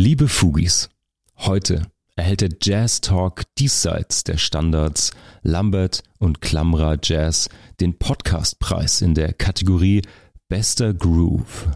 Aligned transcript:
Liebe 0.00 0.28
Fugis, 0.28 0.90
heute 1.38 1.82
erhält 2.14 2.40
der 2.40 2.50
Jazz 2.62 3.00
Talk 3.00 3.42
diesseits 3.58 4.22
der 4.22 4.38
Standards 4.38 5.10
Lambert 5.42 6.04
und 6.20 6.40
Klamra 6.40 6.96
Jazz 7.02 7.48
den 7.80 7.98
Podcastpreis 7.98 9.02
in 9.02 9.14
der 9.14 9.32
Kategorie 9.32 10.02
Bester 10.48 10.94
Groove. 10.94 11.66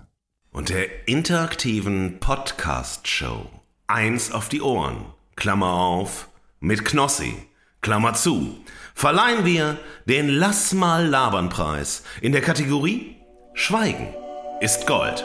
Und 0.52 0.68
der 0.68 1.08
interaktiven 1.08 2.20
Podcast-Show. 2.20 3.50
Eins 3.88 4.30
auf 4.30 4.48
die 4.48 4.62
Ohren, 4.62 5.04
Klammer 5.34 5.72
auf, 5.72 6.28
mit 6.60 6.84
Knossi, 6.84 7.34
Klammer 7.80 8.14
zu, 8.14 8.56
verleihen 8.94 9.44
wir 9.44 9.80
den 10.06 10.28
Lass 10.28 10.72
mal 10.72 11.08
labern 11.08 11.48
Preis 11.48 12.04
in 12.20 12.30
der 12.30 12.42
Kategorie 12.42 13.16
Schweigen 13.54 14.14
ist 14.60 14.86
Gold. 14.86 15.24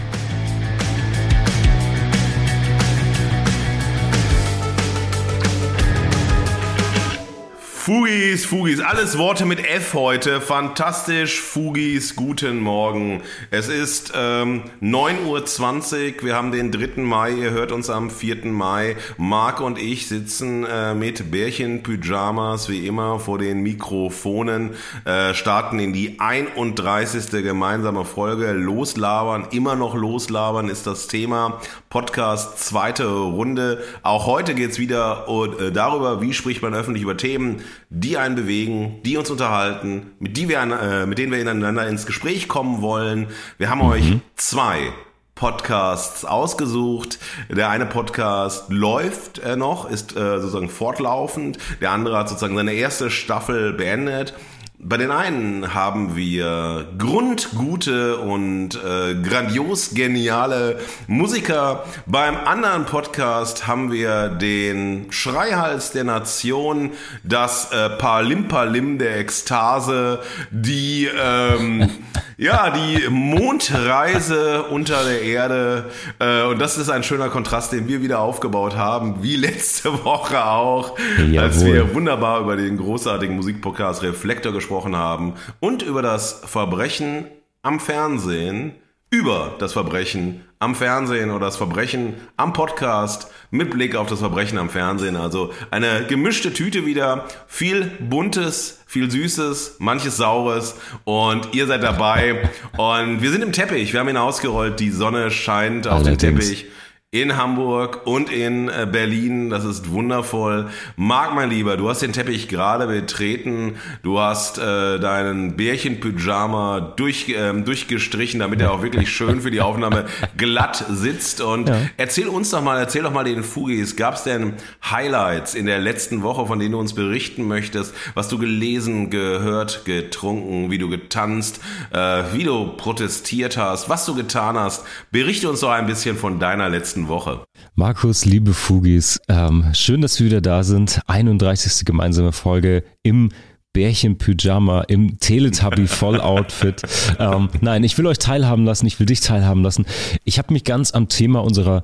Fugis, 7.83 8.45
Fugis, 8.45 8.79
alles 8.79 9.17
Worte 9.17 9.43
mit 9.47 9.59
F 9.67 9.95
heute. 9.95 10.39
Fantastisch, 10.39 11.41
Fugis, 11.41 12.15
guten 12.15 12.59
Morgen. 12.59 13.23
Es 13.49 13.69
ist 13.69 14.13
ähm, 14.15 14.65
9.20 14.83 16.17
Uhr, 16.19 16.23
wir 16.25 16.35
haben 16.35 16.51
den 16.51 16.71
3. 16.71 17.01
Mai, 17.01 17.31
ihr 17.31 17.49
hört 17.49 17.71
uns 17.71 17.89
am 17.89 18.11
4. 18.11 18.45
Mai. 18.45 18.97
Marc 19.17 19.61
und 19.61 19.79
ich 19.79 20.07
sitzen 20.07 20.63
äh, 20.63 20.93
mit 20.93 21.31
Bärchen-Pyjamas 21.31 22.69
wie 22.69 22.85
immer 22.85 23.19
vor 23.19 23.39
den 23.39 23.63
Mikrofonen, 23.63 24.75
äh, 25.05 25.33
starten 25.33 25.79
in 25.79 25.91
die 25.91 26.19
31. 26.19 27.31
gemeinsame 27.31 28.05
Folge. 28.05 28.51
Loslabern, 28.51 29.47
immer 29.49 29.75
noch 29.75 29.95
loslabern 29.95 30.69
ist 30.69 30.85
das 30.85 31.07
Thema. 31.07 31.59
Podcast, 31.89 32.59
zweite 32.59 33.07
Runde. 33.07 33.83
Auch 34.03 34.27
heute 34.27 34.53
geht's 34.53 34.77
wieder 34.77 35.25
äh, 35.27 35.71
darüber, 35.71 36.21
wie 36.21 36.35
spricht 36.35 36.61
man 36.61 36.75
öffentlich 36.75 37.01
über 37.01 37.17
Themen, 37.17 37.63
die 37.89 38.17
einen 38.17 38.35
bewegen, 38.35 39.01
die 39.03 39.17
uns 39.17 39.29
unterhalten, 39.29 40.11
mit, 40.19 40.37
die 40.37 40.49
wir, 40.49 40.61
äh, 40.61 41.05
mit 41.05 41.17
denen 41.17 41.31
wir 41.31 41.39
ineinander 41.39 41.87
ins 41.87 42.05
Gespräch 42.05 42.47
kommen 42.47 42.81
wollen. 42.81 43.27
Wir 43.57 43.69
haben 43.69 43.79
mhm. 43.79 43.91
euch 43.91 44.13
zwei 44.35 44.91
Podcasts 45.35 46.23
ausgesucht. 46.23 47.17
Der 47.49 47.69
eine 47.69 47.87
Podcast 47.87 48.65
läuft 48.69 49.39
äh, 49.39 49.55
noch, 49.55 49.89
ist 49.89 50.15
äh, 50.15 50.39
sozusagen 50.39 50.69
fortlaufend. 50.69 51.57
Der 51.81 51.91
andere 51.91 52.17
hat 52.17 52.29
sozusagen 52.29 52.55
seine 52.55 52.73
erste 52.73 53.09
Staffel 53.09 53.73
beendet. 53.73 54.35
Bei 54.83 54.97
den 54.97 55.11
einen 55.11 55.75
haben 55.75 56.15
wir 56.15 56.87
grundgute 56.97 58.17
und 58.17 58.73
äh, 58.73 59.13
grandios 59.13 59.93
geniale 59.93 60.79
Musiker. 61.05 61.83
Beim 62.07 62.35
anderen 62.35 62.85
Podcast 62.85 63.67
haben 63.67 63.91
wir 63.91 64.29
den 64.29 65.05
Schreihals 65.11 65.91
der 65.91 66.03
Nation, 66.03 66.93
das 67.23 67.71
äh, 67.71 67.91
Palimpalim 67.91 68.97
der 68.97 69.19
Ekstase, 69.19 70.17
die 70.49 71.07
ähm, 71.15 71.87
ja 72.37 72.71
die 72.71 73.07
Mondreise 73.07 74.63
unter 74.63 75.03
der 75.03 75.21
Erde. 75.21 75.91
Äh, 76.17 76.45
und 76.45 76.57
das 76.57 76.79
ist 76.79 76.89
ein 76.89 77.03
schöner 77.03 77.29
Kontrast, 77.29 77.71
den 77.71 77.87
wir 77.87 78.01
wieder 78.01 78.19
aufgebaut 78.19 78.75
haben, 78.75 79.21
wie 79.21 79.35
letzte 79.35 79.93
Woche 80.05 80.43
auch, 80.43 80.97
Jawohl. 81.19 81.37
als 81.39 81.63
wir 81.63 81.93
wunderbar 81.93 82.41
über 82.41 82.55
den 82.55 82.77
großartigen 82.77 83.35
Musikpodcast 83.35 84.01
Reflektor 84.01 84.51
gesprochen 84.51 84.70
gesprochen 84.71 84.95
haben 84.95 85.33
und 85.59 85.81
über 85.81 86.01
das 86.01 86.41
Verbrechen 86.45 87.25
am 87.61 87.81
Fernsehen, 87.81 88.71
über 89.09 89.55
das 89.59 89.73
Verbrechen 89.73 90.45
am 90.59 90.75
Fernsehen 90.75 91.29
oder 91.31 91.47
das 91.47 91.57
Verbrechen 91.57 92.13
am 92.37 92.53
Podcast 92.53 93.27
mit 93.49 93.69
Blick 93.69 93.97
auf 93.97 94.07
das 94.07 94.19
Verbrechen 94.19 94.57
am 94.57 94.69
Fernsehen. 94.69 95.17
Also 95.17 95.51
eine 95.71 96.05
gemischte 96.07 96.53
Tüte 96.53 96.85
wieder, 96.85 97.25
viel 97.47 97.91
Buntes, 97.99 98.81
viel 98.85 99.11
Süßes, 99.11 99.75
manches 99.79 100.15
Saures. 100.15 100.75
Und 101.03 101.53
ihr 101.53 101.67
seid 101.67 101.83
dabei. 101.83 102.49
Und 102.77 103.21
wir 103.21 103.31
sind 103.31 103.43
im 103.43 103.51
Teppich, 103.51 103.91
wir 103.91 103.99
haben 103.99 104.07
ihn 104.07 104.15
ausgerollt, 104.15 104.79
die 104.79 104.91
Sonne 104.91 105.31
scheint 105.31 105.85
auf 105.85 106.05
Allerdings. 106.05 106.21
den 106.21 106.37
Teppich 106.37 106.67
in 107.13 107.35
Hamburg 107.35 108.07
und 108.07 108.31
in 108.31 108.69
äh, 108.69 108.87
Berlin. 108.89 109.49
Das 109.49 109.65
ist 109.65 109.91
wundervoll. 109.91 110.69
Marc, 110.95 111.35
mein 111.35 111.49
Lieber, 111.49 111.75
du 111.75 111.89
hast 111.89 112.01
den 112.01 112.13
Teppich 112.13 112.47
gerade 112.47 112.87
betreten. 112.87 113.75
Du 114.01 114.17
hast 114.19 114.57
äh, 114.57 114.97
deinen 114.97 115.57
Bärchen-Pyjama 115.57 116.93
durch, 116.95 117.25
ähm, 117.35 117.65
durchgestrichen, 117.65 118.39
damit 118.39 118.61
er 118.61 118.71
auch 118.71 118.81
wirklich 118.81 119.09
schön 119.13 119.41
für 119.41 119.51
die 119.51 119.59
Aufnahme 119.59 120.05
glatt 120.37 120.85
sitzt. 120.89 121.41
Und 121.41 121.67
ja. 121.67 121.81
erzähl 121.97 122.29
uns 122.29 122.51
doch 122.51 122.61
mal, 122.61 122.79
erzähl 122.79 123.03
doch 123.03 123.11
mal 123.11 123.25
den 123.25 123.43
Fugis. 123.43 123.97
Gab 123.97 124.13
es 124.13 124.23
denn 124.23 124.53
Highlights 124.89 125.53
in 125.53 125.65
der 125.65 125.79
letzten 125.79 126.23
Woche, 126.23 126.47
von 126.47 126.59
denen 126.59 126.71
du 126.71 126.79
uns 126.79 126.95
berichten 126.95 127.45
möchtest, 127.45 127.93
was 128.13 128.29
du 128.29 128.37
gelesen, 128.37 129.09
gehört, 129.09 129.83
getrunken, 129.83 130.71
wie 130.71 130.77
du 130.77 130.87
getanzt, 130.87 131.59
äh, 131.91 132.23
wie 132.31 132.45
du 132.45 132.67
protestiert 132.77 133.57
hast, 133.57 133.89
was 133.89 134.05
du 134.05 134.15
getan 134.15 134.57
hast? 134.57 134.85
Berichte 135.11 135.49
uns 135.49 135.59
doch 135.59 135.71
ein 135.71 135.87
bisschen 135.87 136.15
von 136.15 136.39
deiner 136.39 136.69
letzten 136.69 137.00
nächsten 137.01 137.07
Woche. 137.07 137.43
Markus, 137.75 138.25
liebe 138.25 138.53
Fugis, 138.53 139.19
ähm, 139.27 139.65
schön, 139.73 140.01
dass 140.01 140.19
wir 140.19 140.27
wieder 140.27 140.41
da 140.41 140.63
sind. 140.63 141.01
31. 141.07 141.85
gemeinsame 141.85 142.31
Folge 142.31 142.83
im 143.03 143.29
Bärchen-Pyjama 143.73 144.81
im 144.81 145.17
Teletubby-Voll-Outfit. 145.19 146.81
ähm, 147.19 147.49
nein, 147.61 147.83
ich 147.83 147.97
will 147.97 148.05
euch 148.07 148.19
teilhaben 148.19 148.65
lassen, 148.65 148.85
ich 148.85 148.99
will 148.99 149.05
dich 149.05 149.21
teilhaben 149.21 149.63
lassen. 149.63 149.85
Ich 150.25 150.37
habe 150.37 150.53
mich 150.53 150.63
ganz 150.63 150.91
am 150.91 151.07
Thema 151.07 151.43
unserer 151.43 151.83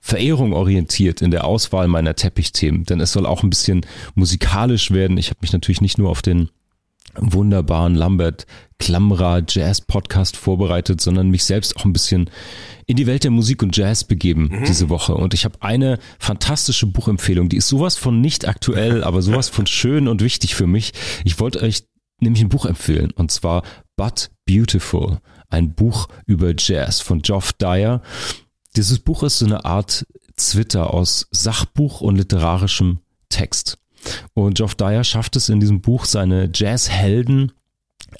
Verehrung 0.00 0.52
orientiert 0.52 1.20
in 1.20 1.30
der 1.30 1.44
Auswahl 1.44 1.88
meiner 1.88 2.14
Teppichthemen, 2.14 2.84
denn 2.84 3.00
es 3.00 3.12
soll 3.12 3.26
auch 3.26 3.42
ein 3.42 3.50
bisschen 3.50 3.84
musikalisch 4.14 4.92
werden. 4.92 5.18
Ich 5.18 5.28
habe 5.28 5.38
mich 5.42 5.52
natürlich 5.52 5.80
nicht 5.80 5.98
nur 5.98 6.10
auf 6.10 6.22
den 6.22 6.48
wunderbaren 7.18 7.94
Lambert 7.94 8.46
Klamra 8.78 9.42
Jazz 9.46 9.80
Podcast 9.80 10.36
vorbereitet, 10.36 11.00
sondern 11.00 11.30
mich 11.30 11.44
selbst 11.44 11.76
auch 11.76 11.84
ein 11.84 11.92
bisschen 11.92 12.30
in 12.86 12.96
die 12.96 13.06
Welt 13.06 13.24
der 13.24 13.30
Musik 13.30 13.62
und 13.62 13.76
Jazz 13.76 14.04
begeben 14.04 14.48
mhm. 14.50 14.64
diese 14.64 14.88
Woche. 14.88 15.14
Und 15.14 15.34
ich 15.34 15.44
habe 15.44 15.60
eine 15.60 15.98
fantastische 16.18 16.86
Buchempfehlung, 16.86 17.48
die 17.48 17.56
ist 17.56 17.68
sowas 17.68 17.96
von 17.96 18.20
nicht 18.20 18.46
aktuell, 18.46 19.02
aber 19.04 19.22
sowas 19.22 19.48
von 19.48 19.66
schön 19.66 20.08
und 20.08 20.22
wichtig 20.22 20.54
für 20.54 20.66
mich. 20.66 20.92
Ich 21.24 21.40
wollte 21.40 21.62
euch 21.62 21.84
nämlich 22.20 22.42
ein 22.42 22.48
Buch 22.48 22.66
empfehlen 22.66 23.10
und 23.12 23.30
zwar 23.30 23.62
But 23.96 24.30
Beautiful, 24.46 25.18
ein 25.48 25.74
Buch 25.74 26.08
über 26.26 26.52
Jazz 26.56 27.00
von 27.00 27.22
Geoff 27.22 27.52
Dyer. 27.54 28.02
Dieses 28.76 28.98
Buch 28.98 29.22
ist 29.22 29.38
so 29.38 29.46
eine 29.46 29.64
Art 29.64 30.06
Twitter 30.36 30.92
aus 30.92 31.28
Sachbuch 31.30 32.02
und 32.02 32.16
literarischem 32.16 33.00
Text. 33.30 33.78
Und 34.34 34.56
Geoff 34.56 34.74
Dyer 34.74 35.04
schafft 35.04 35.36
es 35.36 35.48
in 35.48 35.60
diesem 35.60 35.80
Buch, 35.80 36.04
seine 36.04 36.50
Jazzhelden 36.52 37.52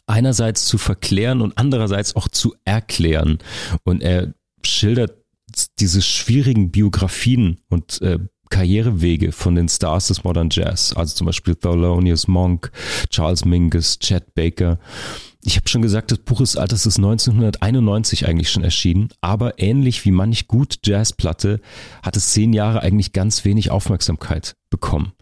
einerseits 0.06 0.66
zu 0.66 0.78
verklären 0.78 1.40
und 1.40 1.56
andererseits 1.56 2.16
auch 2.16 2.28
zu 2.28 2.54
erklären. 2.64 3.38
Und 3.84 4.02
er 4.02 4.34
schildert 4.64 5.16
diese 5.78 6.02
schwierigen 6.02 6.70
Biografien 6.70 7.60
und 7.68 8.00
äh, 8.02 8.18
Karrierewege 8.50 9.32
von 9.32 9.54
den 9.54 9.68
Stars 9.68 10.08
des 10.08 10.24
Modern 10.24 10.50
Jazz, 10.50 10.92
also 10.92 11.14
zum 11.14 11.26
Beispiel 11.26 11.56
Thelonious 11.56 12.28
Monk, 12.28 12.70
Charles 13.10 13.44
Mingus, 13.44 13.98
Chet 13.98 14.34
Baker. 14.34 14.78
Ich 15.42 15.56
habe 15.56 15.68
schon 15.68 15.82
gesagt, 15.82 16.10
das 16.10 16.18
Buch 16.18 16.40
ist 16.40 16.56
alt, 16.56 16.72
das 16.72 16.86
ist 16.86 16.96
1991 16.96 18.26
eigentlich 18.26 18.50
schon 18.50 18.64
erschienen, 18.64 19.08
aber 19.20 19.60
ähnlich 19.60 20.04
wie 20.04 20.10
manch 20.10 20.48
gut 20.48 20.78
Jazzplatte 20.84 21.60
hat 22.02 22.16
es 22.16 22.32
zehn 22.32 22.52
Jahre 22.52 22.82
eigentlich 22.82 23.12
ganz 23.12 23.44
wenig 23.44 23.70
Aufmerksamkeit 23.70 24.56
bekommen. 24.70 25.12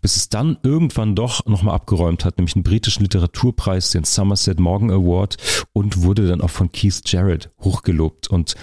Bis 0.00 0.16
es 0.16 0.28
dann 0.28 0.58
irgendwann 0.62 1.14
doch 1.14 1.46
nochmal 1.46 1.74
abgeräumt 1.74 2.24
hat, 2.24 2.38
nämlich 2.38 2.56
einen 2.56 2.64
britischen 2.64 3.02
Literaturpreis, 3.02 3.90
den 3.90 4.04
Somerset 4.04 4.60
Morgan 4.60 4.90
Award 4.90 5.36
und 5.72 6.02
wurde 6.02 6.28
dann 6.28 6.40
auch 6.40 6.50
von 6.50 6.72
Keith 6.72 7.02
Jarrett 7.06 7.50
hochgelobt 7.60 8.28
und 8.28 8.54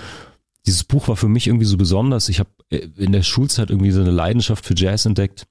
dieses 0.65 0.83
Buch 0.83 1.07
war 1.07 1.15
für 1.15 1.27
mich 1.27 1.47
irgendwie 1.47 1.65
so 1.65 1.77
besonders. 1.77 2.29
Ich 2.29 2.39
habe 2.39 2.49
äh, 2.69 2.87
in 2.97 3.11
der 3.11 3.23
Schulzeit 3.23 3.69
irgendwie 3.69 3.91
so 3.91 4.01
eine 4.01 4.11
Leidenschaft 4.11 4.65
für 4.65 4.75
Jazz 4.75 5.05
entdeckt. 5.05 5.47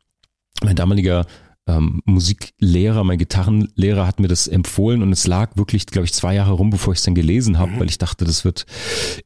Mein 0.62 0.76
damaliger 0.76 1.26
ähm, 1.66 2.00
Musiklehrer, 2.04 3.04
mein 3.04 3.18
Gitarrenlehrer 3.18 4.06
hat 4.06 4.20
mir 4.20 4.28
das 4.28 4.48
empfohlen 4.48 5.02
und 5.02 5.12
es 5.12 5.26
lag 5.26 5.56
wirklich, 5.56 5.86
glaube 5.86 6.04
ich, 6.04 6.12
zwei 6.12 6.34
Jahre 6.34 6.52
rum, 6.52 6.70
bevor 6.70 6.92
ich 6.92 6.98
es 6.98 7.04
dann 7.04 7.14
gelesen 7.14 7.58
habe, 7.58 7.72
mhm. 7.72 7.80
weil 7.80 7.88
ich 7.88 7.98
dachte, 7.98 8.24
das 8.24 8.44
wird 8.44 8.66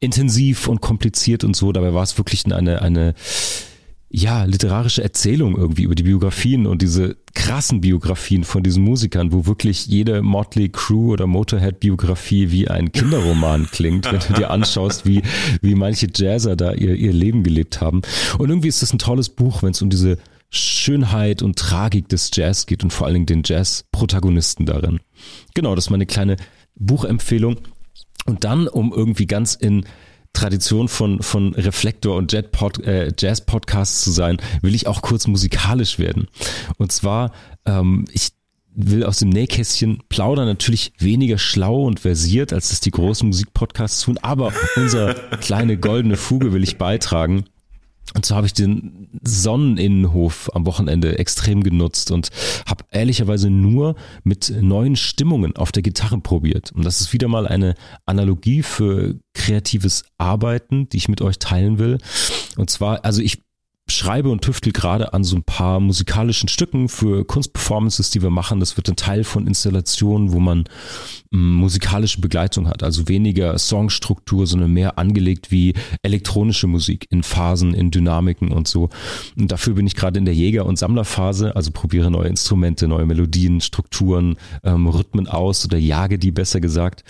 intensiv 0.01 0.69
und 0.69 0.81
kompliziert 0.81 1.45
und 1.45 1.55
so. 1.55 1.73
Dabei 1.73 1.95
war 1.95 2.03
es 2.03 2.19
wirklich 2.19 2.45
eine, 2.47 2.83
eine 2.83 3.15
ja, 4.17 4.45
literarische 4.45 5.03
Erzählung 5.03 5.57
irgendwie 5.57 5.83
über 5.83 5.97
die 5.97 6.05
Biografien 6.05 6.69
und 6.69 6.83
diese 6.83 7.17
krassen 7.35 7.81
Biografien 7.81 8.45
von 8.45 8.63
diesen 8.63 8.85
Musikern, 8.85 9.33
wo 9.33 9.47
wirklich 9.47 9.87
jede 9.87 10.23
Motley 10.23 10.69
Crew 10.69 11.13
oder 11.13 11.27
Motorhead 11.27 11.81
Biografie 11.81 12.53
wie 12.53 12.69
ein 12.69 12.93
Kinderroman 12.93 13.67
klingt, 13.73 14.11
wenn 14.13 14.21
du 14.21 14.35
dir 14.35 14.51
anschaust, 14.51 15.05
wie, 15.05 15.23
wie 15.63 15.75
manche 15.75 16.07
Jazzer 16.15 16.55
da 16.55 16.73
ihr, 16.75 16.95
ihr 16.95 17.13
Leben 17.13 17.43
gelebt 17.43 17.81
haben. 17.81 18.03
Und 18.39 18.51
irgendwie 18.51 18.69
ist 18.69 18.83
das 18.83 18.93
ein 18.93 19.01
tolles 19.01 19.31
Buch, 19.31 19.65
wenn 19.65 19.73
es 19.73 19.83
um 19.83 19.91
diese 19.91 20.19
Schönheit 20.49 21.43
und 21.43 21.59
Tragik 21.59 22.09
des 22.09 22.31
Jazz 22.33 22.67
geht 22.67 22.85
und 22.85 22.93
vor 22.93 23.09
allen 23.09 23.15
Dingen 23.15 23.27
den 23.27 23.43
Jazz-Protagonisten 23.45 24.65
darin. 24.65 25.01
Genau, 25.55 25.75
das 25.75 25.87
ist 25.87 25.91
meine 25.91 26.07
kleine 26.07 26.37
Buchempfehlung. 26.77 27.57
Und 28.27 28.45
dann, 28.45 28.69
um 28.69 28.93
irgendwie 28.93 29.27
ganz 29.27 29.57
in 29.57 29.85
Tradition 30.35 30.89
von, 30.89 31.23
von 31.23 31.55
Reflektor 31.55 32.17
und 32.17 32.35
äh, 32.35 33.13
Jazz-Podcasts 33.19 34.03
zu 34.03 34.11
sein, 34.11 34.37
will 34.61 34.75
ich 34.75 34.87
auch 34.87 35.01
kurz 35.01 35.27
musikalisch 35.27 35.99
werden. 35.99 36.29
Und 36.77 36.93
zwar, 36.93 37.33
ähm, 37.65 38.05
ich 38.13 38.33
will 38.75 39.05
aus 39.05 39.19
dem 39.21 39.29
Nähkästchen 39.29 40.03
plaudern, 40.09 40.47
natürlich 40.47 40.93
weniger 40.99 41.39
schlau 41.39 41.85
und 41.85 42.01
versiert, 42.01 42.53
als 42.53 42.71
das 42.71 42.81
die 42.81 42.91
großen 42.91 43.27
Musikpodcasts 43.29 44.03
tun, 44.03 44.19
aber 44.21 44.53
unser 44.77 45.15
kleine 45.41 45.79
goldene 45.79 46.17
Fuge 46.17 46.53
will 46.53 46.65
ich 46.65 46.77
beitragen. 46.77 47.45
Und 48.15 48.25
so 48.25 48.37
habe 48.37 48.47
ich 48.47 48.53
den 48.53 49.09
Sonneninnenhof 49.23 50.51
am 50.55 50.67
Wochenende 50.67 51.19
extrem 51.19 51.63
genutzt 51.63 52.11
und 52.11 52.31
habe 52.67 52.85
ehrlicherweise 52.91 53.51
nur 53.51 53.97
mit 54.23 54.53
neuen 54.61 54.97
Stimmungen 54.97 55.57
auf 55.57 55.73
der 55.73 55.83
Gitarre 55.83 56.19
probiert. 56.21 56.73
Und 56.73 56.85
das 56.85 57.01
ist 57.01 57.13
wieder 57.13 57.29
mal 57.29 57.47
eine 57.47 57.75
Analogie 58.07 58.63
für 58.63 59.17
kreatives 59.35 60.05
Arbeiten, 60.17 60.89
die 60.89 60.97
ich 60.99 61.09
mit 61.09 61.23
euch 61.23 61.39
teilen 61.39 61.79
will. 61.79 61.99
Und 62.57 62.71
zwar, 62.71 63.05
also 63.05 63.21
ich 63.21 63.44
schreibe 63.89 64.31
und 64.31 64.43
tüftel 64.43 64.73
gerade 64.73 65.13
an 65.13 65.25
so 65.25 65.37
ein 65.37 65.43
paar 65.43 65.79
musikalischen 65.79 66.49
Stücken 66.49 66.89
für 66.89 67.25
Kunstperformances, 67.27 68.11
die 68.11 68.23
wir 68.23 68.31
machen. 68.31 68.59
Das 68.61 68.77
wird 68.79 68.89
ein 68.89 68.97
Teil 68.97 69.25
von 69.25 69.47
Installationen, 69.47 70.33
wo 70.33 70.41
man 70.41 70.65
m, 71.33 71.55
musikalische 71.57 72.21
Begleitung 72.21 72.69
hat. 72.69 72.83
Also 72.83 73.09
weniger 73.09 73.59
Songstruktur, 73.59 74.47
sondern 74.47 74.73
mehr 74.73 74.99
angelegt 74.99 75.51
wie 75.51 75.75
elektronische 76.03 76.67
Musik 76.67 77.07
in 77.11 77.23
Phasen, 77.23 77.75
in 77.75 77.91
Dynamiken 77.91 78.53
und 78.53 78.69
so. 78.69 78.89
Und 79.37 79.53
dafür 79.53 79.75
bin 79.75 79.87
ich 79.87 79.95
gerade 79.95 80.19
in 80.19 80.25
der 80.25 80.35
Jäger- 80.35 80.67
und 80.67 80.79
Sammlerphase, 80.79 81.55
also 81.55 81.71
probiere 81.71 82.11
neue 82.11 82.29
Instrumente, 82.29 82.89
neue 82.89 83.07
Melodien, 83.07 83.61
Strukturen, 83.61 84.37
ähm, 84.63 84.87
Rhythmen 84.87 85.29
aus 85.29 85.65
oder 85.65 85.77
jage 85.77 86.19
die 86.19 86.33
besser 86.33 86.61
gesagt. 86.61 87.05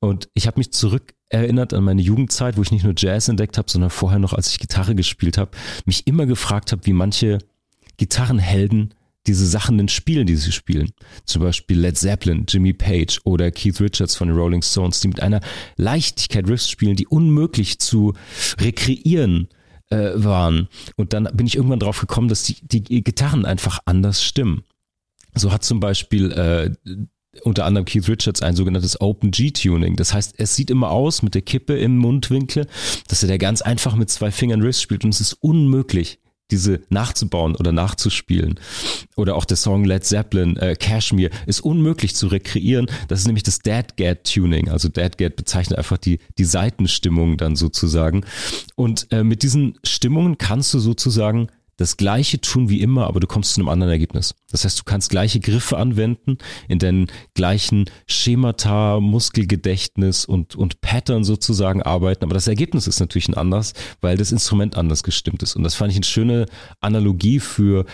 Und 0.00 0.28
ich 0.34 0.46
habe 0.46 0.58
mich 0.58 0.72
zurück 0.72 1.14
erinnert 1.30 1.72
an 1.72 1.84
meine 1.84 2.02
Jugendzeit, 2.02 2.56
wo 2.56 2.62
ich 2.62 2.72
nicht 2.72 2.84
nur 2.84 2.94
Jazz 2.96 3.28
entdeckt 3.28 3.56
habe, 3.56 3.70
sondern 3.70 3.90
vorher 3.90 4.18
noch, 4.18 4.34
als 4.34 4.50
ich 4.50 4.58
Gitarre 4.58 4.94
gespielt 4.94 5.38
habe, 5.38 5.52
mich 5.86 6.06
immer 6.06 6.26
gefragt 6.26 6.72
habe, 6.72 6.84
wie 6.84 6.92
manche 6.92 7.38
Gitarrenhelden 7.96 8.94
diese 9.26 9.46
Sachen 9.46 9.78
denn 9.78 9.88
spielen, 9.88 10.26
die 10.26 10.36
sie 10.36 10.52
spielen. 10.52 10.90
Zum 11.24 11.42
Beispiel 11.42 11.78
Led 11.78 11.96
Zeppelin, 11.96 12.46
Jimmy 12.48 12.72
Page 12.72 13.20
oder 13.24 13.50
Keith 13.50 13.80
Richards 13.80 14.16
von 14.16 14.28
den 14.28 14.36
Rolling 14.36 14.62
Stones, 14.62 15.00
die 15.00 15.08
mit 15.08 15.22
einer 15.22 15.40
Leichtigkeit 15.76 16.48
Riffs 16.48 16.68
spielen, 16.68 16.96
die 16.96 17.06
unmöglich 17.06 17.78
zu 17.78 18.14
rekreieren 18.58 19.48
äh, 19.90 20.12
waren. 20.14 20.68
Und 20.96 21.12
dann 21.12 21.28
bin 21.34 21.46
ich 21.46 21.56
irgendwann 21.56 21.80
drauf 21.80 22.00
gekommen, 22.00 22.28
dass 22.28 22.44
die, 22.44 22.56
die 22.62 23.04
Gitarren 23.04 23.44
einfach 23.44 23.80
anders 23.84 24.24
stimmen. 24.24 24.64
So 25.34 25.52
hat 25.52 25.64
zum 25.64 25.80
Beispiel 25.80 26.32
äh, 26.32 26.70
unter 27.42 27.64
anderem 27.64 27.84
Keith 27.84 28.08
Richards 28.08 28.42
ein 28.42 28.56
sogenanntes 28.56 29.00
Open 29.00 29.30
G-Tuning. 29.30 29.96
Das 29.96 30.12
heißt, 30.12 30.34
es 30.38 30.56
sieht 30.56 30.70
immer 30.70 30.90
aus 30.90 31.22
mit 31.22 31.34
der 31.34 31.42
Kippe 31.42 31.78
im 31.78 31.96
Mundwinkel, 31.96 32.66
dass 33.08 33.22
er 33.22 33.28
da 33.28 33.36
ganz 33.36 33.62
einfach 33.62 33.94
mit 33.96 34.10
zwei 34.10 34.30
Fingern 34.30 34.62
Riffs 34.62 34.82
spielt 34.82 35.04
und 35.04 35.14
es 35.14 35.20
ist 35.20 35.34
unmöglich, 35.34 36.18
diese 36.50 36.80
nachzubauen 36.88 37.54
oder 37.54 37.72
nachzuspielen. 37.72 38.58
Oder 39.16 39.36
auch 39.36 39.44
der 39.44 39.56
Song 39.56 39.84
Led 39.84 40.04
Zeppelin, 40.04 40.56
äh, 40.56 40.74
Cashmere, 40.74 41.30
ist 41.46 41.60
unmöglich 41.60 42.16
zu 42.16 42.26
rekreieren. 42.26 42.86
Das 43.08 43.20
ist 43.20 43.26
nämlich 43.26 43.44
das 43.44 43.60
Dead-Gad-Tuning. 43.60 44.68
Also 44.68 44.88
Dead-Gad 44.88 45.36
bezeichnet 45.36 45.78
einfach 45.78 45.98
die, 45.98 46.18
die 46.38 46.44
Seitenstimmung 46.44 47.36
dann 47.36 47.54
sozusagen. 47.54 48.24
Und 48.74 49.06
äh, 49.12 49.22
mit 49.22 49.42
diesen 49.42 49.78
Stimmungen 49.84 50.38
kannst 50.38 50.74
du 50.74 50.80
sozusagen 50.80 51.48
das 51.80 51.96
gleiche 51.96 52.38
tun 52.42 52.68
wie 52.68 52.82
immer, 52.82 53.06
aber 53.06 53.20
du 53.20 53.26
kommst 53.26 53.54
zu 53.54 53.60
einem 53.60 53.70
anderen 53.70 53.90
Ergebnis. 53.90 54.34
Das 54.50 54.66
heißt, 54.66 54.78
du 54.78 54.84
kannst 54.84 55.08
gleiche 55.08 55.40
Griffe 55.40 55.78
anwenden, 55.78 56.36
in 56.68 56.78
deinen 56.78 57.06
gleichen 57.32 57.86
Schemata, 58.06 59.00
Muskelgedächtnis 59.00 60.26
und, 60.26 60.56
und 60.56 60.82
Pattern 60.82 61.24
sozusagen 61.24 61.82
arbeiten, 61.82 62.24
aber 62.24 62.34
das 62.34 62.48
Ergebnis 62.48 62.86
ist 62.86 63.00
natürlich 63.00 63.28
ein 63.28 63.34
anderes, 63.34 63.72
weil 64.02 64.18
das 64.18 64.30
Instrument 64.30 64.76
anders 64.76 65.02
gestimmt 65.02 65.42
ist. 65.42 65.56
Und 65.56 65.62
das 65.62 65.74
fand 65.74 65.90
ich 65.90 65.96
eine 65.96 66.04
schöne 66.04 66.46
Analogie 66.82 67.40
für 67.40 67.86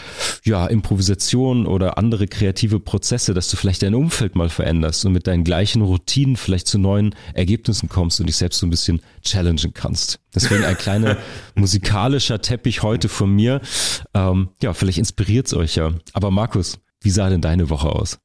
ja, 0.44 0.66
Improvisation 0.66 1.64
oder 1.64 1.96
andere 1.96 2.26
kreative 2.26 2.80
Prozesse, 2.80 3.34
dass 3.34 3.48
du 3.50 3.56
vielleicht 3.56 3.82
dein 3.82 3.94
Umfeld 3.94 4.34
mal 4.34 4.48
veränderst 4.48 5.04
und 5.04 5.12
mit 5.12 5.28
deinen 5.28 5.44
gleichen 5.44 5.82
Routinen 5.82 6.34
vielleicht 6.34 6.66
zu 6.66 6.78
neuen 6.78 7.14
Ergebnissen 7.34 7.88
kommst 7.88 8.18
und 8.18 8.26
dich 8.26 8.36
selbst 8.36 8.58
so 8.58 8.66
ein 8.66 8.70
bisschen 8.70 9.00
challengen 9.22 9.74
kannst. 9.74 10.18
Deswegen 10.36 10.64
ein 10.64 10.76
kleiner 10.76 11.16
musikalischer 11.54 12.42
Teppich 12.42 12.82
heute 12.82 13.08
von 13.08 13.30
mir. 13.30 13.60
Ähm, 14.14 14.50
ja, 14.62 14.72
vielleicht 14.72 14.98
inspiriert 14.98 15.46
es 15.46 15.54
euch 15.54 15.76
ja. 15.76 15.92
Aber 16.12 16.30
Markus, 16.30 16.78
wie 17.00 17.10
sah 17.10 17.28
denn 17.28 17.40
deine 17.40 17.70
Woche 17.70 17.88
aus? 17.88 18.18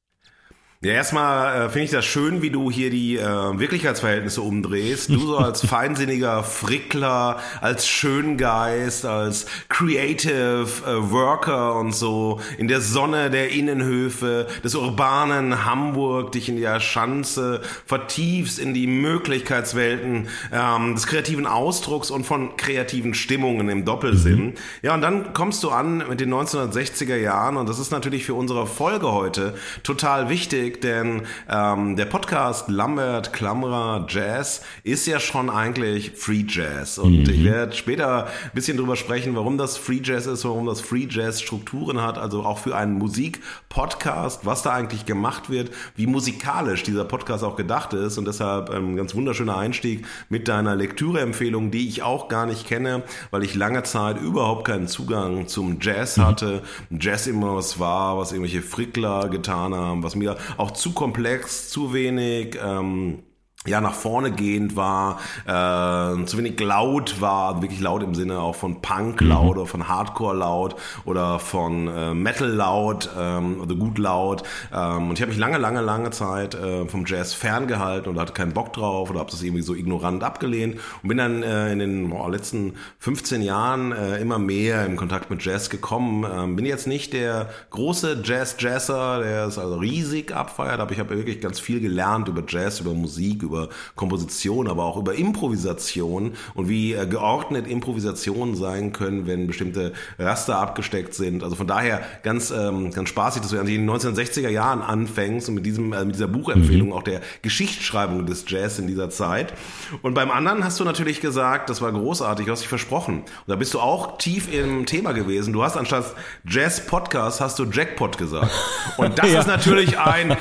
Ja, 0.83 0.94
erstmal 0.94 1.68
äh, 1.68 1.69
finde 1.69 1.83
ich 1.86 1.92
das 1.92 2.06
schön, 2.06 2.42
wie 2.42 2.50
du 2.50 2.72
hier 2.72 2.89
die 2.89 3.16
äh, 3.16 3.24
Wirklichkeitsverhältnisse 3.24 4.42
umdrehst. 4.42 5.10
Du 5.10 5.19
so 5.19 5.38
als 5.38 5.62
feinsinniger 5.68 6.44
Frickler, 6.44 7.39
als 7.62 7.88
Schöngeist, 7.88 9.06
als 9.06 9.45
Creative 9.69 10.66
äh, 10.83 11.12
Worker 11.12 11.75
und 11.75 11.94
so 11.94 12.39
in 12.57 12.68
der 12.68 12.81
Sonne 12.81 13.30
der 13.30 13.51
Innenhöfe 13.51 14.48
des 14.63 14.74
urbanen 14.74 15.66
Hamburg, 15.66 16.31
dich 16.31 16.50
in 16.50 16.60
der 16.60 16.80
Schanze 16.80 17.62
vertiefst 17.86 18.57
in 18.57 18.74
die 18.74 18.88
Möglichkeitswelten 18.88 20.30
ähm, 20.51 20.95
des 20.95 21.06
kreativen 21.06 21.45
Ausdrucks 21.45 22.10
und 22.10 22.25
von 22.25 22.57
kreativen 22.57 23.13
Stimmungen 23.13 23.69
im 23.69 23.86
Doppelsinn. 23.86 24.45
Mhm. 24.45 24.54
Ja, 24.81 24.95
und 24.95 25.01
dann 25.01 25.33
kommst 25.33 25.62
du 25.62 25.69
an 25.69 26.06
mit 26.10 26.19
den 26.19 26.33
1960er 26.33 27.18
Jahren 27.18 27.57
und 27.57 27.69
das 27.69 27.78
ist 27.78 27.92
natürlich 27.92 28.25
für 28.25 28.33
unsere 28.33 28.66
Folge 28.66 29.12
heute 29.12 29.54
total 29.83 30.28
wichtig 30.30 30.70
wichtig, 30.71 30.81
denn 30.81 31.23
ähm, 31.50 31.95
der 31.95 32.06
Podcast 32.06 32.69
Lambert 32.69 33.33
Klammerer 33.33 34.06
Jazz 34.09 34.62
ist 34.83 35.06
ja 35.07 35.19
schon 35.19 35.50
eigentlich 35.50 36.12
Free 36.15 36.45
Jazz. 36.47 36.97
Und 36.97 37.23
mhm. 37.23 37.29
ich 37.29 37.44
werde 37.44 37.73
später 37.73 38.25
ein 38.25 38.51
bisschen 38.53 38.77
drüber 38.77 38.95
sprechen, 38.95 39.35
warum 39.35 39.57
das 39.57 39.77
Free 39.77 40.01
Jazz 40.03 40.25
ist, 40.25 40.45
warum 40.45 40.65
das 40.65 40.81
Free 40.81 41.07
Jazz 41.09 41.41
Strukturen 41.41 42.01
hat, 42.01 42.18
also 42.18 42.44
auch 42.44 42.59
für 42.59 42.75
einen 42.75 42.94
Musik-Podcast, 42.94 44.45
was 44.45 44.63
da 44.63 44.71
eigentlich 44.71 45.06
gemacht 45.06 45.49
wird, 45.49 45.71
wie 45.95 46.07
musikalisch 46.07 46.83
dieser 46.83 47.06
Podcast 47.06 47.44
auch 47.44 47.56
gedacht 47.56 47.94
ist. 47.94 48.18
Und 48.18 48.25
deshalb 48.25 48.69
ein 48.69 48.95
ganz 48.95 49.16
wunderschöner 49.16 49.57
Einstieg 49.57 50.06
mit 50.30 50.47
deiner 50.47 50.75
Lektüreempfehlung, 50.75 51.71
die 51.71 51.87
ich 51.87 52.04
auch 52.04 52.28
gar 52.28 52.45
nicht 52.45 52.68
kenne, 52.68 53.04
weil 53.31 53.44
ich 53.44 53.56
lange 53.56 53.83
Zeit 53.83 54.19
überhaupt 54.19 54.66
keinen 54.66 54.87
Zugang 54.87 55.47
zum 55.47 55.78
Jazz 55.81 56.18
mhm. 56.18 56.25
hatte. 56.25 56.61
Jazz 56.90 57.28
immer 57.28 57.56
was 57.56 57.80
war, 57.80 58.18
was 58.18 58.31
irgendwelche 58.31 58.61
Frickler 58.61 59.30
getan 59.30 59.73
haben, 59.73 60.04
was 60.04 60.16
mir 60.16 60.37
auch 60.61 60.71
zu 60.71 60.94
komplex, 60.94 61.69
zu 61.69 61.94
wenig 61.94 62.57
ähm, 62.63 63.23
ja 63.68 63.80
nach 63.80 63.94
vorne 63.94 64.31
gehend 64.31 64.75
war, 64.75 65.19
äh, 65.45 66.25
zu 66.25 66.37
wenig 66.39 66.59
laut 66.59 67.21
war, 67.21 67.61
wirklich 67.61 67.80
laut 67.80 68.01
im 68.01 68.15
Sinne 68.15 68.39
auch 68.39 68.56
von 68.56 68.81
Punk 68.81 69.21
mhm. 69.21 69.27
laut 69.27 69.57
oder 69.57 69.68
von 69.68 69.87
Hardcore 69.87 70.35
laut 70.35 70.75
oder 71.06 71.37
von 71.37 71.87
äh, 71.87 72.15
Metal 72.15 72.49
laut 72.49 73.07
ähm, 73.15 73.61
oder 73.61 73.75
gut 73.75 73.99
laut. 73.99 74.41
Ähm, 74.73 75.09
und 75.09 75.13
ich 75.13 75.21
habe 75.21 75.30
mich 75.30 75.37
lange, 75.37 75.59
lange, 75.59 75.81
lange 75.81 76.09
Zeit 76.09 76.56
äh, 76.56 76.87
vom 76.87 77.06
Jazz 77.06 77.35
ferngehalten 77.35 78.11
oder 78.11 78.21
hatte 78.21 78.33
keinen 78.33 78.53
Bock 78.53 78.73
drauf 78.73 79.11
oder 79.11 79.19
habe 79.19 79.30
das 79.30 79.44
irgendwie 79.44 79.61
so 79.61 79.75
ignorant 79.75 80.23
abgelehnt 80.23 80.80
und 81.03 81.09
bin 81.09 81.19
dann 81.19 81.44
äh, 81.44 81.71
in 81.71 81.77
den 81.77 82.09
boah, 82.09 82.31
letzten 82.31 82.73
15 82.97 83.44
Jahren 83.44 83.91
äh, 83.91 84.18
immer 84.18 84.39
mehr 84.39 84.87
im 84.87 84.95
Kontakt 84.95 85.30
mit 85.30 85.45
Jazz 85.45 85.69
gekommen. 85.69 86.25
Ähm, 86.35 86.56
bin 86.56 86.65
jetzt 86.65 86.87
nicht 86.87 87.13
der 87.13 87.49
große 87.69 88.21
Jazz-Jazzer, 88.23 89.19
der 89.19 89.45
es 89.45 89.59
also 89.59 89.75
riesig 89.75 90.33
abfeiert, 90.35 90.80
aber 90.80 90.94
ich 90.94 90.99
habe 90.99 91.15
wirklich 91.15 91.41
ganz 91.41 91.59
viel 91.59 91.80
gelernt 91.80 92.27
über 92.27 92.41
Jazz, 92.47 92.80
über 92.80 92.95
Musik, 92.95 93.44
über 93.44 93.50
Komposition, 93.95 94.67
aber 94.67 94.85
auch 94.85 94.97
über 94.97 95.15
Improvisation 95.15 96.33
und 96.53 96.69
wie 96.69 96.93
äh, 96.93 97.05
geordnet 97.05 97.67
Improvisationen 97.67 98.55
sein 98.55 98.93
können, 98.93 99.27
wenn 99.27 99.47
bestimmte 99.47 99.93
Raster 100.17 100.57
abgesteckt 100.57 101.13
sind. 101.13 101.43
Also 101.43 101.55
von 101.55 101.67
daher 101.67 102.01
ganz, 102.23 102.51
ähm, 102.51 102.91
ganz 102.91 103.09
spaßig, 103.09 103.41
dass 103.41 103.51
du 103.51 103.57
in 103.57 103.65
den 103.65 103.89
1960er 103.89 104.49
Jahren 104.49 104.81
anfängst 104.81 105.49
und 105.49 105.55
mit 105.55 105.65
diesem, 105.65 105.93
äh, 105.93 106.05
mit 106.05 106.15
dieser 106.15 106.27
Buchempfehlung 106.27 106.89
mhm. 106.89 106.93
auch 106.93 107.03
der 107.03 107.21
Geschichtsschreibung 107.41 108.25
des 108.25 108.45
Jazz 108.47 108.79
in 108.79 108.87
dieser 108.87 109.09
Zeit. 109.09 109.53
Und 110.01 110.13
beim 110.13 110.31
anderen 110.31 110.63
hast 110.63 110.79
du 110.79 110.83
natürlich 110.83 111.21
gesagt, 111.21 111.69
das 111.69 111.81
war 111.81 111.91
großartig, 111.91 112.45
du 112.45 112.51
hast 112.51 112.61
dich 112.61 112.69
versprochen. 112.69 113.19
Und 113.19 113.47
da 113.47 113.55
bist 113.55 113.73
du 113.73 113.79
auch 113.79 114.17
tief 114.17 114.51
im 114.51 114.85
Thema 114.85 115.11
gewesen. 115.13 115.53
Du 115.53 115.63
hast 115.63 115.77
anstatt 115.77 116.15
Jazz 116.47 116.85
Podcast 116.85 117.41
hast 117.41 117.59
du 117.59 117.65
Jackpot 117.65 118.17
gesagt. 118.17 118.51
Und 118.97 119.17
das 119.17 119.31
ja. 119.31 119.39
ist 119.39 119.47
natürlich 119.47 119.97
ein 119.97 120.37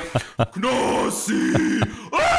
Knossi! 0.53 1.81
Ah! 2.11 2.30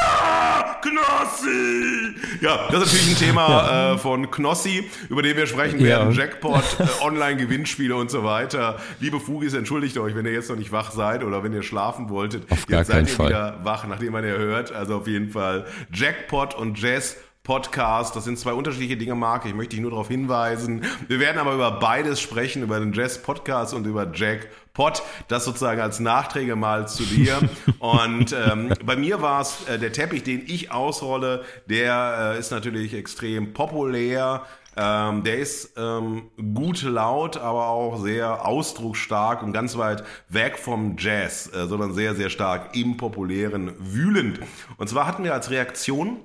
Knossi! 0.82 2.14
Ja, 2.40 2.68
das 2.70 2.82
ist 2.82 2.92
natürlich 2.92 3.10
ein 3.10 3.26
Thema 3.28 3.48
ja. 3.48 3.92
äh, 3.92 3.98
von 3.98 4.30
Knossi, 4.30 4.90
über 5.08 5.22
den 5.22 5.36
wir 5.36 5.46
sprechen 5.46 5.82
werden. 5.82 6.12
Ja. 6.12 6.24
Jackpot, 6.24 6.62
äh, 6.78 7.04
Online-Gewinnspiele 7.04 7.94
und 7.94 8.10
so 8.10 8.24
weiter. 8.24 8.78
Liebe 9.00 9.20
Fugis, 9.20 9.54
entschuldigt 9.54 9.96
euch, 9.98 10.14
wenn 10.14 10.26
ihr 10.26 10.32
jetzt 10.32 10.50
noch 10.50 10.56
nicht 10.56 10.72
wach 10.72 10.90
seid 10.90 11.24
oder 11.24 11.42
wenn 11.42 11.52
ihr 11.52 11.62
schlafen 11.62 12.10
wolltet. 12.10 12.50
Auf 12.50 12.66
gar 12.66 12.80
jetzt 12.80 12.88
seid 12.88 13.08
ihr 13.08 13.14
Fall. 13.14 13.28
wieder 13.28 13.60
wach, 13.62 13.86
nachdem 13.86 14.12
man 14.12 14.24
ihr 14.24 14.36
hört. 14.36 14.72
Also 14.72 14.96
auf 14.96 15.06
jeden 15.06 15.30
Fall 15.30 15.66
Jackpot 15.92 16.54
und 16.54 16.78
Jazz 16.80 17.16
Podcast. 17.44 18.14
Das 18.14 18.24
sind 18.24 18.38
zwei 18.38 18.52
unterschiedliche 18.52 18.96
Dinge, 18.96 19.16
Marc. 19.16 19.46
Ich 19.46 19.54
möchte 19.54 19.70
dich 19.70 19.80
nur 19.80 19.90
darauf 19.90 20.08
hinweisen. 20.08 20.84
Wir 21.08 21.18
werden 21.18 21.38
aber 21.38 21.54
über 21.54 21.72
beides 21.72 22.20
sprechen, 22.20 22.62
über 22.62 22.78
den 22.78 22.92
Jazz 22.92 23.20
Podcast 23.20 23.74
und 23.74 23.84
über 23.84 24.10
Jack 24.12 24.48
Pot. 24.74 25.02
Das 25.28 25.44
sozusagen 25.44 25.80
als 25.80 26.00
Nachträge 26.00 26.56
mal 26.56 26.88
zu 26.88 27.04
dir. 27.04 27.40
und 27.78 28.32
ähm, 28.32 28.72
bei 28.84 28.96
mir 28.96 29.22
war 29.22 29.40
es 29.40 29.66
äh, 29.68 29.78
der 29.78 29.92
Teppich, 29.92 30.22
den 30.22 30.42
ich 30.46 30.72
ausrolle. 30.72 31.44
Der 31.66 32.34
äh, 32.34 32.38
ist 32.38 32.50
natürlich 32.50 32.94
extrem 32.94 33.52
populär. 33.52 34.42
Ähm, 34.74 35.22
der 35.22 35.38
ist 35.38 35.74
ähm, 35.76 36.30
gut 36.54 36.82
laut, 36.82 37.36
aber 37.36 37.68
auch 37.68 38.00
sehr 38.00 38.46
ausdrucksstark 38.46 39.42
und 39.42 39.52
ganz 39.52 39.76
weit 39.76 40.02
weg 40.28 40.58
vom 40.58 40.96
Jazz, 40.98 41.50
äh, 41.54 41.66
sondern 41.66 41.92
sehr, 41.92 42.14
sehr 42.14 42.30
stark 42.30 42.74
im 42.74 42.96
populären 42.96 43.74
wühlend. 43.78 44.40
Und 44.78 44.88
zwar 44.88 45.06
hatten 45.06 45.24
wir 45.24 45.34
als 45.34 45.50
Reaktion 45.50 46.24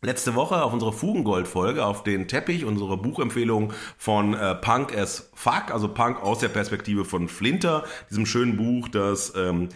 Letzte 0.00 0.36
Woche 0.36 0.62
auf 0.62 0.72
unsere 0.72 0.92
Fugengold-Folge 0.92 1.84
auf 1.84 2.04
den 2.04 2.28
Teppich, 2.28 2.64
unsere 2.64 2.96
Buchempfehlung 2.96 3.72
von 3.96 4.32
äh, 4.32 4.54
Punk 4.54 4.96
as 4.96 5.28
Fuck, 5.34 5.72
also 5.72 5.88
Punk 5.88 6.22
aus 6.22 6.38
der 6.38 6.48
Perspektive 6.48 7.04
von 7.04 7.28
Flinter, 7.28 7.82
diesem 8.08 8.24
schönen 8.24 8.56
Buch, 8.56 8.86
das 8.86 9.32
ähm, 9.36 9.70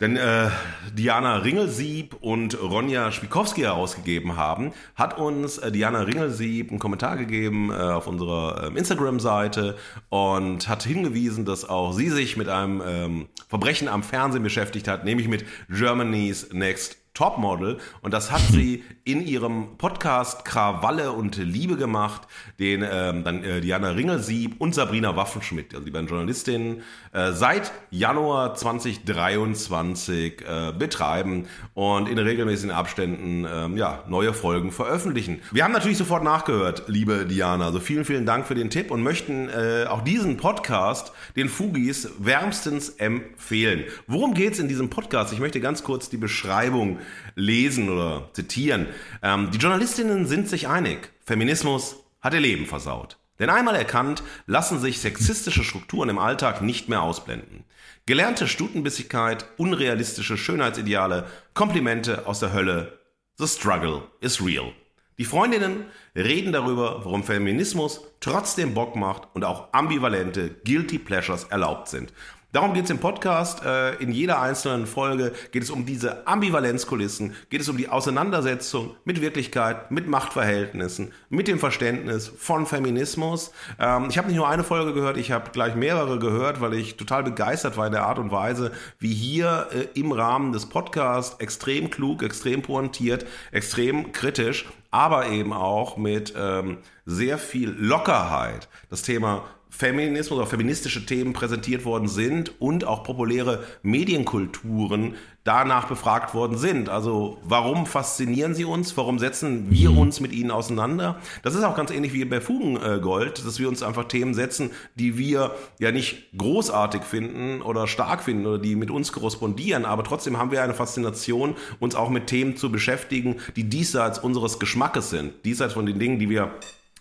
denn 0.00 0.16
äh, 0.16 0.50
Diana 0.92 1.36
Ringelsieb 1.36 2.16
und 2.20 2.60
Ronja 2.60 3.12
Schwikowski 3.12 3.60
herausgegeben 3.60 4.36
haben, 4.36 4.72
hat 4.96 5.16
uns 5.16 5.58
äh, 5.58 5.70
Diana 5.70 6.00
Ringelsieb 6.00 6.70
einen 6.70 6.80
Kommentar 6.80 7.16
gegeben 7.16 7.70
äh, 7.70 7.74
auf 7.74 8.08
unserer 8.08 8.72
äh, 8.74 8.76
Instagram-Seite 8.76 9.76
und 10.08 10.68
hat 10.68 10.82
hingewiesen, 10.82 11.44
dass 11.44 11.68
auch 11.68 11.92
sie 11.92 12.08
sich 12.08 12.36
mit 12.36 12.48
einem 12.48 12.82
ähm, 12.84 13.28
Verbrechen 13.46 13.86
am 13.86 14.02
Fernsehen 14.02 14.42
beschäftigt 14.42 14.88
hat, 14.88 15.04
nämlich 15.04 15.28
mit 15.28 15.44
Germany's 15.68 16.52
Next 16.52 17.01
Topmodel 17.14 17.78
und 18.00 18.14
das 18.14 18.30
hat 18.32 18.40
sie 18.40 18.84
in 19.04 19.26
ihrem 19.26 19.76
Podcast 19.76 20.44
Krawalle 20.44 21.12
und 21.12 21.36
Liebe 21.36 21.76
gemacht, 21.76 22.22
den 22.58 22.84
ähm, 22.88 23.24
dann 23.24 23.44
äh, 23.44 23.60
Diana 23.60 23.90
Ringelsieb 23.90 24.60
und 24.60 24.74
Sabrina 24.74 25.16
Waffenschmidt, 25.16 25.74
also 25.74 25.84
die 25.84 25.90
beiden 25.90 26.08
Journalistinnen, 26.08 26.82
äh, 27.12 27.32
seit 27.32 27.72
Januar 27.90 28.54
2023 28.54 30.40
äh, 30.40 30.72
betreiben 30.72 31.46
und 31.74 32.08
in 32.08 32.18
regelmäßigen 32.18 32.70
Abständen 32.70 33.46
ähm, 33.50 33.76
ja, 33.76 34.04
neue 34.08 34.32
Folgen 34.32 34.72
veröffentlichen. 34.72 35.42
Wir 35.50 35.64
haben 35.64 35.72
natürlich 35.72 35.98
sofort 35.98 36.22
nachgehört, 36.22 36.84
liebe 36.86 37.26
Diana, 37.26 37.66
also 37.66 37.80
vielen, 37.80 38.04
vielen 38.04 38.24
Dank 38.24 38.46
für 38.46 38.54
den 38.54 38.70
Tipp 38.70 38.90
und 38.90 39.02
möchten 39.02 39.48
äh, 39.48 39.84
auch 39.86 40.02
diesen 40.02 40.38
Podcast 40.38 41.12
den 41.36 41.48
Fugis 41.48 42.08
wärmstens 42.18 42.88
empfehlen. 42.88 43.84
Worum 44.06 44.32
geht's 44.32 44.58
in 44.58 44.68
diesem 44.68 44.88
Podcast? 44.88 45.32
Ich 45.32 45.40
möchte 45.40 45.60
ganz 45.60 45.82
kurz 45.82 46.08
die 46.08 46.16
Beschreibung 46.16 46.98
lesen 47.34 47.88
oder 47.88 48.30
zitieren. 48.32 48.86
Ähm, 49.22 49.50
die 49.50 49.58
Journalistinnen 49.58 50.26
sind 50.26 50.48
sich 50.48 50.68
einig. 50.68 51.10
Feminismus 51.24 51.96
hat 52.20 52.34
ihr 52.34 52.40
Leben 52.40 52.66
versaut. 52.66 53.16
Denn 53.38 53.50
einmal 53.50 53.74
erkannt, 53.74 54.22
lassen 54.46 54.78
sich 54.78 55.00
sexistische 55.00 55.64
Strukturen 55.64 56.08
im 56.08 56.18
Alltag 56.18 56.62
nicht 56.62 56.88
mehr 56.88 57.02
ausblenden. 57.02 57.64
Gelernte 58.06 58.46
Stutenbissigkeit, 58.46 59.46
unrealistische 59.56 60.36
Schönheitsideale, 60.36 61.26
Komplimente 61.54 62.26
aus 62.26 62.40
der 62.40 62.52
Hölle. 62.52 62.98
The 63.38 63.46
struggle 63.48 64.02
is 64.20 64.44
real. 64.44 64.72
Die 65.18 65.24
Freundinnen 65.24 65.84
reden 66.16 66.52
darüber, 66.52 67.04
warum 67.04 67.22
Feminismus 67.22 68.00
trotzdem 68.20 68.74
Bock 68.74 68.96
macht 68.96 69.28
und 69.34 69.44
auch 69.44 69.72
ambivalente 69.72 70.50
Guilty 70.64 70.98
Pleasures 70.98 71.44
erlaubt 71.44 71.88
sind. 71.88 72.12
Darum 72.52 72.74
geht 72.74 72.84
es 72.84 72.90
im 72.90 72.98
Podcast. 72.98 73.64
Äh, 73.64 73.94
in 73.94 74.12
jeder 74.12 74.42
einzelnen 74.42 74.86
Folge 74.86 75.32
geht 75.52 75.62
es 75.62 75.70
um 75.70 75.86
diese 75.86 76.26
Ambivalenzkulissen, 76.26 77.34
geht 77.48 77.62
es 77.62 77.68
um 77.70 77.78
die 77.78 77.88
Auseinandersetzung 77.88 78.94
mit 79.06 79.22
Wirklichkeit, 79.22 79.90
mit 79.90 80.06
Machtverhältnissen, 80.06 81.12
mit 81.30 81.48
dem 81.48 81.58
Verständnis 81.58 82.30
von 82.36 82.66
Feminismus. 82.66 83.52
Ähm, 83.80 84.08
ich 84.10 84.18
habe 84.18 84.28
nicht 84.28 84.36
nur 84.36 84.48
eine 84.48 84.64
Folge 84.64 84.92
gehört, 84.92 85.16
ich 85.16 85.32
habe 85.32 85.50
gleich 85.50 85.76
mehrere 85.76 86.18
gehört, 86.18 86.60
weil 86.60 86.74
ich 86.74 86.98
total 86.98 87.22
begeistert 87.22 87.78
war 87.78 87.86
in 87.86 87.92
der 87.92 88.04
Art 88.04 88.18
und 88.18 88.30
Weise, 88.30 88.72
wie 88.98 89.14
hier 89.14 89.68
äh, 89.72 89.98
im 89.98 90.12
Rahmen 90.12 90.52
des 90.52 90.66
Podcasts 90.66 91.40
extrem 91.40 91.88
klug, 91.88 92.22
extrem 92.22 92.60
pointiert, 92.60 93.24
extrem 93.50 94.12
kritisch, 94.12 94.66
aber 94.90 95.28
eben 95.28 95.54
auch 95.54 95.96
mit 95.96 96.34
ähm, 96.36 96.76
sehr 97.06 97.38
viel 97.38 97.70
Lockerheit 97.70 98.68
das 98.90 99.00
Thema 99.00 99.44
Feminismus 99.74 100.38
oder 100.38 100.46
feministische 100.46 101.06
Themen 101.06 101.32
präsentiert 101.32 101.86
worden 101.86 102.06
sind 102.06 102.60
und 102.60 102.84
auch 102.84 103.02
populäre 103.02 103.64
Medienkulturen 103.82 105.14
danach 105.44 105.88
befragt 105.88 106.34
worden 106.34 106.58
sind. 106.58 106.90
Also 106.90 107.38
warum 107.42 107.86
faszinieren 107.86 108.54
sie 108.54 108.66
uns? 108.66 108.96
Warum 108.98 109.18
setzen 109.18 109.70
wir 109.70 109.90
mhm. 109.90 109.98
uns 109.98 110.20
mit 110.20 110.32
ihnen 110.32 110.50
auseinander? 110.50 111.18
Das 111.42 111.54
ist 111.54 111.64
auch 111.64 111.74
ganz 111.74 111.90
ähnlich 111.90 112.12
wie 112.12 112.24
bei 112.26 112.42
Fugengold, 112.42 113.44
dass 113.44 113.58
wir 113.58 113.66
uns 113.66 113.82
einfach 113.82 114.04
Themen 114.04 114.34
setzen, 114.34 114.70
die 114.94 115.16
wir 115.16 115.52
ja 115.80 115.90
nicht 115.90 116.30
großartig 116.36 117.02
finden 117.02 117.62
oder 117.62 117.88
stark 117.88 118.22
finden 118.22 118.46
oder 118.46 118.58
die 118.58 118.76
mit 118.76 118.90
uns 118.90 119.10
korrespondieren, 119.10 119.86
aber 119.86 120.04
trotzdem 120.04 120.38
haben 120.38 120.50
wir 120.50 120.62
eine 120.62 120.74
Faszination, 120.74 121.56
uns 121.80 121.94
auch 121.94 122.10
mit 122.10 122.26
Themen 122.26 122.56
zu 122.56 122.70
beschäftigen, 122.70 123.36
die 123.56 123.64
diesseits 123.64 124.18
unseres 124.18 124.58
Geschmackes 124.58 125.08
sind, 125.08 125.32
diesseits 125.46 125.72
von 125.72 125.86
den 125.86 125.98
Dingen, 125.98 126.18
die 126.18 126.28
wir 126.28 126.52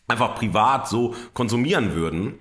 einfach 0.07 0.35
privat 0.35 0.87
so 0.87 1.13
konsumieren 1.33 1.93
würden. 1.95 2.39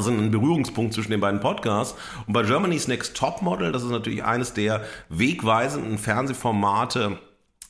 Also 0.00 0.12
ein 0.12 0.30
Berührungspunkt 0.30 0.94
zwischen 0.94 1.10
den 1.10 1.20
beiden 1.20 1.40
Podcasts. 1.40 1.94
Und 2.26 2.32
bei 2.32 2.42
Germany's 2.42 2.88
Next 2.88 3.14
Top 3.14 3.42
Model, 3.42 3.70
das 3.70 3.82
ist 3.82 3.90
natürlich 3.90 4.24
eines 4.24 4.54
der 4.54 4.80
wegweisenden 5.10 5.98
Fernsehformate, 5.98 7.18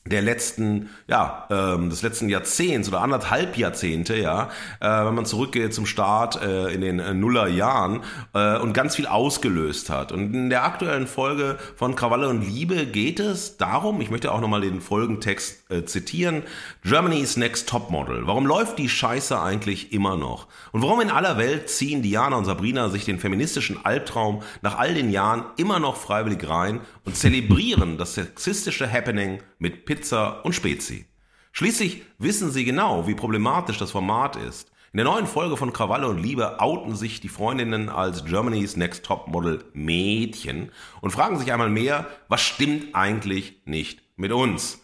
der 0.05 0.23
letzten, 0.23 0.89
ja, 1.07 1.47
ähm, 1.51 1.91
des 1.91 2.01
letzten 2.01 2.27
Jahrzehnts 2.27 2.87
oder 2.89 3.01
anderthalb 3.01 3.55
Jahrzehnte, 3.55 4.15
ja, 4.17 4.49
äh, 4.79 4.87
wenn 4.87 5.13
man 5.13 5.25
zurückgeht 5.25 5.75
zum 5.75 5.85
Start 5.85 6.41
äh, 6.41 6.73
in 6.73 6.81
den 6.81 6.99
äh, 6.99 7.13
Nullerjahren 7.13 8.01
äh, 8.33 8.57
und 8.57 8.73
ganz 8.73 8.95
viel 8.95 9.05
ausgelöst 9.05 9.91
hat. 9.91 10.11
Und 10.11 10.33
in 10.33 10.49
der 10.49 10.63
aktuellen 10.63 11.05
Folge 11.05 11.59
von 11.75 11.95
Krawalle 11.95 12.29
und 12.29 12.41
Liebe 12.41 12.87
geht 12.87 13.19
es 13.19 13.57
darum, 13.57 14.01
ich 14.01 14.09
möchte 14.09 14.31
auch 14.31 14.41
nochmal 14.41 14.61
den 14.61 14.81
Folgentext 14.81 15.69
äh, 15.69 15.85
zitieren, 15.85 16.43
Germany's 16.83 17.37
Next 17.37 17.69
Topmodel. 17.69 18.25
Warum 18.25 18.47
läuft 18.47 18.79
die 18.79 18.89
Scheiße 18.89 19.39
eigentlich 19.39 19.93
immer 19.93 20.17
noch? 20.17 20.47
Und 20.71 20.81
warum 20.81 21.01
in 21.01 21.11
aller 21.11 21.37
Welt 21.37 21.69
ziehen 21.69 22.01
Diana 22.01 22.37
und 22.37 22.45
Sabrina 22.45 22.89
sich 22.89 23.05
den 23.05 23.19
feministischen 23.19 23.85
Albtraum 23.85 24.41
nach 24.63 24.79
all 24.79 24.95
den 24.95 25.11
Jahren 25.11 25.45
immer 25.57 25.79
noch 25.79 25.95
freiwillig 25.95 26.49
rein 26.49 26.81
und 27.05 27.15
zelebrieren 27.15 27.99
das 27.99 28.15
sexistische 28.15 28.91
Happening 28.91 29.41
mit 29.59 29.85
Pizza 29.91 30.45
und 30.45 30.53
Spezi. 30.53 31.03
Schließlich 31.51 32.03
wissen 32.17 32.49
sie 32.49 32.63
genau, 32.63 33.07
wie 33.07 33.13
problematisch 33.13 33.77
das 33.77 33.91
Format 33.91 34.37
ist. 34.37 34.71
In 34.93 34.97
der 34.99 35.05
neuen 35.05 35.27
Folge 35.27 35.57
von 35.57 35.73
Krawalle 35.73 36.07
und 36.07 36.17
Liebe 36.17 36.61
outen 36.61 36.95
sich 36.95 37.19
die 37.19 37.27
Freundinnen 37.27 37.89
als 37.89 38.23
Germany's 38.23 38.77
Next 38.77 39.03
Top 39.03 39.27
Model 39.27 39.65
Mädchen 39.73 40.71
und 41.01 41.11
fragen 41.11 41.37
sich 41.37 41.51
einmal 41.51 41.69
mehr, 41.69 42.07
was 42.29 42.39
stimmt 42.39 42.95
eigentlich 42.95 43.63
nicht 43.65 44.01
mit 44.15 44.31
uns? 44.31 44.81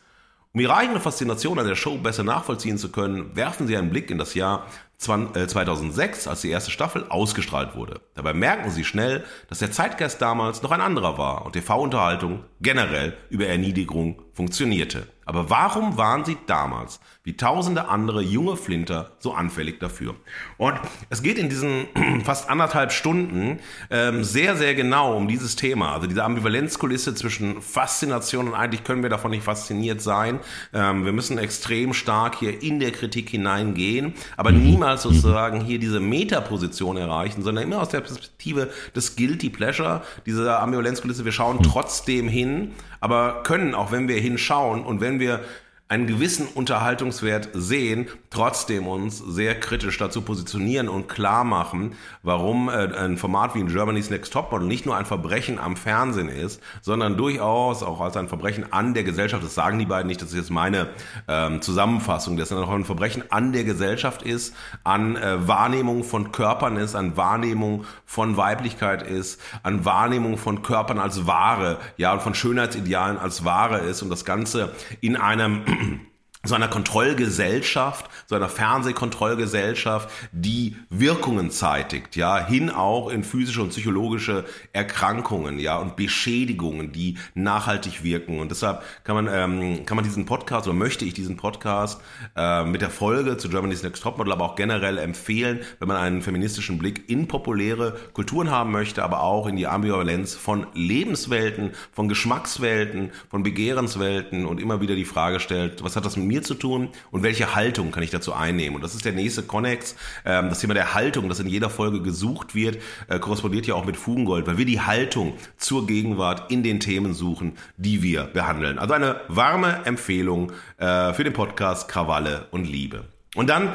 Um 0.51 0.59
ihre 0.59 0.75
eigene 0.75 0.99
Faszination 0.99 1.57
an 1.57 1.67
der 1.67 1.75
Show 1.75 1.97
besser 1.99 2.25
nachvollziehen 2.25 2.77
zu 2.77 2.91
können, 2.91 3.33
werfen 3.33 3.65
sie 3.65 3.77
einen 3.77 3.91
Blick 3.91 4.11
in 4.11 4.17
das 4.17 4.33
Jahr 4.33 4.67
2006, 4.97 6.25
äh, 6.25 6.29
als 6.29 6.41
die 6.41 6.49
erste 6.49 6.71
Staffel 6.71 7.05
ausgestrahlt 7.09 7.75
wurde. 7.75 8.01
Dabei 8.15 8.33
merken 8.33 8.71
sie 8.71 8.83
schnell, 8.83 9.23
dass 9.49 9.59
der 9.59 9.71
Zeitgeist 9.71 10.21
damals 10.21 10.63
noch 10.63 10.71
ein 10.71 10.81
anderer 10.81 11.17
war 11.17 11.45
und 11.45 11.53
TV-Unterhaltung 11.53 12.43
generell 12.61 13.15
über 13.29 13.45
Erniedrigung 13.47 14.21
funktionierte. 14.33 15.07
Aber 15.25 15.49
warum 15.49 15.97
waren 15.97 16.25
sie 16.25 16.37
damals, 16.47 16.99
wie 17.27 17.35
tausende 17.35 17.89
andere 17.89 18.21
junge 18.21 18.55
Flinter, 18.55 19.11
so 19.19 19.33
anfällig 19.33 19.81
dafür? 19.81 20.15
Und 20.55 20.75
es 21.09 21.21
geht 21.21 21.37
in 21.37 21.49
diesen 21.49 21.87
fast 22.23 22.49
anderthalb 22.49 22.93
Stunden 22.93 23.59
ähm, 23.89 24.23
sehr, 24.23 24.55
sehr 24.55 24.75
genau 24.75 25.17
um 25.17 25.27
dieses 25.27 25.57
Thema. 25.57 25.91
Also 25.91 26.07
diese 26.07 26.23
Ambivalenzkulisse 26.23 27.15
zwischen 27.15 27.61
Faszination 27.61 28.47
und 28.47 28.53
eigentlich 28.53 28.85
können 28.85 29.03
wir 29.03 29.09
davon 29.09 29.31
nicht 29.31 29.43
fasziniert 29.43 30.01
sein. 30.01 30.39
Ähm, 30.73 31.03
wir 31.03 31.11
müssen 31.11 31.37
extrem 31.37 31.93
stark 31.93 32.39
hier 32.39 32.63
in 32.63 32.79
der 32.79 32.91
Kritik 32.91 33.29
hineingehen, 33.29 34.13
aber 34.37 34.53
mhm. 34.53 34.63
niemals 34.63 35.01
sozusagen 35.01 35.59
hier 35.59 35.79
diese 35.79 35.99
Metaposition 35.99 36.95
erreichen, 36.95 37.43
sondern 37.43 37.65
immer 37.65 37.81
aus 37.81 37.89
der 37.89 37.99
Perspektive 37.99 38.71
des 38.95 39.17
Guilty 39.17 39.49
Pleasure, 39.49 40.01
dieser 40.25 40.61
Ambivalenzkulisse. 40.61 41.25
Wir 41.25 41.33
schauen 41.33 41.61
trotzdem 41.61 42.29
hin, 42.29 42.71
aber 43.01 43.43
können, 43.43 43.75
auch 43.75 43.91
wenn 43.91 44.07
wir 44.07 44.15
hinschauen 44.15 44.85
und 44.85 45.01
wenn 45.01 45.19
wir 45.19 45.41
einen 45.87 46.07
gewissen 46.07 46.47
Unterhaltungswert 46.47 47.49
sehen, 47.53 48.07
trotzdem 48.37 48.85
uns 48.87 49.17
sehr 49.17 49.59
kritisch 49.59 49.97
dazu 49.97 50.21
positionieren 50.21 50.89
und 50.89 51.07
klar 51.07 51.43
machen, 51.43 51.95
warum 52.21 52.69
äh, 52.69 52.95
ein 52.95 53.17
Format 53.17 53.55
wie 53.55 53.61
in 53.61 53.67
Germany's 53.67 54.11
Next 54.11 54.31
Topmodel 54.31 54.67
nicht 54.67 54.85
nur 54.85 54.95
ein 54.95 55.07
Verbrechen 55.07 55.57
am 55.57 55.75
Fernsehen 55.75 56.29
ist, 56.29 56.61
sondern 56.83 57.17
durchaus 57.17 57.81
auch 57.81 57.99
als 57.99 58.15
ein 58.15 58.27
Verbrechen 58.27 58.71
an 58.71 58.93
der 58.93 59.03
Gesellschaft, 59.03 59.43
das 59.43 59.55
sagen 59.55 59.79
die 59.79 59.87
beiden 59.87 60.05
nicht, 60.05 60.21
das 60.21 60.29
ist 60.29 60.37
jetzt 60.37 60.51
meine 60.51 60.89
ähm, 61.27 61.63
Zusammenfassung, 61.63 62.37
das 62.37 62.51
auch 62.51 62.69
ein 62.69 62.85
Verbrechen 62.85 63.23
an 63.31 63.53
der 63.53 63.63
Gesellschaft 63.63 64.21
ist, 64.21 64.53
an 64.83 65.15
äh, 65.15 65.47
Wahrnehmung 65.47 66.03
von 66.03 66.31
Körpern 66.31 66.77
ist, 66.77 66.93
an 66.93 67.17
Wahrnehmung 67.17 67.85
von 68.05 68.37
Weiblichkeit 68.37 69.01
ist, 69.01 69.41
an 69.63 69.83
Wahrnehmung 69.83 70.37
von 70.37 70.61
Körpern 70.61 70.99
als 70.99 71.25
Ware, 71.25 71.79
ja, 71.97 72.13
und 72.13 72.21
von 72.21 72.35
Schönheitsidealen 72.35 73.17
als 73.17 73.45
Ware 73.45 73.79
ist 73.79 74.03
und 74.03 74.11
das 74.11 74.25
Ganze 74.25 74.75
in 75.01 75.15
einem 75.15 75.61
so 76.43 76.55
einer 76.55 76.67
Kontrollgesellschaft, 76.67 78.09
so 78.27 78.35
einer 78.35 78.49
Fernsehkontrollgesellschaft, 78.49 80.09
die 80.31 80.75
Wirkungen 80.89 81.51
zeitigt, 81.51 82.15
ja, 82.15 82.45
hin 82.45 82.69
auch 82.69 83.09
in 83.09 83.23
physische 83.23 83.61
und 83.61 83.69
psychologische 83.69 84.45
Erkrankungen, 84.71 85.59
ja, 85.59 85.77
und 85.77 85.95
Beschädigungen, 85.95 86.91
die 86.91 87.17
nachhaltig 87.33 88.03
wirken. 88.03 88.39
Und 88.39 88.51
deshalb 88.51 88.83
kann 89.03 89.15
man, 89.15 89.27
ähm, 89.31 89.85
kann 89.85 89.95
man 89.95 90.05
diesen 90.05 90.25
Podcast 90.25 90.67
oder 90.67 90.75
möchte 90.75 91.05
ich 91.05 91.13
diesen 91.13 91.37
Podcast 91.37 92.01
äh, 92.35 92.63
mit 92.63 92.81
der 92.81 92.91
Folge 92.91 93.37
zu 93.37 93.49
Germany's 93.49 93.83
Next 93.83 94.03
Topmodel, 94.03 94.31
aber 94.31 94.45
auch 94.45 94.55
generell 94.55 94.97
empfehlen, 94.99 95.61
wenn 95.79 95.87
man 95.87 95.97
einen 95.97 96.21
feministischen 96.21 96.77
Blick 96.77 97.09
in 97.09 97.27
populäre 97.27 97.97
Kulturen 98.13 98.51
haben 98.51 98.71
möchte, 98.71 99.03
aber 99.03 99.21
auch 99.21 99.47
in 99.47 99.55
die 99.55 99.67
Ambivalenz 99.67 100.35
von 100.35 100.67
Lebenswelten, 100.73 101.71
von 101.91 102.07
Geschmackswelten, 102.07 103.11
von 103.29 103.43
Begehrenswelten 103.43 104.45
und 104.45 104.61
immer 104.61 104.81
wieder 104.81 104.95
die 104.95 105.05
Frage 105.05 105.39
stellt, 105.39 105.83
was 105.83 105.95
hat 105.95 106.05
das 106.05 106.15
mit 106.15 106.26
mir 106.27 106.43
zu 106.43 106.53
tun 106.53 106.89
und 107.11 107.23
welche 107.23 107.55
Haltung 107.55 107.91
kann 107.91 108.03
ich 108.03 108.09
dazu 108.09 108.33
einnehmen. 108.33 108.75
Und 108.75 108.81
das 108.81 108.95
ist 108.95 109.05
der 109.05 109.13
nächste 109.13 109.43
Connex. 109.43 109.95
Ähm, 110.25 110.49
das 110.49 110.59
Thema 110.59 110.73
der 110.73 110.93
Haltung, 110.93 111.29
das 111.29 111.39
in 111.39 111.47
jeder 111.47 111.69
Folge 111.69 112.01
gesucht 112.01 112.55
wird, 112.55 112.77
äh, 113.07 113.19
korrespondiert 113.19 113.65
ja 113.67 113.75
auch 113.75 113.85
mit 113.85 113.97
Fugengold, 113.97 114.47
weil 114.47 114.57
wir 114.57 114.65
die 114.65 114.81
Haltung 114.81 115.33
zur 115.57 115.87
Gegenwart 115.87 116.51
in 116.51 116.63
den 116.63 116.79
Themen 116.79 117.13
suchen, 117.13 117.53
die 117.77 118.03
wir 118.03 118.23
behandeln. 118.23 118.79
Also 118.79 118.93
eine 118.93 119.21
warme 119.27 119.85
Empfehlung 119.85 120.51
äh, 120.77 121.13
für 121.13 121.23
den 121.23 121.33
Podcast 121.33 121.87
Krawalle 121.87 122.47
und 122.51 122.65
Liebe. 122.65 123.05
Und 123.35 123.49
dann 123.49 123.73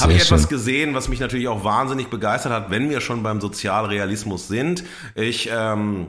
habe 0.00 0.12
ich 0.14 0.22
etwas 0.22 0.48
gesehen, 0.48 0.94
was 0.94 1.08
mich 1.08 1.20
natürlich 1.20 1.48
auch 1.48 1.62
wahnsinnig 1.62 2.08
begeistert 2.08 2.52
hat, 2.52 2.70
wenn 2.70 2.88
wir 2.90 3.00
schon 3.00 3.22
beim 3.22 3.40
Sozialrealismus 3.40 4.48
sind. 4.48 4.82
Ich 5.14 5.50
ähm, 5.52 6.08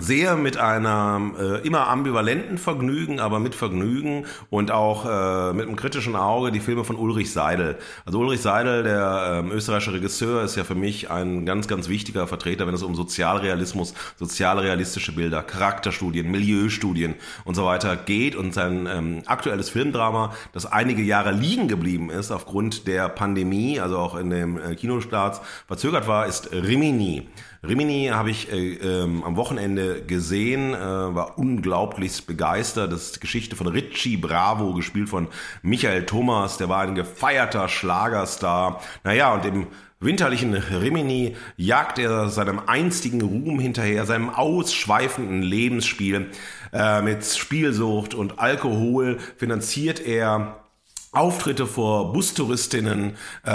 sehe 0.00 0.34
mit 0.36 0.56
einem 0.56 1.34
äh, 1.38 1.58
immer 1.66 1.88
ambivalenten 1.88 2.58
Vergnügen, 2.58 3.20
aber 3.20 3.38
mit 3.38 3.54
Vergnügen 3.54 4.24
und 4.48 4.70
auch 4.70 5.04
äh, 5.04 5.52
mit 5.52 5.66
einem 5.66 5.76
kritischen 5.76 6.16
Auge 6.16 6.50
die 6.50 6.60
Filme 6.60 6.84
von 6.84 6.96
Ulrich 6.96 7.32
Seidel. 7.32 7.76
Also 8.06 8.18
Ulrich 8.18 8.40
Seidel, 8.40 8.82
der 8.82 9.42
ähm, 9.44 9.52
österreichische 9.52 9.92
Regisseur, 9.92 10.42
ist 10.42 10.56
ja 10.56 10.64
für 10.64 10.74
mich 10.74 11.10
ein 11.10 11.44
ganz, 11.46 11.68
ganz 11.68 11.88
wichtiger 11.88 12.26
Vertreter, 12.26 12.66
wenn 12.66 12.74
es 12.74 12.82
um 12.82 12.94
Sozialrealismus, 12.94 13.94
sozialrealistische 14.16 15.12
Bilder, 15.12 15.42
Charakterstudien, 15.42 16.30
Milieustudien 16.30 17.14
und 17.44 17.54
so 17.54 17.64
weiter 17.64 17.96
geht. 17.96 18.34
Und 18.36 18.54
sein 18.54 18.88
ähm, 18.90 19.22
aktuelles 19.26 19.68
Filmdrama, 19.68 20.34
das 20.52 20.66
einige 20.66 21.02
Jahre 21.02 21.32
liegen 21.32 21.68
geblieben 21.68 22.10
ist 22.10 22.30
aufgrund 22.30 22.86
der 22.86 23.08
Pandemie, 23.08 23.80
also 23.80 23.98
auch 23.98 24.16
in 24.16 24.30
dem 24.30 24.58
äh, 24.58 24.74
Kinostarts 24.74 25.40
verzögert 25.66 26.08
war, 26.08 26.26
ist 26.26 26.52
Rimini. 26.52 27.28
Rimini 27.62 28.06
habe 28.06 28.30
ich 28.30 28.50
äh, 28.50 28.74
ähm, 28.74 29.22
am 29.22 29.36
Wochenende 29.36 30.02
gesehen, 30.02 30.72
äh, 30.72 30.78
war 30.78 31.38
unglaublich 31.38 32.24
begeistert. 32.26 32.90
Das 32.90 33.04
ist 33.04 33.16
die 33.16 33.20
Geschichte 33.20 33.54
von 33.54 33.66
Richie 33.66 34.16
Bravo, 34.16 34.72
gespielt 34.72 35.10
von 35.10 35.28
Michael 35.62 36.06
Thomas. 36.06 36.56
Der 36.56 36.70
war 36.70 36.80
ein 36.80 36.94
gefeierter 36.94 37.68
Schlagerstar. 37.68 38.80
Naja, 39.04 39.34
und 39.34 39.44
im 39.44 39.66
winterlichen 40.00 40.54
Rimini 40.54 41.36
jagt 41.58 41.98
er 41.98 42.30
seinem 42.30 42.60
einstigen 42.66 43.20
Ruhm 43.20 43.60
hinterher, 43.60 44.06
seinem 44.06 44.30
ausschweifenden 44.30 45.42
Lebensspiel. 45.42 46.30
Äh, 46.72 47.02
mit 47.02 47.24
Spielsucht 47.26 48.14
und 48.14 48.38
Alkohol 48.38 49.18
finanziert 49.36 50.00
er 50.00 50.64
Auftritte 51.12 51.66
vor 51.66 52.12
Bustouristinnen, 52.12 53.16
äh, 53.44 53.50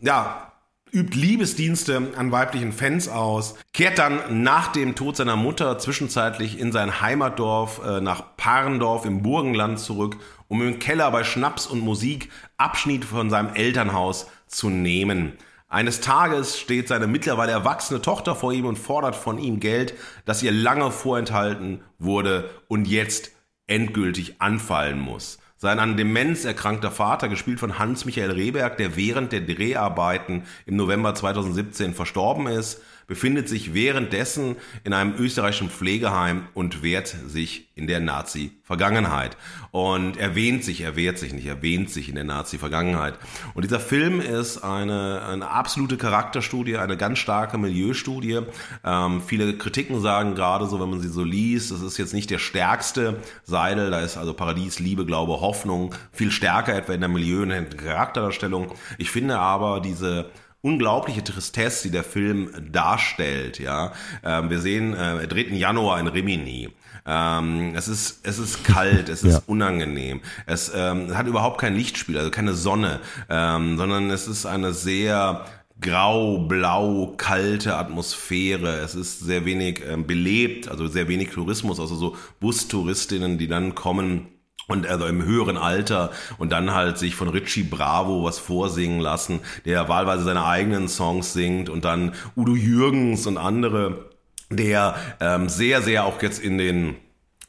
ja, 0.00 0.47
übt 0.92 1.16
Liebesdienste 1.16 2.12
an 2.16 2.32
weiblichen 2.32 2.72
Fans 2.72 3.08
aus, 3.08 3.54
kehrt 3.72 3.98
dann 3.98 4.42
nach 4.42 4.72
dem 4.72 4.94
Tod 4.94 5.16
seiner 5.16 5.36
Mutter 5.36 5.78
zwischenzeitlich 5.78 6.58
in 6.58 6.72
sein 6.72 7.00
Heimatdorf 7.00 7.80
äh, 7.84 8.00
nach 8.00 8.36
Parendorf 8.36 9.04
im 9.04 9.22
Burgenland 9.22 9.78
zurück, 9.78 10.16
um 10.48 10.62
im 10.62 10.78
Keller 10.78 11.10
bei 11.10 11.24
Schnaps 11.24 11.66
und 11.66 11.80
Musik 11.80 12.30
Abschnitt 12.56 13.04
von 13.04 13.30
seinem 13.30 13.54
Elternhaus 13.54 14.26
zu 14.46 14.70
nehmen. 14.70 15.34
Eines 15.68 16.00
Tages 16.00 16.58
steht 16.58 16.88
seine 16.88 17.06
mittlerweile 17.06 17.52
erwachsene 17.52 18.00
Tochter 18.00 18.34
vor 18.34 18.52
ihm 18.52 18.64
und 18.64 18.78
fordert 18.78 19.14
von 19.14 19.38
ihm 19.38 19.60
Geld, 19.60 19.94
das 20.24 20.42
ihr 20.42 20.52
lange 20.52 20.90
vorenthalten 20.90 21.82
wurde 21.98 22.48
und 22.68 22.88
jetzt 22.88 23.32
endgültig 23.66 24.40
anfallen 24.40 24.98
muss. 24.98 25.37
Sein 25.60 25.80
an 25.80 25.96
Demenz 25.96 26.44
erkrankter 26.44 26.92
Vater, 26.92 27.28
gespielt 27.28 27.58
von 27.58 27.80
Hans-Michael 27.80 28.30
Rehberg, 28.30 28.76
der 28.76 28.94
während 28.94 29.32
der 29.32 29.40
Dreharbeiten 29.40 30.44
im 30.66 30.76
November 30.76 31.16
2017 31.16 31.94
verstorben 31.94 32.46
ist, 32.46 32.80
befindet 33.08 33.48
sich 33.48 33.74
währenddessen 33.74 34.56
in 34.84 34.92
einem 34.92 35.14
österreichischen 35.18 35.70
Pflegeheim 35.70 36.46
und 36.54 36.82
wehrt 36.82 37.08
sich 37.26 37.68
in 37.74 37.86
der 37.86 38.00
Nazi-Vergangenheit. 38.00 39.36
Und 39.70 40.18
erwähnt 40.18 40.62
sich, 40.62 40.82
er 40.82 40.94
wehrt 40.94 41.18
sich 41.18 41.32
nicht, 41.32 41.46
erwähnt 41.46 41.90
sich 41.90 42.10
in 42.10 42.16
der 42.16 42.24
Nazi-Vergangenheit. 42.24 43.14
Und 43.54 43.64
dieser 43.64 43.80
Film 43.80 44.20
ist 44.20 44.58
eine, 44.58 45.22
eine 45.22 45.48
absolute 45.48 45.96
Charakterstudie, 45.96 46.76
eine 46.76 46.98
ganz 46.98 47.18
starke 47.18 47.56
Milieustudie. 47.56 48.40
Ähm, 48.84 49.22
viele 49.26 49.56
Kritiken 49.56 50.00
sagen 50.02 50.34
gerade 50.34 50.66
so, 50.66 50.78
wenn 50.78 50.90
man 50.90 51.00
sie 51.00 51.08
so 51.08 51.24
liest, 51.24 51.70
das 51.70 51.80
ist 51.80 51.96
jetzt 51.96 52.12
nicht 52.12 52.30
der 52.30 52.38
stärkste 52.38 53.22
Seidel, 53.44 53.90
da 53.90 54.00
ist 54.00 54.18
also 54.18 54.34
Paradies, 54.34 54.80
Liebe, 54.80 55.06
Glaube, 55.06 55.40
Hoffnung 55.40 55.94
viel 56.12 56.30
stärker 56.30 56.74
etwa 56.74 56.92
in 56.92 57.00
der 57.00 57.08
Milieu- 57.08 57.42
und 57.42 57.78
Charakterdarstellung. 57.78 58.72
Ich 58.98 59.10
finde 59.10 59.38
aber 59.38 59.80
diese 59.80 60.26
unglaubliche 60.68 61.24
Tristesse, 61.24 61.88
die 61.88 61.92
der 61.92 62.04
Film 62.04 62.50
darstellt. 62.70 63.58
Ja, 63.58 63.92
ähm, 64.22 64.50
wir 64.50 64.60
sehen 64.60 64.94
äh, 64.94 65.26
3. 65.26 65.54
Januar 65.56 65.98
in 65.98 66.06
Rimini. 66.06 66.68
Ähm, 67.06 67.72
es 67.74 67.88
ist 67.88 68.20
es 68.26 68.38
ist 68.38 68.64
kalt, 68.64 69.08
es 69.08 69.22
ist 69.24 69.32
ja. 69.32 69.42
unangenehm. 69.46 70.20
Es 70.44 70.70
ähm, 70.74 71.16
hat 71.16 71.26
überhaupt 71.26 71.58
kein 71.58 71.74
Lichtspiel, 71.74 72.18
also 72.18 72.30
keine 72.30 72.52
Sonne, 72.52 73.00
ähm, 73.30 73.78
sondern 73.78 74.10
es 74.10 74.28
ist 74.28 74.44
eine 74.44 74.74
sehr 74.74 75.46
grau, 75.80 76.38
blau, 76.38 77.14
kalte 77.16 77.76
Atmosphäre. 77.76 78.80
Es 78.80 78.94
ist 78.94 79.20
sehr 79.20 79.46
wenig 79.46 79.82
ähm, 79.88 80.06
belebt, 80.06 80.68
also 80.68 80.86
sehr 80.86 81.08
wenig 81.08 81.30
Tourismus, 81.30 81.80
also 81.80 81.94
so 81.94 82.16
Bustouristinnen, 82.40 83.38
die 83.38 83.48
dann 83.48 83.74
kommen 83.74 84.28
und 84.68 84.86
also 84.86 85.06
im 85.06 85.24
höheren 85.24 85.56
Alter 85.56 86.10
und 86.38 86.52
dann 86.52 86.72
halt 86.72 86.98
sich 86.98 87.16
von 87.16 87.28
Richie 87.28 87.64
Bravo 87.64 88.22
was 88.22 88.38
vorsingen 88.38 89.00
lassen, 89.00 89.40
der 89.64 89.88
wahlweise 89.88 90.22
seine 90.22 90.44
eigenen 90.44 90.88
Songs 90.88 91.32
singt 91.32 91.68
und 91.68 91.84
dann 91.84 92.14
Udo 92.36 92.54
Jürgens 92.54 93.26
und 93.26 93.38
andere, 93.38 94.10
der 94.50 94.94
ähm, 95.20 95.48
sehr, 95.48 95.82
sehr 95.82 96.04
auch 96.04 96.22
jetzt 96.22 96.38
in 96.38 96.58
den 96.58 96.96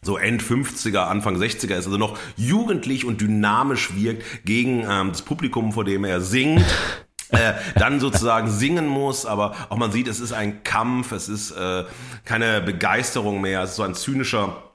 so 0.02 0.18
End 0.18 0.42
50er, 0.42 1.00
Anfang 1.00 1.36
60er 1.36 1.76
ist, 1.76 1.86
also 1.86 1.98
noch 1.98 2.18
jugendlich 2.38 3.04
und 3.04 3.20
dynamisch 3.20 3.96
wirkt 3.96 4.46
gegen 4.46 4.86
ähm, 4.90 5.10
das 5.10 5.22
Publikum, 5.22 5.74
vor 5.74 5.84
dem 5.84 6.06
er 6.06 6.22
singt. 6.22 6.66
äh, 7.32 7.54
dann 7.76 8.00
sozusagen 8.00 8.50
singen 8.50 8.88
muss, 8.88 9.26
aber 9.26 9.56
auch 9.70 9.78
man 9.78 9.92
sieht, 9.92 10.08
es 10.08 10.20
ist 10.20 10.32
ein 10.32 10.64
Kampf, 10.64 11.12
es 11.12 11.28
ist 11.28 11.52
äh, 11.52 11.84
keine 12.26 12.62
Begeisterung 12.62 13.42
mehr, 13.42 13.62
es 13.64 13.72
ist 13.72 13.76
so 13.76 13.84
ein 13.84 13.94
zynischer 13.94 14.69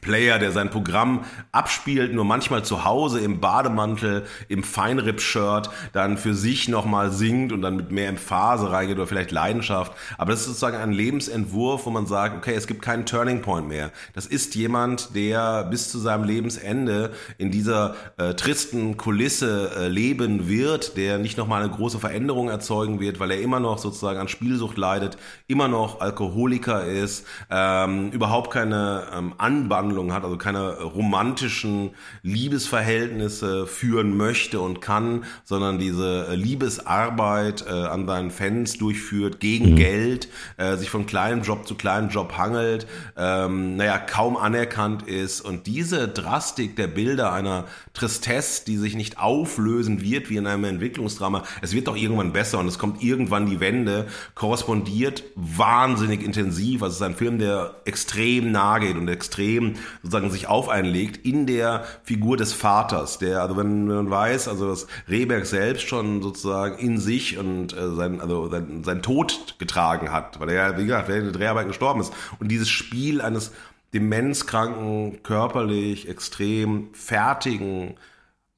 Player, 0.00 0.38
der 0.38 0.52
sein 0.52 0.70
Programm 0.70 1.24
abspielt, 1.52 2.14
nur 2.14 2.24
manchmal 2.24 2.64
zu 2.64 2.84
Hause 2.84 3.20
im 3.20 3.40
Bademantel, 3.40 4.24
im 4.48 4.62
Feinripp-Shirt, 4.62 5.70
dann 5.92 6.16
für 6.16 6.34
sich 6.34 6.68
nochmal 6.68 7.10
singt 7.10 7.52
und 7.52 7.62
dann 7.62 7.76
mit 7.76 7.90
mehr 7.90 8.08
Emphase 8.08 8.70
reingeht 8.70 8.96
oder 8.96 9.06
vielleicht 9.06 9.30
Leidenschaft. 9.30 9.92
Aber 10.18 10.30
das 10.30 10.40
ist 10.40 10.46
sozusagen 10.46 10.76
ein 10.76 10.92
Lebensentwurf, 10.92 11.86
wo 11.86 11.90
man 11.90 12.06
sagt, 12.06 12.36
okay, 12.36 12.54
es 12.54 12.66
gibt 12.66 12.82
keinen 12.82 13.06
Turning 13.06 13.42
Point 13.42 13.68
mehr. 13.68 13.90
Das 14.14 14.26
ist 14.26 14.54
jemand, 14.54 15.14
der 15.14 15.64
bis 15.64 15.90
zu 15.90 15.98
seinem 15.98 16.24
Lebensende 16.24 17.10
in 17.38 17.50
dieser 17.50 17.94
äh, 18.16 18.34
tristen 18.34 18.96
Kulisse 18.96 19.70
äh, 19.76 19.88
leben 19.88 20.48
wird, 20.48 20.96
der 20.96 21.18
nicht 21.18 21.36
nochmal 21.36 21.62
eine 21.62 21.72
große 21.72 21.98
Veränderung 21.98 22.48
erzeugen 22.48 23.00
wird, 23.00 23.20
weil 23.20 23.30
er 23.30 23.40
immer 23.40 23.60
noch 23.60 23.78
sozusagen 23.78 24.18
an 24.18 24.28
Spielsucht 24.28 24.76
leidet, 24.76 25.18
immer 25.46 25.68
noch 25.68 26.00
Alkoholiker 26.00 26.84
ist, 26.84 27.26
ähm, 27.50 28.10
überhaupt 28.10 28.50
keine 28.50 29.04
ähm, 29.14 29.34
Anbandlung 29.38 29.89
Handlung 29.90 30.12
hat, 30.12 30.22
also 30.22 30.36
keine 30.36 30.80
romantischen 30.82 31.90
Liebesverhältnisse 32.22 33.66
führen 33.66 34.16
möchte 34.16 34.60
und 34.60 34.80
kann, 34.80 35.24
sondern 35.44 35.80
diese 35.80 36.32
Liebesarbeit 36.34 37.64
äh, 37.66 37.70
an 37.70 38.06
seinen 38.06 38.30
Fans 38.30 38.78
durchführt 38.78 39.40
gegen 39.40 39.72
mhm. 39.72 39.76
Geld, 39.76 40.28
äh, 40.58 40.76
sich 40.76 40.90
von 40.90 41.06
kleinem 41.06 41.42
Job 41.42 41.66
zu 41.66 41.74
kleinem 41.74 42.08
Job 42.08 42.38
hangelt, 42.38 42.86
ähm, 43.16 43.76
naja, 43.76 43.98
kaum 43.98 44.36
anerkannt 44.36 45.02
ist 45.08 45.40
und 45.40 45.66
diese 45.66 46.06
Drastik 46.06 46.76
der 46.76 46.86
Bilder 46.86 47.32
einer 47.32 47.64
Tristesse, 47.92 48.64
die 48.64 48.76
sich 48.76 48.94
nicht 48.94 49.18
auflösen 49.18 50.02
wird 50.02 50.30
wie 50.30 50.36
in 50.36 50.46
einem 50.46 50.64
Entwicklungsdrama, 50.64 51.42
es 51.62 51.72
wird 51.72 51.88
doch 51.88 51.96
irgendwann 51.96 52.32
besser 52.32 52.60
und 52.60 52.68
es 52.68 52.78
kommt 52.78 53.02
irgendwann 53.02 53.46
die 53.46 53.58
Wende, 53.58 54.06
korrespondiert 54.36 55.24
wahnsinnig 55.34 56.22
intensiv. 56.22 56.82
Also 56.82 56.92
es 56.92 57.00
ist 57.00 57.06
ein 57.06 57.16
Film, 57.16 57.38
der 57.38 57.74
extrem 57.84 58.52
nahe 58.52 58.80
geht 58.80 58.96
und 58.96 59.08
extrem 59.08 59.74
sozusagen 60.02 60.30
sich 60.30 60.46
auf 60.48 60.68
einlegt 60.68 61.24
in 61.24 61.46
der 61.46 61.84
Figur 62.02 62.36
des 62.36 62.52
Vaters, 62.52 63.18
der, 63.18 63.42
also 63.42 63.56
wenn 63.56 63.86
man 63.86 64.10
weiß, 64.10 64.48
also 64.48 64.68
dass 64.68 64.86
Rehberg 65.08 65.46
selbst 65.46 65.88
schon 65.88 66.22
sozusagen 66.22 66.78
in 66.78 66.98
sich 66.98 67.38
und 67.38 67.72
äh, 67.72 67.94
sein, 67.94 68.20
also 68.20 68.48
sein, 68.48 68.82
sein 68.84 69.02
Tod 69.02 69.56
getragen 69.58 70.12
hat, 70.12 70.40
weil 70.40 70.50
er 70.50 70.70
ja, 70.70 70.78
wie 70.78 70.84
gesagt, 70.84 71.08
während 71.08 71.26
der 71.26 71.32
Dreharbeiten 71.32 71.68
gestorben 71.68 72.00
ist. 72.00 72.12
Und 72.38 72.48
dieses 72.48 72.68
Spiel 72.68 73.20
eines 73.20 73.52
demenzkranken, 73.92 75.22
körperlich 75.22 76.08
extrem 76.08 76.88
fertigen, 76.92 77.94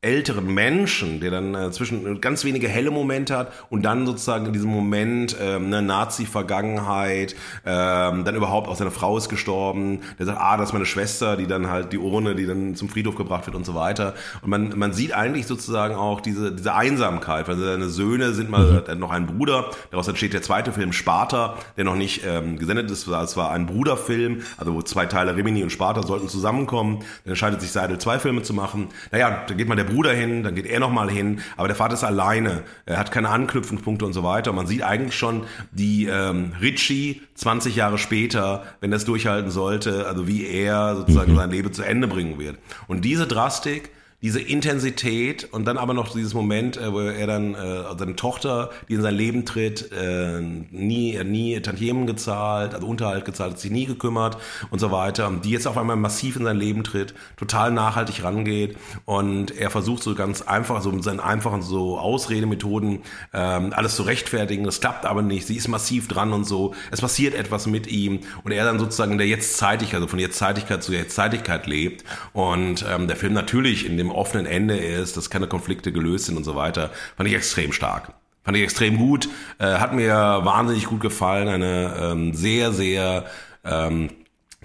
älteren 0.03 0.53
Menschen, 0.53 1.21
der 1.21 1.31
dann 1.31 1.55
äh, 1.55 1.71
zwischen 1.71 2.21
ganz 2.21 2.45
wenige 2.45 2.69
helle 2.69 2.91
Momente 2.91 3.37
hat 3.37 3.53
und 3.71 3.83
dann 3.83 4.05
sozusagen 4.05 4.47
in 4.47 4.53
diesem 4.53 4.69
Moment 4.69 5.37
ähm, 5.41 5.67
eine 5.67 5.81
Nazi-Vergangenheit, 5.81 7.37
ähm, 7.65 8.25
dann 8.25 8.35
überhaupt 8.35 8.67
auch 8.67 8.75
seine 8.75 8.91
Frau 8.91 9.17
ist 9.17 9.29
gestorben, 9.29 10.01
der 10.19 10.27
sagt, 10.27 10.41
ah, 10.41 10.57
das 10.57 10.71
ist 10.71 10.73
meine 10.73 10.87
Schwester, 10.87 11.37
die 11.37 11.47
dann 11.47 11.71
halt 11.71 11.93
die 11.93 11.99
Urne, 11.99 12.35
die 12.35 12.47
dann 12.47 12.75
zum 12.75 12.89
Friedhof 12.89 13.15
gebracht 13.15 13.47
wird 13.47 13.55
und 13.55 13.65
so 13.65 13.77
weiter. 13.77 14.15
Und 14.43 14.51
man, 14.51 14.77
man 14.77 14.93
sieht 14.93 15.13
eigentlich 15.13 15.47
sozusagen 15.47 15.95
auch 15.95 16.21
diese, 16.21 16.51
diese 16.51 16.75
Einsamkeit, 16.75 17.47
weil 17.47 17.57
seine 17.57 17.89
Söhne 17.89 18.33
sind 18.33 18.51
mal 18.51 18.85
mhm. 18.89 18.99
noch 18.99 19.13
ein 19.13 19.27
Bruder, 19.27 19.71
daraus 19.93 20.09
entsteht 20.09 20.33
der 20.33 20.43
zweite 20.43 20.73
Film 20.73 20.93
Sparta, 20.93 21.55
der 21.77 21.85
noch 21.85 21.95
nicht 21.95 22.23
ähm, 22.27 22.59
gesendet 22.59 22.91
ist, 22.91 23.07
es 23.07 23.37
war 23.37 23.53
ein 23.53 23.67
Bruderfilm, 23.67 24.43
also 24.57 24.75
wo 24.75 24.83
zwei 24.83 25.07
Teile 25.07 25.37
Rimini 25.37 25.63
und 25.63 25.71
Sparta 25.71 26.03
sollten 26.03 26.29
zusammenkommen, 26.29 27.05
dann 27.23 27.31
entscheidet 27.31 27.61
sich 27.61 27.71
Seidel 27.71 27.99
zwei 27.99 28.19
Filme 28.19 28.43
zu 28.43 28.53
machen. 28.53 28.89
Naja, 29.13 29.45
da 29.47 29.55
geht 29.55 29.69
mal 29.69 29.77
der 29.77 29.92
Bruder 29.93 30.13
hin, 30.13 30.43
dann 30.43 30.55
geht 30.55 30.67
er 30.67 30.81
nochmal 30.81 31.11
hin, 31.11 31.41
aber 31.57 31.69
der 31.69 31.77
Vater 31.77 31.95
ist 31.95 32.05
alleine, 32.05 32.63
er 32.87 32.99
hat 32.99 33.13
keine 33.13 33.29
Anknüpfungspunkte 33.29 34.05
und 34.05 34.13
so 34.13 34.23
weiter. 34.23 34.51
Und 34.51 34.57
man 34.57 34.67
sieht 34.67 34.83
eigentlich 34.83 35.17
schon 35.17 35.45
die 35.71 36.07
ähm, 36.07 36.53
Richie 36.61 37.23
20 37.35 37.77
Jahre 37.77 37.99
später, 37.99 38.65
wenn 38.81 38.91
das 38.91 39.05
durchhalten 39.05 39.51
sollte, 39.51 40.07
also 40.07 40.27
wie 40.27 40.47
er 40.47 40.97
sozusagen 40.97 41.33
mhm. 41.33 41.37
sein 41.37 41.51
Leben 41.51 41.73
zu 41.73 41.83
Ende 41.83 42.09
bringen 42.09 42.39
wird. 42.39 42.59
Und 42.89 43.05
diese 43.05 43.27
Drastik, 43.27 43.91
diese 44.23 44.41
Intensität 44.41 45.49
und 45.53 45.65
dann 45.65 45.77
aber 45.77 45.95
noch 45.95 46.13
dieses 46.13 46.33
Moment, 46.33 46.77
äh, 46.77 46.93
wo 46.93 47.01
er 47.01 47.27
dann 47.27 47.55
äh, 47.55 47.83
seine 47.99 48.17
Tochter, 48.17 48.71
die 48.89 48.95
in 48.95 49.03
sein 49.03 49.15
Leben 49.15 49.45
tritt, 49.45 49.91
äh, 49.93 50.41
nie, 50.41 51.23
nie 51.25 51.61
Tantiemen 51.61 52.07
gezahlt, 52.07 52.75
also 52.75 52.87
Unterhalt 52.87 53.25
gezahlt, 53.25 53.53
hat 53.53 53.61
sich 53.61 53.71
nie 53.71 53.87
gekümmert 53.87 54.39
und 54.71 54.79
so 54.79 54.91
weiter, 54.91 55.31
die 55.43 55.51
jetzt 55.51 55.67
auf 55.67 55.77
einmal 55.77 55.97
massiv 55.97 56.37
in 56.37 56.45
sein 56.45 56.57
Leben 56.57 56.85
tritt, 56.85 57.15
total 57.37 57.73
nachhaltig 57.73 58.23
rangeht 58.23 58.77
und 59.05 59.51
er 59.51 59.71
versucht 59.71 60.03
so 60.03 60.15
ganz 60.15 60.43
einfach, 60.43 60.83
so 60.83 60.93
mit 60.93 61.03
seinen 61.03 61.21
einfachen 61.21 61.63
so 61.63 61.99
Ausredemethoden 61.99 63.01
ähm, 63.33 63.73
alles 63.75 63.97
zu 63.97 64.03
rechtfertigen, 64.03 64.65
das 64.65 64.81
klappt 64.81 65.05
aber 65.05 65.23
nicht, 65.23 65.47
sie 65.47 65.57
ist 65.57 65.69
massiv 65.69 66.07
dran 66.07 66.33
und 66.33 66.45
so, 66.45 66.75
es 66.91 67.01
passiert 67.01 67.35
etwas 67.35 67.67
mit 67.67 67.89
ihm 67.89 68.21
und 68.45 68.53
er 68.53 68.65
dann 68.65 68.79
sozusagen 68.79 69.13
in 69.13 69.19
der 69.19 69.27
Jetztzeitigkeit, 69.27 69.97
also 69.97 70.07
von 70.07 70.19
Jetztzeitigkeit 70.19 70.83
zu 70.83 70.93
Jetztzeitigkeit 70.93 71.67
lebt. 71.67 72.05
Und 72.33 72.85
ähm, 72.89 73.09
der 73.09 73.17
Film 73.17 73.33
natürlich 73.33 73.87
in 73.87 73.97
dem 73.97 74.12
offenen 74.15 74.47
Ende 74.47 74.77
ist, 74.77 75.17
dass 75.17 75.31
keine 75.31 75.47
Konflikte 75.47 75.93
gelöst 75.93 76.27
sind 76.27 76.37
und 76.37 76.45
so 76.45 76.55
weiter, 76.57 76.91
fand 77.17 77.29
ich 77.29 77.35
extrem 77.35 77.73
stark. 77.73 78.15
Fand 78.45 78.57
ich 78.57 78.63
extrem 78.65 78.99
gut, 78.99 79.29
äh, 79.59 79.67
hat 79.75 79.93
mir 79.93 80.15
wahnsinnig 80.15 80.87
gut 80.87 81.01
gefallen, 81.01 81.49
eine 81.49 81.95
ähm, 82.01 82.35
sehr, 82.35 82.73
sehr 82.73 83.27
ähm, 83.65 84.11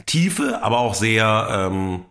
tiefe, 0.08 0.64
aber 0.64 0.80
auch 0.80 0.96
sehr 0.96 1.48
ähm, 1.72 2.06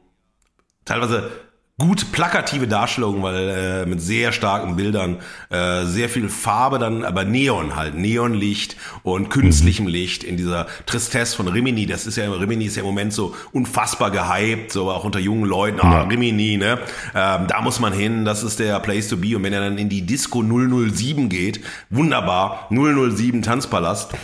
teilweise 0.84 1.30
gut 1.78 2.10
plakative 2.10 2.66
Darstellung, 2.66 3.22
weil 3.22 3.48
äh, 3.50 3.86
mit 3.86 4.00
sehr 4.00 4.32
starken 4.32 4.76
Bildern, 4.76 5.18
äh, 5.50 5.84
sehr 5.84 6.08
viel 6.08 6.30
Farbe 6.30 6.78
dann, 6.78 7.04
aber 7.04 7.26
Neon 7.26 7.76
halt, 7.76 7.94
Neonlicht 7.94 8.76
und 9.02 9.28
künstlichem 9.28 9.84
mhm. 9.84 9.92
Licht 9.92 10.24
in 10.24 10.38
dieser 10.38 10.68
Tristesse 10.86 11.36
von 11.36 11.48
Rimini. 11.48 11.84
Das 11.84 12.06
ist 12.06 12.16
ja, 12.16 12.32
Rimini 12.32 12.64
ist 12.64 12.76
ja 12.76 12.80
im 12.80 12.86
Moment 12.86 13.12
so 13.12 13.34
unfassbar 13.52 14.10
gehypt, 14.10 14.72
so 14.72 14.90
auch 14.90 15.04
unter 15.04 15.18
jungen 15.18 15.44
Leuten. 15.44 15.80
Ah, 15.80 16.04
Rimini, 16.04 16.56
ne? 16.56 16.78
Ähm, 17.14 17.46
da 17.46 17.60
muss 17.60 17.78
man 17.78 17.92
hin, 17.92 18.24
das 18.24 18.42
ist 18.42 18.58
der 18.58 18.80
Place 18.80 19.08
to 19.08 19.18
be. 19.18 19.36
Und 19.36 19.42
wenn 19.42 19.52
er 19.52 19.60
dann 19.60 19.76
in 19.76 19.90
die 19.90 20.00
Disco 20.00 20.42
007 20.42 21.28
geht, 21.28 21.60
wunderbar, 21.90 22.68
007 22.70 23.42
Tanzpalast, 23.42 24.14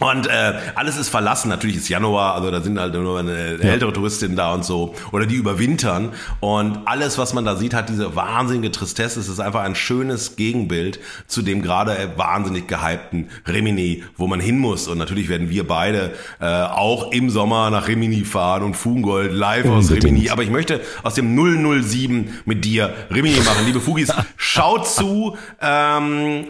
und 0.00 0.26
äh, 0.26 0.54
alles 0.74 0.96
ist 0.96 1.08
verlassen. 1.08 1.48
Natürlich 1.48 1.76
ist 1.76 1.88
Januar, 1.88 2.34
also 2.34 2.50
da 2.50 2.60
sind 2.60 2.78
halt 2.78 2.94
nur 2.94 3.18
eine 3.18 3.58
ältere 3.60 3.92
Touristin 3.92 4.34
da 4.34 4.52
und 4.52 4.64
so. 4.64 4.94
Oder 5.12 5.26
die 5.26 5.36
überwintern. 5.36 6.12
Und 6.40 6.80
alles, 6.86 7.16
was 7.16 7.32
man 7.32 7.44
da 7.44 7.56
sieht, 7.56 7.74
hat 7.74 7.88
diese 7.88 8.16
wahnsinnige 8.16 8.72
Tristesse. 8.72 9.20
Es 9.20 9.28
ist 9.28 9.40
einfach 9.40 9.62
ein 9.62 9.74
schönes 9.74 10.36
Gegenbild 10.36 10.98
zu 11.26 11.42
dem 11.42 11.62
gerade 11.62 11.96
wahnsinnig 12.16 12.66
gehypten 12.66 13.28
Rimini, 13.46 14.02
wo 14.16 14.26
man 14.26 14.40
hin 14.40 14.58
muss. 14.58 14.88
Und 14.88 14.98
natürlich 14.98 15.28
werden 15.28 15.48
wir 15.48 15.66
beide 15.66 16.12
äh, 16.40 16.46
auch 16.46 17.12
im 17.12 17.30
Sommer 17.30 17.70
nach 17.70 17.86
Rimini 17.86 18.24
fahren 18.24 18.64
und 18.64 18.74
Fungold 18.74 19.32
live 19.32 19.66
aus 19.66 19.90
Rimini. 19.90 20.30
Aber 20.30 20.42
ich 20.42 20.50
möchte 20.50 20.80
aus 21.04 21.14
dem 21.14 21.34
007 21.36 22.40
mit 22.44 22.64
dir 22.64 22.92
Rimini 23.14 23.38
machen. 23.40 23.64
Liebe 23.64 23.80
Fugis, 23.80 24.12
schaut 24.36 24.88
zu. 24.88 25.36
Ähm, 25.60 26.46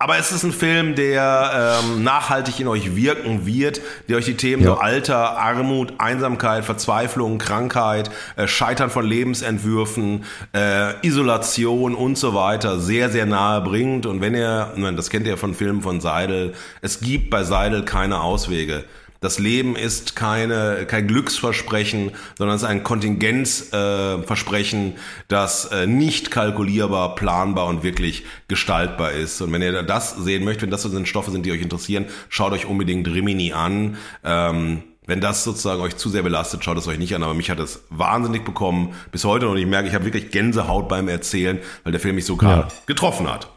aber 0.00 0.16
es 0.16 0.32
ist 0.32 0.44
ein 0.44 0.52
Film, 0.52 0.94
der 0.94 1.82
ähm, 1.84 2.02
nachhaltig 2.02 2.58
in 2.58 2.68
euch 2.68 2.96
wirken 2.96 3.44
wird, 3.44 3.82
der 4.08 4.16
euch 4.16 4.24
die 4.24 4.34
Themen 4.34 4.62
ja. 4.62 4.70
so 4.70 4.78
Alter, 4.78 5.36
Armut, 5.36 5.92
Einsamkeit, 5.98 6.64
Verzweiflung, 6.64 7.36
Krankheit, 7.36 8.10
äh, 8.36 8.48
Scheitern 8.48 8.88
von 8.88 9.04
Lebensentwürfen, 9.04 10.24
äh, 10.54 11.06
Isolation 11.06 11.94
und 11.94 12.16
so 12.16 12.32
weiter 12.32 12.80
sehr, 12.80 13.10
sehr 13.10 13.26
nahe 13.26 13.60
bringt. 13.60 14.06
Und 14.06 14.22
wenn 14.22 14.34
ihr, 14.34 14.72
das 14.96 15.10
kennt 15.10 15.26
ihr 15.26 15.36
von 15.36 15.52
Filmen 15.52 15.82
von 15.82 16.00
Seidel, 16.00 16.54
es 16.80 17.00
gibt 17.00 17.28
bei 17.28 17.44
Seidel 17.44 17.84
keine 17.84 18.22
Auswege. 18.22 18.84
Das 19.20 19.38
Leben 19.38 19.76
ist 19.76 20.16
keine, 20.16 20.86
kein 20.86 21.06
Glücksversprechen, 21.06 22.12
sondern 22.38 22.56
es 22.56 22.62
ist 22.62 22.68
ein 22.68 22.82
Kontingenzversprechen, 22.82 24.92
äh, 24.92 24.94
das 25.28 25.66
äh, 25.66 25.86
nicht 25.86 26.30
kalkulierbar, 26.30 27.16
planbar 27.16 27.66
und 27.66 27.82
wirklich 27.82 28.24
gestaltbar 28.48 29.12
ist. 29.12 29.42
Und 29.42 29.52
wenn 29.52 29.60
ihr 29.60 29.82
das 29.82 30.16
sehen 30.16 30.44
möchtet, 30.44 30.62
wenn 30.62 30.70
das 30.70 30.80
so 30.82 31.04
Stoffe 31.04 31.30
sind, 31.30 31.44
die 31.44 31.52
euch 31.52 31.60
interessieren, 31.60 32.06
schaut 32.30 32.52
euch 32.52 32.64
unbedingt 32.64 33.06
Rimini 33.08 33.52
an. 33.52 33.98
Ähm, 34.24 34.84
wenn 35.06 35.20
das 35.20 35.44
sozusagen 35.44 35.82
euch 35.82 35.96
zu 35.96 36.08
sehr 36.08 36.22
belastet, 36.22 36.64
schaut 36.64 36.78
es 36.78 36.86
euch 36.86 36.98
nicht 36.98 37.14
an. 37.14 37.22
Aber 37.22 37.34
mich 37.34 37.50
hat 37.50 37.58
es 37.58 37.82
wahnsinnig 37.90 38.44
bekommen 38.44 38.94
bis 39.12 39.24
heute 39.24 39.48
und 39.48 39.58
ich 39.58 39.66
merke, 39.66 39.88
ich 39.88 39.94
habe 39.94 40.06
wirklich 40.06 40.30
Gänsehaut 40.30 40.88
beim 40.88 41.08
Erzählen, 41.08 41.58
weil 41.84 41.92
der 41.92 42.00
Film 42.00 42.14
mich 42.14 42.24
so 42.24 42.38
ja. 42.40 42.68
getroffen 42.86 43.30
hat. 43.30 43.50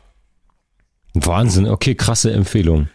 Wahnsinn, 1.14 1.68
okay, 1.68 1.96
krasse 1.96 2.34
Empfehlung. 2.34 2.90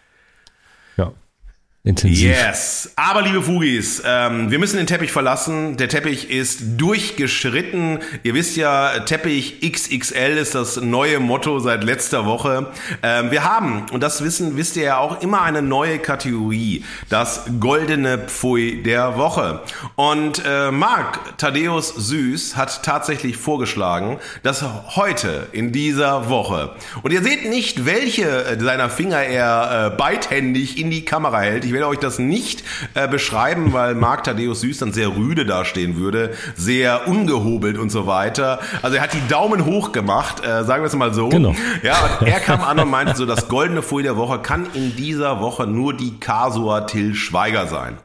Intensiv. 1.85 2.27
Yes. 2.27 2.91
Aber 2.97 3.21
liebe 3.21 3.41
Fugis, 3.41 4.03
ähm, 4.05 4.51
wir 4.51 4.59
müssen 4.59 4.75
den 4.75 4.85
Teppich 4.85 5.13
verlassen. 5.13 5.77
Der 5.77 5.87
Teppich 5.87 6.29
ist 6.29 6.59
durchgeschritten. 6.75 7.99
Ihr 8.23 8.33
wisst 8.33 8.57
ja, 8.57 8.99
Teppich 8.99 9.61
XXL 9.61 10.37
ist 10.37 10.55
das 10.55 10.81
neue 10.81 11.21
Motto 11.21 11.59
seit 11.59 11.85
letzter 11.85 12.25
Woche. 12.25 12.67
Ähm, 13.01 13.31
wir 13.31 13.45
haben, 13.45 13.85
und 13.93 14.03
das 14.03 14.21
wissen, 14.21 14.57
wisst 14.57 14.75
ihr 14.75 14.83
ja 14.83 14.97
auch, 14.97 15.21
immer 15.21 15.41
eine 15.41 15.61
neue 15.61 15.99
Kategorie. 15.99 16.83
Das 17.07 17.45
goldene 17.61 18.17
Pfui 18.27 18.83
der 18.83 19.15
Woche. 19.15 19.61
Und 19.95 20.43
äh, 20.45 20.71
Marc 20.71 21.37
Thaddeus 21.37 21.95
Süß 21.95 22.57
hat 22.57 22.83
tatsächlich 22.83 23.37
vorgeschlagen, 23.37 24.19
dass 24.43 24.65
heute 24.97 25.47
in 25.53 25.71
dieser 25.71 26.27
Woche, 26.27 26.75
und 27.03 27.13
ihr 27.13 27.23
seht 27.23 27.49
nicht, 27.49 27.85
welche 27.85 28.57
seiner 28.59 28.89
Finger 28.89 29.23
er 29.23 29.91
äh, 29.93 29.97
beidhändig 29.97 30.77
in 30.77 30.91
die 30.91 31.05
Kamera 31.05 31.39
hält 31.39 31.69
ich 31.69 31.73
werde 31.79 31.91
euch 31.91 31.99
das 31.99 32.19
nicht 32.19 32.63
äh, 32.93 33.07
beschreiben, 33.07 33.71
weil 33.71 33.95
Marc 33.95 34.25
Thaddeus 34.25 34.59
Süß 34.61 34.79
dann 34.79 34.91
sehr 34.91 35.15
rüde 35.15 35.45
dastehen 35.45 35.95
würde, 35.95 36.33
sehr 36.57 37.07
ungehobelt 37.07 37.77
und 37.77 37.89
so 37.89 38.05
weiter. 38.05 38.59
Also 38.81 38.97
er 38.97 39.03
hat 39.03 39.13
die 39.13 39.25
Daumen 39.29 39.63
hoch 39.63 39.93
gemacht, 39.93 40.43
äh, 40.43 40.65
sagen 40.65 40.83
wir 40.83 40.87
es 40.87 40.95
mal 40.95 41.13
so. 41.13 41.29
Genau. 41.29 41.55
Ja, 41.81 41.95
und 42.19 42.27
er 42.27 42.41
kam 42.41 42.61
an 42.61 42.79
und 42.79 42.89
meinte 42.89 43.15
so, 43.15 43.25
das 43.25 43.47
goldene 43.47 43.81
Folie 43.81 44.09
der 44.09 44.17
Woche 44.17 44.39
kann 44.39 44.67
in 44.73 44.93
dieser 44.97 45.39
Woche 45.39 45.67
nur 45.67 45.93
die 45.93 46.19
Kasua 46.19 46.81
Till 46.81 47.15
Schweiger 47.15 47.67
sein. 47.67 47.97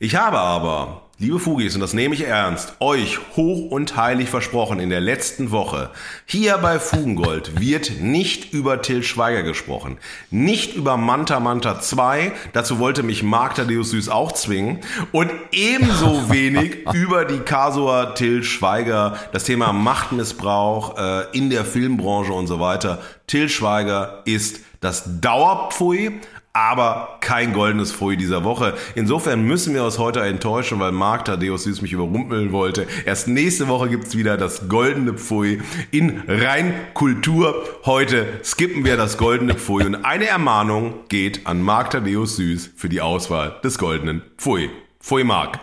Ich 0.00 0.16
habe 0.16 0.38
aber 0.38 1.02
Liebe 1.18 1.38
Fugis, 1.38 1.74
und 1.74 1.80
das 1.80 1.94
nehme 1.94 2.14
ich 2.14 2.26
ernst, 2.26 2.74
euch 2.78 3.18
hoch 3.36 3.70
und 3.70 3.96
heilig 3.96 4.28
versprochen 4.28 4.80
in 4.80 4.90
der 4.90 5.00
letzten 5.00 5.50
Woche, 5.50 5.88
hier 6.26 6.58
bei 6.58 6.78
Fugengold 6.78 7.58
wird 7.58 8.02
nicht 8.02 8.52
über 8.52 8.82
Till 8.82 9.02
Schweiger 9.02 9.42
gesprochen, 9.42 9.96
nicht 10.30 10.74
über 10.74 10.98
Manta 10.98 11.40
Manta 11.40 11.80
2, 11.80 12.32
dazu 12.52 12.80
wollte 12.80 13.02
mich 13.02 13.22
Mark 13.22 13.54
Thaddeus 13.54 13.92
Süß 13.92 14.10
auch 14.10 14.32
zwingen, 14.32 14.80
und 15.10 15.30
ebenso 15.52 16.28
wenig 16.30 16.84
über 16.92 17.24
die 17.24 17.38
Kasua 17.38 18.12
Till 18.12 18.42
Schweiger, 18.42 19.16
das 19.32 19.44
Thema 19.44 19.72
Machtmissbrauch 19.72 20.98
äh, 20.98 21.24
in 21.32 21.48
der 21.48 21.64
Filmbranche 21.64 22.34
und 22.34 22.46
so 22.46 22.60
weiter. 22.60 23.00
Till 23.26 23.48
Schweiger 23.48 24.20
ist 24.26 24.60
das 24.82 25.04
Dauerpfui, 25.22 26.20
aber 26.56 27.18
kein 27.20 27.52
goldenes 27.52 27.92
Pfui 27.92 28.16
dieser 28.16 28.42
Woche. 28.42 28.74
Insofern 28.94 29.42
müssen 29.42 29.74
wir 29.74 29.84
uns 29.84 29.98
heute 29.98 30.20
enttäuschen, 30.20 30.80
weil 30.80 30.90
Marc 30.90 31.26
Thaddeus 31.26 31.64
Süß 31.64 31.82
mich 31.82 31.92
überrumpeln 31.92 32.50
wollte. 32.50 32.86
Erst 33.04 33.28
nächste 33.28 33.68
Woche 33.68 33.90
gibt's 33.90 34.16
wieder 34.16 34.38
das 34.38 34.66
goldene 34.68 35.12
Pfui 35.12 35.60
in 35.90 36.22
Reinkultur. 36.26 37.62
Heute 37.84 38.26
skippen 38.42 38.86
wir 38.86 38.96
das 38.96 39.18
goldene 39.18 39.54
Pfui 39.54 39.84
und 39.84 39.96
eine 39.96 40.26
Ermahnung 40.26 40.94
geht 41.08 41.46
an 41.46 41.60
Marc 41.60 41.90
Thaddeus 41.90 42.36
Süß 42.36 42.70
für 42.74 42.88
die 42.88 43.02
Auswahl 43.02 43.60
des 43.62 43.76
goldenen 43.76 44.22
Pfui. 44.38 44.70
Pfui 44.98 45.24
Marc. 45.24 45.60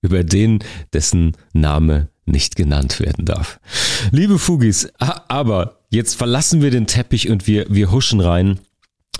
Über 0.00 0.24
den, 0.24 0.58
dessen 0.92 1.36
Name 1.52 2.08
nicht 2.26 2.56
genannt 2.56 2.98
werden 2.98 3.26
darf. 3.26 3.60
Liebe 4.10 4.40
Fugis, 4.40 4.88
aber 4.98 5.78
jetzt 5.90 6.16
verlassen 6.16 6.62
wir 6.62 6.72
den 6.72 6.88
Teppich 6.88 7.30
und 7.30 7.46
wir, 7.46 7.66
wir 7.68 7.92
huschen 7.92 8.20
rein 8.20 8.58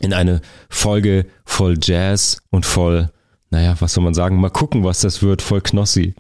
in 0.03 0.13
eine 0.13 0.41
Folge 0.69 1.27
voll 1.45 1.79
Jazz 1.81 2.39
und 2.51 2.67
voll, 2.67 3.11
naja, 3.51 3.77
was 3.79 3.95
soll 3.95 4.05
man 4.05 4.15
sagen, 4.15 4.41
mal 4.41 4.51
gucken, 4.51 4.85
was 4.85 5.01
das 5.01 5.23
wird, 5.23 5.41
voll 5.41 5.63
Knossi. 5.63 6.15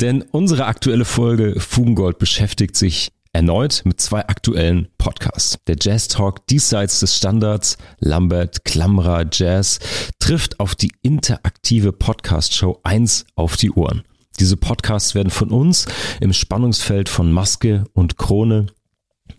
Denn 0.00 0.22
unsere 0.22 0.66
aktuelle 0.66 1.04
Folge 1.04 1.60
Fugengold 1.60 2.18
beschäftigt 2.18 2.76
sich 2.76 3.12
erneut 3.32 3.82
mit 3.84 4.00
zwei 4.00 4.20
aktuellen 4.20 4.88
Podcasts. 4.96 5.58
Der 5.66 5.76
Jazz 5.78 6.08
Talk 6.08 6.46
diesseits 6.46 7.00
des 7.00 7.16
Standards, 7.16 7.76
Lambert 7.98 8.64
Klamra 8.64 9.24
Jazz, 9.30 9.80
trifft 10.20 10.60
auf 10.60 10.74
die 10.74 10.92
interaktive 11.02 11.92
Podcast-Show 11.92 12.78
1 12.84 13.26
auf 13.34 13.56
die 13.56 13.72
Ohren. 13.72 14.04
Diese 14.40 14.56
Podcasts 14.56 15.14
werden 15.14 15.30
von 15.30 15.50
uns 15.50 15.86
im 16.20 16.32
Spannungsfeld 16.32 17.08
von 17.08 17.30
Maske 17.32 17.84
und 17.92 18.18
Krone 18.18 18.66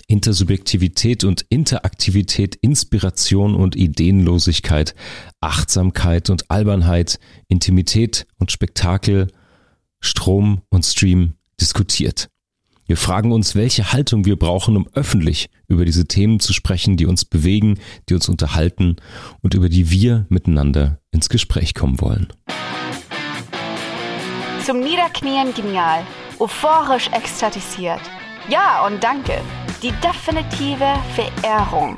Intersubjektivität 0.08 1.24
und 1.24 1.46
Interaktivität, 1.50 2.56
Inspiration 2.56 3.56
und 3.56 3.76
Ideenlosigkeit, 3.76 4.96
Achtsamkeit 5.42 6.30
und 6.30 6.50
Albernheit, 6.52 7.20
Intimität 7.48 8.28
und 8.38 8.52
Spektakel, 8.52 9.28
Strom 10.00 10.62
und 10.70 10.86
Stream 10.86 11.34
diskutiert. 11.60 12.30
Wir 12.88 12.98
fragen 12.98 13.32
uns, 13.32 13.56
welche 13.56 13.94
Haltung 13.94 14.26
wir 14.26 14.38
brauchen, 14.38 14.78
um 14.78 14.88
öffentlich 14.94 15.50
über 15.68 15.86
diese 15.86 16.06
Themen 16.06 16.40
zu 16.40 16.54
sprechen, 16.54 16.98
die 16.98 17.08
uns 17.08 17.26
bewegen, 17.26 17.80
die 18.10 18.14
uns 18.14 18.30
unterhalten 18.30 18.98
und 19.42 19.56
über 19.56 19.70
die 19.70 19.90
wir 19.90 20.28
miteinander 20.30 21.00
ins 21.10 21.30
Gespräch 21.30 21.74
kommen 21.74 22.00
wollen. 22.00 22.32
Zum 24.64 24.82
Niederknien 24.82 25.54
genial, 25.56 26.04
euphorisch 26.40 27.08
ekstatisiert. 27.12 28.02
Ja 28.48 28.86
und 28.86 29.04
danke 29.04 29.42
die 29.82 29.92
definitive 30.04 30.86
Verehrung. 31.16 31.98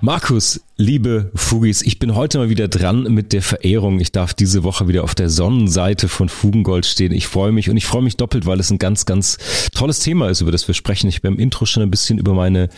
Markus, 0.00 0.60
liebe 0.76 1.30
Fugis, 1.32 1.82
ich 1.82 2.00
bin 2.00 2.16
heute 2.16 2.38
mal 2.38 2.48
wieder 2.48 2.66
dran 2.66 3.04
mit 3.04 3.32
der 3.32 3.40
Verehrung. 3.40 4.00
Ich 4.00 4.10
darf 4.10 4.34
diese 4.34 4.64
Woche 4.64 4.88
wieder 4.88 5.04
auf 5.04 5.14
der 5.14 5.30
Sonnenseite 5.30 6.08
von 6.08 6.28
Fugengold 6.28 6.84
stehen. 6.84 7.12
Ich 7.12 7.28
freue 7.28 7.52
mich 7.52 7.70
und 7.70 7.76
ich 7.76 7.86
freue 7.86 8.02
mich 8.02 8.16
doppelt, 8.16 8.44
weil 8.46 8.58
es 8.58 8.72
ein 8.72 8.78
ganz, 8.78 9.06
ganz 9.06 9.38
tolles 9.72 10.00
Thema 10.00 10.28
ist, 10.28 10.40
über 10.40 10.50
das 10.50 10.66
wir 10.66 10.74
sprechen. 10.74 11.06
Ich 11.06 11.18
habe 11.18 11.28
im 11.28 11.38
Intro 11.38 11.66
schon 11.66 11.84
ein 11.84 11.90
bisschen 11.92 12.18
über 12.18 12.34
meine, 12.34 12.68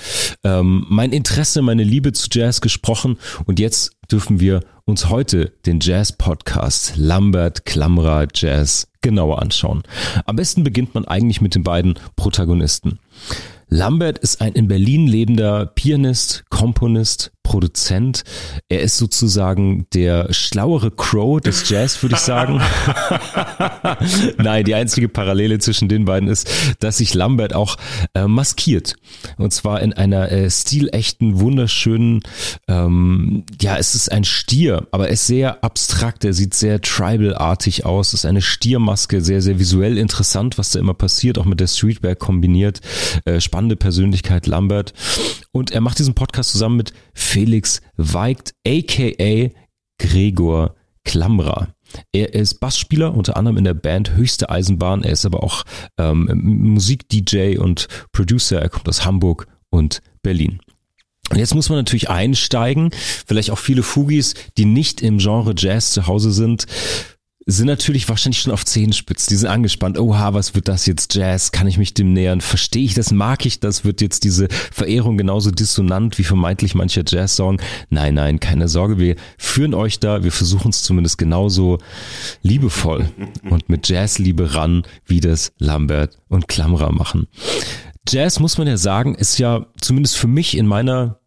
ähm, 0.42 0.84
mein 0.90 1.12
Interesse, 1.12 1.62
meine 1.62 1.82
Liebe 1.82 2.12
zu 2.12 2.28
Jazz 2.30 2.60
gesprochen 2.60 3.16
und 3.46 3.58
jetzt 3.58 3.93
dürfen 4.14 4.38
wir 4.38 4.60
uns 4.84 5.08
heute 5.08 5.50
den 5.66 5.80
Jazz-Podcast 5.80 6.92
Lambert 6.96 7.64
Klamra 7.64 8.28
Jazz 8.32 8.86
genauer 9.00 9.42
anschauen. 9.42 9.82
Am 10.24 10.36
besten 10.36 10.62
beginnt 10.62 10.94
man 10.94 11.04
eigentlich 11.04 11.40
mit 11.40 11.56
den 11.56 11.64
beiden 11.64 11.98
Protagonisten. 12.14 13.00
Lambert 13.68 14.18
ist 14.18 14.40
ein 14.40 14.52
in 14.52 14.68
Berlin 14.68 15.06
lebender 15.06 15.66
Pianist, 15.66 16.44
Komponist, 16.50 17.32
Produzent. 17.44 18.24
Er 18.68 18.80
ist 18.80 18.96
sozusagen 18.96 19.86
der 19.92 20.32
schlauere 20.32 20.90
Crow 20.90 21.40
des 21.40 21.68
Jazz, 21.68 22.02
würde 22.02 22.16
ich 22.16 22.20
sagen. 22.20 22.60
Nein, 24.38 24.64
die 24.64 24.74
einzige 24.74 25.08
Parallele 25.08 25.58
zwischen 25.58 25.88
den 25.88 26.06
beiden 26.06 26.28
ist, 26.28 26.50
dass 26.80 26.98
sich 26.98 27.14
Lambert 27.14 27.54
auch 27.54 27.76
äh, 28.14 28.26
maskiert. 28.26 28.96
Und 29.36 29.52
zwar 29.52 29.82
in 29.82 29.92
einer 29.92 30.32
äh, 30.32 30.50
stilechten, 30.50 31.38
wunderschönen, 31.38 32.22
ähm, 32.66 33.44
ja, 33.60 33.76
es 33.76 33.94
ist 33.94 34.10
ein 34.10 34.24
Stier, 34.24 34.88
aber 34.90 35.08
er 35.08 35.12
ist 35.12 35.26
sehr 35.26 35.62
abstrakt, 35.62 36.24
er 36.24 36.32
sieht 36.32 36.54
sehr 36.54 36.80
tribal-artig 36.80 37.84
aus. 37.84 38.08
Es 38.08 38.20
ist 38.20 38.26
eine 38.26 38.42
Stiermaske, 38.42 39.20
sehr, 39.20 39.42
sehr 39.42 39.58
visuell 39.58 39.98
interessant, 39.98 40.56
was 40.56 40.70
da 40.70 40.80
immer 40.80 40.94
passiert, 40.94 41.38
auch 41.38 41.44
mit 41.44 41.60
der 41.60 41.66
Streetwear 41.66 42.14
kombiniert. 42.14 42.80
Äh, 43.26 43.40
spannende 43.64 43.76
Persönlichkeit 43.76 44.46
Lambert. 44.46 44.92
Und 45.50 45.70
er 45.70 45.80
macht 45.80 45.98
diesen 45.98 46.14
Podcast 46.14 46.50
zusammen 46.50 46.76
mit 46.76 46.92
Felix 47.14 47.80
Weigt, 47.96 48.54
aka 48.66 49.50
Gregor 49.98 50.74
Klamra. 51.04 51.68
Er 52.12 52.34
ist 52.34 52.60
Bassspieler, 52.60 53.14
unter 53.14 53.36
anderem 53.36 53.56
in 53.56 53.64
der 53.64 53.74
Band 53.74 54.14
Höchste 54.16 54.50
Eisenbahn. 54.50 55.02
Er 55.02 55.12
ist 55.12 55.24
aber 55.24 55.42
auch 55.42 55.64
ähm, 55.98 56.28
Musik-DJ 56.74 57.56
und 57.56 57.88
Producer. 58.12 58.60
Er 58.60 58.68
kommt 58.68 58.88
aus 58.88 59.06
Hamburg 59.06 59.46
und 59.70 60.02
Berlin. 60.22 60.58
Und 61.30 61.38
jetzt 61.38 61.54
muss 61.54 61.70
man 61.70 61.78
natürlich 61.78 62.10
einsteigen, 62.10 62.90
vielleicht 63.26 63.50
auch 63.50 63.58
viele 63.58 63.82
Fugis, 63.82 64.34
die 64.58 64.66
nicht 64.66 65.00
im 65.00 65.18
Genre 65.18 65.54
Jazz 65.56 65.92
zu 65.92 66.06
Hause 66.06 66.32
sind, 66.32 66.66
sind 67.46 67.66
natürlich 67.66 68.08
wahrscheinlich 68.08 68.40
schon 68.40 68.52
auf 68.52 68.64
Zehenspitz. 68.64 69.26
Die 69.26 69.36
sind 69.36 69.48
angespannt. 69.48 69.98
Oha, 69.98 70.32
was 70.32 70.54
wird 70.54 70.68
das 70.68 70.86
jetzt? 70.86 71.14
Jazz? 71.14 71.52
Kann 71.52 71.66
ich 71.66 71.76
mich 71.76 71.92
dem 71.92 72.12
nähern? 72.12 72.40
Verstehe 72.40 72.84
ich 72.84 72.94
das? 72.94 73.10
Mag 73.10 73.44
ich 73.44 73.60
das? 73.60 73.84
Wird 73.84 74.00
jetzt 74.00 74.24
diese 74.24 74.48
Verehrung 74.48 75.18
genauso 75.18 75.50
dissonant 75.50 76.18
wie 76.18 76.24
vermeintlich 76.24 76.74
mancher 76.74 77.02
Jazz-Song? 77.06 77.60
Nein, 77.90 78.14
nein, 78.14 78.40
keine 78.40 78.68
Sorge. 78.68 78.98
Wir 78.98 79.16
führen 79.36 79.74
euch 79.74 80.00
da. 80.00 80.24
Wir 80.24 80.32
versuchen 80.32 80.70
es 80.70 80.82
zumindest 80.82 81.18
genauso 81.18 81.78
liebevoll 82.42 83.08
und 83.50 83.68
mit 83.68 83.88
Jazzliebe 83.88 84.54
ran, 84.54 84.84
wie 85.04 85.20
das 85.20 85.52
Lambert 85.58 86.18
und 86.28 86.48
Klammerer 86.48 86.92
machen. 86.92 87.26
Jazz, 88.08 88.40
muss 88.40 88.58
man 88.58 88.66
ja 88.66 88.76
sagen, 88.76 89.14
ist 89.14 89.38
ja 89.38 89.66
zumindest 89.80 90.16
für 90.16 90.28
mich 90.28 90.56
in 90.56 90.66
meiner 90.66 91.18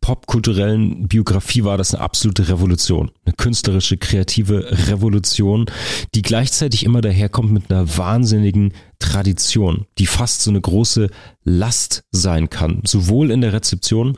popkulturellen 0.00 1.08
Biografie 1.08 1.64
war 1.64 1.76
das 1.76 1.94
eine 1.94 2.04
absolute 2.04 2.48
Revolution, 2.48 3.10
eine 3.24 3.34
künstlerische, 3.34 3.96
kreative 3.96 4.88
Revolution, 4.88 5.66
die 6.14 6.22
gleichzeitig 6.22 6.84
immer 6.84 7.00
daherkommt 7.00 7.52
mit 7.52 7.70
einer 7.70 7.96
wahnsinnigen 7.98 8.72
Tradition, 9.00 9.86
die 9.98 10.06
fast 10.06 10.42
so 10.42 10.50
eine 10.50 10.60
große 10.60 11.10
Last 11.42 12.04
sein 12.12 12.48
kann, 12.48 12.82
sowohl 12.84 13.30
in 13.30 13.40
der 13.40 13.52
Rezeption 13.52 14.16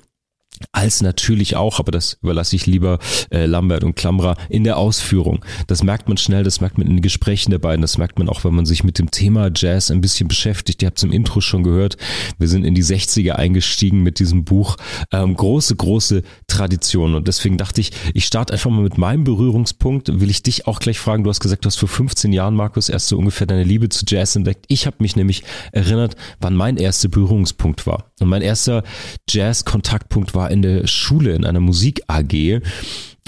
als 0.73 1.03
natürlich 1.03 1.57
auch, 1.57 1.79
aber 1.79 1.93
das 1.93 2.19
überlasse 2.23 2.57
ich 2.57 2.67
lieber 2.67 2.99
äh, 3.31 3.47
Lambert 3.47 3.85
und 3.85 3.97
Klamra 3.97 4.37
in 4.49 4.65
der 4.65 4.77
Ausführung. 4.77 5.45
Das 5.67 5.83
merkt 5.83 6.09
man 6.09 6.17
schnell, 6.17 6.45
das 6.45 6.61
merkt 6.61 6.79
man 6.79 6.87
in 6.87 6.97
den 6.97 7.03
Gesprächen 7.03 7.51
der 7.51 7.59
beiden, 7.59 7.83
das 7.83 7.99
merkt 7.99 8.19
man 8.19 8.29
auch, 8.29 8.45
wenn 8.45 8.55
man 8.55 8.67
sich 8.67 8.85
mit 8.85 8.99
dem 8.99 9.11
Thema 9.11 9.51
Jazz 9.55 9.91
ein 9.91 10.01
bisschen 10.01 10.29
beschäftigt. 10.29 10.83
Ihr 10.83 10.87
habt 10.87 10.99
es 10.99 11.05
im 11.05 11.13
Intro 11.13 11.41
schon 11.41 11.63
gehört, 11.63 11.97
wir 12.39 12.49
sind 12.49 12.65
in 12.65 12.75
die 12.75 12.85
60er 12.85 13.33
eingestiegen 13.33 14.03
mit 14.03 14.19
diesem 14.19 14.45
Buch. 14.45 14.77
Ähm, 15.13 15.35
große, 15.37 15.77
große 15.77 16.23
Tradition 16.47 17.15
und 17.15 17.29
deswegen 17.29 17.59
dachte 17.59 17.81
ich, 17.81 17.93
ich 18.15 18.25
starte 18.27 18.53
einfach 18.53 18.71
mal 18.71 18.83
mit 18.83 18.99
meinem 18.99 19.25
Berührungspunkt. 19.25 20.21
Will 20.21 20.31
ich 20.31 20.43
dich 20.43 20.67
auch 20.67 20.81
gleich 20.81 20.99
fragen, 20.99 21.25
du 21.25 21.31
hast 21.31 21.41
gesagt, 21.41 21.65
du 21.65 21.67
hast 21.67 21.77
vor 21.77 21.89
15 21.89 22.33
Jahren, 22.33 22.55
Markus, 22.55 22.89
erst 22.89 23.09
so 23.09 23.19
ungefähr 23.19 23.47
deine 23.47 23.65
Liebe 23.65 23.89
zu 23.89 24.05
Jazz 24.07 24.37
entdeckt. 24.37 24.65
Ich 24.69 24.87
habe 24.87 24.97
mich 25.01 25.17
nämlich 25.17 25.43
erinnert, 25.73 26.17
wann 26.41 26.55
mein 26.55 26.77
erster 26.77 27.09
Berührungspunkt 27.09 27.87
war. 27.87 28.11
Und 28.21 28.29
mein 28.29 28.43
erster 28.43 28.83
Jazz-Kontaktpunkt 29.29 30.35
war 30.35 30.46
in 30.51 30.63
der 30.63 30.87
Schule, 30.87 31.35
in 31.35 31.45
einer 31.45 31.61
Musik 31.61 32.03
AG 32.09 32.61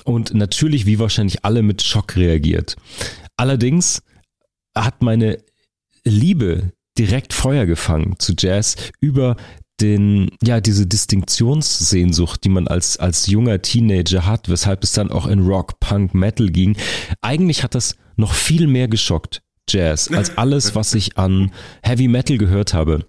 und 0.04 0.34
natürlich, 0.34 0.86
wie 0.86 0.98
wahrscheinlich 0.98 1.44
alle, 1.44 1.62
mit 1.62 1.82
Schock 1.82 2.16
reagiert. 2.16 2.76
Allerdings 3.36 4.02
hat 4.74 5.02
meine 5.02 5.38
Liebe 6.04 6.72
direkt 6.98 7.32
Feuer 7.32 7.66
gefangen 7.66 8.16
zu 8.18 8.34
Jazz 8.36 8.76
über 9.00 9.36
den, 9.80 10.30
ja, 10.42 10.60
diese 10.60 10.86
Distinktionssehnsucht, 10.86 12.42
die 12.42 12.48
man 12.48 12.66
als, 12.66 12.96
als 12.98 13.28
junger 13.28 13.62
Teenager 13.62 14.26
hat, 14.26 14.48
weshalb 14.48 14.82
es 14.82 14.92
dann 14.92 15.12
auch 15.12 15.26
in 15.26 15.46
Rock, 15.46 15.78
Punk, 15.78 16.14
Metal 16.14 16.48
ging. 16.48 16.76
Eigentlich 17.20 17.62
hat 17.62 17.74
das 17.74 17.94
noch 18.16 18.34
viel 18.34 18.66
mehr 18.66 18.88
geschockt, 18.88 19.42
Jazz, 19.68 20.10
als 20.10 20.36
alles, 20.36 20.74
was 20.74 20.94
ich 20.94 21.16
an 21.16 21.52
Heavy 21.82 22.08
Metal 22.08 22.38
gehört 22.38 22.74
habe. 22.74 23.06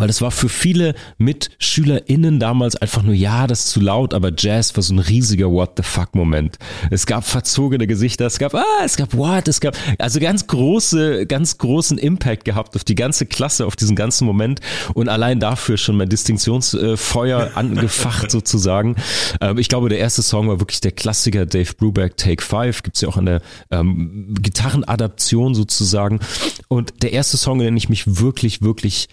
Weil 0.00 0.06
das 0.06 0.22
war 0.22 0.30
für 0.30 0.48
viele 0.48 0.94
MitschülerInnen 1.18 2.40
damals 2.40 2.74
einfach 2.74 3.02
nur, 3.02 3.14
ja, 3.14 3.46
das 3.46 3.66
ist 3.66 3.68
zu 3.68 3.80
laut, 3.80 4.14
aber 4.14 4.32
Jazz 4.34 4.74
war 4.74 4.82
so 4.82 4.94
ein 4.94 4.98
riesiger 4.98 5.50
What 5.50 5.72
the 5.76 5.82
fuck 5.82 6.14
Moment. 6.14 6.56
Es 6.90 7.04
gab 7.04 7.26
verzogene 7.26 7.86
Gesichter, 7.86 8.24
es 8.24 8.38
gab, 8.38 8.54
ah, 8.54 8.64
es 8.82 8.96
gab 8.96 9.14
what, 9.14 9.46
es 9.46 9.60
gab, 9.60 9.76
also 9.98 10.18
ganz 10.18 10.46
große, 10.46 11.26
ganz 11.26 11.58
großen 11.58 11.98
Impact 11.98 12.46
gehabt 12.46 12.76
auf 12.76 12.84
die 12.84 12.94
ganze 12.94 13.26
Klasse, 13.26 13.66
auf 13.66 13.76
diesen 13.76 13.94
ganzen 13.94 14.24
Moment 14.24 14.60
und 14.94 15.10
allein 15.10 15.38
dafür 15.38 15.76
schon 15.76 15.98
mein 15.98 16.08
Distinktionsfeuer 16.08 17.50
angefacht 17.54 18.30
sozusagen. 18.30 18.96
Ähm, 19.42 19.58
ich 19.58 19.68
glaube, 19.68 19.90
der 19.90 19.98
erste 19.98 20.22
Song 20.22 20.48
war 20.48 20.60
wirklich 20.60 20.80
der 20.80 20.92
Klassiker 20.92 21.44
Dave 21.44 21.74
Brubeck 21.74 22.16
Take 22.16 22.42
Five, 22.42 22.82
gibt's 22.82 23.02
ja 23.02 23.08
auch 23.10 23.18
in 23.18 23.26
der 23.26 23.42
ähm, 23.70 24.34
Gitarrenadaption 24.40 25.54
sozusagen. 25.54 26.20
Und 26.68 27.02
der 27.02 27.12
erste 27.12 27.36
Song, 27.36 27.60
in 27.60 27.66
den 27.66 27.76
ich 27.76 27.90
mich 27.90 28.18
wirklich, 28.18 28.62
wirklich 28.62 29.10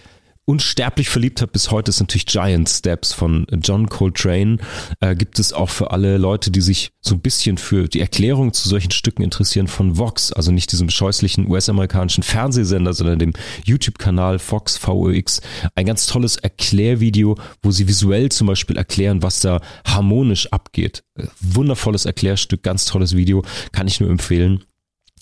unsterblich 0.48 1.10
verliebt 1.10 1.42
habe 1.42 1.52
bis 1.52 1.72
heute, 1.72 1.90
ist 1.90 2.00
natürlich 2.00 2.26
Giant 2.26 2.70
Steps 2.70 3.12
von 3.12 3.46
John 3.62 3.88
Coltrane. 3.90 4.58
Äh, 5.02 5.16
gibt 5.16 5.40
es 5.40 5.52
auch 5.52 5.70
für 5.70 5.92
alle 5.92 6.18
Leute, 6.18 6.52
die 6.52 6.62
sich 6.62 6.92
so 7.02 7.16
ein 7.16 7.20
bisschen 7.20 7.58
für 7.58 7.88
die 7.90 8.00
Erklärung 8.00 8.54
zu 8.54 8.70
solchen 8.70 8.92
Stücken 8.92 9.24
interessieren, 9.24 9.68
von 9.68 9.98
Vox, 9.98 10.32
also 10.32 10.52
nicht 10.54 10.72
diesem 10.72 10.90
scheußlichen 10.90 11.50
US-amerikanischen 11.50 12.24
Fernsehsender, 12.24 12.94
sondern 12.94 13.20
dem 13.20 13.34
YouTube-Kanal 13.66 14.40
Fox 14.40 14.78
VOX. 14.78 15.42
Ein 15.76 15.86
ganz 15.86 16.08
tolles 16.08 16.38
Erklärvideo, 16.38 17.36
wo 17.62 17.72
sie 17.72 17.90
visuell 17.90 18.30
zum 18.30 18.48
Beispiel 18.48 18.78
erklären, 18.78 19.22
was 19.22 19.42
da 19.42 19.60
harmonisch 19.86 20.48
abgeht. 20.54 21.04
Wundervolles 21.42 22.06
Erklärstück, 22.06 22.64
ganz 22.64 22.86
tolles 22.86 23.18
Video, 23.18 23.44
kann 23.74 23.88
ich 23.88 24.00
nur 24.00 24.10
empfehlen. 24.10 24.64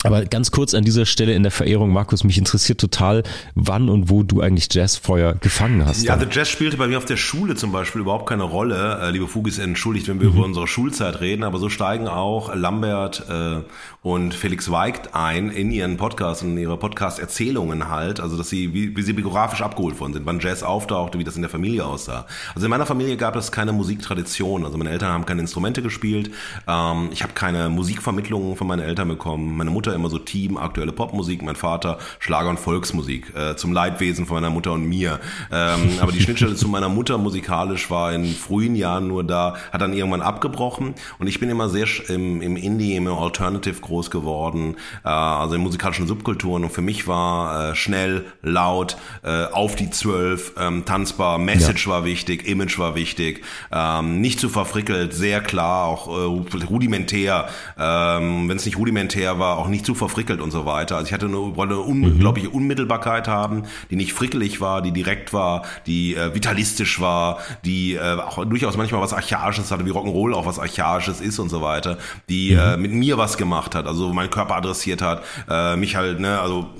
Aber 0.06 0.24
ganz 0.24 0.50
kurz 0.50 0.74
an 0.74 0.84
dieser 0.84 1.06
Stelle 1.06 1.34
in 1.34 1.42
der 1.42 1.52
Verehrung, 1.52 1.92
Markus, 1.92 2.24
mich 2.24 2.38
interessiert 2.38 2.80
total, 2.80 3.22
wann 3.54 3.88
und 3.88 4.10
wo 4.10 4.22
du 4.22 4.40
eigentlich 4.40 4.68
Jazzfeuer 4.72 5.34
gefangen 5.34 5.84
hast. 5.84 6.02
Ja, 6.02 6.14
also 6.14 6.26
Jazz 6.30 6.48
spielte 6.48 6.76
bei 6.76 6.86
mir 6.86 6.98
auf 6.98 7.04
der 7.04 7.16
Schule 7.16 7.56
zum 7.56 7.72
Beispiel 7.72 8.00
überhaupt 8.00 8.28
keine 8.28 8.44
Rolle. 8.44 9.00
Äh, 9.02 9.10
liebe 9.10 9.26
Fugis, 9.26 9.58
entschuldigt, 9.58 10.08
wenn 10.08 10.20
wir 10.20 10.30
mhm. 10.30 10.36
über 10.36 10.44
unsere 10.44 10.66
Schulzeit 10.66 11.20
reden, 11.20 11.42
aber 11.42 11.58
so 11.58 11.68
steigen 11.68 12.08
auch 12.08 12.54
Lambert 12.54 13.24
äh, 13.28 13.62
und 14.06 14.34
Felix 14.34 14.70
Weigt 14.70 15.14
ein 15.14 15.50
in 15.50 15.72
ihren 15.72 15.96
Podcast 15.96 16.42
in 16.42 16.56
ihre 16.56 16.76
Podcast-Erzählungen 16.76 17.88
halt, 17.88 18.20
also 18.20 18.36
dass 18.36 18.48
sie, 18.48 18.72
wie, 18.72 18.96
wie 18.96 19.02
sie 19.02 19.12
biografisch 19.12 19.62
abgeholt 19.62 19.98
worden 19.98 20.12
sind, 20.12 20.26
wann 20.26 20.38
Jazz 20.38 20.62
auftauchte, 20.62 21.18
wie 21.18 21.24
das 21.24 21.34
in 21.34 21.42
der 21.42 21.50
Familie 21.50 21.84
aussah. 21.84 22.26
Also 22.54 22.66
in 22.66 22.70
meiner 22.70 22.86
Familie 22.86 23.16
gab 23.16 23.34
es 23.34 23.50
keine 23.50 23.72
Musiktradition, 23.72 24.64
also 24.64 24.78
meine 24.78 24.90
Eltern 24.90 25.10
haben 25.10 25.26
keine 25.26 25.40
Instrumente 25.40 25.82
gespielt, 25.82 26.30
ähm, 26.68 27.08
ich 27.10 27.24
habe 27.24 27.32
keine 27.32 27.68
Musikvermittlungen 27.68 28.54
von 28.54 28.68
meinen 28.68 28.82
Eltern 28.82 29.08
bekommen, 29.08 29.56
meine 29.56 29.70
Mutter 29.70 29.92
immer 29.96 30.10
so 30.10 30.18
Team, 30.18 30.56
aktuelle 30.56 30.92
Popmusik, 30.92 31.42
mein 31.42 31.56
Vater 31.56 31.98
Schlager- 32.18 32.50
und 32.50 32.60
Volksmusik, 32.60 33.34
äh, 33.34 33.56
zum 33.56 33.72
Leidwesen 33.72 34.26
von 34.26 34.36
meiner 34.36 34.50
Mutter 34.50 34.72
und 34.72 34.84
mir. 34.84 35.20
Ähm, 35.52 35.90
aber 36.00 36.12
die 36.12 36.20
Schnittstelle 36.20 36.54
zu 36.54 36.68
meiner 36.68 36.88
Mutter 36.88 37.18
musikalisch 37.18 37.90
war 37.90 38.12
in 38.12 38.24
frühen 38.26 38.76
Jahren 38.76 39.08
nur 39.08 39.24
da, 39.24 39.56
hat 39.72 39.80
dann 39.80 39.92
irgendwann 39.92 40.22
abgebrochen. 40.22 40.94
Und 41.18 41.26
ich 41.26 41.40
bin 41.40 41.50
immer 41.50 41.68
sehr 41.68 41.86
im, 42.08 42.42
im 42.42 42.56
Indie, 42.56 42.96
im 42.96 43.06
Alternative 43.06 43.80
groß 43.80 44.10
geworden, 44.10 44.76
äh, 45.04 45.08
also 45.08 45.54
in 45.54 45.60
musikalischen 45.60 46.06
Subkulturen. 46.06 46.64
Und 46.64 46.70
für 46.70 46.82
mich 46.82 47.06
war 47.06 47.70
äh, 47.70 47.74
schnell, 47.76 48.24
laut, 48.42 48.96
äh, 49.22 49.44
auf 49.44 49.76
die 49.76 49.90
Zwölf, 49.90 50.52
ähm, 50.58 50.84
tanzbar, 50.84 51.38
Message 51.38 51.86
ja. 51.86 51.92
war 51.92 52.04
wichtig, 52.04 52.46
Image 52.46 52.78
war 52.78 52.94
wichtig, 52.94 53.42
ähm, 53.72 54.20
nicht 54.20 54.40
zu 54.40 54.48
verfrickelt, 54.48 55.12
sehr 55.14 55.40
klar, 55.40 55.84
auch 55.86 56.08
äh, 56.08 56.64
rudimentär, 56.64 57.48
ähm, 57.78 58.48
wenn 58.48 58.56
es 58.56 58.66
nicht 58.66 58.78
rudimentär 58.78 59.38
war, 59.38 59.58
auch 59.58 59.68
nicht 59.68 59.75
nicht 59.76 59.86
zu 59.86 59.94
verfrickelt 59.94 60.40
und 60.40 60.50
so 60.50 60.64
weiter. 60.64 60.96
Also 60.96 61.08
ich 61.08 61.12
hatte 61.12 61.26
eine, 61.26 61.36
wollte 61.56 61.74
eine 61.74 61.82
unglaubliche 61.82 62.50
Unmittelbarkeit 62.50 63.28
haben, 63.28 63.64
die 63.90 63.96
nicht 63.96 64.12
frickelig 64.12 64.60
war, 64.60 64.80
die 64.80 64.90
direkt 64.90 65.32
war, 65.32 65.62
die 65.86 66.14
äh, 66.14 66.34
vitalistisch 66.34 67.00
war, 67.00 67.38
die 67.64 67.94
äh, 67.94 68.14
auch 68.14 68.44
durchaus 68.46 68.76
manchmal 68.76 69.02
was 69.02 69.12
Archaisches 69.12 69.70
hatte, 69.70 69.84
wie 69.84 69.90
Rock'n'Roll 69.90 70.34
auch 70.34 70.46
was 70.46 70.58
Archaisches 70.58 71.20
ist 71.20 71.38
und 71.38 71.50
so 71.50 71.60
weiter, 71.60 71.98
die 72.28 72.52
mhm. 72.52 72.58
äh, 72.58 72.76
mit 72.76 72.92
mir 72.92 73.18
was 73.18 73.36
gemacht 73.36 73.74
hat, 73.74 73.86
also 73.86 74.12
meinen 74.12 74.30
Körper 74.30 74.56
adressiert 74.56 75.02
hat, 75.02 75.22
äh, 75.48 75.76
mich 75.76 75.94
halt, 75.96 76.20
ne, 76.20 76.40
also 76.40 76.70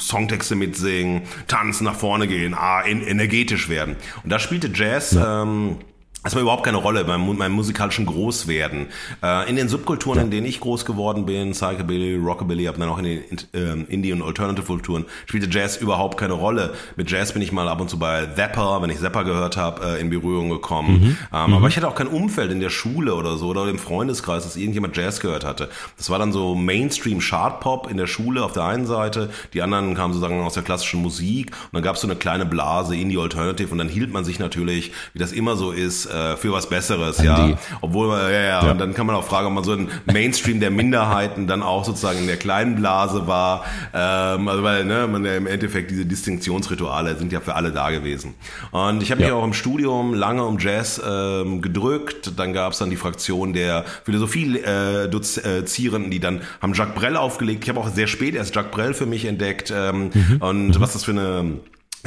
Songtexte 0.00 0.54
mitsingen, 0.54 1.22
tanzen, 1.46 1.84
nach 1.84 1.96
vorne 1.96 2.26
gehen, 2.26 2.54
ah, 2.54 2.82
energetisch 2.84 3.68
werden. 3.68 3.96
Und 4.24 4.30
da 4.30 4.38
spielte 4.38 4.70
Jazz 4.72 5.12
ja. 5.12 5.42
ähm, 5.42 5.76
das 6.24 6.34
war 6.34 6.42
überhaupt 6.42 6.64
keine 6.64 6.78
Rolle 6.78 7.04
beim, 7.04 7.36
meinem 7.36 7.52
musikalischen 7.52 8.04
Großwerden. 8.04 8.88
Äh, 9.22 9.48
in 9.48 9.56
den 9.56 9.68
Subkulturen, 9.68 10.20
in 10.20 10.30
denen 10.30 10.46
ich 10.46 10.58
groß 10.60 10.84
geworden 10.84 11.26
bin, 11.26 11.52
Psychobilly, 11.52 12.16
Rockabilly, 12.16 12.66
aber 12.66 12.78
dann 12.78 12.88
auch 12.88 12.98
in 12.98 13.04
den 13.04 13.22
äh, 13.54 13.92
Indie- 13.92 14.12
und 14.12 14.22
Alternative-Kulturen, 14.22 15.04
spielte 15.26 15.48
Jazz 15.48 15.76
überhaupt 15.76 16.18
keine 16.18 16.34
Rolle. 16.34 16.74
Mit 16.96 17.10
Jazz 17.10 17.32
bin 17.32 17.40
ich 17.40 17.52
mal 17.52 17.68
ab 17.68 17.80
und 17.80 17.88
zu 17.88 18.00
bei 18.00 18.26
Zapper, 18.26 18.82
wenn 18.82 18.90
ich 18.90 18.98
Zapper 18.98 19.22
gehört 19.22 19.56
habe, 19.56 19.96
äh, 19.96 20.00
in 20.00 20.10
Berührung 20.10 20.50
gekommen. 20.50 21.00
Mhm. 21.00 21.16
Ähm, 21.32 21.50
mhm. 21.50 21.54
Aber 21.54 21.68
ich 21.68 21.76
hatte 21.76 21.86
auch 21.86 21.94
kein 21.94 22.08
Umfeld 22.08 22.50
in 22.50 22.60
der 22.60 22.70
Schule 22.70 23.14
oder 23.14 23.36
so 23.36 23.48
oder 23.48 23.68
im 23.68 23.78
Freundeskreis, 23.78 24.42
dass 24.42 24.56
irgendjemand 24.56 24.96
Jazz 24.96 25.20
gehört 25.20 25.44
hatte. 25.44 25.68
Das 25.96 26.10
war 26.10 26.18
dann 26.18 26.32
so 26.32 26.56
Mainstream-Chart-Pop 26.56 27.88
in 27.88 27.96
der 27.96 28.08
Schule 28.08 28.44
auf 28.44 28.52
der 28.52 28.64
einen 28.64 28.86
Seite, 28.86 29.30
die 29.52 29.62
anderen 29.62 29.94
kamen 29.94 30.12
sozusagen 30.12 30.42
aus 30.42 30.54
der 30.54 30.64
klassischen 30.64 31.00
Musik 31.00 31.52
und 31.52 31.74
dann 31.74 31.82
gab 31.82 31.94
es 31.94 32.02
so 32.02 32.08
eine 32.08 32.16
kleine 32.16 32.44
Blase 32.44 32.96
Indie-Alternative 32.96 33.70
und 33.70 33.78
dann 33.78 33.88
hielt 33.88 34.12
man 34.12 34.24
sich 34.24 34.40
natürlich, 34.40 34.92
wie 35.12 35.20
das 35.20 35.30
immer 35.30 35.54
so 35.54 35.70
ist, 35.70 36.07
äh, 36.08 36.36
für 36.36 36.52
was 36.52 36.68
Besseres, 36.68 37.22
ja. 37.22 37.58
Obwohl, 37.80 38.08
ja, 38.08 38.30
ja, 38.30 38.42
ja, 38.42 38.70
und 38.70 38.78
dann 38.78 38.94
kann 38.94 39.06
man 39.06 39.16
auch 39.16 39.24
fragen, 39.24 39.48
ob 39.48 39.54
man 39.54 39.64
so 39.64 39.72
ein 39.72 39.88
Mainstream 40.06 40.60
der 40.60 40.70
Minderheiten 40.70 41.46
dann 41.46 41.62
auch 41.62 41.84
sozusagen 41.84 42.20
in 42.20 42.26
der 42.26 42.36
kleinen 42.36 42.76
Blase 42.76 43.26
war, 43.26 43.64
ähm, 43.94 44.48
also 44.48 44.62
weil, 44.62 44.84
ne, 44.84 45.06
man 45.06 45.24
ja 45.24 45.36
im 45.36 45.46
Endeffekt 45.46 45.90
diese 45.90 46.06
Distinktionsrituale 46.06 47.16
sind 47.16 47.32
ja 47.32 47.40
für 47.40 47.54
alle 47.54 47.72
da 47.72 47.90
gewesen. 47.90 48.34
Und 48.70 49.02
ich 49.02 49.10
habe 49.10 49.22
mich 49.22 49.32
auch 49.32 49.44
im 49.44 49.52
Studium 49.52 50.14
lange 50.14 50.44
um 50.44 50.58
Jazz 50.58 51.00
ähm, 51.06 51.62
gedrückt, 51.62 52.32
dann 52.36 52.52
gab 52.52 52.72
es 52.72 52.78
dann 52.78 52.90
die 52.90 52.96
Fraktion 52.96 53.52
der 53.52 53.84
Philosophie-Dozierenden, 54.04 56.10
äh, 56.10 56.14
die 56.14 56.20
dann 56.20 56.42
haben 56.60 56.74
Jacques 56.74 56.94
Brel 56.94 57.16
aufgelegt. 57.16 57.64
Ich 57.64 57.70
habe 57.70 57.80
auch 57.80 57.88
sehr 57.88 58.06
spät 58.06 58.34
erst 58.34 58.54
Jacques 58.54 58.70
Brel 58.70 58.94
für 58.94 59.06
mich 59.06 59.24
entdeckt 59.24 59.72
ähm, 59.74 60.10
mhm. 60.12 60.36
und 60.40 60.68
mhm. 60.68 60.80
was 60.80 60.92
das 60.92 61.04
für 61.04 61.12
eine 61.12 61.58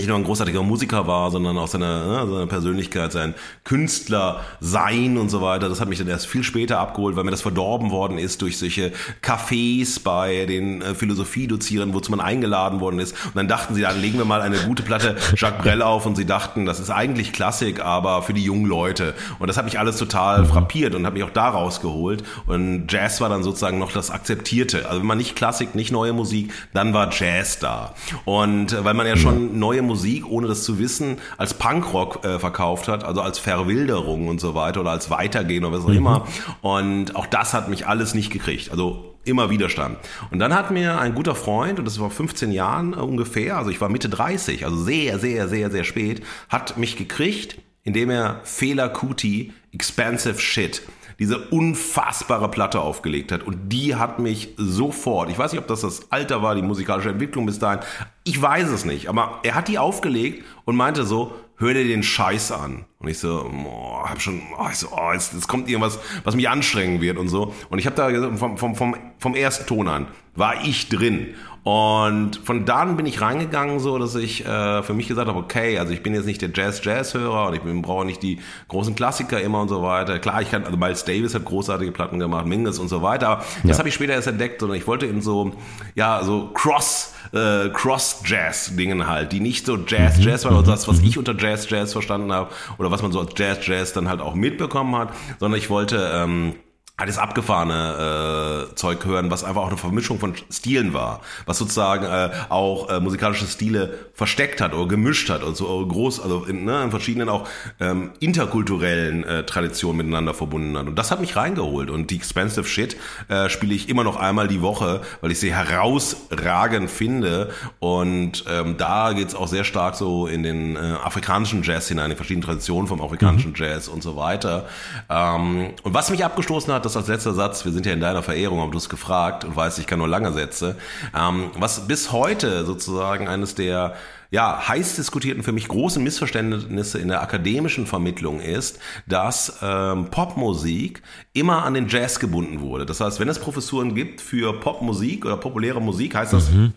nicht 0.01 0.07
nur 0.07 0.17
ein 0.17 0.23
großartiger 0.23 0.63
Musiker 0.63 1.07
war, 1.07 1.31
sondern 1.31 1.57
auch 1.57 1.67
seine, 1.67 1.85
ne, 1.85 2.27
seine 2.29 2.47
Persönlichkeit, 2.47 3.11
sein 3.11 3.35
Künstler 3.63 4.41
sein 4.59 5.17
und 5.17 5.29
so 5.29 5.41
weiter. 5.41 5.69
Das 5.69 5.79
hat 5.79 5.89
mich 5.89 5.99
dann 5.99 6.07
erst 6.07 6.27
viel 6.27 6.43
später 6.43 6.79
abgeholt, 6.79 7.15
weil 7.15 7.23
mir 7.23 7.31
das 7.31 7.41
verdorben 7.41 7.91
worden 7.91 8.17
ist 8.17 8.41
durch 8.41 8.57
solche 8.57 8.91
Cafés 9.21 10.01
bei 10.03 10.45
den 10.45 10.81
äh, 10.81 10.95
Philosophiedozierenden, 10.95 11.93
wozu 11.93 12.11
man 12.11 12.19
eingeladen 12.19 12.79
worden 12.79 12.99
ist. 12.99 13.13
Und 13.25 13.35
dann 13.35 13.47
dachten 13.47 13.75
sie, 13.75 13.81
dann 13.81 13.99
legen 13.99 14.17
wir 14.17 14.25
mal 14.25 14.41
eine 14.41 14.57
gute 14.59 14.83
Platte 14.83 15.17
Jacques 15.35 15.61
Brel 15.61 15.81
auf 15.81 16.05
und 16.05 16.15
sie 16.15 16.25
dachten, 16.25 16.65
das 16.65 16.79
ist 16.79 16.89
eigentlich 16.89 17.33
Klassik, 17.33 17.83
aber 17.83 18.23
für 18.23 18.33
die 18.33 18.43
jungen 18.43 18.65
Leute. 18.65 19.13
Und 19.39 19.47
das 19.47 19.57
hat 19.57 19.65
mich 19.65 19.77
alles 19.77 19.97
total 19.97 20.45
frappiert 20.45 20.95
und 20.95 21.05
hat 21.05 21.13
mich 21.13 21.23
auch 21.23 21.29
da 21.29 21.49
rausgeholt. 21.49 22.23
Und 22.47 22.91
Jazz 22.91 23.21
war 23.21 23.29
dann 23.29 23.43
sozusagen 23.43 23.77
noch 23.77 23.91
das 23.91 24.09
Akzeptierte. 24.09 24.87
Also 24.87 25.01
wenn 25.01 25.07
man 25.07 25.17
nicht 25.17 25.35
Klassik, 25.35 25.75
nicht 25.75 25.91
neue 25.91 26.13
Musik, 26.13 26.51
dann 26.73 26.93
war 26.93 27.11
Jazz 27.11 27.59
da. 27.59 27.93
Und 28.25 28.73
äh, 28.73 28.83
weil 28.83 28.93
man 28.93 29.05
ja 29.05 29.17
schon 29.17 29.59
neue 29.59 29.81
neue 29.81 29.81
Musik, 29.91 30.25
ohne 30.25 30.47
das 30.47 30.63
zu 30.63 30.79
wissen, 30.79 31.17
als 31.37 31.53
Punkrock 31.53 32.23
äh, 32.23 32.39
verkauft 32.39 32.87
hat, 32.87 33.03
also 33.03 33.21
als 33.21 33.39
Verwilderung 33.39 34.29
und 34.29 34.39
so 34.39 34.55
weiter 34.55 34.79
oder 34.79 34.91
als 34.91 35.09
Weitergehen 35.09 35.65
oder 35.65 35.77
was 35.77 35.83
auch 35.83 35.89
mhm. 35.89 35.97
immer. 35.97 36.27
Und 36.61 37.15
auch 37.17 37.25
das 37.25 37.53
hat 37.53 37.67
mich 37.67 37.87
alles 37.87 38.13
nicht 38.13 38.31
gekriegt. 38.31 38.71
Also 38.71 39.15
immer 39.25 39.49
Widerstand. 39.49 39.97
Und 40.31 40.39
dann 40.39 40.53
hat 40.53 40.71
mir 40.71 40.97
ein 40.99 41.13
guter 41.13 41.35
Freund, 41.35 41.77
und 41.77 41.85
das 41.85 41.99
war 41.99 42.09
15 42.09 42.51
Jahren 42.51 42.93
äh, 42.93 42.97
ungefähr, 42.97 43.57
also 43.57 43.69
ich 43.69 43.81
war 43.81 43.89
Mitte 43.89 44.07
30, 44.07 44.65
also 44.65 44.77
sehr, 44.77 45.19
sehr, 45.19 45.49
sehr, 45.49 45.69
sehr 45.69 45.83
spät, 45.83 46.23
hat 46.47 46.77
mich 46.77 46.95
gekriegt, 46.95 47.57
indem 47.83 48.09
er 48.09 48.39
Fehler 48.43 48.89
Kuti 48.89 49.53
Expensive 49.73 50.39
Shit 50.39 50.83
diese 51.21 51.37
unfassbare 51.37 52.49
Platte 52.49 52.81
aufgelegt 52.81 53.31
hat. 53.31 53.43
Und 53.43 53.69
die 53.69 53.95
hat 53.95 54.17
mich 54.17 54.55
sofort, 54.57 55.29
ich 55.29 55.37
weiß 55.37 55.51
nicht, 55.51 55.61
ob 55.61 55.67
das 55.67 55.81
das 55.81 56.11
Alter 56.11 56.41
war, 56.41 56.55
die 56.55 56.63
musikalische 56.63 57.09
Entwicklung 57.09 57.45
bis 57.45 57.59
dahin, 57.59 57.81
ich 58.23 58.41
weiß 58.41 58.69
es 58.69 58.85
nicht, 58.85 59.07
aber 59.07 59.37
er 59.43 59.53
hat 59.53 59.67
die 59.67 59.77
aufgelegt 59.77 60.43
und 60.65 60.75
meinte 60.75 61.05
so, 61.05 61.35
hör 61.57 61.75
dir 61.75 61.85
den 61.85 62.01
Scheiß 62.01 62.51
an. 62.51 62.85
Und 62.97 63.07
ich 63.07 63.19
so, 63.19 63.51
oh, 63.53 64.03
hab 64.03 64.19
schon, 64.19 64.41
oh, 64.57 64.65
so, 64.73 64.87
oh, 64.97 65.13
jetzt, 65.13 65.33
jetzt 65.33 65.47
kommt 65.47 65.69
irgendwas, 65.69 65.99
was 66.23 66.35
mich 66.35 66.49
anstrengen 66.49 67.01
wird 67.01 67.19
und 67.19 67.27
so. 67.27 67.53
Und 67.69 67.77
ich 67.77 67.85
habe 67.85 67.95
da 67.95 68.35
vom, 68.35 68.57
vom, 68.57 68.75
vom, 68.75 68.95
vom 69.19 69.35
ersten 69.35 69.67
Ton 69.67 69.87
an, 69.87 70.07
war 70.33 70.65
ich 70.65 70.89
drin. 70.89 71.35
Und 71.63 72.37
von 72.37 72.65
dann 72.65 72.97
bin 72.97 73.05
ich 73.05 73.21
reingegangen, 73.21 73.79
so 73.79 73.99
dass 73.99 74.15
ich 74.15 74.43
äh, 74.47 74.81
für 74.81 74.95
mich 74.95 75.07
gesagt 75.07 75.27
habe, 75.27 75.37
okay, 75.37 75.77
also 75.77 75.93
ich 75.93 76.01
bin 76.01 76.15
jetzt 76.15 76.25
nicht 76.25 76.41
der 76.41 76.49
Jazz-Jazz-Hörer 76.51 77.49
und 77.49 77.53
ich 77.53 77.81
brauche 77.83 78.03
nicht 78.03 78.23
die 78.23 78.39
großen 78.67 78.95
Klassiker 78.95 79.39
immer 79.39 79.61
und 79.61 79.67
so 79.67 79.83
weiter. 79.83 80.17
Klar, 80.17 80.41
ich 80.41 80.49
kann, 80.49 80.63
also 80.63 80.75
Miles 80.75 81.05
Davis 81.05 81.35
hat 81.35 81.45
großartige 81.45 81.91
Platten 81.91 82.17
gemacht, 82.17 82.47
Mingus 82.47 82.79
und 82.79 82.87
so 82.87 83.03
weiter. 83.03 83.27
Aber 83.27 83.41
ja. 83.41 83.67
das 83.67 83.77
habe 83.77 83.89
ich 83.89 83.93
später 83.93 84.13
erst 84.13 84.27
entdeckt, 84.27 84.59
sondern 84.59 84.75
ich 84.75 84.87
wollte 84.87 85.05
in 85.05 85.21
so, 85.21 85.51
ja, 85.93 86.23
so 86.23 86.49
Cross, 86.51 87.13
äh, 87.31 87.69
Cross-Jazz-Dingen 87.69 89.07
halt, 89.07 89.31
die 89.31 89.39
nicht 89.39 89.67
so 89.67 89.77
Jazz-Jazz 89.77 90.43
mhm. 90.43 90.49
waren, 90.49 90.57
oder 90.57 90.71
das, 90.71 90.87
was 90.87 91.01
mhm. 91.01 91.07
ich 91.09 91.19
unter 91.19 91.37
Jazz-Jazz 91.37 91.91
verstanden 91.91 92.33
habe, 92.33 92.49
oder 92.79 92.89
was 92.89 93.03
man 93.03 93.11
so 93.11 93.19
als 93.19 93.33
Jazz-Jazz 93.35 93.93
dann 93.93 94.09
halt 94.09 94.19
auch 94.19 94.33
mitbekommen 94.33 94.95
hat, 94.95 95.09
sondern 95.39 95.59
ich 95.59 95.69
wollte 95.69 96.11
ähm, 96.11 96.55
das 96.97 97.17
abgefahrene 97.17 98.69
äh, 98.71 98.75
Zeug 98.75 99.05
hören, 99.05 99.31
was 99.31 99.43
einfach 99.43 99.61
auch 99.63 99.69
eine 99.69 99.77
Vermischung 99.77 100.19
von 100.19 100.35
Stilen 100.51 100.93
war, 100.93 101.21
was 101.45 101.57
sozusagen 101.57 102.05
äh, 102.05 102.29
auch 102.49 102.89
äh, 102.89 102.99
musikalische 102.99 103.47
Stile 103.47 103.97
versteckt 104.13 104.61
hat 104.61 104.73
oder 104.73 104.87
gemischt 104.87 105.29
hat 105.29 105.43
und 105.43 105.57
so 105.57 105.85
groß, 105.85 106.21
also 106.21 106.45
in, 106.45 106.63
ne, 106.63 106.83
in 106.83 106.91
verschiedenen 106.91 107.29
auch 107.29 107.47
ähm, 107.79 108.11
interkulturellen 108.19 109.23
äh, 109.23 109.43
Traditionen 109.45 109.97
miteinander 109.97 110.33
verbunden 110.33 110.77
hat. 110.77 110.87
Und 110.87 110.95
das 110.95 111.09
hat 111.09 111.21
mich 111.21 111.35
reingeholt. 111.35 111.89
Und 111.89 112.11
die 112.11 112.17
Expensive 112.17 112.65
Shit 112.65 112.97
äh, 113.29 113.49
spiele 113.49 113.73
ich 113.73 113.89
immer 113.89 114.03
noch 114.03 114.17
einmal 114.17 114.47
die 114.47 114.61
Woche, 114.61 115.01
weil 115.21 115.31
ich 115.31 115.39
sie 115.39 115.53
herausragend 115.53 116.91
finde. 116.91 117.49
Und 117.79 118.43
ähm, 118.47 118.77
da 118.77 119.13
geht's 119.13 119.33
auch 119.33 119.47
sehr 119.47 119.63
stark 119.63 119.95
so 119.95 120.27
in 120.27 120.43
den 120.43 120.75
äh, 120.75 120.79
afrikanischen 121.03 121.63
Jazz 121.63 121.87
hinein, 121.87 122.11
in 122.11 122.17
verschiedenen 122.17 122.45
Traditionen 122.45 122.87
vom 122.87 123.01
afrikanischen 123.01 123.51
mhm. 123.51 123.57
Jazz 123.57 123.87
und 123.87 124.03
so 124.03 124.15
weiter. 124.15 124.67
Ähm, 125.09 125.71
und 125.81 125.93
was 125.93 126.11
mich 126.11 126.23
abgestoßen 126.23 126.71
hat, 126.71 126.80
das 126.85 126.97
als 126.97 127.07
letzter 127.07 127.33
Satz, 127.33 127.65
wir 127.65 127.71
sind 127.71 127.85
ja 127.85 127.93
in 127.93 127.99
deiner 127.99 128.23
Verehrung, 128.23 128.61
aber 128.61 128.71
du 128.71 128.77
hast 128.77 128.89
gefragt 128.89 129.45
und 129.45 129.55
weißt, 129.55 129.79
ich 129.79 129.87
kann 129.87 129.99
nur 129.99 130.07
lange 130.07 130.31
Sätze, 130.33 130.77
ähm, 131.17 131.51
was 131.55 131.87
bis 131.87 132.11
heute 132.11 132.65
sozusagen 132.65 133.27
eines 133.27 133.55
der 133.55 133.95
ja, 134.31 134.65
heiß 134.67 134.95
diskutierten, 134.95 135.43
für 135.43 135.51
mich 135.51 135.67
großen 135.67 136.01
Missverständnisse 136.01 136.99
in 136.99 137.09
der 137.09 137.21
akademischen 137.21 137.85
Vermittlung 137.85 138.39
ist, 138.39 138.79
dass 139.05 139.59
ähm, 139.61 140.09
Popmusik 140.09 141.03
immer 141.33 141.65
an 141.65 141.73
den 141.73 141.89
Jazz 141.89 142.19
gebunden 142.19 142.61
wurde. 142.61 142.85
Das 142.85 143.01
heißt, 143.01 143.19
wenn 143.19 143.27
es 143.27 143.39
Professuren 143.39 143.93
gibt 143.93 144.21
für 144.21 144.57
Popmusik 144.57 145.25
oder 145.25 145.35
populäre 145.35 145.81
Musik, 145.81 146.15
heißt 146.15 146.31
das 146.31 146.49
mhm. 146.49 146.73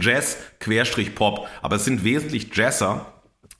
Jazz 0.00 0.36
Querstrich 0.60 1.16
Pop, 1.16 1.48
aber 1.62 1.76
es 1.76 1.84
sind 1.84 2.04
wesentlich 2.04 2.54
Jazzer, 2.54 3.06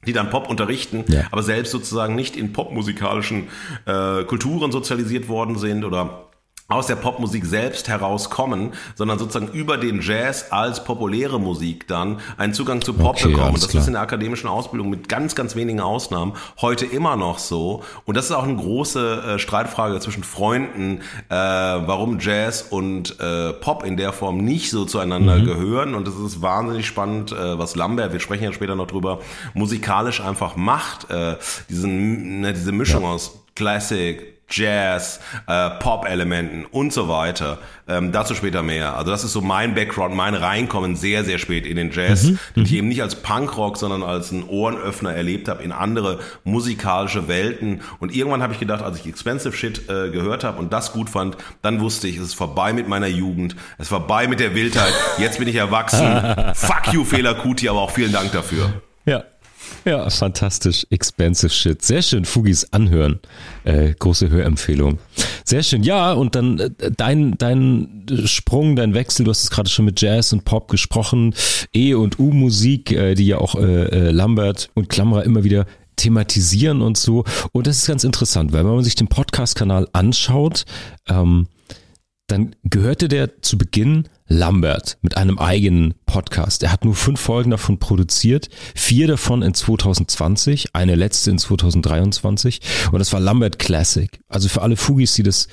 die 0.06 0.12
dann 0.12 0.30
Pop 0.30 0.48
unterrichten, 0.48 1.04
ja. 1.08 1.24
aber 1.30 1.42
selbst 1.42 1.70
sozusagen 1.70 2.14
nicht 2.14 2.36
in 2.36 2.52
popmusikalischen 2.52 3.48
äh, 3.86 4.24
Kulturen 4.24 4.72
sozialisiert 4.72 5.28
worden 5.28 5.58
sind 5.58 5.84
oder 5.84 6.26
aus 6.74 6.86
der 6.86 6.96
Popmusik 6.96 7.44
selbst 7.44 7.88
herauskommen, 7.88 8.72
sondern 8.94 9.18
sozusagen 9.18 9.48
über 9.52 9.76
den 9.78 10.00
Jazz 10.00 10.46
als 10.50 10.84
populäre 10.84 11.38
Musik 11.38 11.86
dann 11.86 12.18
einen 12.36 12.52
Zugang 12.52 12.82
zu 12.82 12.92
Pop 12.92 13.16
okay, 13.16 13.28
bekommen. 13.28 13.54
Das 13.54 13.68
klar. 13.68 13.80
ist 13.80 13.86
in 13.86 13.94
der 13.94 14.02
akademischen 14.02 14.48
Ausbildung 14.48 14.90
mit 14.90 15.08
ganz, 15.08 15.34
ganz 15.34 15.56
wenigen 15.56 15.80
Ausnahmen 15.80 16.34
heute 16.60 16.84
immer 16.84 17.16
noch 17.16 17.38
so. 17.38 17.82
Und 18.04 18.16
das 18.16 18.26
ist 18.26 18.32
auch 18.32 18.44
eine 18.44 18.56
große 18.56 19.34
äh, 19.34 19.38
Streitfrage 19.38 20.00
zwischen 20.00 20.24
Freunden, 20.24 21.00
äh, 21.28 21.34
warum 21.34 22.18
Jazz 22.18 22.62
und 22.68 23.18
äh, 23.20 23.52
Pop 23.52 23.84
in 23.84 23.96
der 23.96 24.12
Form 24.12 24.38
nicht 24.38 24.70
so 24.70 24.84
zueinander 24.84 25.36
mhm. 25.36 25.44
gehören. 25.44 25.94
Und 25.94 26.08
es 26.08 26.16
ist 26.16 26.42
wahnsinnig 26.42 26.86
spannend, 26.86 27.32
äh, 27.32 27.58
was 27.58 27.76
Lambert, 27.76 28.12
wir 28.12 28.20
sprechen 28.20 28.44
ja 28.44 28.52
später 28.52 28.74
noch 28.74 28.86
drüber, 28.86 29.20
musikalisch 29.54 30.20
einfach 30.20 30.56
macht. 30.56 31.10
Äh, 31.10 31.36
diesen, 31.68 32.40
ne, 32.40 32.52
diese 32.52 32.72
Mischung 32.72 33.02
ja. 33.02 33.10
aus 33.10 33.44
Classic, 33.54 34.33
Jazz, 34.48 35.20
äh, 35.46 35.70
Pop-Elementen 35.70 36.64
und 36.64 36.92
so 36.92 37.08
weiter. 37.08 37.58
Ähm, 37.88 38.12
dazu 38.12 38.34
später 38.34 38.62
mehr. 38.62 38.96
Also 38.96 39.10
das 39.10 39.24
ist 39.24 39.32
so 39.32 39.40
mein 39.40 39.74
Background, 39.74 40.14
mein 40.14 40.34
Reinkommen 40.34 40.96
sehr, 40.96 41.24
sehr 41.24 41.38
spät 41.38 41.66
in 41.66 41.76
den 41.76 41.90
Jazz, 41.90 42.24
mhm. 42.24 42.38
den 42.56 42.64
ich 42.64 42.72
mhm. 42.72 42.78
eben 42.78 42.88
nicht 42.88 43.02
als 43.02 43.16
Punkrock, 43.16 43.76
sondern 43.76 44.02
als 44.02 44.32
einen 44.32 44.44
Ohrenöffner 44.44 45.12
erlebt 45.12 45.48
habe 45.48 45.62
in 45.62 45.72
andere 45.72 46.20
musikalische 46.44 47.28
Welten. 47.28 47.82
Und 48.00 48.14
irgendwann 48.14 48.42
habe 48.42 48.52
ich 48.52 48.60
gedacht, 48.60 48.82
als 48.82 49.00
ich 49.00 49.06
Expensive 49.06 49.54
Shit 49.54 49.88
äh, 49.88 50.10
gehört 50.10 50.44
habe 50.44 50.58
und 50.58 50.72
das 50.72 50.92
gut 50.92 51.10
fand, 51.10 51.36
dann 51.62 51.80
wusste 51.80 52.08
ich, 52.08 52.16
es 52.16 52.24
ist 52.24 52.34
vorbei 52.34 52.72
mit 52.72 52.88
meiner 52.88 53.06
Jugend, 53.06 53.56
es 53.78 53.84
ist 53.84 53.88
vorbei 53.88 54.28
mit 54.28 54.40
der 54.40 54.54
Wildheit, 54.54 54.92
jetzt 55.18 55.38
bin 55.38 55.48
ich 55.48 55.56
erwachsen. 55.56 56.06
Fuck 56.54 56.92
you, 56.92 57.04
Fehler 57.04 57.34
Kuti, 57.34 57.68
aber 57.68 57.80
auch 57.80 57.90
vielen 57.90 58.12
Dank 58.12 58.32
dafür. 58.32 58.72
Ja, 59.06 59.24
ja, 59.84 60.08
fantastisch. 60.10 60.86
Expensive 60.90 61.52
Shit. 61.52 61.82
Sehr 61.82 62.02
schön. 62.02 62.24
Fugis 62.24 62.72
anhören. 62.72 63.20
Äh, 63.64 63.94
große 63.98 64.30
Hörempfehlung. 64.30 64.98
Sehr 65.44 65.62
schön. 65.62 65.82
Ja, 65.82 66.12
und 66.12 66.34
dann 66.34 66.58
äh, 66.58 66.70
dein, 66.96 67.36
dein 67.38 68.06
Sprung, 68.24 68.76
dein 68.76 68.94
Wechsel, 68.94 69.24
du 69.24 69.30
hast 69.30 69.44
es 69.44 69.50
gerade 69.50 69.68
schon 69.68 69.84
mit 69.84 70.00
Jazz 70.00 70.32
und 70.32 70.44
Pop 70.44 70.68
gesprochen. 70.68 71.34
E- 71.74 71.94
und 71.94 72.18
U-Musik, 72.18 72.92
äh, 72.92 73.14
die 73.14 73.26
ja 73.26 73.38
auch 73.38 73.54
äh, 73.56 73.84
äh, 73.84 74.10
Lambert 74.10 74.70
und 74.74 74.88
Klammerer 74.88 75.24
immer 75.24 75.44
wieder 75.44 75.66
thematisieren 75.96 76.82
und 76.82 76.96
so. 76.96 77.24
Und 77.52 77.66
das 77.66 77.78
ist 77.78 77.86
ganz 77.86 78.04
interessant, 78.04 78.52
weil 78.52 78.64
wenn 78.64 78.74
man 78.74 78.84
sich 78.84 78.94
den 78.96 79.08
Podcast-Kanal 79.08 79.88
anschaut, 79.92 80.64
ähm, 81.08 81.46
dann 82.26 82.56
gehörte 82.64 83.08
der 83.08 83.42
zu 83.42 83.58
Beginn 83.58 84.08
Lambert 84.26 84.96
mit 85.02 85.16
einem 85.16 85.38
eigenen 85.38 85.94
Podcast. 86.06 86.62
Er 86.62 86.72
hat 86.72 86.84
nur 86.84 86.94
fünf 86.94 87.20
Folgen 87.20 87.50
davon 87.50 87.78
produziert, 87.78 88.48
vier 88.74 89.06
davon 89.06 89.42
in 89.42 89.52
2020, 89.52 90.74
eine 90.74 90.94
letzte 90.94 91.30
in 91.30 91.38
2023 91.38 92.60
und 92.92 92.98
das 92.98 93.12
war 93.12 93.20
Lambert 93.20 93.58
Classic. 93.58 94.10
Also 94.28 94.48
für 94.48 94.62
alle 94.62 94.76
Fugis, 94.76 95.14
die 95.14 95.22
das 95.22 95.48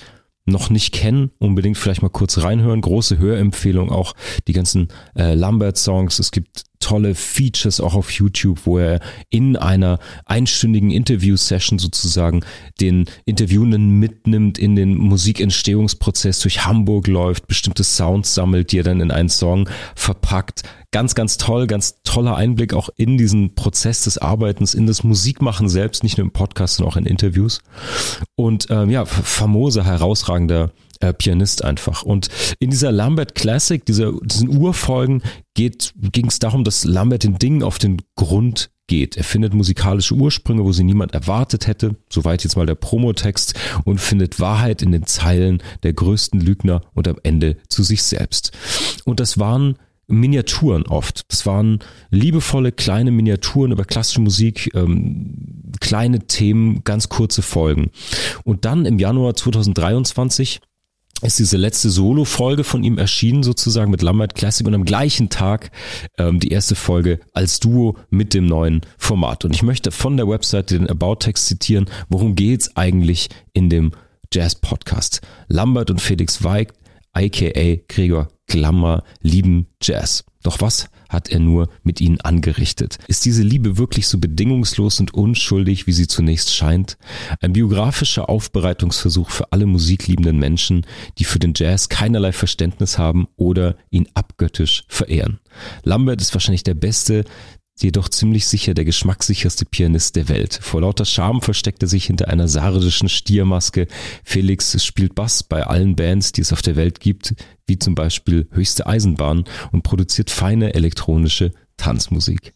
noch 0.46 0.70
nicht 0.70 0.94
kennen, 0.94 1.32
unbedingt 1.40 1.78
vielleicht 1.78 2.02
mal 2.02 2.10
kurz 2.10 2.38
reinhören. 2.40 2.82
Große 2.82 3.18
Hörempfehlung 3.18 3.92
auch 3.92 4.16
die 4.48 4.54
ganzen 4.54 4.88
äh, 5.16 5.34
Lambert-Songs. 5.36 6.20
Es 6.20 6.32
gibt 6.32 6.64
tolle 6.82 7.16
Features 7.16 7.80
auch 7.80 7.96
auf 7.96 8.12
YouTube, 8.12 8.66
wo 8.66 8.78
er 8.78 9.00
in 9.30 9.56
einer 9.56 10.00
einstündigen 10.26 10.92
Interview-Session 10.92 11.80
sozusagen 11.80 12.44
den 12.82 13.06
Interviewenden 13.26 14.00
mitnimmt 14.00 14.58
in 14.58 14.76
den 14.76 14.98
Musikentstehungsprozess 14.98 16.40
durch 16.40 16.66
Hamburg 16.66 17.08
läuft, 17.08 17.48
bestimmte 17.48 17.86
Sounds 17.86 18.34
sammelt, 18.34 18.72
die 18.72 18.80
er 18.80 18.84
dann 18.84 19.00
in 19.00 19.12
einen 19.12 19.30
Song 19.30 19.70
verpackt. 19.96 20.64
Ganz, 20.92 21.16
ganz 21.16 21.38
toll, 21.38 21.68
ganz 21.68 22.02
toller 22.04 22.36
Einblick 22.36 22.74
auch 22.74 22.90
in 22.98 23.18
diesen 23.18 23.56
Prozess 23.56 24.04
des 24.04 24.18
Arbeitens, 24.18 24.74
in 24.74 24.88
das 24.88 25.06
Musikmachen 25.06 25.70
selbst, 25.70 26.04
nicht 26.04 26.18
nur 26.18 26.26
im 26.26 26.34
Podcast, 26.34 26.76
sondern 26.76 26.92
auch 26.92 26.98
in 26.98 27.06
Interviews. 27.06 27.62
Und 28.36 28.68
ähm, 28.70 28.90
ja, 28.90 29.06
famoser, 29.06 29.86
herausragender 29.86 30.72
äh, 31.02 31.14
Pianist 31.14 31.64
einfach. 31.64 32.04
Und 32.04 32.30
in 32.60 32.70
dieser 32.70 32.92
Lambert 32.92 33.36
Classic, 33.36 33.84
dieser, 33.86 34.14
diesen 34.24 34.50
Urfolgen, 34.50 35.22
ging 35.54 36.28
es 36.28 36.40
darum, 36.40 36.64
dass 36.64 36.86
Lambert 36.86 37.24
den 37.24 37.38
Dingen 37.38 37.64
auf 37.64 37.78
den 37.78 38.02
Grund 38.16 38.72
geht. 38.88 39.16
Er 39.16 39.24
findet 39.24 39.54
musikalische 39.54 40.16
Ursprünge, 40.16 40.64
wo 40.64 40.72
sie 40.74 40.84
niemand 40.84 41.14
erwartet 41.14 41.68
hätte, 41.68 41.96
soweit 42.10 42.44
jetzt 42.44 42.58
mal 42.58 42.66
der 42.66 42.76
Promotext, 42.76 43.54
und 43.86 44.00
findet 44.00 44.40
Wahrheit 44.40 44.82
in 44.82 44.92
den 44.92 45.06
Zeilen 45.06 45.64
der 45.84 45.94
größten 45.94 46.42
Lügner 46.42 46.82
und 46.94 47.08
am 47.08 47.18
Ende 47.24 47.58
zu 47.70 47.84
sich 47.84 48.04
selbst. 48.04 48.52
Und 49.06 49.20
das 49.20 49.38
waren 49.38 49.78
Miniaturen 50.08 50.86
oft. 50.88 51.24
Das 51.32 51.46
waren 51.46 51.80
liebevolle 52.10 52.72
kleine 52.72 53.12
Miniaturen 53.12 53.72
über 53.72 53.86
klassische 53.86 54.22
Musik, 54.22 54.70
ähm, 54.76 55.72
kleine 55.80 56.28
Themen, 56.28 56.84
ganz 56.84 57.10
kurze 57.10 57.42
Folgen. 57.42 57.92
Und 58.44 58.66
dann 58.66 58.86
im 58.86 59.00
Januar 59.00 59.36
2023 59.36 60.60
ist 61.22 61.40
diese 61.40 61.58
letzte 61.58 61.90
Solo-Folge 61.90 62.64
von 62.64 62.84
ihm 62.84 62.98
erschienen, 62.98 63.44
sozusagen 63.44 63.92
mit 63.92 64.02
Lambert 64.02 64.36
Classic 64.36 64.66
und 64.66 64.74
am 64.74 64.86
gleichen 64.86 65.30
Tag 65.30 65.72
ähm, 66.18 66.40
die 66.40 66.50
erste 66.50 66.76
Folge 66.76 67.20
als 67.34 67.60
Duo 67.60 67.98
mit 68.10 68.34
dem 68.34 68.46
neuen 68.46 68.82
Format. 68.98 69.46
Und 69.46 69.56
ich 69.56 69.64
möchte 69.64 69.92
von 69.92 70.18
der 70.18 70.28
Webseite 70.28 70.78
den 70.78 70.90
About-Text 70.90 71.46
zitieren. 71.46 71.86
Worum 72.10 72.36
geht's 72.36 72.76
eigentlich 72.76 73.30
in 73.54 73.70
dem 73.70 73.92
Jazz-Podcast? 74.34 75.22
Lambert 75.48 75.92
und 75.92 76.02
Felix 76.02 76.44
Weig, 76.44 76.74
aka 77.14 77.78
Gregor 77.88 78.28
Glammer, 78.48 79.04
lieben 79.22 79.68
Jazz. 79.82 80.26
Doch 80.44 80.60
was 80.60 80.90
hat 81.08 81.30
er 81.30 81.40
nur 81.40 81.70
mit 81.84 82.02
ihnen 82.02 82.20
angerichtet. 82.22 82.98
Ist 83.08 83.26
diese 83.26 83.44
Liebe 83.44 83.78
wirklich 83.78 84.08
so 84.08 84.18
bedingungslos 84.18 85.00
und 85.00 85.14
unschuldig, 85.14 85.88
wie 85.88 85.92
sie 85.92 86.08
zunächst 86.08 86.54
scheint? 86.56 86.98
Ein 87.42 87.54
biografischer 87.54 88.30
Aufbereitungsversuch 88.30 89.30
für 89.30 89.52
alle 89.52 89.66
musikliebenden 89.66 90.38
Menschen, 90.38 90.86
die 91.18 91.26
für 91.26 91.40
den 91.40 91.54
Jazz 91.56 91.90
keinerlei 91.90 92.32
Verständnis 92.32 92.98
haben 92.98 93.28
oder 93.36 93.76
ihn 93.90 94.08
abgöttisch 94.14 94.84
verehren. 94.88 95.40
Lambert 95.84 96.22
ist 96.22 96.34
wahrscheinlich 96.34 96.64
der 96.64 96.76
beste, 96.76 97.26
jedoch 97.80 98.10
ziemlich 98.10 98.46
sicher 98.46 98.74
der 98.74 98.86
geschmackssicherste 98.86 99.66
Pianist 99.66 100.16
der 100.16 100.30
Welt. 100.30 100.60
Vor 100.62 100.82
lauter 100.82 101.06
Charme 101.06 101.42
versteckt 101.42 101.82
er 101.82 101.88
sich 101.88 102.06
hinter 102.06 102.28
einer 102.28 102.48
sardischen 102.48 103.10
Stiermaske. 103.10 103.88
Felix 104.24 104.84
spielt 104.84 105.16
Bass 105.16 105.44
bei 105.44 105.66
allen 105.66 105.96
Bands, 105.96 106.32
die 106.32 106.42
es 106.42 106.54
auf 106.54 106.62
der 106.62 106.76
Welt 106.76 107.00
gibt, 107.00 107.34
wie 107.66 107.80
zum 107.80 107.96
Beispiel 107.96 108.48
Höchste 108.52 108.86
Eisenbahn 108.86 109.46
und 109.72 109.84
produziert 109.84 110.30
feine 110.30 110.74
elektronische 110.74 111.52
Tanzmusik. 111.78 112.54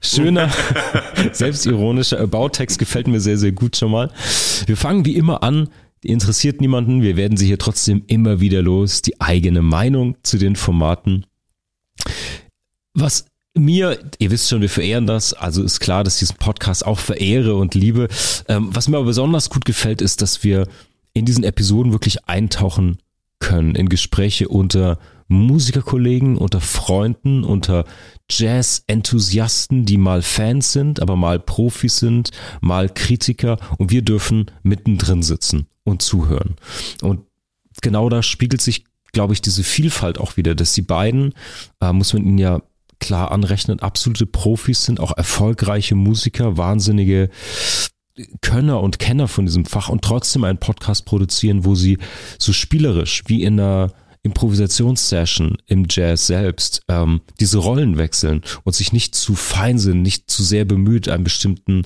Schöner, 0.00 0.52
selbstironischer 1.32 2.20
About-Text 2.20 2.78
gefällt 2.78 3.08
mir 3.08 3.20
sehr, 3.20 3.36
sehr 3.36 3.52
gut 3.52 3.76
schon 3.76 3.90
mal. 3.90 4.12
Wir 4.66 4.76
fangen 4.76 5.04
wie 5.04 5.16
immer 5.16 5.42
an. 5.42 5.68
Interessiert 6.04 6.60
niemanden. 6.60 7.02
Wir 7.02 7.16
werden 7.16 7.36
sie 7.36 7.46
hier 7.46 7.58
trotzdem 7.58 8.04
immer 8.06 8.40
wieder 8.40 8.62
los. 8.62 9.02
Die 9.02 9.20
eigene 9.20 9.62
Meinung 9.62 10.16
zu 10.22 10.38
den 10.38 10.54
Formaten. 10.54 11.26
Was 12.94 13.26
mir, 13.58 13.98
ihr 14.18 14.30
wisst 14.30 14.48
schon, 14.48 14.60
wir 14.60 14.70
verehren 14.70 15.06
das, 15.06 15.32
also 15.34 15.62
ist 15.62 15.80
klar, 15.80 16.04
dass 16.04 16.14
ich 16.14 16.20
diesen 16.20 16.36
Podcast 16.36 16.86
auch 16.86 16.98
verehre 16.98 17.54
und 17.56 17.74
liebe. 17.74 18.08
Ähm, 18.48 18.68
was 18.72 18.88
mir 18.88 18.96
aber 18.96 19.06
besonders 19.06 19.50
gut 19.50 19.64
gefällt, 19.64 20.02
ist, 20.02 20.22
dass 20.22 20.44
wir 20.44 20.66
in 21.12 21.24
diesen 21.24 21.44
Episoden 21.44 21.92
wirklich 21.92 22.26
eintauchen 22.26 22.98
können 23.40 23.74
in 23.74 23.88
Gespräche 23.88 24.48
unter 24.48 24.98
Musikerkollegen, 25.28 26.38
unter 26.38 26.60
Freunden, 26.60 27.44
unter 27.44 27.84
Jazz-Enthusiasten, 28.30 29.84
die 29.84 29.98
mal 29.98 30.22
Fans 30.22 30.72
sind, 30.72 31.00
aber 31.00 31.16
mal 31.16 31.38
Profis 31.38 31.98
sind, 31.98 32.30
mal 32.60 32.88
Kritiker 32.88 33.58
und 33.76 33.90
wir 33.90 34.02
dürfen 34.02 34.46
mittendrin 34.62 35.22
sitzen 35.22 35.66
und 35.84 36.02
zuhören. 36.02 36.56
Und 37.02 37.20
genau 37.82 38.08
da 38.08 38.22
spiegelt 38.22 38.62
sich, 38.62 38.84
glaube 39.12 39.34
ich, 39.34 39.42
diese 39.42 39.64
Vielfalt 39.64 40.18
auch 40.18 40.36
wieder, 40.36 40.54
dass 40.54 40.72
die 40.72 40.82
beiden, 40.82 41.34
äh, 41.80 41.92
muss 41.92 42.14
man 42.14 42.24
ihnen 42.24 42.38
ja 42.38 42.62
klar 43.00 43.30
anrechnen, 43.30 43.80
absolute 43.80 44.26
Profis 44.26 44.84
sind, 44.84 45.00
auch 45.00 45.16
erfolgreiche 45.16 45.94
Musiker, 45.94 46.56
wahnsinnige 46.56 47.30
Könner 48.40 48.80
und 48.80 48.98
Kenner 48.98 49.28
von 49.28 49.46
diesem 49.46 49.64
Fach 49.64 49.88
und 49.88 50.02
trotzdem 50.02 50.44
einen 50.44 50.58
Podcast 50.58 51.04
produzieren, 51.04 51.64
wo 51.64 51.74
sie 51.74 51.98
so 52.38 52.52
spielerisch 52.52 53.22
wie 53.26 53.44
in 53.44 53.60
einer 53.60 53.92
Improvisationssession 54.22 55.56
im 55.66 55.86
Jazz 55.88 56.26
selbst 56.26 56.82
ähm, 56.88 57.20
diese 57.40 57.58
Rollen 57.58 57.98
wechseln 57.98 58.42
und 58.64 58.74
sich 58.74 58.92
nicht 58.92 59.14
zu 59.14 59.34
fein 59.34 59.78
sind, 59.78 60.02
nicht 60.02 60.30
zu 60.30 60.42
sehr 60.42 60.64
bemüht, 60.64 61.08
einen 61.08 61.24
bestimmten 61.24 61.82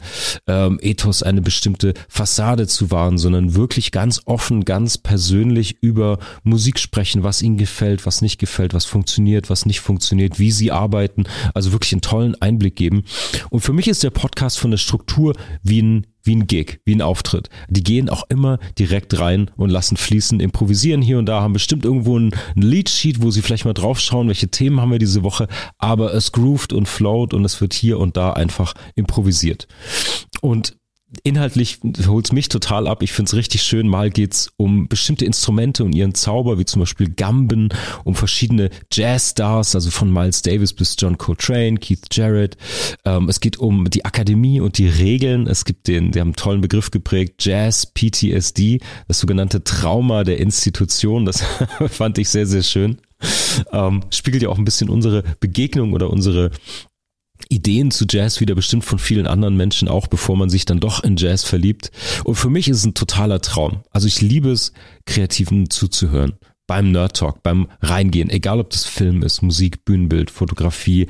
ähm, 0.46 0.78
Ethos, 0.82 1.22
eine 1.22 1.42
bestimmte 1.42 1.94
Fassade 2.08 2.66
zu 2.66 2.90
wahren, 2.90 3.18
sondern 3.18 3.54
wirklich 3.54 3.92
ganz 3.92 4.22
offen, 4.24 4.64
ganz 4.64 4.98
persönlich 4.98 5.82
über 5.82 6.18
Musik 6.42 6.78
sprechen, 6.78 7.22
was 7.22 7.42
ihnen 7.42 7.56
gefällt, 7.56 8.06
was 8.06 8.22
nicht 8.22 8.38
gefällt, 8.38 8.74
was 8.74 8.84
funktioniert, 8.84 9.50
was 9.50 9.66
nicht 9.66 9.80
funktioniert, 9.80 10.38
wie 10.38 10.52
sie 10.52 10.70
arbeiten, 10.70 11.24
also 11.54 11.72
wirklich 11.72 11.92
einen 11.92 12.02
tollen 12.02 12.40
Einblick 12.40 12.76
geben. 12.76 13.04
Und 13.50 13.60
für 13.60 13.72
mich 13.72 13.88
ist 13.88 14.02
der 14.02 14.10
Podcast 14.10 14.58
von 14.58 14.70
der 14.70 14.78
Struktur 14.78 15.34
wie 15.62 15.82
ein 15.82 16.06
wie 16.22 16.36
ein 16.36 16.46
Gig, 16.46 16.80
wie 16.84 16.94
ein 16.94 17.02
Auftritt. 17.02 17.48
Die 17.68 17.82
gehen 17.82 18.08
auch 18.08 18.24
immer 18.28 18.58
direkt 18.78 19.18
rein 19.18 19.50
und 19.56 19.70
lassen 19.70 19.96
fließen, 19.96 20.40
improvisieren 20.40 21.02
hier 21.02 21.18
und 21.18 21.26
da, 21.26 21.40
haben 21.40 21.52
bestimmt 21.52 21.84
irgendwo 21.84 22.18
ein, 22.18 22.34
ein 22.56 22.62
Leadsheet, 22.62 23.22
wo 23.22 23.30
sie 23.30 23.42
vielleicht 23.42 23.64
mal 23.64 23.74
drauf 23.74 24.00
schauen, 24.00 24.28
welche 24.28 24.48
Themen 24.48 24.80
haben 24.80 24.90
wir 24.90 24.98
diese 24.98 25.22
Woche, 25.22 25.48
aber 25.78 26.14
es 26.14 26.32
groovt 26.32 26.72
und 26.72 26.88
float 26.88 27.34
und 27.34 27.44
es 27.44 27.60
wird 27.60 27.74
hier 27.74 27.98
und 27.98 28.16
da 28.16 28.32
einfach 28.32 28.74
improvisiert. 28.94 29.66
Und 30.40 30.76
inhaltlich 31.22 31.78
holt's 32.06 32.32
mich 32.32 32.48
total 32.48 32.86
ab. 32.86 33.02
Ich 33.02 33.12
find's 33.12 33.34
richtig 33.34 33.62
schön. 33.62 33.88
Mal 33.88 34.10
geht's 34.10 34.50
um 34.56 34.88
bestimmte 34.88 35.24
Instrumente 35.24 35.84
und 35.84 35.94
ihren 35.94 36.14
Zauber, 36.14 36.58
wie 36.58 36.64
zum 36.64 36.80
Beispiel 36.80 37.10
Gamben, 37.10 37.68
um 38.04 38.14
verschiedene 38.14 38.70
Jazzstars, 38.90 39.74
also 39.74 39.90
von 39.90 40.12
Miles 40.12 40.42
Davis 40.42 40.72
bis 40.72 40.96
John 40.98 41.18
Coltrane, 41.18 41.78
Keith 41.78 42.06
Jarrett. 42.10 42.56
Ähm, 43.04 43.28
es 43.28 43.40
geht 43.40 43.58
um 43.58 43.90
die 43.90 44.04
Akademie 44.04 44.60
und 44.60 44.78
die 44.78 44.88
Regeln. 44.88 45.46
Es 45.46 45.64
gibt 45.64 45.88
den, 45.88 46.12
die 46.12 46.20
haben 46.20 46.28
einen 46.28 46.36
tollen 46.36 46.60
Begriff 46.60 46.90
geprägt, 46.90 47.44
Jazz 47.44 47.86
PTSD, 47.86 48.80
das 49.08 49.20
sogenannte 49.20 49.62
Trauma 49.64 50.24
der 50.24 50.38
Institution. 50.38 51.24
Das 51.24 51.42
fand 51.88 52.18
ich 52.18 52.28
sehr, 52.28 52.46
sehr 52.46 52.62
schön. 52.62 52.98
Ähm, 53.70 54.02
spiegelt 54.10 54.42
ja 54.42 54.48
auch 54.48 54.58
ein 54.58 54.64
bisschen 54.64 54.88
unsere 54.88 55.22
Begegnung 55.40 55.92
oder 55.92 56.10
unsere 56.10 56.50
Ideen 57.48 57.90
zu 57.90 58.06
Jazz 58.08 58.40
wieder 58.40 58.54
bestimmt 58.54 58.84
von 58.84 58.98
vielen 58.98 59.26
anderen 59.26 59.56
Menschen 59.56 59.88
auch, 59.88 60.06
bevor 60.06 60.36
man 60.36 60.50
sich 60.50 60.64
dann 60.64 60.80
doch 60.80 61.02
in 61.02 61.16
Jazz 61.16 61.44
verliebt. 61.44 61.90
Und 62.24 62.36
für 62.36 62.50
mich 62.50 62.68
ist 62.68 62.78
es 62.78 62.84
ein 62.84 62.94
totaler 62.94 63.40
Traum. 63.40 63.82
Also 63.90 64.06
ich 64.06 64.20
liebe 64.20 64.50
es, 64.50 64.72
Kreativen 65.06 65.70
zuzuhören. 65.70 66.34
Beim 66.66 66.92
Nerd 66.92 67.16
Talk, 67.16 67.42
beim 67.42 67.68
Reingehen, 67.80 68.30
egal 68.30 68.60
ob 68.60 68.70
das 68.70 68.84
Film 68.84 69.22
ist, 69.22 69.42
Musik, 69.42 69.84
Bühnenbild, 69.84 70.30
Fotografie, 70.30 71.08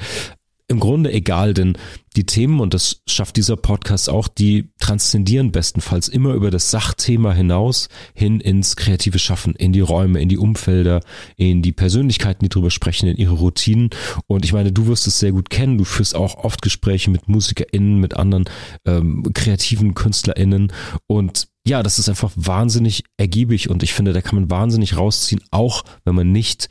im 0.72 0.80
Grunde 0.80 1.12
egal, 1.12 1.54
denn 1.54 1.76
die 2.16 2.26
Themen, 2.26 2.60
und 2.60 2.74
das 2.74 3.02
schafft 3.06 3.36
dieser 3.36 3.56
Podcast 3.56 4.10
auch, 4.10 4.28
die 4.28 4.70
transzendieren 4.78 5.52
bestenfalls 5.52 6.08
immer 6.08 6.34
über 6.34 6.50
das 6.50 6.70
Sachthema 6.70 7.32
hinaus 7.32 7.88
hin 8.14 8.40
ins 8.40 8.76
kreative 8.76 9.18
Schaffen, 9.18 9.54
in 9.54 9.72
die 9.72 9.80
Räume, 9.80 10.20
in 10.20 10.28
die 10.28 10.38
Umfelder, 10.38 11.00
in 11.36 11.62
die 11.62 11.72
Persönlichkeiten, 11.72 12.44
die 12.44 12.48
drüber 12.48 12.70
sprechen, 12.70 13.08
in 13.08 13.16
ihre 13.16 13.34
Routinen. 13.34 13.90
Und 14.26 14.44
ich 14.44 14.52
meine, 14.52 14.72
du 14.72 14.86
wirst 14.86 15.06
es 15.06 15.20
sehr 15.20 15.32
gut 15.32 15.48
kennen. 15.48 15.78
Du 15.78 15.84
führst 15.84 16.14
auch 16.14 16.36
oft 16.44 16.60
Gespräche 16.60 17.10
mit 17.10 17.28
MusikerInnen, 17.28 17.98
mit 17.98 18.16
anderen 18.16 18.44
ähm, 18.84 19.24
kreativen 19.32 19.94
KünstlerInnen. 19.94 20.72
Und 21.06 21.48
ja, 21.66 21.82
das 21.82 21.98
ist 21.98 22.08
einfach 22.08 22.32
wahnsinnig 22.34 23.04
ergiebig 23.16 23.70
und 23.70 23.82
ich 23.82 23.92
finde, 23.94 24.12
da 24.12 24.20
kann 24.20 24.34
man 24.34 24.50
wahnsinnig 24.50 24.96
rausziehen, 24.96 25.42
auch 25.52 25.84
wenn 26.04 26.16
man 26.16 26.32
nicht 26.32 26.68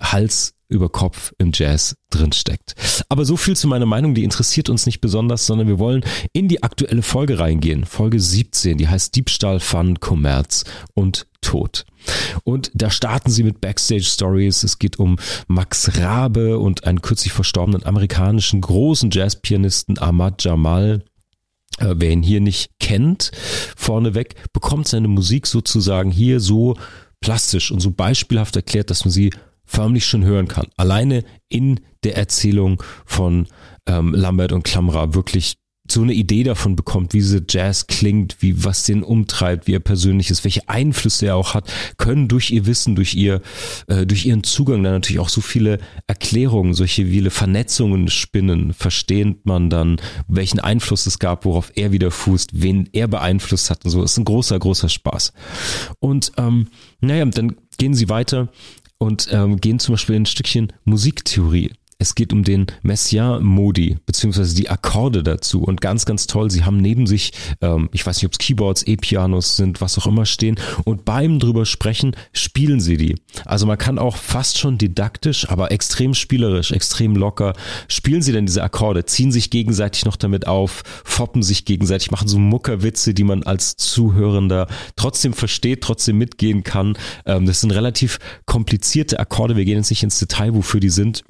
Hals 0.00 0.54
über 0.72 0.88
Kopf 0.88 1.32
im 1.38 1.52
Jazz 1.54 1.96
drin 2.10 2.32
steckt. 2.32 2.74
Aber 3.08 3.24
so 3.24 3.36
viel 3.36 3.56
zu 3.56 3.68
meiner 3.68 3.86
Meinung, 3.86 4.14
die 4.14 4.24
interessiert 4.24 4.68
uns 4.68 4.86
nicht 4.86 5.00
besonders, 5.00 5.46
sondern 5.46 5.68
wir 5.68 5.78
wollen 5.78 6.04
in 6.32 6.48
die 6.48 6.62
aktuelle 6.62 7.02
Folge 7.02 7.38
reingehen. 7.38 7.84
Folge 7.84 8.20
17, 8.20 8.78
die 8.78 8.88
heißt 8.88 9.14
Diebstahl, 9.14 9.60
Fun, 9.60 10.00
Kommerz 10.00 10.64
und 10.94 11.26
Tod. 11.40 11.84
Und 12.44 12.70
da 12.74 12.90
starten 12.90 13.30
sie 13.30 13.42
mit 13.42 13.60
Backstage 13.60 14.04
Stories. 14.04 14.62
Es 14.62 14.78
geht 14.78 14.98
um 14.98 15.18
Max 15.48 15.98
Rabe 15.98 16.58
und 16.58 16.84
einen 16.84 17.02
kürzlich 17.02 17.32
verstorbenen 17.32 17.84
amerikanischen 17.84 18.60
großen 18.60 19.10
Jazzpianisten 19.10 19.98
Ahmad 19.98 20.42
Jamal. 20.42 21.04
Äh, 21.78 21.94
wer 21.96 22.10
ihn 22.10 22.22
hier 22.22 22.40
nicht 22.40 22.70
kennt, 22.80 23.32
vorneweg, 23.76 24.34
bekommt 24.52 24.88
seine 24.88 25.08
Musik 25.08 25.46
sozusagen 25.46 26.10
hier 26.10 26.40
so 26.40 26.76
plastisch 27.20 27.70
und 27.70 27.80
so 27.80 27.90
beispielhaft 27.90 28.56
erklärt, 28.56 28.90
dass 28.90 29.04
man 29.04 29.12
sie 29.12 29.30
förmlich 29.72 30.06
schon 30.06 30.24
hören 30.24 30.48
kann. 30.48 30.66
Alleine 30.76 31.24
in 31.48 31.80
der 32.04 32.16
Erzählung 32.16 32.82
von 33.06 33.46
ähm, 33.86 34.14
Lambert 34.14 34.52
und 34.52 34.64
Klammerer 34.64 35.14
wirklich 35.14 35.56
so 35.90 36.02
eine 36.02 36.12
Idee 36.12 36.44
davon 36.44 36.76
bekommt, 36.76 37.12
wie 37.12 37.18
diese 37.18 37.44
Jazz 37.48 37.86
klingt, 37.86 38.36
wie 38.40 38.64
was 38.64 38.84
den 38.84 39.02
umtreibt, 39.02 39.66
wie 39.66 39.74
er 39.74 39.80
persönlich 39.80 40.30
ist, 40.30 40.44
welche 40.44 40.68
Einflüsse 40.68 41.26
er 41.26 41.36
auch 41.36 41.54
hat, 41.54 41.72
können 41.98 42.28
durch 42.28 42.50
ihr 42.50 42.66
Wissen, 42.66 42.94
durch 42.94 43.14
ihr, 43.14 43.42
äh, 43.88 44.06
durch 44.06 44.24
ihren 44.24 44.44
Zugang 44.44 44.82
dann 44.82 44.92
natürlich 44.92 45.20
auch 45.20 45.28
so 45.28 45.40
viele 45.40 45.78
Erklärungen, 46.06 46.74
solche 46.74 47.06
viele 47.06 47.30
Vernetzungen 47.30 48.08
spinnen, 48.08 48.72
verstehend 48.74 49.44
man 49.44 49.70
dann, 49.70 49.96
welchen 50.28 50.60
Einfluss 50.60 51.06
es 51.06 51.18
gab, 51.18 51.44
worauf 51.44 51.72
er 51.74 51.90
wieder 51.92 52.10
fußt, 52.10 52.50
wen 52.52 52.88
er 52.92 53.08
beeinflusst 53.08 53.68
hat 53.68 53.84
und 53.84 53.90
so. 53.90 54.04
Ist 54.04 54.18
ein 54.18 54.24
großer, 54.24 54.58
großer 54.58 54.88
Spaß. 54.88 55.32
Und 55.98 56.32
ähm, 56.36 56.68
naja, 57.00 57.24
dann 57.24 57.56
gehen 57.76 57.94
sie 57.94 58.08
weiter 58.08 58.48
und 59.02 59.28
ähm, 59.32 59.60
gehen 59.60 59.80
zum 59.80 59.94
Beispiel 59.94 60.16
ein 60.16 60.26
Stückchen 60.26 60.72
Musiktheorie. 60.84 61.72
Es 62.02 62.16
geht 62.16 62.32
um 62.32 62.42
den 62.42 62.66
Messiaen-Modi, 62.82 63.98
beziehungsweise 64.06 64.56
die 64.56 64.68
Akkorde 64.68 65.22
dazu. 65.22 65.62
Und 65.62 65.80
ganz, 65.80 66.04
ganz 66.04 66.26
toll, 66.26 66.50
sie 66.50 66.64
haben 66.64 66.78
neben 66.78 67.06
sich, 67.06 67.32
ähm, 67.60 67.88
ich 67.92 68.04
weiß 68.04 68.16
nicht, 68.16 68.26
ob 68.26 68.32
es 68.32 68.38
Keyboards, 68.38 68.82
E-Pianos 68.82 69.54
sind, 69.54 69.80
was 69.80 69.96
auch 69.98 70.08
immer 70.08 70.26
stehen. 70.26 70.56
Und 70.82 71.04
beim 71.04 71.38
drüber 71.38 71.64
sprechen, 71.64 72.16
spielen 72.32 72.80
sie 72.80 72.96
die. 72.96 73.14
Also 73.44 73.66
man 73.66 73.78
kann 73.78 74.00
auch 74.00 74.16
fast 74.16 74.58
schon 74.58 74.78
didaktisch, 74.78 75.48
aber 75.48 75.70
extrem 75.70 76.12
spielerisch, 76.14 76.72
extrem 76.72 77.14
locker, 77.14 77.52
spielen 77.86 78.20
sie 78.20 78.32
denn 78.32 78.46
diese 78.46 78.64
Akkorde, 78.64 79.04
ziehen 79.04 79.30
sich 79.30 79.50
gegenseitig 79.50 80.04
noch 80.04 80.16
damit 80.16 80.48
auf, 80.48 80.82
foppen 81.04 81.44
sich 81.44 81.66
gegenseitig, 81.66 82.10
machen 82.10 82.26
so 82.26 82.40
Muckerwitze, 82.40 83.14
die 83.14 83.22
man 83.22 83.44
als 83.44 83.76
Zuhörender 83.76 84.66
trotzdem 84.96 85.34
versteht, 85.34 85.82
trotzdem 85.82 86.18
mitgehen 86.18 86.64
kann. 86.64 86.98
Ähm, 87.26 87.46
das 87.46 87.60
sind 87.60 87.70
relativ 87.70 88.18
komplizierte 88.44 89.20
Akkorde. 89.20 89.54
Wir 89.54 89.64
gehen 89.64 89.76
jetzt 89.76 89.90
nicht 89.90 90.02
ins 90.02 90.18
Detail, 90.18 90.54
wofür 90.54 90.80
die 90.80 90.90
sind. 90.90 91.22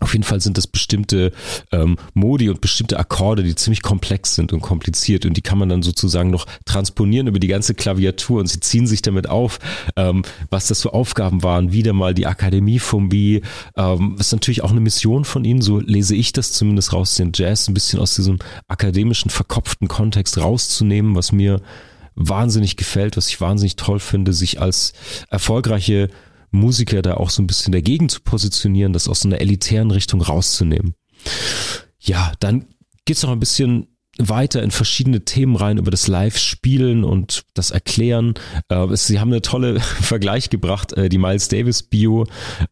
Auf 0.00 0.14
jeden 0.14 0.24
Fall 0.24 0.40
sind 0.40 0.58
das 0.58 0.66
bestimmte 0.66 1.32
ähm, 1.70 1.96
Modi 2.12 2.48
und 2.48 2.60
bestimmte 2.60 2.98
Akkorde, 2.98 3.44
die 3.44 3.54
ziemlich 3.54 3.82
komplex 3.82 4.34
sind 4.34 4.52
und 4.52 4.60
kompliziert 4.60 5.24
und 5.26 5.36
die 5.36 5.42
kann 5.42 5.58
man 5.58 5.68
dann 5.68 5.82
sozusagen 5.82 6.30
noch 6.30 6.46
transponieren 6.64 7.28
über 7.28 7.38
die 7.38 7.46
ganze 7.46 7.74
Klaviatur 7.74 8.40
und 8.40 8.48
sie 8.48 8.58
ziehen 8.58 8.88
sich 8.88 9.02
damit 9.02 9.28
auf, 9.28 9.60
ähm, 9.94 10.22
was 10.50 10.66
das 10.66 10.82
für 10.82 10.92
Aufgaben 10.92 11.44
waren. 11.44 11.72
Wieder 11.72 11.92
mal 11.92 12.14
die 12.14 12.26
Akademie 12.26 12.80
vom 12.80 13.10
B, 13.10 13.42
ähm, 13.76 14.16
ist 14.18 14.32
natürlich 14.32 14.62
auch 14.62 14.72
eine 14.72 14.80
Mission 14.80 15.24
von 15.24 15.44
ihnen, 15.44 15.62
so 15.62 15.78
lese 15.78 16.16
ich 16.16 16.32
das 16.32 16.52
zumindest 16.52 16.92
raus, 16.92 17.14
den 17.14 17.30
Jazz 17.32 17.68
ein 17.68 17.74
bisschen 17.74 18.00
aus 18.00 18.16
diesem 18.16 18.38
akademischen, 18.66 19.30
verkopften 19.30 19.86
Kontext 19.86 20.36
rauszunehmen, 20.38 21.14
was 21.14 21.30
mir 21.30 21.60
wahnsinnig 22.14 22.76
gefällt, 22.76 23.16
was 23.16 23.28
ich 23.28 23.40
wahnsinnig 23.40 23.76
toll 23.76 24.00
finde, 24.00 24.32
sich 24.32 24.60
als 24.60 24.92
erfolgreiche 25.30 26.08
Musiker 26.52 27.02
da 27.02 27.14
auch 27.14 27.30
so 27.30 27.42
ein 27.42 27.46
bisschen 27.46 27.72
dagegen 27.72 28.08
zu 28.08 28.20
positionieren, 28.20 28.92
das 28.92 29.08
aus 29.08 29.20
so 29.20 29.28
einer 29.28 29.40
elitären 29.40 29.90
Richtung 29.90 30.22
rauszunehmen. 30.22 30.94
Ja, 31.98 32.32
dann 32.40 32.66
geht's 33.04 33.22
noch 33.22 33.30
ein 33.30 33.40
bisschen 33.40 33.88
weiter 34.18 34.62
in 34.62 34.70
verschiedene 34.70 35.24
Themen 35.24 35.56
rein 35.56 35.78
über 35.78 35.90
das 35.90 36.06
Live-Spielen 36.06 37.02
und 37.02 37.44
das 37.54 37.70
Erklären. 37.70 38.34
Äh, 38.68 38.94
sie 38.96 39.20
haben 39.20 39.30
eine 39.30 39.42
tolle 39.42 39.80
Vergleich 39.80 40.50
gebracht, 40.50 40.92
äh, 40.92 41.08
die 41.08 41.18
Miles 41.18 41.48
Davis 41.48 41.82
Bio. 41.82 42.26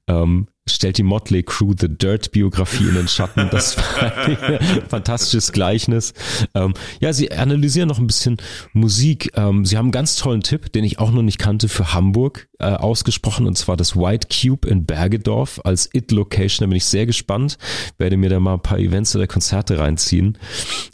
Ähm, 0.07 0.49
stellt 0.71 0.99
die 0.99 1.03
Motley 1.03 1.43
Crew 1.43 1.75
The 1.79 1.89
Dirt 1.89 2.33
Biografie 2.33 2.89
in 2.89 2.95
den 2.95 3.09
Schatten. 3.09 3.49
Das 3.51 3.77
war 4.01 4.17
ein 4.17 4.59
fantastisches 4.89 5.53
Gleichnis. 5.53 6.15
Ähm, 6.55 6.75
ja, 7.01 7.13
sie 7.13 7.33
analysieren 7.33 7.89
noch 7.89 7.99
ein 7.99 8.07
bisschen 8.07 8.37
Musik. 8.73 9.33
Ähm, 9.37 9.65
sie 9.65 9.77
haben 9.77 9.87
einen 9.87 9.93
ganz 9.93 10.17
tollen 10.17 10.43
Tipp, 10.43 10.73
den 10.73 10.85
ich 10.85 10.99
auch 10.99 11.11
noch 11.11 11.23
nicht 11.23 11.39
kannte, 11.39 11.69
für 11.69 11.93
Hamburg 11.95 12.49
äh, 12.59 12.67
ausgesprochen, 12.67 13.47
und 13.47 13.57
zwar 13.57 13.77
das 13.77 13.97
White 13.97 14.29
Cube 14.29 14.69
in 14.69 14.85
Bergedorf 14.85 15.61
als 15.65 15.89
It-Location. 15.93 16.65
Da 16.65 16.67
bin 16.67 16.77
ich 16.77 16.85
sehr 16.85 17.07
gespannt. 17.07 17.59
Werde 17.99 18.17
mir 18.17 18.31
da 18.31 18.41
mal 18.41 18.55
ein 18.55 18.63
paar 18.63 18.79
Events 18.79 19.15
oder 19.17 19.27
Konzerte 19.27 19.79
reinziehen. 19.79 20.39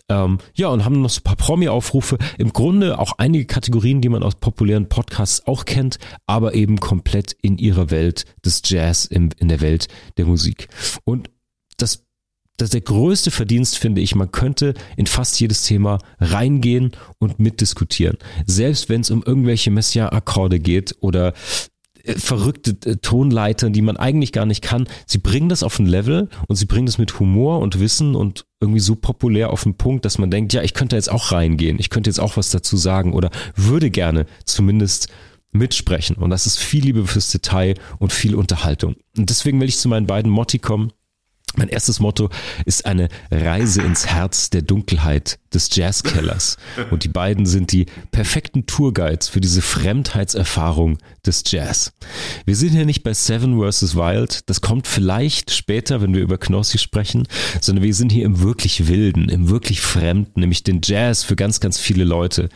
Ähm, 0.09 0.39
ja, 0.55 0.69
und 0.69 0.85
haben 0.85 1.03
noch 1.03 1.11
so 1.11 1.21
ein 1.21 1.25
paar 1.25 1.37
Promi-Aufrufe. 1.37 2.19
Im 2.39 2.53
Grunde 2.53 2.99
auch 2.99 3.15
einige 3.19 3.47
Kategorien, 3.47 4.01
die 4.01 4.09
man 4.09 4.23
aus 4.23 4.37
populären 4.37 4.89
Podcasts 4.89 5.47
auch 5.47 5.65
kennt, 5.65 5.99
aber 6.27 6.55
eben 6.55 6.79
komplett 6.79 7.37
in 7.43 7.59
ihrer 7.59 7.91
Welt 7.91 8.25
des 8.45 8.63
Jazz 8.65 9.05
in, 9.05 9.31
in 9.39 9.49
der 9.49 9.61
Welt 9.61 9.89
der 10.17 10.27
Musik. 10.27 10.69
Und 11.05 11.31
das 11.77 12.07
das 12.59 12.71
der 12.71 12.81
größte 12.81 13.31
Verdienst 13.31 13.77
finde 13.77 14.01
ich, 14.01 14.15
man 14.15 14.33
könnte 14.33 14.75
in 14.97 15.07
fast 15.07 15.39
jedes 15.41 15.63
Thema 15.63 15.99
reingehen 16.19 16.93
und 17.19 17.39
mitdiskutieren. 17.39 18.17
Selbst 18.47 18.89
wenn 18.89 19.03
es 19.03 19.11
um 19.11 19.23
irgendwelche 19.23 19.71
Messiaen-Akkorde 19.71 20.59
geht 20.59 20.97
oder 21.01 21.35
verrückte 22.15 22.77
äh, 22.89 22.97
Tonleitern, 22.97 23.73
die 23.73 23.83
man 23.83 23.97
eigentlich 23.97 24.33
gar 24.33 24.47
nicht 24.47 24.63
kann. 24.63 24.89
Sie 25.07 25.19
bringen 25.19 25.49
das 25.49 25.63
auf 25.63 25.79
ein 25.79 25.87
Level 25.87 26.29
und 26.49 26.57
sie 26.57 26.67
bringen 26.67 26.87
das 26.87 26.99
mit 26.99 27.19
Humor 27.19 27.61
und 27.61 27.81
Wissen 27.81 28.15
und 28.15 28.47
irgendwie 28.61 28.81
so 28.81 28.95
populär 28.95 29.51
auf 29.51 29.65
den 29.65 29.77
Punkt, 29.77 30.05
dass 30.05 30.19
man 30.19 30.31
denkt, 30.31 30.53
ja, 30.53 30.63
ich 30.63 30.75
könnte 30.75 30.97
jetzt 30.97 31.11
auch 31.11 31.33
reingehen, 31.33 31.79
ich 31.79 31.91
könnte 31.91 32.09
jetzt 32.09 32.21
auch 32.21 32.37
was 32.37 32.51
dazu 32.51 32.77
sagen 32.77 33.13
oder 33.13 33.31
würde 33.55 33.91
gerne 33.91 34.27
zumindest 34.45 35.09
mitsprechen. 35.53 36.17
Und 36.17 36.31
das 36.31 36.47
ist 36.47 36.59
viel 36.59 36.85
Liebe 36.85 37.07
fürs 37.07 37.31
Detail 37.31 37.75
und 37.99 38.13
viel 38.13 38.35
Unterhaltung. 38.35 38.97
Und 39.17 39.31
deswegen 39.31 39.61
will 39.61 39.69
ich 39.69 39.79
zu 39.79 39.89
meinen 39.89 40.07
beiden 40.07 40.31
Motti 40.31 40.59
kommen. 40.59 40.93
Mein 41.55 41.69
erstes 41.69 42.01
Motto 42.01 42.29
ist 42.67 42.85
eine 42.85 43.09
Reise 43.31 43.81
ins 43.81 44.07
Herz 44.07 44.51
der 44.51 44.61
Dunkelheit 44.61 45.39
des 45.55 45.75
Jazzkellers. 45.75 46.59
Und 46.91 47.05
die 47.05 47.09
beiden 47.09 47.47
sind 47.47 47.73
die 47.73 47.87
perfekten 48.11 48.67
Tourguides 48.67 49.29
für 49.29 49.41
diese 49.41 49.63
Fremdheitserfahrung 49.63 50.99
des 51.27 51.45
Jazz. 51.47 51.93
Wir 52.45 52.57
sind 52.57 52.71
hier 52.71 52.87
nicht 52.87 53.03
bei 53.03 53.15
Seven 53.15 53.61
vs. 53.61 53.97
Wild, 53.97 54.49
das 54.49 54.61
kommt 54.61 54.87
vielleicht 54.87 55.51
später, 55.51 56.01
wenn 56.01 56.15
wir 56.15 56.23
über 56.23 56.39
Knossi 56.39 56.79
sprechen, 56.79 57.27
sondern 57.61 57.85
wir 57.85 57.95
sind 57.95 58.13
hier 58.13 58.25
im 58.25 58.41
wirklich 58.41 58.89
Wilden, 58.89 59.29
im 59.29 59.49
wirklich 59.49 59.81
Fremden, 59.81 60.41
nämlich 60.41 60.63
den 60.63 60.81
Jazz 60.83 61.25
für 61.25 61.37
ganz, 61.37 61.61
ganz 61.61 61.79
viele 61.79 62.05
Leute. 62.05 62.49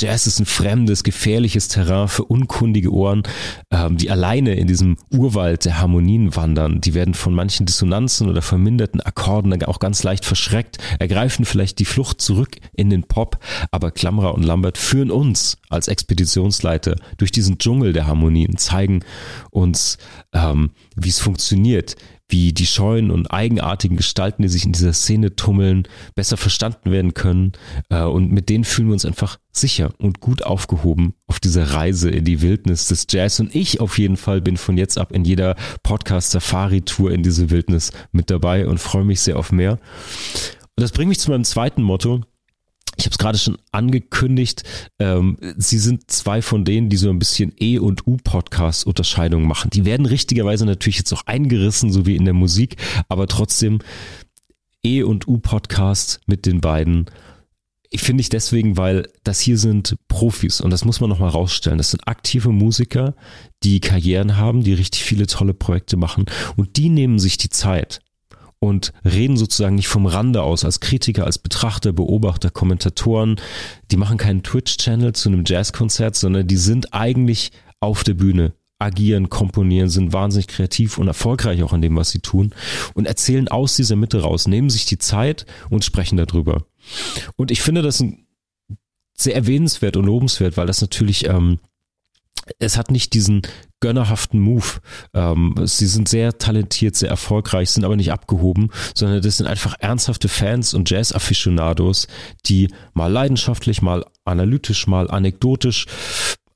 Jazz 0.00 0.26
ist 0.26 0.40
ein 0.40 0.46
fremdes, 0.46 1.04
gefährliches 1.04 1.68
Terrain 1.68 2.08
für 2.08 2.24
unkundige 2.24 2.92
Ohren, 2.92 3.22
ähm, 3.70 3.96
die 3.96 4.10
alleine 4.10 4.54
in 4.54 4.66
diesem 4.66 4.96
Urwald 5.10 5.64
der 5.64 5.78
Harmonien 5.78 6.36
wandern. 6.36 6.80
Die 6.80 6.94
werden 6.94 7.14
von 7.14 7.34
manchen 7.34 7.66
Dissonanzen 7.66 8.28
oder 8.28 8.42
verminderten 8.42 9.00
Akkorden 9.00 9.62
auch 9.64 9.78
ganz 9.78 10.02
leicht 10.02 10.24
verschreckt, 10.24 10.78
ergreifen 10.98 11.44
vielleicht 11.44 11.78
die 11.78 11.84
Flucht 11.84 12.20
zurück 12.20 12.56
in 12.74 12.90
den 12.90 13.04
Pop, 13.04 13.38
aber 13.70 13.90
Klammerer 13.90 14.34
und 14.34 14.42
Lambert 14.42 14.78
führen 14.78 15.10
uns 15.10 15.58
als 15.68 15.88
Expeditionsleiter 15.88 16.96
durch 17.16 17.32
diesen 17.32 17.58
Dschungel 17.58 17.92
der 17.92 18.06
Harmonien, 18.06 18.13
zeigen 18.56 19.04
uns, 19.50 19.98
ähm, 20.32 20.70
wie 20.96 21.08
es 21.08 21.20
funktioniert, 21.20 21.96
wie 22.28 22.52
die 22.52 22.66
scheuen 22.66 23.10
und 23.10 23.30
eigenartigen 23.30 23.96
Gestalten, 23.96 24.42
die 24.42 24.48
sich 24.48 24.64
in 24.64 24.72
dieser 24.72 24.92
Szene 24.92 25.36
tummeln, 25.36 25.86
besser 26.14 26.36
verstanden 26.36 26.90
werden 26.90 27.14
können. 27.14 27.52
Äh, 27.90 28.02
und 28.02 28.32
mit 28.32 28.48
denen 28.48 28.64
fühlen 28.64 28.88
wir 28.88 28.94
uns 28.94 29.04
einfach 29.04 29.38
sicher 29.52 29.92
und 29.98 30.20
gut 30.20 30.42
aufgehoben 30.42 31.14
auf 31.26 31.38
dieser 31.38 31.74
Reise 31.74 32.10
in 32.10 32.24
die 32.24 32.40
Wildnis 32.40 32.88
des 32.88 33.06
Jazz. 33.10 33.40
Und 33.40 33.54
ich 33.54 33.80
auf 33.80 33.98
jeden 33.98 34.16
Fall 34.16 34.40
bin 34.40 34.56
von 34.56 34.78
jetzt 34.78 34.98
ab 34.98 35.12
in 35.12 35.24
jeder 35.24 35.54
Podcast-Safari-Tour 35.82 37.12
in 37.12 37.22
diese 37.22 37.50
Wildnis 37.50 37.92
mit 38.10 38.30
dabei 38.30 38.66
und 38.66 38.78
freue 38.78 39.04
mich 39.04 39.20
sehr 39.20 39.38
auf 39.38 39.52
mehr. 39.52 39.72
Und 39.72 40.82
das 40.82 40.92
bringt 40.92 41.10
mich 41.10 41.20
zu 41.20 41.30
meinem 41.30 41.44
zweiten 41.44 41.82
Motto 41.82 42.22
ich 42.96 43.06
habe 43.06 43.12
es 43.12 43.18
gerade 43.18 43.38
schon 43.38 43.58
angekündigt, 43.72 44.62
ähm, 44.98 45.36
sie 45.56 45.78
sind 45.78 46.10
zwei 46.10 46.42
von 46.42 46.64
denen, 46.64 46.88
die 46.88 46.96
so 46.96 47.10
ein 47.10 47.18
bisschen 47.18 47.52
E- 47.58 47.78
und 47.78 48.06
U-Podcast-Unterscheidungen 48.06 49.46
machen. 49.46 49.70
Die 49.70 49.84
werden 49.84 50.06
richtigerweise 50.06 50.66
natürlich 50.66 50.98
jetzt 50.98 51.12
auch 51.12 51.26
eingerissen, 51.26 51.92
so 51.92 52.06
wie 52.06 52.16
in 52.16 52.24
der 52.24 52.34
Musik, 52.34 52.76
aber 53.08 53.26
trotzdem 53.26 53.80
E- 54.84 55.02
und 55.02 55.26
U-Podcast 55.26 56.20
mit 56.26 56.46
den 56.46 56.60
beiden. 56.60 57.06
Ich 57.90 58.02
finde 58.02 58.22
ich 58.22 58.28
deswegen, 58.28 58.76
weil 58.76 59.08
das 59.22 59.40
hier 59.40 59.56
sind 59.56 59.96
Profis 60.08 60.60
und 60.60 60.70
das 60.70 60.84
muss 60.84 61.00
man 61.00 61.08
nochmal 61.08 61.30
rausstellen. 61.30 61.78
Das 61.78 61.92
sind 61.92 62.06
aktive 62.08 62.50
Musiker, 62.50 63.14
die 63.62 63.80
Karrieren 63.80 64.36
haben, 64.36 64.64
die 64.64 64.74
richtig 64.74 65.04
viele 65.04 65.26
tolle 65.26 65.54
Projekte 65.54 65.96
machen 65.96 66.26
und 66.56 66.76
die 66.76 66.88
nehmen 66.88 67.18
sich 67.18 67.38
die 67.38 67.50
Zeit 67.50 68.00
und 68.64 68.92
reden 69.04 69.36
sozusagen 69.36 69.76
nicht 69.76 69.88
vom 69.88 70.06
Rande 70.06 70.42
aus, 70.42 70.64
als 70.64 70.80
Kritiker, 70.80 71.24
als 71.24 71.38
Betrachter, 71.38 71.92
Beobachter, 71.92 72.50
Kommentatoren. 72.50 73.36
Die 73.90 73.96
machen 73.96 74.18
keinen 74.18 74.42
Twitch-Channel 74.42 75.12
zu 75.12 75.28
einem 75.28 75.44
Jazzkonzert, 75.46 76.16
sondern 76.16 76.46
die 76.46 76.56
sind 76.56 76.94
eigentlich 76.94 77.52
auf 77.80 78.04
der 78.04 78.14
Bühne, 78.14 78.54
agieren, 78.78 79.30
komponieren, 79.30 79.88
sind 79.88 80.12
wahnsinnig 80.12 80.48
kreativ 80.48 80.98
und 80.98 81.08
erfolgreich 81.08 81.62
auch 81.62 81.72
in 81.72 81.82
dem, 81.82 81.96
was 81.96 82.10
sie 82.10 82.20
tun 82.20 82.54
und 82.94 83.06
erzählen 83.06 83.48
aus 83.48 83.76
dieser 83.76 83.96
Mitte 83.96 84.22
raus, 84.22 84.48
nehmen 84.48 84.70
sich 84.70 84.86
die 84.86 84.98
Zeit 84.98 85.46
und 85.70 85.84
sprechen 85.84 86.16
darüber. 86.16 86.66
Und 87.36 87.50
ich 87.50 87.62
finde 87.62 87.82
das 87.82 88.04
sehr 89.16 89.34
erwähnenswert 89.36 89.96
und 89.96 90.06
lobenswert, 90.06 90.56
weil 90.56 90.66
das 90.66 90.80
natürlich 90.80 91.28
ähm, 91.28 91.58
es 92.58 92.76
hat 92.76 92.90
nicht 92.90 93.14
diesen 93.14 93.42
gönnerhaften 93.80 94.40
Move. 94.40 94.80
Ähm, 95.12 95.54
sie 95.64 95.86
sind 95.86 96.08
sehr 96.08 96.38
talentiert, 96.38 96.96
sehr 96.96 97.10
erfolgreich, 97.10 97.70
sind 97.70 97.84
aber 97.84 97.96
nicht 97.96 98.12
abgehoben, 98.12 98.70
sondern 98.94 99.22
das 99.22 99.36
sind 99.38 99.46
einfach 99.46 99.76
ernsthafte 99.78 100.28
Fans 100.28 100.74
und 100.74 100.88
Jazz-Afficionados, 100.88 102.06
die 102.46 102.68
mal 102.92 103.10
leidenschaftlich, 103.12 103.82
mal 103.82 104.04
analytisch, 104.24 104.86
mal 104.86 105.10
anekdotisch 105.10 105.86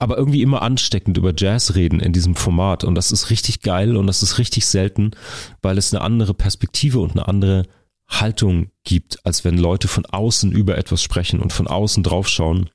aber 0.01 0.16
irgendwie 0.16 0.43
immer 0.43 0.62
ansteckend 0.62 1.18
über 1.18 1.33
Jazz 1.37 1.74
reden 1.74 1.99
in 1.99 2.12
diesem 2.12 2.37
Format. 2.37 2.85
Und 2.85 2.95
das 2.95 3.11
ist 3.11 3.31
richtig 3.31 3.62
geil 3.62 3.97
und 3.97 4.07
das 4.07 4.22
ist 4.22 4.39
richtig 4.39 4.66
selten, 4.66 5.11
weil 5.61 5.76
es 5.76 5.93
eine 5.93 6.03
andere 6.03 6.35
Perspektive 6.35 7.01
und 7.01 7.12
eine 7.12 7.26
andere 7.26 7.64
Haltung 8.09 8.70
gibt, 8.85 9.26
als 9.26 9.45
wenn 9.45 9.59
Leute 9.59 9.89
von 9.89 10.07
außen 10.07 10.53
über 10.53 10.79
etwas 10.79 11.03
sprechen 11.03 11.41
und 11.41 11.53
von 11.53 11.66
außen 11.66 12.03
draufschauen 12.03 12.70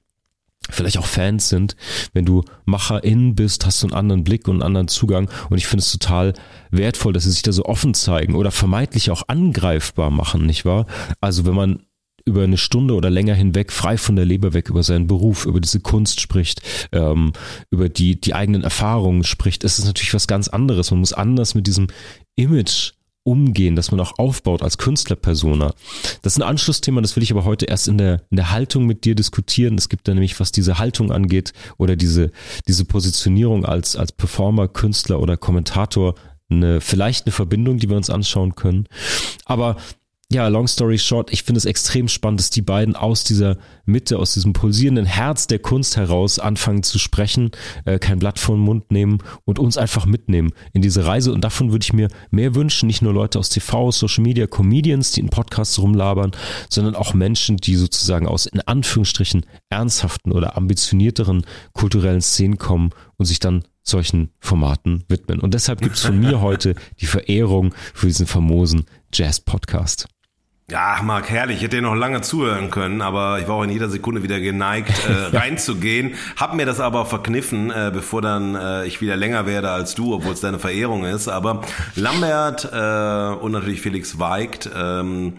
vielleicht 0.70 0.98
auch 0.98 1.06
Fans 1.06 1.50
sind. 1.50 1.76
Wenn 2.14 2.26
du 2.26 2.44
Macherin 2.66 3.36
bist, 3.36 3.66
hast 3.66 3.84
du 3.84 3.88
einen 3.88 3.96
anderen 3.96 4.24
Blick 4.24 4.48
und 4.48 4.56
einen 4.56 4.64
anderen 4.64 4.88
Zugang. 4.88 5.30
Und 5.50 5.58
ich 5.58 5.68
finde 5.68 5.82
es 5.82 5.92
total 5.92 6.34
wertvoll, 6.72 7.14
dass 7.14 7.24
sie 7.24 7.32
sich 7.32 7.42
da 7.42 7.52
so 7.52 7.66
offen 7.66 7.94
zeigen 7.94 8.36
oder 8.36 8.52
vermeintlich 8.52 9.12
auch 9.12 9.24
angreifbar 9.28 10.10
machen, 10.10 10.46
nicht 10.46 10.66
wahr? 10.66 10.86
Also 11.22 11.46
wenn 11.46 11.56
man 11.56 11.80
über 12.26 12.44
eine 12.44 12.58
Stunde 12.58 12.94
oder 12.94 13.10
länger 13.10 13.34
hinweg 13.34 13.72
frei 13.72 13.98
von 13.98 14.16
der 14.16 14.26
Leber 14.26 14.54
weg 14.54 14.70
über 14.70 14.84
seinen 14.84 15.08
Beruf, 15.08 15.46
über 15.46 15.60
diese 15.60 15.82
Kunst 15.82 16.22
spricht, 16.22 16.62
ähm, 16.94 17.34
über 17.70 17.90
die, 17.90 18.20
die 18.20 18.34
eigenen 18.34 18.64
Erfahrungen 18.64 19.24
spricht, 19.24 19.64
ist 19.64 19.78
es 19.78 19.86
natürlich 19.86 20.14
was 20.14 20.28
ganz 20.28 20.48
anderes. 20.48 20.92
Man 20.92 21.02
muss 21.02 21.14
anders 21.14 21.54
mit 21.54 21.68
diesem 21.68 21.88
Image 22.36 22.94
umgehen, 23.24 23.76
dass 23.76 23.92
man 23.92 24.00
auch 24.00 24.18
aufbaut 24.18 24.62
als 24.62 24.78
Künstlerpersona. 24.78 25.74
Das 26.22 26.34
ist 26.34 26.40
ein 26.40 26.48
Anschlussthema, 26.48 27.02
das 27.02 27.16
will 27.16 27.24
ich 27.24 27.32
aber 27.32 27.46
heute 27.46 27.66
erst 27.66 27.88
in 27.88 27.98
der, 27.98 28.22
in 28.30 28.38
der 28.38 28.52
Haltung 28.52 28.86
mit 28.86 29.06
dir 29.06 29.16
diskutieren. 29.16 29.76
Es 29.78 29.90
gibt 29.90 30.08
da 30.08 30.14
nämlich, 30.14 30.40
was 30.40 30.52
diese 30.52 30.78
Haltung 30.78 31.12
angeht 31.12 31.54
oder 31.78 31.96
diese, 31.96 32.32
diese 32.68 32.86
Positionierung 32.86 33.66
als, 33.66 33.96
als 33.96 34.12
Performer, 34.12 34.68
Künstler 34.68 35.20
oder 35.20 35.38
Kommentator, 35.38 36.16
eine, 36.50 36.82
vielleicht 36.82 37.26
eine 37.26 37.32
Verbindung, 37.32 37.78
die 37.78 37.90
wir 37.90 37.98
uns 37.98 38.10
anschauen 38.10 38.56
können. 38.56 38.88
Aber 39.46 39.78
ja, 40.34 40.48
long 40.48 40.68
story 40.68 40.98
short, 40.98 41.32
ich 41.32 41.44
finde 41.44 41.60
es 41.60 41.66
extrem 41.66 42.08
spannend, 42.08 42.40
dass 42.40 42.50
die 42.50 42.62
beiden 42.62 42.96
aus 42.96 43.24
dieser 43.24 43.58
Mitte, 43.86 44.18
aus 44.18 44.34
diesem 44.34 44.54
pulsierenden 44.54 45.06
Herz 45.06 45.48
der 45.48 45.60
Kunst 45.60 45.96
heraus 45.96 46.40
anfangen 46.40 46.84
zu 46.84 47.00
sprechen, 47.00 47.52
äh, 47.86 48.00
kein 48.00 48.20
Blatt 48.20 48.40
vor 48.40 48.56
den 48.56 48.64
Mund 48.64 48.92
nehmen 48.92 49.20
und 49.46 49.60
uns 49.60 49.78
einfach 49.78 50.06
mitnehmen 50.06 50.52
in 50.74 50.82
diese 50.82 51.06
Reise. 51.06 51.32
Und 51.32 51.44
davon 51.44 51.72
würde 51.72 51.84
ich 51.84 51.94
mir 51.94 52.08
mehr 52.32 52.56
wünschen, 52.56 52.88
nicht 52.88 53.02
nur 53.02 53.14
Leute 53.14 53.40
aus 53.40 53.50
TV, 53.50 53.92
Social 53.92 54.24
Media, 54.24 54.48
Comedians, 54.48 55.12
die 55.12 55.22
in 55.22 55.30
Podcasts 55.30 55.80
rumlabern, 55.80 56.32
sondern 56.70 56.96
auch 56.96 57.14
Menschen, 57.14 57.58
die 57.58 57.76
sozusagen 57.76 58.28
aus 58.28 58.46
in 58.46 58.62
Anführungsstrichen 58.62 59.46
ernsthaften 59.70 60.32
oder 60.32 60.58
ambitionierteren 60.58 61.46
kulturellen 61.74 62.22
Szenen 62.22 62.58
kommen 62.58 62.90
und 63.18 63.26
sich 63.26 63.40
dann 63.40 63.64
solchen 63.84 64.32
Formaten 64.40 65.04
widmen. 65.10 65.40
Und 65.40 65.54
deshalb 65.54 65.82
gibt 65.82 65.98
es 65.98 66.02
von 66.02 66.20
mir 66.20 66.42
heute 66.42 66.76
die 67.02 67.06
Verehrung 67.06 67.76
für 67.94 68.08
diesen 68.08 68.28
famosen 68.28 68.86
Jazz-Podcast. 69.12 70.08
Ja, 70.70 71.02
Marc, 71.04 71.30
herrlich. 71.30 71.58
Ich 71.58 71.64
hätte 71.64 71.76
dir 71.76 71.82
noch 71.82 71.94
lange 71.94 72.22
zuhören 72.22 72.72
können, 72.72 73.02
aber 73.02 73.38
ich 73.40 73.50
war 73.50 73.56
auch 73.56 73.64
in 73.64 73.70
jeder 73.70 73.90
Sekunde 73.90 74.24
wieder 74.24 74.40
geneigt, 74.40 74.94
äh, 75.06 75.36
reinzugehen. 75.38 76.16
Hab 76.38 76.54
mir 76.56 76.66
das 76.66 76.80
aber 76.80 77.06
verkniffen, 77.06 77.70
äh, 77.70 77.92
bevor 77.94 78.22
dann 78.22 78.56
äh, 78.56 78.86
ich 78.86 79.02
wieder 79.02 79.18
länger 79.18 79.46
werde 79.46 79.72
als 79.72 79.94
du, 79.94 80.16
obwohl 80.16 80.32
es 80.32 80.40
deine 80.40 80.60
Verehrung 80.60 81.04
ist. 81.04 81.28
Aber 81.28 81.64
Lambert 81.96 82.64
äh, 82.72 83.36
und 83.44 83.52
natürlich 83.52 83.82
Felix 83.82 84.20
Weigt 84.20 84.70
ähm, 84.74 85.34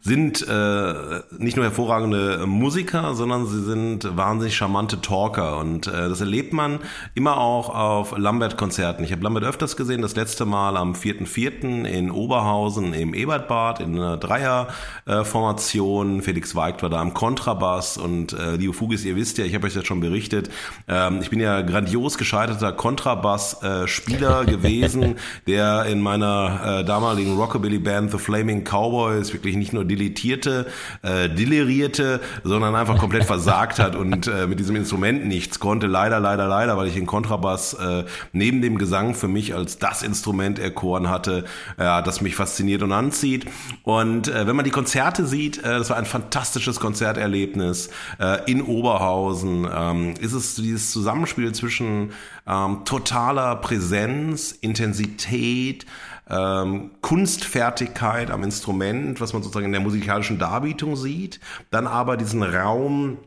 sind 0.00 0.46
äh, 0.46 0.94
nicht 1.38 1.56
nur 1.56 1.64
hervorragende 1.64 2.46
Musiker, 2.46 3.16
sondern 3.16 3.46
sie 3.46 3.62
sind 3.62 4.16
wahnsinnig 4.16 4.56
charmante 4.56 5.00
Talker 5.00 5.58
und 5.58 5.88
äh, 5.88 6.08
das 6.08 6.20
erlebt 6.20 6.52
man 6.52 6.78
immer 7.16 7.38
auch 7.38 7.68
auf 7.68 8.16
Lambert-Konzerten. 8.16 9.02
Ich 9.02 9.10
habe 9.10 9.24
Lambert 9.24 9.42
öfters 9.42 9.76
gesehen, 9.76 10.02
das 10.02 10.14
letzte 10.14 10.44
Mal 10.44 10.76
am 10.76 10.92
4.4. 10.92 11.84
in 11.84 12.12
Oberhausen 12.12 12.94
im 12.94 13.12
Ebertbad 13.12 13.80
in 13.80 13.96
einer 13.96 14.18
Dreierformation. 14.18 16.22
Felix 16.22 16.54
Weigt 16.54 16.80
war 16.82 16.90
da 16.90 17.00
am 17.00 17.12
Kontrabass 17.12 17.98
und 17.98 18.34
äh, 18.34 18.54
Leo 18.54 18.72
Fugis, 18.72 19.04
ihr 19.04 19.16
wisst 19.16 19.36
ja, 19.38 19.44
ich 19.44 19.56
habe 19.56 19.66
euch 19.66 19.74
das 19.74 19.84
schon 19.84 19.98
berichtet, 19.98 20.48
ähm, 20.86 21.18
ich 21.22 21.30
bin 21.30 21.40
ja 21.40 21.60
grandios 21.62 22.18
gescheiterter 22.18 22.72
Kontrabass-Spieler 22.72 24.44
gewesen, 24.44 25.16
der 25.48 25.86
in 25.86 26.00
meiner 26.00 26.80
äh, 26.80 26.84
damaligen 26.84 27.36
Rockabilly-Band 27.36 28.12
The 28.12 28.18
Flaming 28.18 28.62
Cowboys 28.62 29.32
wirklich 29.32 29.56
nicht 29.56 29.72
nur 29.72 29.87
dilettierte, 29.88 30.66
äh, 31.02 31.28
delirierte, 31.28 32.20
sondern 32.44 32.74
einfach 32.74 32.98
komplett 32.98 33.24
versagt 33.26 33.78
hat 33.78 33.96
und 33.96 34.26
äh, 34.26 34.46
mit 34.46 34.60
diesem 34.60 34.76
Instrument 34.76 35.26
nichts 35.26 35.58
konnte. 35.58 35.86
Leider, 35.86 36.20
leider, 36.20 36.46
leider, 36.46 36.76
weil 36.76 36.86
ich 36.86 36.94
den 36.94 37.06
Kontrabass 37.06 37.74
äh, 37.74 38.04
neben 38.32 38.62
dem 38.62 38.78
Gesang 38.78 39.14
für 39.14 39.28
mich 39.28 39.54
als 39.54 39.78
das 39.78 40.02
Instrument 40.02 40.58
erkoren 40.58 41.08
hatte, 41.08 41.44
äh, 41.76 42.02
das 42.02 42.20
mich 42.20 42.36
fasziniert 42.36 42.82
und 42.82 42.92
anzieht. 42.92 43.46
Und 43.82 44.28
äh, 44.28 44.46
wenn 44.46 44.56
man 44.56 44.64
die 44.64 44.70
Konzerte 44.70 45.26
sieht, 45.26 45.58
äh, 45.58 45.78
das 45.78 45.90
war 45.90 45.96
ein 45.96 46.06
fantastisches 46.06 46.80
Konzerterlebnis 46.80 47.90
äh, 48.20 48.50
in 48.50 48.62
Oberhausen. 48.62 49.68
Ähm, 49.72 50.14
ist 50.20 50.32
es 50.32 50.56
dieses 50.56 50.90
Zusammenspiel 50.92 51.52
zwischen 51.52 52.12
ähm, 52.46 52.84
totaler 52.84 53.56
Präsenz, 53.56 54.52
Intensität, 54.52 55.86
ähm, 56.30 56.90
Kunstfertigkeit 57.00 58.30
am 58.30 58.42
Instrument, 58.42 59.20
was 59.20 59.32
man 59.32 59.42
sozusagen 59.42 59.66
in 59.66 59.72
der 59.72 59.80
musikalischen 59.80 60.38
Darbietung 60.38 60.96
sieht, 60.96 61.40
dann 61.70 61.86
aber 61.86 62.16
diesen 62.16 62.42
Raum 62.42 63.18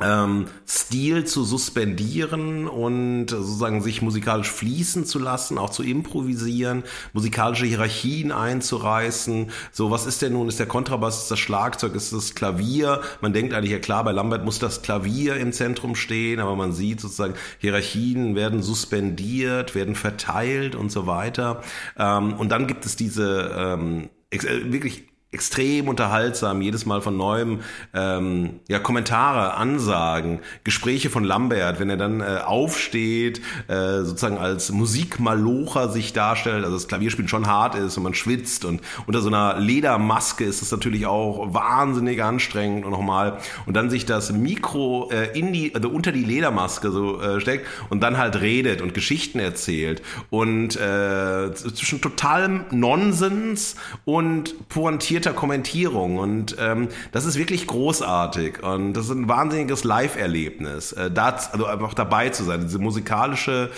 ähm, 0.00 0.46
Stil 0.66 1.24
zu 1.24 1.44
suspendieren 1.44 2.68
und 2.68 3.26
sozusagen 3.30 3.82
sich 3.82 4.00
musikalisch 4.02 4.50
fließen 4.50 5.04
zu 5.04 5.18
lassen, 5.18 5.58
auch 5.58 5.70
zu 5.70 5.82
improvisieren, 5.82 6.84
musikalische 7.12 7.66
Hierarchien 7.66 8.30
einzureißen. 8.30 9.50
So, 9.72 9.90
was 9.90 10.06
ist 10.06 10.22
denn 10.22 10.34
nun? 10.34 10.48
Ist 10.48 10.60
der 10.60 10.66
Kontrabass, 10.66 11.22
ist 11.22 11.30
das 11.30 11.38
Schlagzeug, 11.38 11.94
ist 11.94 12.12
das 12.12 12.34
Klavier? 12.34 13.00
Man 13.20 13.32
denkt 13.32 13.54
eigentlich, 13.54 13.72
ja 13.72 13.78
klar, 13.78 14.04
bei 14.04 14.12
Lambert 14.12 14.44
muss 14.44 14.58
das 14.58 14.82
Klavier 14.82 15.36
im 15.36 15.52
Zentrum 15.52 15.96
stehen, 15.96 16.38
aber 16.38 16.54
man 16.54 16.72
sieht 16.72 17.00
sozusagen, 17.00 17.34
Hierarchien 17.58 18.36
werden 18.36 18.62
suspendiert, 18.62 19.74
werden 19.74 19.96
verteilt 19.96 20.76
und 20.76 20.92
so 20.92 21.06
weiter. 21.06 21.62
Ähm, 21.98 22.34
und 22.34 22.50
dann 22.50 22.66
gibt 22.66 22.86
es 22.86 22.94
diese 22.94 23.52
ähm, 23.56 24.10
äh, 24.30 24.38
wirklich 24.72 25.07
extrem 25.30 25.88
unterhaltsam, 25.88 26.62
jedes 26.62 26.86
Mal 26.86 27.02
von 27.02 27.14
neuem 27.18 27.60
ähm, 27.92 28.60
ja 28.66 28.78
Kommentare, 28.78 29.54
Ansagen, 29.54 30.40
Gespräche 30.64 31.10
von 31.10 31.22
Lambert, 31.22 31.80
wenn 31.80 31.90
er 31.90 31.98
dann 31.98 32.22
äh, 32.22 32.40
aufsteht, 32.42 33.42
äh, 33.68 34.04
sozusagen 34.04 34.38
als 34.38 34.72
Musikmalocher 34.72 35.90
sich 35.90 36.14
darstellt, 36.14 36.64
also 36.64 36.76
das 36.76 36.88
Klavierspielen 36.88 37.28
schon 37.28 37.46
hart 37.46 37.74
ist 37.74 37.98
und 37.98 38.04
man 38.04 38.14
schwitzt 38.14 38.64
und 38.64 38.80
unter 39.06 39.20
so 39.20 39.28
einer 39.28 39.58
Ledermaske 39.58 40.44
ist 40.44 40.62
es 40.62 40.72
natürlich 40.72 41.04
auch 41.04 41.52
wahnsinnig 41.52 42.22
anstrengend 42.22 42.86
und 42.86 42.92
nochmal 42.92 43.36
und 43.66 43.74
dann 43.74 43.90
sich 43.90 44.06
das 44.06 44.32
Mikro 44.32 45.10
äh, 45.12 45.38
in 45.38 45.52
die 45.52 45.74
also 45.74 45.90
unter 45.90 46.10
die 46.10 46.24
Ledermaske 46.24 46.90
so 46.90 47.20
äh, 47.20 47.38
steckt 47.38 47.66
und 47.90 48.02
dann 48.02 48.16
halt 48.16 48.40
redet 48.40 48.80
und 48.80 48.94
Geschichten 48.94 49.40
erzählt 49.40 50.00
und 50.30 50.76
äh, 50.76 51.52
zwischen 51.52 52.00
totalem 52.00 52.64
Nonsens 52.70 53.76
und 54.06 54.70
pointiert 54.70 55.17
detaillierter 55.18 55.32
Kommentierung 55.32 56.18
und 56.18 56.56
ähm, 56.58 56.88
das 57.12 57.24
ist 57.24 57.36
wirklich 57.36 57.66
großartig 57.66 58.62
und 58.62 58.94
das 58.94 59.06
ist 59.06 59.10
ein 59.10 59.28
wahnsinniges 59.28 59.84
Live-Erlebnis, 59.84 60.92
äh, 60.92 61.10
da, 61.10 61.38
also 61.52 61.66
einfach 61.66 61.94
dabei 61.94 62.30
zu 62.30 62.44
sein, 62.44 62.62
diese 62.62 62.78
musikalische 62.78 63.70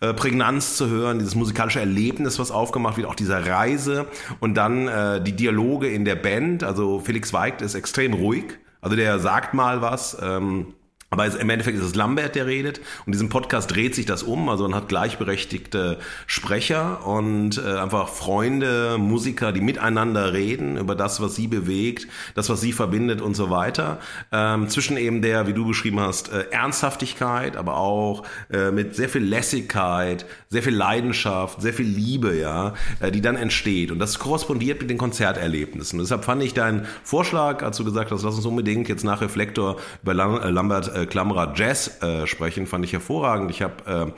äh, 0.00 0.12
Prägnanz 0.12 0.76
zu 0.76 0.88
hören, 0.88 1.18
dieses 1.18 1.34
musikalische 1.34 1.80
Erlebnis, 1.80 2.38
was 2.38 2.50
aufgemacht 2.50 2.96
wird, 2.96 3.08
auch 3.08 3.14
dieser 3.14 3.46
Reise 3.46 4.06
und 4.40 4.54
dann 4.54 4.88
äh, 4.88 5.22
die 5.22 5.32
Dialoge 5.32 5.88
in 5.88 6.04
der 6.04 6.16
Band. 6.16 6.64
Also 6.64 7.00
Felix 7.00 7.32
Weigt 7.32 7.62
ist 7.62 7.74
extrem 7.74 8.12
ruhig, 8.12 8.44
also 8.80 8.96
der 8.96 9.18
sagt 9.18 9.54
mal 9.54 9.80
was. 9.80 10.16
Ähm, 10.20 10.74
aber 11.12 11.26
im 11.26 11.50
Endeffekt 11.50 11.76
ist 11.76 11.84
es 11.84 11.94
Lambert, 11.94 12.34
der 12.36 12.46
redet. 12.46 12.80
Und 13.04 13.12
diesem 13.12 13.28
Podcast 13.28 13.70
dreht 13.70 13.94
sich 13.94 14.06
das 14.06 14.22
um. 14.22 14.48
Also 14.48 14.64
man 14.64 14.74
hat 14.74 14.88
gleichberechtigte 14.88 15.98
Sprecher 16.26 17.06
und 17.06 17.58
äh, 17.58 17.76
einfach 17.76 18.08
Freunde, 18.08 18.96
Musiker, 18.96 19.52
die 19.52 19.60
miteinander 19.60 20.32
reden 20.32 20.78
über 20.78 20.94
das, 20.94 21.20
was 21.20 21.34
sie 21.34 21.48
bewegt, 21.48 22.08
das, 22.34 22.48
was 22.48 22.62
sie 22.62 22.72
verbindet 22.72 23.20
und 23.20 23.36
so 23.36 23.50
weiter. 23.50 23.98
Ähm, 24.32 24.70
zwischen 24.70 24.96
eben 24.96 25.20
der, 25.20 25.46
wie 25.46 25.52
du 25.52 25.66
beschrieben 25.66 26.00
hast, 26.00 26.32
äh, 26.32 26.46
Ernsthaftigkeit, 26.50 27.58
aber 27.58 27.76
auch 27.76 28.22
äh, 28.50 28.70
mit 28.70 28.96
sehr 28.96 29.10
viel 29.10 29.22
Lässigkeit, 29.22 30.24
sehr 30.48 30.62
viel 30.62 30.74
Leidenschaft, 30.74 31.60
sehr 31.60 31.74
viel 31.74 31.88
Liebe, 31.88 32.38
ja, 32.38 32.72
äh, 33.00 33.10
die 33.10 33.20
dann 33.20 33.36
entsteht. 33.36 33.90
Und 33.90 33.98
das 33.98 34.18
korrespondiert 34.18 34.80
mit 34.80 34.88
den 34.88 34.96
Konzerterlebnissen. 34.96 35.98
Und 35.98 36.06
deshalb 36.06 36.24
fand 36.24 36.42
ich 36.42 36.54
deinen 36.54 36.86
Vorschlag, 37.04 37.62
als 37.62 37.76
du 37.76 37.84
gesagt 37.84 38.10
hast, 38.10 38.22
lass 38.22 38.36
uns 38.36 38.46
unbedingt 38.46 38.88
jetzt 38.88 39.04
nach 39.04 39.20
Reflektor 39.20 39.76
über 40.02 40.12
äh, 40.12 40.48
Lambert 40.48 41.01
äh, 41.02 41.06
Klammerer 41.06 41.52
Jazz 41.56 42.02
äh, 42.02 42.26
sprechen, 42.26 42.66
fand 42.66 42.84
ich 42.84 42.92
hervorragend. 42.92 43.50
Ich 43.50 43.62
habe 43.62 44.08
äh, 44.08 44.12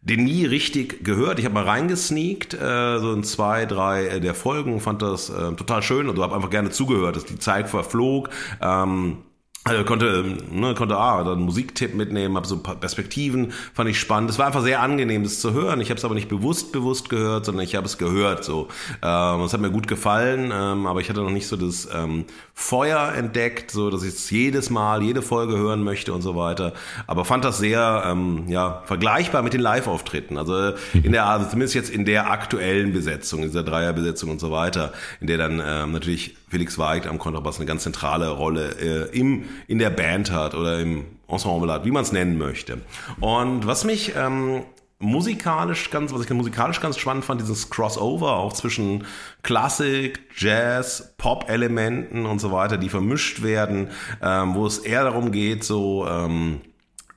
den 0.00 0.24
nie 0.24 0.46
richtig 0.46 1.04
gehört. 1.04 1.38
Ich 1.38 1.44
habe 1.44 1.54
mal 1.54 1.64
reingesneakt, 1.64 2.54
äh, 2.54 2.98
so 2.98 3.12
in 3.12 3.24
zwei, 3.24 3.66
drei 3.66 4.06
äh, 4.06 4.20
der 4.20 4.34
Folgen, 4.34 4.80
fand 4.80 5.02
das 5.02 5.30
äh, 5.30 5.52
total 5.54 5.82
schön 5.82 6.08
und 6.08 6.18
habe 6.20 6.34
einfach 6.34 6.50
gerne 6.50 6.70
zugehört, 6.70 7.16
dass 7.16 7.24
die 7.24 7.38
Zeit 7.38 7.68
verflog. 7.68 8.30
Ähm, 8.60 9.18
also 9.66 9.82
konnte, 9.82 10.22
ne, 10.48 10.74
konnte 10.74 10.96
ah, 10.96 11.24
dann 11.24 11.40
Musiktipp 11.40 11.92
mitnehmen, 11.92 12.36
habe 12.36 12.46
so 12.46 12.54
ein 12.54 12.62
paar 12.62 12.76
Perspektiven, 12.76 13.52
fand 13.74 13.90
ich 13.90 13.98
spannend. 13.98 14.30
Es 14.30 14.38
war 14.38 14.46
einfach 14.46 14.62
sehr 14.62 14.80
angenehm, 14.80 15.24
das 15.24 15.40
zu 15.40 15.54
hören. 15.54 15.80
Ich 15.80 15.90
habe 15.90 15.98
es 15.98 16.04
aber 16.04 16.14
nicht 16.14 16.28
bewusst 16.28 16.70
bewusst 16.70 17.08
gehört, 17.08 17.46
sondern 17.46 17.64
ich 17.64 17.74
habe 17.74 17.86
es 17.86 17.98
gehört. 17.98 18.44
So, 18.44 18.68
ähm, 19.02 19.40
es 19.40 19.52
hat 19.52 19.60
mir 19.60 19.72
gut 19.72 19.88
gefallen, 19.88 20.52
ähm, 20.54 20.86
aber 20.86 21.00
ich 21.00 21.10
hatte 21.10 21.20
noch 21.20 21.30
nicht 21.30 21.48
so 21.48 21.56
das 21.56 21.88
ähm, 21.92 22.26
Feuer 22.58 23.12
entdeckt, 23.14 23.70
so 23.70 23.90
dass 23.90 24.02
ich 24.02 24.14
es 24.14 24.30
jedes 24.30 24.70
Mal, 24.70 25.02
jede 25.02 25.20
Folge 25.20 25.58
hören 25.58 25.84
möchte 25.84 26.14
und 26.14 26.22
so 26.22 26.36
weiter. 26.36 26.72
Aber 27.06 27.26
fand 27.26 27.44
das 27.44 27.58
sehr, 27.58 28.02
ähm, 28.06 28.48
ja, 28.48 28.82
vergleichbar 28.86 29.42
mit 29.42 29.52
den 29.52 29.60
Live-Auftritten. 29.60 30.38
Also 30.38 30.72
in 30.94 31.12
der, 31.12 31.26
also 31.26 31.50
zumindest 31.50 31.74
jetzt 31.74 31.90
in 31.90 32.06
der 32.06 32.30
aktuellen 32.30 32.94
Besetzung, 32.94 33.42
dieser 33.42 33.62
Dreierbesetzung 33.62 34.30
und 34.30 34.40
so 34.40 34.50
weiter, 34.50 34.94
in 35.20 35.26
der 35.26 35.36
dann 35.36 35.62
ähm, 35.64 35.92
natürlich 35.92 36.34
Felix 36.48 36.78
Weigt 36.78 37.06
am 37.06 37.18
Kontrabass 37.18 37.58
eine 37.58 37.66
ganz 37.66 37.82
zentrale 37.82 38.30
Rolle 38.30 38.74
äh, 38.80 39.16
im, 39.16 39.44
in 39.68 39.78
der 39.78 39.90
Band 39.90 40.32
hat 40.32 40.54
oder 40.54 40.80
im 40.80 41.04
Ensemble 41.28 41.70
hat, 41.70 41.84
wie 41.84 41.90
man 41.90 42.04
es 42.04 42.12
nennen 42.12 42.38
möchte. 42.38 42.80
Und 43.20 43.66
was 43.66 43.84
mich 43.84 44.14
ähm, 44.16 44.62
musikalisch 44.98 45.90
ganz, 45.90 46.12
was 46.12 46.22
ich 46.22 46.30
musikalisch 46.30 46.80
ganz 46.80 46.98
spannend 46.98 47.24
fand, 47.24 47.40
dieses 47.40 47.70
Crossover 47.70 48.36
auch 48.36 48.52
zwischen 48.52 49.04
Klassik, 49.42 50.20
Jazz, 50.36 51.14
Pop-Elementen 51.18 52.26
und 52.26 52.38
so 52.40 52.50
weiter, 52.50 52.78
die 52.78 52.88
vermischt 52.88 53.42
werden, 53.42 53.90
ähm, 54.22 54.54
wo 54.54 54.66
es 54.66 54.78
eher 54.78 55.04
darum 55.04 55.32
geht, 55.32 55.64
so 55.64 56.06
ähm, 56.06 56.60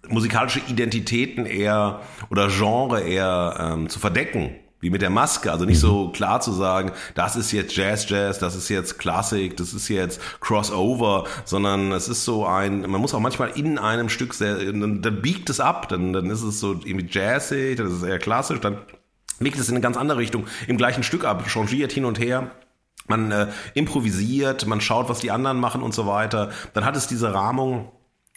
musikalische 0.08 0.62
Identitäten 0.68 1.46
eher 1.46 2.02
oder 2.30 2.50
Genre 2.50 3.02
eher 3.02 3.56
ähm, 3.60 3.90
zu 3.90 4.00
verdecken 4.00 4.56
wie 4.80 4.90
mit 4.90 5.02
der 5.02 5.10
Maske. 5.10 5.52
Also 5.52 5.66
nicht 5.66 5.80
so 5.80 6.08
mhm. 6.08 6.12
klar 6.14 6.42
zu 6.42 6.52
sagen, 6.52 6.92
das 7.16 7.36
ist 7.36 7.52
jetzt 7.52 7.76
Jazz, 7.76 8.10
Jazz, 8.10 8.40
das 8.40 8.56
ist 8.56 8.70
jetzt 8.70 9.00
Klassik, 9.00 9.58
das 9.58 9.74
ist 9.74 9.88
jetzt 9.90 10.22
Crossover, 10.40 11.26
sondern 11.46 11.92
es 11.92 12.08
ist 12.08 12.26
so 12.26 12.46
ein, 12.46 12.82
man 12.82 13.02
muss 13.02 13.14
auch 13.14 13.20
manchmal 13.20 13.52
in 13.52 13.78
einem 13.78 14.10
Stück 14.10 14.34
sehr, 14.34 14.56
dann, 14.56 15.02
dann 15.02 15.22
biegt 15.22 15.50
es 15.50 15.60
ab, 15.60 15.90
dann, 15.90 16.14
dann 16.14 16.30
ist 16.30 16.44
es 16.44 16.60
so 16.60 16.74
irgendwie 16.74 17.08
jazzig, 17.10 17.78
dann 17.78 17.88
ist 17.88 17.94
es 17.94 18.04
eher 18.04 18.20
klassisch, 18.20 18.60
dann 18.60 18.78
biegt 19.40 19.60
es 19.60 19.70
in 19.70 19.76
eine 19.76 19.82
ganz 19.82 19.98
andere 19.98 20.18
Richtung 20.18 20.46
im 20.68 20.78
gleichen 20.78 21.04
Stück 21.04 21.26
ab, 21.26 21.48
changiert 21.48 21.92
hin 21.92 22.06
und 22.06 22.20
her. 22.20 22.52
Man 23.08 23.32
äh, 23.32 23.48
improvisiert, 23.74 24.68
man 24.68 24.82
schaut, 24.82 25.10
was 25.10 25.20
die 25.20 25.32
anderen 25.32 25.60
machen 25.60 25.82
und 25.82 25.96
so 25.96 26.06
weiter. 26.06 26.52
Dann 26.74 26.86
hat 26.86 26.96
es 26.96 27.08
diese 27.08 27.34
Rahmung, 27.34 27.92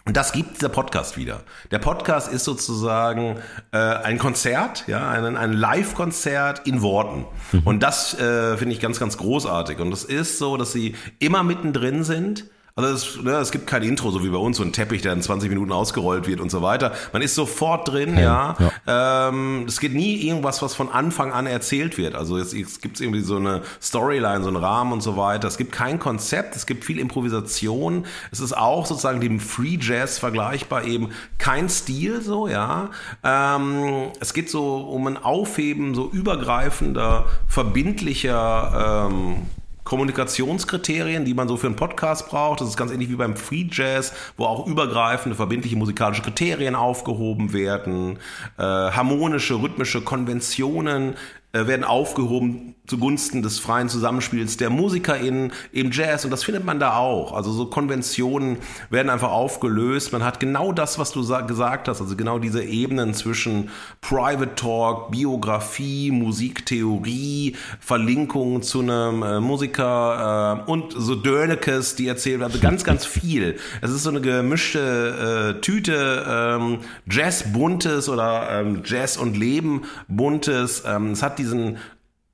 und 0.05 0.17
das 0.17 0.33
gibt 0.33 0.61
der 0.63 0.69
Podcast 0.69 1.17
wieder. 1.17 1.43
Der 1.71 1.79
Podcast 1.79 2.33
ist 2.33 2.45
sozusagen 2.45 3.39
äh, 3.71 3.77
ein 3.77 4.19
Konzert, 4.19 4.85
ja, 4.89 5.09
ein, 5.09 5.37
ein 5.37 5.53
Live-Konzert 5.53 6.67
in 6.67 6.83
Worten. 6.83 7.25
Mhm. 7.53 7.63
Und 7.65 7.83
das 7.85 8.19
äh, 8.19 8.57
finde 8.57 8.75
ich 8.75 8.81
ganz, 8.81 8.99
ganz 8.99 9.17
großartig. 9.17 9.79
Und 9.79 9.93
es 9.93 10.05
ist 10.05 10.39
so, 10.39 10.57
dass 10.57 10.73
sie 10.73 10.97
immer 11.21 11.45
mittendrin 11.45 12.03
sind 12.03 12.47
also 12.75 12.89
es, 12.95 13.23
ne, 13.23 13.33
es 13.33 13.51
gibt 13.51 13.67
kein 13.67 13.83
Intro, 13.83 14.11
so 14.11 14.25
wie 14.25 14.31
bei 14.31 14.39
uns, 14.39 14.57
so 14.57 14.63
ein 14.63 14.73
Teppich, 14.73 15.03
der 15.03 15.13
in 15.13 15.21
20 15.21 15.51
Minuten 15.51 15.73
ausgerollt 15.73 16.27
wird 16.27 16.41
und 16.41 16.51
so 16.51 16.63
weiter. 16.63 16.93
Man 17.13 17.21
ist 17.21 17.35
sofort 17.35 17.89
drin, 17.89 18.17
ja. 18.17 18.57
ja. 18.87 19.29
Ähm, 19.29 19.67
es 19.69 19.79
geht 19.79 19.93
nie 19.93 20.27
irgendwas, 20.27 20.63
was 20.63 20.75
von 20.75 20.89
Anfang 20.89 21.33
an 21.33 21.47
erzählt 21.47 21.99
wird. 21.99 22.15
Also 22.15 22.39
es, 22.39 22.55
es 22.55 22.81
gibt 22.81 22.99
irgendwie 23.01 23.21
so 23.21 23.37
eine 23.37 23.61
Storyline, 23.83 24.43
so 24.43 24.49
einen 24.49 24.57
Rahmen 24.57 24.93
und 24.93 25.03
so 25.03 25.19
weiter. 25.19 25.49
Es 25.49 25.59
gibt 25.59 25.73
kein 25.73 25.99
Konzept, 25.99 26.57
es 26.57 26.65
gibt 26.65 26.85
viel 26.85 26.99
Improvisation. 26.99 28.07
Es 28.31 28.41
ist 28.41 28.57
auch 28.57 28.87
sozusagen 28.87 29.21
dem 29.21 29.39
Free 29.39 29.77
Jazz 29.79 30.19
vergleichbar 30.19 30.85
eben 30.85 31.11
kein 31.37 31.69
Stil, 31.69 32.23
so, 32.23 32.49
ja. 32.49 32.91
Ähm, 33.23 34.13
es 34.21 34.33
geht 34.33 34.49
so 34.49 34.77
um 34.79 35.07
ein 35.09 35.19
Aufheben 35.19 35.95
so 35.95 36.09
übergreifender, 36.11 37.27
verbindlicher 37.49 39.09
ähm, 39.11 39.43
Kommunikationskriterien, 39.85 41.25
die 41.25 41.35
man 41.35 41.49
so 41.49 41.57
für 41.57 41.67
einen 41.67 41.77
Podcast 41.77 42.29
braucht. 42.29 42.61
Das 42.61 42.69
ist 42.69 42.77
ganz 42.77 42.93
ähnlich 42.93 43.11
wie 43.11 43.17
beim 43.17 43.37
Free 43.37 43.67
Jazz, 43.71 44.13
wo 44.37 44.45
auch 44.45 44.67
übergreifende, 44.67 45.37
verbindliche 45.37 45.77
musikalische 45.77 46.23
Kriterien 46.23 46.75
aufgehoben 46.75 47.53
werden, 47.53 48.19
äh, 48.59 48.63
harmonische, 48.63 49.61
rhythmische 49.61 50.03
Konventionen 50.03 51.15
äh, 51.53 51.67
werden 51.67 51.85
aufgehoben 51.85 52.75
zugunsten 52.87 53.43
des 53.43 53.61
freien 53.61 53.89
Zusammenspiels 53.89 54.57
der 54.57 54.69
MusikerInnen 54.69 55.53
im 55.73 55.93
Jazz 55.93 56.25
und 56.25 56.33
das 56.33 56.43
findet 56.43 56.65
man 56.65 56.81
da 56.81 56.97
auch. 56.97 57.33
Also 57.33 57.53
so 57.53 57.67
Konventionen 57.67 58.59
werden 58.91 59.09
einfach 59.09 59.31
aufgelöst. 59.31 60.13
Man 60.13 60.25
hat 60.25 60.41
genau 60.41 60.73
das, 60.73 60.99
was 60.99 61.13
du 61.13 61.25
gesagt 61.47 61.87
hast, 61.87 62.01
also 62.01 62.17
genau 62.17 62.41
diese 62.41 62.65
Ebenen 62.65 63.15
zwischen 63.15 63.71
Private 64.01 64.57
Talk, 64.57 65.13
Biografie, 65.13 66.11
Musiktheorie, 66.11 67.55
Verlinkungen 67.79 68.63
zu 68.63 68.81
einem 68.81 69.23
äh, 69.23 69.41
Musiker 69.41 70.65
äh, 70.67 70.71
und 70.71 70.93
so 70.97 71.15
Dörnekes, 71.15 71.95
die 71.95 72.09
erzählen, 72.09 72.43
also 72.43 72.59
ganz, 72.59 72.83
ganz 72.83 73.07
viel. 73.07 73.59
Es 73.81 73.91
ist 73.93 74.03
so 74.03 74.11
eine 74.11 74.21
gemischte 74.21 75.55
äh, 75.57 75.61
Tüte, 75.61 76.27
ähm, 76.29 76.81
Jazz 77.09 77.45
buntes 77.53 78.09
oder 78.09 78.49
ähm, 78.51 78.83
Jazz 78.85 79.17
und 79.17 79.37
Leben 79.37 79.83
buntes. 80.09 80.83
Ähm, 80.85 81.13
es 81.13 81.23
hat 81.23 81.39
diesen 81.39 81.79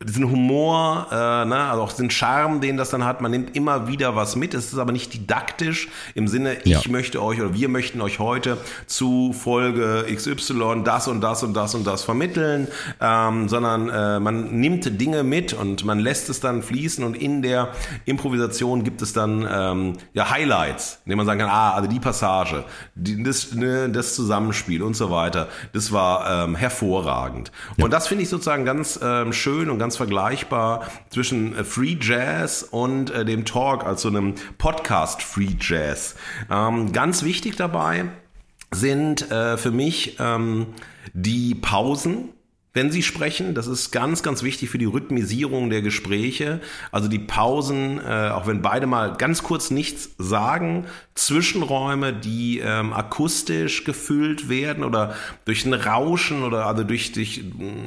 diesen 0.05 0.31
Humor, 0.31 1.09
äh, 1.11 1.45
ne, 1.45 1.57
also 1.57 1.83
auch 1.83 1.93
den 1.93 2.09
Charme, 2.09 2.61
den 2.61 2.77
das 2.77 2.91
dann 2.91 3.05
hat. 3.05 3.21
Man 3.21 3.33
nimmt 3.33 3.57
immer 3.57 3.89
wieder 3.89 4.15
was 4.15 4.37
mit. 4.37 4.55
Es 4.55 4.73
ist 4.73 4.79
aber 4.79 4.93
nicht 4.93 5.13
didaktisch 5.13 5.89
im 6.15 6.29
Sinne, 6.29 6.59
ich 6.63 6.85
ja. 6.85 6.91
möchte 6.91 7.21
euch 7.21 7.41
oder 7.41 7.53
wir 7.53 7.69
möchten 7.69 8.01
euch 8.01 8.21
heute 8.21 8.59
zu 8.87 9.33
Folge 9.33 10.07
XY 10.15 10.83
das 10.85 11.09
und 11.09 11.21
das 11.21 11.43
und 11.43 11.53
das 11.55 11.75
und 11.75 11.85
das 11.85 12.05
vermitteln, 12.05 12.69
ähm, 13.01 13.49
sondern 13.49 13.89
äh, 13.89 14.21
man 14.21 14.61
nimmt 14.61 15.01
Dinge 15.01 15.25
mit 15.25 15.53
und 15.53 15.85
man 15.85 15.99
lässt 15.99 16.29
es 16.29 16.39
dann 16.39 16.63
fließen 16.63 17.03
und 17.03 17.17
in 17.17 17.43
der 17.43 17.73
Improvisation 18.05 18.85
gibt 18.85 19.03
es 19.03 19.13
dann 19.13 19.49
ähm, 19.51 19.95
ja 20.13 20.31
Highlights, 20.31 21.01
indem 21.07 21.19
man 21.19 21.27
sagen 21.27 21.41
kann, 21.41 21.51
ah, 21.51 21.73
also 21.73 21.89
die 21.89 21.99
Passage, 21.99 22.65
die, 22.95 23.21
das, 23.25 23.53
ne, 23.53 23.89
das 23.89 24.15
Zusammenspiel 24.15 24.81
und 24.85 24.95
so 24.95 25.11
weiter, 25.11 25.49
das 25.73 25.91
war 25.91 26.45
ähm, 26.45 26.55
hervorragend. 26.55 27.51
Ja. 27.77 27.85
Und 27.85 27.91
das 27.91 28.07
finde 28.07 28.23
ich 28.23 28.29
sozusagen 28.29 28.65
ganz 28.65 29.01
ähm, 29.03 29.33
schön 29.33 29.69
und 29.69 29.81
ganz 29.81 29.88
ganz 29.89 29.97
vergleichbar 29.97 30.87
zwischen 31.09 31.57
äh, 31.57 31.65
Free 31.65 31.97
Jazz 31.99 32.63
und 32.63 33.09
äh, 33.11 33.25
dem 33.25 33.47
Talk, 33.47 33.87
also 33.87 34.09
einem 34.09 34.35
Podcast 34.59 35.23
Free 35.23 35.57
Jazz. 35.59 36.15
Ähm, 36.51 36.93
ganz 36.93 37.23
wichtig 37.23 37.57
dabei 37.57 38.05
sind 38.71 39.31
äh, 39.31 39.57
für 39.57 39.71
mich 39.71 40.19
ähm, 40.21 40.67
die 41.15 41.55
Pausen, 41.55 42.29
wenn 42.75 42.93
Sie 42.93 43.03
sprechen. 43.03 43.55
Das 43.55 43.67
ist 43.67 43.91
ganz, 43.91 44.23
ganz 44.23 44.43
wichtig 44.43 44.71
für 44.71 44.79
die 44.79 44.85
Rhythmisierung 44.85 45.71
der 45.71 45.83
Gespräche. 45.83 46.61
Also 46.93 47.09
die 47.09 47.19
Pausen, 47.19 47.99
äh, 47.99 48.31
auch 48.31 48.47
wenn 48.47 48.63
beide 48.63 48.87
mal 48.87 49.15
ganz 49.17 49.43
kurz 49.43 49.71
nichts 49.71 50.11
sagen, 50.19 50.85
Zwischenräume, 51.15 52.13
die 52.13 52.61
ähm, 52.61 52.93
akustisch 52.93 53.85
gefüllt 53.85 54.49
werden 54.49 54.85
oder 54.85 55.15
durch 55.45 55.65
ein 55.65 55.75
Rauschen 55.75 56.45
oder 56.45 56.67
also 56.67 56.85
durch, 56.85 57.13
durch 57.13 57.43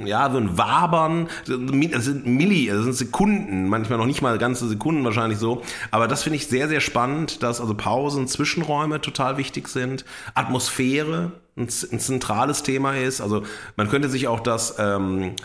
ja, 0.05 0.29
so 0.32 0.38
ein 0.38 0.57
Wabern. 0.57 1.29
Das 1.45 2.05
sind 2.05 2.25
Milli, 2.25 2.67
das 2.67 2.84
sind 2.84 2.93
Sekunden, 2.93 3.69
manchmal 3.69 3.97
noch 3.97 4.05
nicht 4.05 4.21
mal 4.21 4.38
ganze 4.38 4.67
Sekunden 4.67 5.03
wahrscheinlich 5.03 5.39
so. 5.39 5.61
Aber 5.91 6.07
das 6.07 6.23
finde 6.23 6.38
ich 6.38 6.47
sehr, 6.47 6.67
sehr 6.67 6.82
spannend, 6.82 7.43
dass 7.43 7.61
also 7.61 7.73
Pausen, 7.75 8.27
Zwischenräume 8.27 8.99
total 8.99 9.38
wichtig 9.38 9.67
sind. 9.67 10.03
Atmosphäre, 10.34 11.32
ein, 11.62 11.99
zentrales 11.99 12.64
Thema 12.64 12.95
ist. 12.95 13.22
Also 13.22 13.43
man 13.76 13.89
könnte 13.89 14.09
sich 14.09 14.28
auch 14.28 14.39
das 14.39 14.76
ähm, 14.80 15.36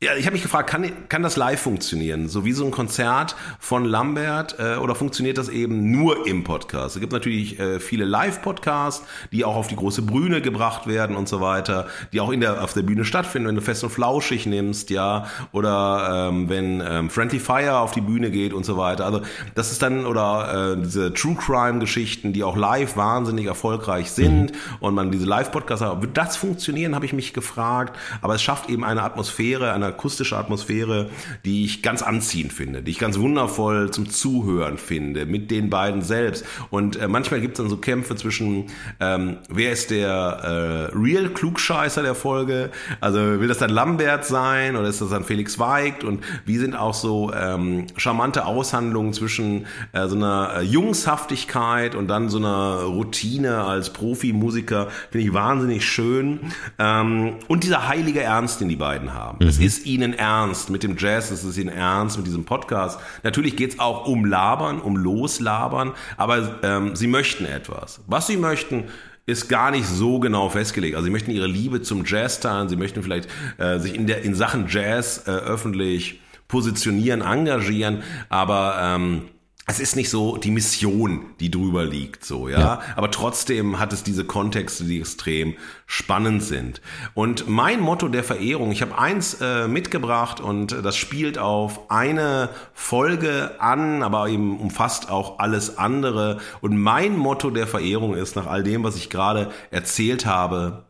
ja, 0.00 0.14
ich 0.14 0.26
habe 0.26 0.34
mich 0.34 0.44
gefragt, 0.44 0.70
kann, 0.70 1.08
kann 1.08 1.24
das 1.24 1.34
live 1.34 1.60
funktionieren? 1.60 2.28
So 2.28 2.44
wie 2.44 2.52
so 2.52 2.64
ein 2.64 2.70
Konzert 2.70 3.34
von 3.58 3.84
Lambert 3.84 4.54
äh, 4.60 4.76
oder 4.76 4.94
funktioniert 4.94 5.38
das 5.38 5.48
eben 5.48 5.90
nur 5.90 6.24
im 6.24 6.44
Podcast? 6.44 6.94
Es 6.94 7.00
gibt 7.00 7.12
natürlich 7.12 7.58
äh, 7.58 7.80
viele 7.80 8.04
Live-Podcasts, 8.04 9.04
die 9.32 9.44
auch 9.44 9.56
auf 9.56 9.66
die 9.66 9.74
große 9.74 10.02
Bühne 10.02 10.40
gebracht 10.40 10.86
werden 10.86 11.16
und 11.16 11.28
so 11.28 11.40
weiter, 11.40 11.88
die 12.12 12.20
auch 12.20 12.30
in 12.30 12.38
der, 12.38 12.62
auf 12.62 12.74
der 12.74 12.82
Bühne 12.82 13.04
stattfinden, 13.04 13.48
wenn 13.48 13.56
du 13.56 13.60
fest 13.60 13.82
und 13.82 13.90
flauschig 13.90 14.46
nimmst, 14.46 14.90
ja, 14.90 15.26
oder 15.50 16.28
ähm, 16.28 16.48
wenn 16.48 16.80
ähm, 16.80 17.10
Friendly 17.10 17.40
Fire 17.40 17.78
auf 17.78 17.90
die 17.90 18.00
Bühne 18.00 18.30
geht 18.30 18.52
und 18.52 18.64
so 18.64 18.76
weiter. 18.76 19.04
Also 19.04 19.22
das 19.56 19.72
ist 19.72 19.82
dann, 19.82 20.06
oder 20.06 20.74
äh, 20.74 20.80
diese 20.80 21.12
True 21.12 21.34
Crime-Geschichten, 21.34 22.32
die 22.32 22.44
auch 22.44 22.56
live 22.56 22.96
wahnsinnig 22.96 23.46
erfolgreich 23.46 24.12
sind 24.12 24.52
mhm. 24.52 24.58
und 24.78 24.94
man 24.94 25.10
diese 25.10 25.26
Live-Podcasts 25.26 25.84
hat. 25.84 26.02
Wird 26.02 26.16
das 26.16 26.36
funktionieren, 26.36 26.94
habe 26.94 27.04
ich 27.04 27.12
mich 27.12 27.34
gefragt. 27.34 27.98
Aber 28.22 28.36
es 28.36 28.42
schafft 28.44 28.70
eben 28.70 28.84
eine 28.84 29.02
Atmosphäre, 29.02 29.72
eine 29.72 29.87
akustische 29.88 30.36
Atmosphäre, 30.36 31.10
die 31.44 31.64
ich 31.64 31.82
ganz 31.82 32.02
anziehend 32.02 32.52
finde, 32.52 32.82
die 32.82 32.90
ich 32.90 32.98
ganz 32.98 33.18
wundervoll 33.18 33.90
zum 33.90 34.08
Zuhören 34.08 34.78
finde, 34.78 35.26
mit 35.26 35.50
den 35.50 35.70
beiden 35.70 36.02
selbst. 36.02 36.44
Und 36.70 36.96
äh, 36.96 37.08
manchmal 37.08 37.40
gibt 37.40 37.58
es 37.58 37.62
dann 37.62 37.70
so 37.70 37.76
Kämpfe 37.76 38.16
zwischen, 38.16 38.66
ähm, 39.00 39.38
wer 39.48 39.72
ist 39.72 39.90
der 39.90 40.90
äh, 40.92 40.96
Real 40.96 41.28
Klugscheißer 41.30 42.02
der 42.02 42.14
Folge? 42.14 42.70
Also 43.00 43.18
will 43.18 43.48
das 43.48 43.58
dann 43.58 43.70
Lambert 43.70 44.24
sein 44.24 44.76
oder 44.76 44.88
ist 44.88 45.00
das 45.00 45.10
dann 45.10 45.24
Felix 45.24 45.58
Weigt? 45.58 46.04
Und 46.04 46.24
wie 46.44 46.58
sind 46.58 46.74
auch 46.74 46.94
so 46.94 47.32
ähm, 47.32 47.86
charmante 47.96 48.46
Aushandlungen 48.46 49.12
zwischen 49.12 49.66
äh, 49.92 50.06
so 50.08 50.16
einer 50.16 50.54
äh, 50.58 50.62
Jungshaftigkeit 50.62 51.94
und 51.94 52.08
dann 52.08 52.28
so 52.28 52.38
einer 52.38 52.82
Routine 52.82 53.64
als 53.64 53.90
Profimusiker, 53.90 54.88
finde 55.10 55.26
ich 55.26 55.32
wahnsinnig 55.32 55.84
schön. 55.84 56.40
Ähm, 56.78 57.34
und 57.48 57.64
dieser 57.64 57.88
heilige 57.88 58.22
Ernst, 58.22 58.60
den 58.60 58.68
die 58.68 58.76
beiden 58.76 59.14
haben. 59.14 59.38
Mhm. 59.40 59.48
Es 59.48 59.58
ist 59.58 59.77
ihnen 59.86 60.14
ernst 60.14 60.70
mit 60.70 60.82
dem 60.82 60.96
Jazz, 60.96 61.30
es 61.30 61.44
ist 61.44 61.58
ihnen 61.58 61.74
ernst 61.74 62.16
mit 62.16 62.26
diesem 62.26 62.44
Podcast. 62.44 63.00
Natürlich 63.22 63.56
geht 63.56 63.74
es 63.74 63.78
auch 63.78 64.06
um 64.06 64.24
Labern, 64.24 64.80
um 64.80 64.96
Loslabern, 64.96 65.92
aber 66.16 66.58
ähm, 66.62 66.96
sie 66.96 67.06
möchten 67.06 67.44
etwas. 67.44 68.00
Was 68.06 68.26
sie 68.26 68.36
möchten, 68.36 68.84
ist 69.26 69.48
gar 69.48 69.70
nicht 69.70 69.86
so 69.86 70.20
genau 70.20 70.48
festgelegt. 70.48 70.94
Also 70.94 71.04
sie 71.04 71.10
möchten 71.10 71.30
ihre 71.30 71.46
Liebe 71.46 71.82
zum 71.82 72.04
Jazz 72.06 72.40
teilen, 72.40 72.68
sie 72.68 72.76
möchten 72.76 73.02
vielleicht 73.02 73.28
äh, 73.58 73.78
sich 73.78 73.94
in, 73.94 74.06
der, 74.06 74.22
in 74.22 74.34
Sachen 74.34 74.66
Jazz 74.68 75.24
äh, 75.26 75.30
öffentlich 75.30 76.20
positionieren, 76.48 77.20
engagieren, 77.20 78.02
aber 78.30 78.78
ähm, 78.80 79.22
es 79.70 79.80
ist 79.80 79.96
nicht 79.96 80.08
so 80.08 80.38
die 80.38 80.50
Mission, 80.50 81.26
die 81.40 81.50
drüber 81.50 81.84
liegt, 81.84 82.24
so, 82.24 82.48
ja? 82.48 82.58
ja. 82.58 82.82
Aber 82.96 83.10
trotzdem 83.10 83.78
hat 83.78 83.92
es 83.92 84.02
diese 84.02 84.24
Kontexte, 84.24 84.84
die 84.84 84.98
extrem 84.98 85.56
spannend 85.84 86.42
sind. 86.42 86.80
Und 87.12 87.48
mein 87.48 87.78
Motto 87.78 88.08
der 88.08 88.24
Verehrung, 88.24 88.72
ich 88.72 88.80
habe 88.80 88.96
eins 88.96 89.34
äh, 89.42 89.68
mitgebracht 89.68 90.40
und 90.40 90.72
das 90.72 90.96
spielt 90.96 91.36
auf 91.36 91.90
eine 91.90 92.48
Folge 92.72 93.60
an, 93.60 94.02
aber 94.02 94.30
eben 94.30 94.58
umfasst 94.58 95.10
auch 95.10 95.38
alles 95.38 95.76
andere. 95.76 96.38
Und 96.62 96.78
mein 96.78 97.14
Motto 97.14 97.50
der 97.50 97.66
Verehrung 97.66 98.14
ist, 98.14 98.36
nach 98.36 98.46
all 98.46 98.62
dem, 98.62 98.84
was 98.84 98.96
ich 98.96 99.10
gerade 99.10 99.50
erzählt 99.70 100.24
habe, 100.24 100.86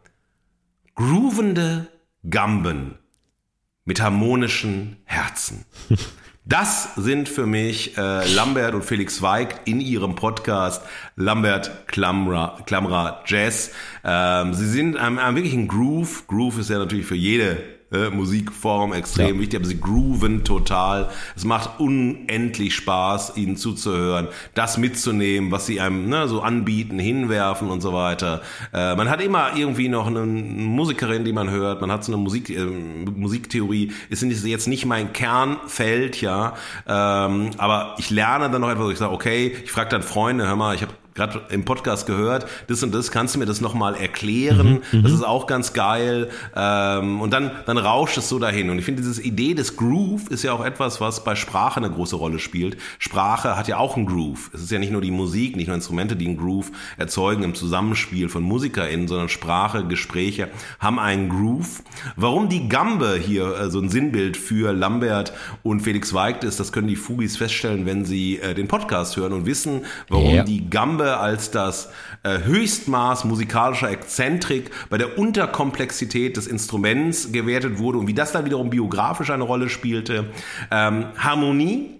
groovende 0.94 1.88
Gamben 2.30 2.94
mit 3.84 4.00
harmonischen 4.00 4.98
Herzen. 5.04 5.64
Das 6.48 6.94
sind 6.94 7.28
für 7.28 7.44
mich 7.44 7.98
äh, 7.98 8.26
Lambert 8.32 8.72
und 8.74 8.82
Felix 8.82 9.20
Weig 9.20 9.60
in 9.66 9.80
ihrem 9.80 10.14
Podcast 10.14 10.82
Lambert 11.14 11.86
Klamra, 11.88 12.56
Klamra 12.64 13.22
Jazz. 13.26 13.72
Ähm, 14.02 14.54
sie 14.54 14.66
sind 14.66 14.96
einem, 14.96 15.18
einem 15.18 15.36
wirklichen 15.36 15.68
Groove. 15.68 16.26
Groove 16.26 16.60
ist 16.60 16.70
ja 16.70 16.78
natürlich 16.78 17.04
für 17.04 17.16
jede 17.16 17.77
äh, 17.92 18.10
Musikform 18.10 18.92
extrem 18.92 19.36
ja. 19.36 19.40
wichtig, 19.40 19.60
aber 19.60 19.66
sie 19.66 19.80
grooven 19.80 20.44
total. 20.44 21.10
Es 21.36 21.44
macht 21.44 21.80
unendlich 21.80 22.74
Spaß, 22.74 23.36
ihnen 23.36 23.56
zuzuhören, 23.56 24.28
das 24.54 24.78
mitzunehmen, 24.78 25.50
was 25.50 25.66
sie 25.66 25.80
einem 25.80 26.08
ne, 26.08 26.28
so 26.28 26.42
anbieten, 26.42 26.98
hinwerfen 26.98 27.70
und 27.70 27.80
so 27.80 27.92
weiter. 27.92 28.42
Äh, 28.72 28.94
man 28.94 29.08
hat 29.08 29.22
immer 29.22 29.56
irgendwie 29.56 29.88
noch 29.88 30.06
eine 30.06 30.26
Musikerin, 30.26 31.24
die 31.24 31.32
man 31.32 31.50
hört, 31.50 31.80
man 31.80 31.90
hat 31.90 32.04
so 32.04 32.12
eine 32.12 32.20
Musik, 32.22 32.50
äh, 32.50 32.64
Musiktheorie, 32.64 33.92
ist 34.10 34.22
jetzt 34.22 34.68
nicht 34.68 34.84
mein 34.84 35.12
Kernfeld, 35.12 36.20
ja, 36.20 36.54
ähm, 36.86 37.50
aber 37.56 37.94
ich 37.98 38.10
lerne 38.10 38.50
dann 38.50 38.60
noch 38.60 38.70
etwas, 38.70 38.92
ich 38.92 38.98
sage, 38.98 39.12
okay, 39.12 39.56
ich 39.64 39.70
frage 39.70 39.90
dann 39.90 40.02
Freunde, 40.02 40.46
hör 40.46 40.56
mal, 40.56 40.74
ich 40.74 40.82
habe 40.82 40.92
gerade 41.18 41.42
im 41.50 41.64
Podcast 41.64 42.06
gehört, 42.06 42.46
das 42.68 42.82
und 42.82 42.94
das, 42.94 43.10
kannst 43.10 43.34
du 43.34 43.38
mir 43.38 43.46
das 43.46 43.60
nochmal 43.60 43.94
erklären? 43.94 44.82
Mhm, 44.92 45.02
das 45.02 45.10
mhm. 45.12 45.18
ist 45.18 45.24
auch 45.24 45.46
ganz 45.46 45.72
geil. 45.72 46.30
Ähm, 46.54 47.20
und 47.20 47.32
dann, 47.32 47.50
dann 47.66 47.76
rauscht 47.76 48.16
es 48.18 48.28
so 48.28 48.38
dahin. 48.38 48.70
Und 48.70 48.78
ich 48.78 48.84
finde, 48.84 49.02
diese 49.02 49.22
Idee 49.22 49.54
des 49.54 49.76
Groove 49.76 50.28
ist 50.28 50.44
ja 50.44 50.52
auch 50.52 50.64
etwas, 50.64 51.00
was 51.00 51.24
bei 51.24 51.34
Sprache 51.34 51.78
eine 51.78 51.90
große 51.90 52.16
Rolle 52.16 52.38
spielt. 52.38 52.78
Sprache 52.98 53.56
hat 53.56 53.68
ja 53.68 53.78
auch 53.78 53.96
einen 53.96 54.06
Groove. 54.06 54.50
Es 54.54 54.62
ist 54.62 54.70
ja 54.70 54.78
nicht 54.78 54.92
nur 54.92 55.00
die 55.00 55.10
Musik, 55.10 55.56
nicht 55.56 55.66
nur 55.66 55.74
Instrumente, 55.74 56.16
die 56.16 56.26
einen 56.26 56.36
Groove 56.36 56.70
erzeugen 56.96 57.42
im 57.42 57.54
Zusammenspiel 57.54 58.28
von 58.28 58.42
MusikerInnen, 58.42 59.08
sondern 59.08 59.28
Sprache, 59.28 59.84
Gespräche 59.84 60.48
haben 60.78 60.98
einen 60.98 61.28
Groove. 61.28 61.82
Warum 62.16 62.48
die 62.48 62.68
Gambe 62.68 63.18
hier 63.18 63.56
äh, 63.56 63.70
so 63.70 63.80
ein 63.80 63.88
Sinnbild 63.88 64.36
für 64.36 64.72
Lambert 64.72 65.32
und 65.62 65.80
Felix 65.80 66.14
Weigt 66.14 66.44
ist, 66.44 66.60
das 66.60 66.72
können 66.72 66.88
die 66.88 66.96
Fugis 66.96 67.36
feststellen, 67.36 67.86
wenn 67.86 68.04
sie 68.04 68.38
äh, 68.38 68.54
den 68.54 68.68
Podcast 68.68 69.16
hören 69.16 69.32
und 69.32 69.46
wissen, 69.46 69.84
warum 70.08 70.34
ja. 70.34 70.42
die 70.44 70.68
Gambe 70.70 71.07
als 71.16 71.50
das 71.50 71.90
äh, 72.22 72.38
Höchstmaß 72.44 73.24
musikalischer 73.24 73.90
Exzentrik 73.90 74.70
bei 74.90 74.98
der 74.98 75.18
Unterkomplexität 75.18 76.36
des 76.36 76.46
Instruments 76.46 77.32
gewertet 77.32 77.78
wurde 77.78 77.98
und 77.98 78.06
wie 78.06 78.14
das 78.14 78.32
dann 78.32 78.44
wiederum 78.44 78.70
biografisch 78.70 79.30
eine 79.30 79.44
Rolle 79.44 79.68
spielte. 79.68 80.26
Ähm, 80.70 81.06
Harmonie 81.16 81.98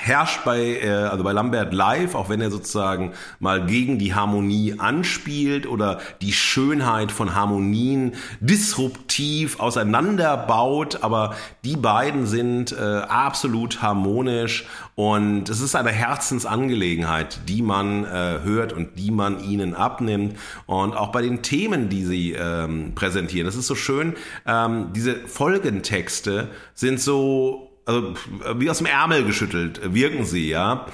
herrscht 0.00 0.44
bei, 0.44 0.80
äh, 0.82 0.88
also 0.88 1.22
bei 1.22 1.32
Lambert 1.32 1.74
live, 1.74 2.14
auch 2.14 2.28
wenn 2.28 2.40
er 2.40 2.50
sozusagen 2.50 3.12
mal 3.38 3.66
gegen 3.66 3.98
die 3.98 4.14
Harmonie 4.14 4.76
anspielt 4.78 5.66
oder 5.66 6.00
die 6.22 6.32
Schönheit 6.32 7.12
von 7.12 7.34
Harmonien 7.34 8.14
disruptiv 8.40 9.60
auseinanderbaut, 9.60 11.02
aber 11.02 11.36
die 11.64 11.76
beiden 11.76 12.26
sind 12.26 12.72
äh, 12.72 13.00
absolut 13.08 13.82
harmonisch 13.82 14.66
und 14.94 15.48
es 15.48 15.60
ist 15.60 15.76
eine 15.76 15.92
Herzensangelegenheit, 15.92 17.40
die 17.48 17.62
man 17.62 18.04
äh, 18.04 18.40
hört 18.42 18.72
und 18.72 18.98
die 18.98 19.10
man 19.10 19.42
ihnen 19.42 19.74
abnimmt. 19.74 20.36
Und 20.66 20.94
auch 20.94 21.10
bei 21.10 21.22
den 21.22 21.40
Themen, 21.40 21.88
die 21.88 22.04
sie 22.04 22.32
ähm, 22.32 22.92
präsentieren. 22.94 23.48
Es 23.48 23.56
ist 23.56 23.66
so 23.66 23.74
schön, 23.74 24.14
ähm, 24.46 24.92
diese 24.94 25.14
Folgentexte 25.26 26.48
sind 26.74 27.00
so 27.00 27.69
also 27.86 28.14
wie 28.56 28.70
aus 28.70 28.78
dem 28.78 28.86
Ärmel 28.86 29.24
geschüttelt 29.24 29.80
wirken 29.94 30.24
sie, 30.24 30.48
ja. 30.48 30.86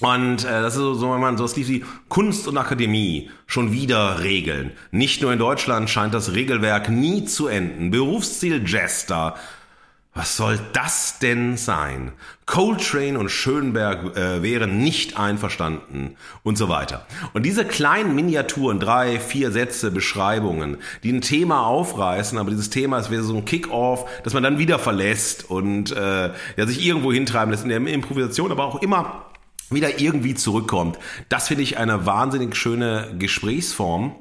Und 0.00 0.44
äh, 0.44 0.62
das 0.62 0.74
ist 0.74 0.80
so, 0.80 0.94
so 0.94 1.12
wenn 1.12 1.20
man 1.20 1.36
so 1.36 1.44
was 1.44 1.56
lief 1.56 1.68
wie 1.68 1.84
Kunst 2.08 2.48
und 2.48 2.58
Akademie 2.58 3.30
schon 3.46 3.72
wieder 3.72 4.22
regeln. 4.22 4.72
Nicht 4.90 5.22
nur 5.22 5.32
in 5.32 5.38
Deutschland 5.38 5.88
scheint 5.88 6.14
das 6.14 6.32
Regelwerk 6.34 6.88
nie 6.88 7.24
zu 7.24 7.46
enden. 7.46 7.90
Berufsziel 7.90 8.66
Jester 8.66 9.36
was 10.14 10.36
soll 10.36 10.60
das 10.72 11.18
denn 11.18 11.56
sein? 11.56 12.12
Coltrane 12.46 13.18
und 13.18 13.30
Schönberg 13.30 14.16
äh, 14.16 14.42
wären 14.42 14.78
nicht 14.78 15.18
einverstanden 15.18 16.16
und 16.44 16.56
so 16.56 16.68
weiter. 16.68 17.06
Und 17.32 17.44
diese 17.44 17.64
kleinen 17.64 18.14
Miniaturen, 18.14 18.78
drei, 18.78 19.18
vier 19.18 19.50
Sätze, 19.50 19.90
Beschreibungen, 19.90 20.76
die 21.02 21.12
ein 21.12 21.20
Thema 21.20 21.66
aufreißen, 21.66 22.38
aber 22.38 22.50
dieses 22.50 22.70
Thema 22.70 22.98
ist 22.98 23.10
wäre 23.10 23.24
so 23.24 23.36
ein 23.36 23.44
Kick-off, 23.44 24.08
dass 24.22 24.34
man 24.34 24.44
dann 24.44 24.58
wieder 24.58 24.78
verlässt 24.78 25.50
und 25.50 25.90
äh, 25.90 26.30
ja, 26.56 26.66
sich 26.66 26.84
irgendwo 26.84 27.12
hintreiben 27.12 27.50
lässt 27.50 27.64
in 27.64 27.70
der 27.70 27.78
Improvisation, 27.78 28.52
aber 28.52 28.64
auch 28.66 28.82
immer 28.82 29.26
wieder 29.70 29.98
irgendwie 30.00 30.34
zurückkommt. 30.34 30.98
Das 31.28 31.48
finde 31.48 31.64
ich 31.64 31.78
eine 31.78 32.06
wahnsinnig 32.06 32.54
schöne 32.54 33.14
Gesprächsform. 33.18 34.14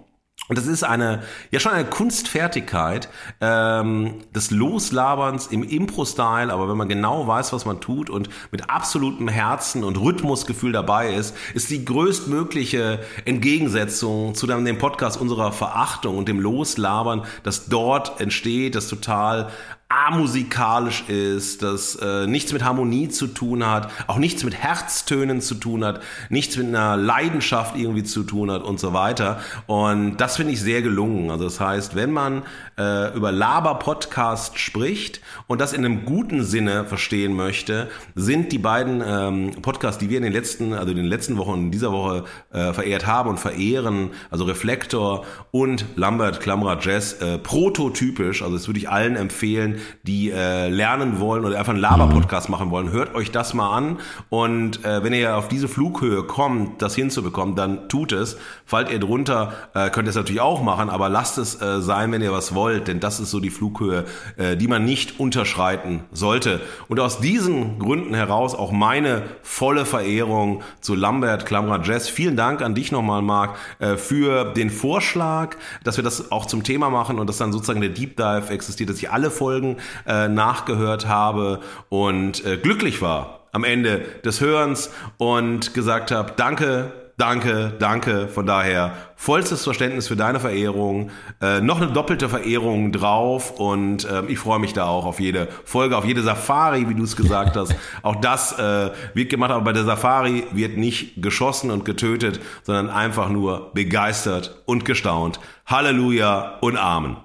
Und 0.50 0.58
das 0.58 0.68
ist 0.68 0.84
eine, 0.84 1.24
ja 1.52 1.60
schon 1.62 1.72
eine 1.72 1.86
Kunstfertigkeit 1.86 3.08
ähm, 3.39 4.16
des 4.36 4.52
Loslaberns 4.52 5.48
im 5.48 5.64
Impro-Style, 5.64 6.52
aber 6.52 6.68
wenn 6.68 6.76
man 6.76 6.89
genau 6.89 7.28
weiß, 7.28 7.54
was 7.54 7.66
man 7.66 7.80
tut 7.80 8.10
und 8.10 8.30
mit 8.52 8.70
absolutem 8.70 9.30
Herzen 9.30 9.86
und 9.86 9.96
Rhythmusgefühl 9.98 10.74
dabei 10.74 11.14
ist, 11.14 11.34
ist 11.54 11.70
die 11.70 11.86
größtmögliche 11.86 13.00
Entgegensetzung 13.24 14.36
zu 14.36 14.46
dem 14.46 14.78
Podcast 14.78 15.20
unserer 15.20 15.54
Verachtung 15.54 16.18
und 16.18 16.28
dem 16.28 16.41
Loslabern, 16.41 17.24
das 17.44 17.68
dort 17.68 18.20
entsteht, 18.20 18.76
das 18.76 18.89
total 18.89 19.50
amusikalisch 19.94 21.04
ist, 21.08 21.62
das 21.62 21.96
äh, 21.96 22.26
nichts 22.26 22.52
mit 22.52 22.64
Harmonie 22.64 23.10
zu 23.10 23.28
tun 23.28 23.66
hat, 23.66 23.91
auch 24.08 24.18
nichts 24.18 24.44
mit 24.44 24.56
Herztönen 24.56 25.39
zu 25.41 25.56
tun 25.56 25.86
hat, 25.86 26.02
nichts 26.30 26.58
mit 26.58 26.68
einer 26.68 26.98
Leidenschaft 26.98 27.76
irgendwie 27.76 28.04
zu 28.04 28.24
tun 28.24 28.50
hat 28.50 28.64
und 28.64 28.80
so 28.80 28.94
weiter. 28.94 29.39
Und 29.68 30.18
das 30.18 30.38
finde 30.38 30.54
ich 30.54 30.62
sehr 30.62 30.82
gelungen. 30.82 31.30
Also 31.30 31.44
das 31.44 31.60
heißt, 31.60 31.96
wenn 31.96 32.12
man 32.12 32.44
äh, 32.78 33.16
über 33.16 33.32
Laber-Podcast 33.32 34.58
spricht 34.58 35.22
und 35.48 35.62
das 35.62 35.74
in 35.74 35.86
einem 35.86 36.06
guten 36.06 36.44
Sinne 36.44 36.86
verstehen 36.86 37.36
möchte, 37.36 37.89
sind 38.16 38.52
die 38.52 38.58
beiden 38.58 39.04
ähm, 39.06 39.62
Podcasts, 39.62 40.00
die 40.00 40.10
wir 40.10 40.18
in 40.18 40.24
den 40.24 40.34
letzten, 40.34 40.74
also 40.74 40.89
in 40.89 40.98
den 40.98 41.06
letzten 41.06 41.38
Wochen 41.38 41.52
und 41.52 41.60
in 41.66 41.72
dieser 41.72 41.91
Woche 41.91 42.24
äh, 42.52 42.74
verehrt 42.74 43.06
haben 43.06 43.30
und 43.30 43.39
verehren, 43.39 44.10
also 44.32 44.46
Reflektor 44.46 45.26
und 45.52 45.86
Lambert 45.96 46.39
Klammerer 46.39 46.80
Jazz, 46.82 47.14
äh, 47.22 47.38
prototypisch. 47.38 48.41
Also 48.41 48.56
das 48.56 48.68
würde 48.68 48.80
ich 48.80 48.89
allen 48.89 49.16
empfehlen, 49.16 49.80
die 50.04 50.32
äh, 50.32 50.70
lernen 50.70 51.20
wollen 51.20 51.46
oder 51.46 51.58
einfach 51.58 51.74
einen 51.74 51.82
Laber-Podcast 51.82 52.50
machen 52.50 52.72
wollen, 52.72 52.92
hört 52.92 53.16
euch 53.16 53.32
das 53.32 53.54
mal 53.54 53.76
an. 53.76 54.00
Und 54.30 54.84
äh, 54.86 55.04
wenn 55.04 55.14
ihr 55.14 55.38
auf 55.38 55.48
diese 55.48 55.68
Flughöhe 55.68 56.24
kommt, 56.24 56.82
das 56.82 56.96
hinzubekommen, 56.96 57.56
dann 57.56 57.90
tut 57.90 58.12
es. 58.12 58.38
Fallt 58.66 58.92
ihr 58.92 59.00
drunter, 59.00 59.54
äh, 59.74 59.90
könnt 59.90 60.08
ihr 60.08 60.12
es 60.12 60.16
natürlich 60.16 60.42
auch 60.42 60.62
machen, 60.62 60.90
aber 60.90 61.10
lasst 61.10 61.38
es 61.38 61.62
äh, 61.62 61.82
sein, 61.82 62.12
wenn 62.12 62.22
ihr 62.22 62.32
was 62.32 62.56
wollt, 62.56 62.88
denn 62.88 63.00
das 63.00 63.20
ist 63.20 63.32
so 63.32 63.40
die 63.40 63.50
Flughöhe, 63.50 64.06
äh, 64.38 64.58
die 64.58 64.68
man 64.68 64.86
nicht 64.86 65.20
unterschreiten 65.20 66.02
sollte. 66.12 66.62
Und 66.88 67.00
aus 67.00 67.20
diesen 67.20 67.80
Gründen 67.80 68.14
heraus 68.14 68.56
auch 68.56 68.72
meine 68.72 69.24
volle 69.42 69.86
Verehrung 69.86 70.62
zu 70.82 70.96
Lambert 70.96 71.46
Klammer 71.46 71.82
Jazz. 71.84 72.10
Vielen 72.10 72.36
Dank 72.36 72.62
an 72.62 72.76
dich 72.76 72.92
nochmal, 72.92 73.22
Marc, 73.22 73.56
äh, 73.80 73.98
für 73.98 74.46
den 74.54 74.70
Vorschlag, 74.70 75.56
dass 75.84 75.98
wir 75.98 76.04
das 76.04 76.32
auch 76.32 76.46
zum 76.46 76.64
Thema 76.64 76.90
machen 76.90 77.20
und 77.20 77.28
dass 77.28 77.38
dann 77.38 77.52
sozusagen 77.52 77.82
der 77.82 77.90
Deep 77.90 78.18
Dive 78.18 78.50
existiert, 78.50 78.90
dass 78.90 78.98
ich 78.98 79.12
alle 79.12 79.32
Folgen 79.32 79.72
äh, 80.07 80.28
nachgehört 80.28 81.07
habe 81.07 81.59
und 81.89 82.45
äh, 82.45 82.57
glücklich 82.57 83.01
war 83.01 83.43
am 83.53 83.63
Ende 83.63 83.99
des 84.26 84.41
Hörens 84.41 84.91
und 85.17 85.74
gesagt 85.74 86.11
habe, 86.11 86.34
danke, 86.36 86.91
danke, 87.17 87.71
danke. 87.80 88.28
Von 88.28 88.45
daher 88.45 88.93
vollstes 89.15 89.63
Verständnis 89.63 90.07
für 90.07 90.15
deine 90.15 90.39
Verehrung, 90.39 91.11
äh, 91.39 91.61
noch 91.61 91.80
eine 91.80 91.91
doppelte 91.91 92.28
Verehrung 92.30 92.91
drauf 92.91 93.59
und 93.59 94.05
äh, 94.05 94.26
ich 94.26 94.39
freue 94.39 94.59
mich 94.59 94.74
da 94.74 94.86
auch 94.86 95.05
auf 95.05 95.19
jede 95.19 95.47
Folge, 95.65 95.95
auf 95.95 96.05
jede 96.05 96.24
Safari, 96.24 96.89
wie 96.89 96.95
du 96.95 97.03
es 97.03 97.15
gesagt 97.15 97.55
hast. 97.55 97.76
auch 98.01 98.15
das 98.15 98.57
äh, 98.57 98.89
wird 99.13 99.30
gemacht, 99.30 99.51
aber 99.51 99.63
bei 99.63 99.74
der 99.74 99.86
Safari 99.86 100.45
wird 100.51 100.78
nicht 100.78 101.21
geschossen 101.21 101.71
und 101.71 101.86
getötet, 101.86 102.41
sondern 102.63 102.89
einfach 102.89 103.30
nur 103.30 103.71
begeistert 103.74 104.63
und 104.65 104.84
gestaunt. 104.84 105.39
Halleluja 105.67 106.57
und 106.61 106.78
Amen. 106.78 107.17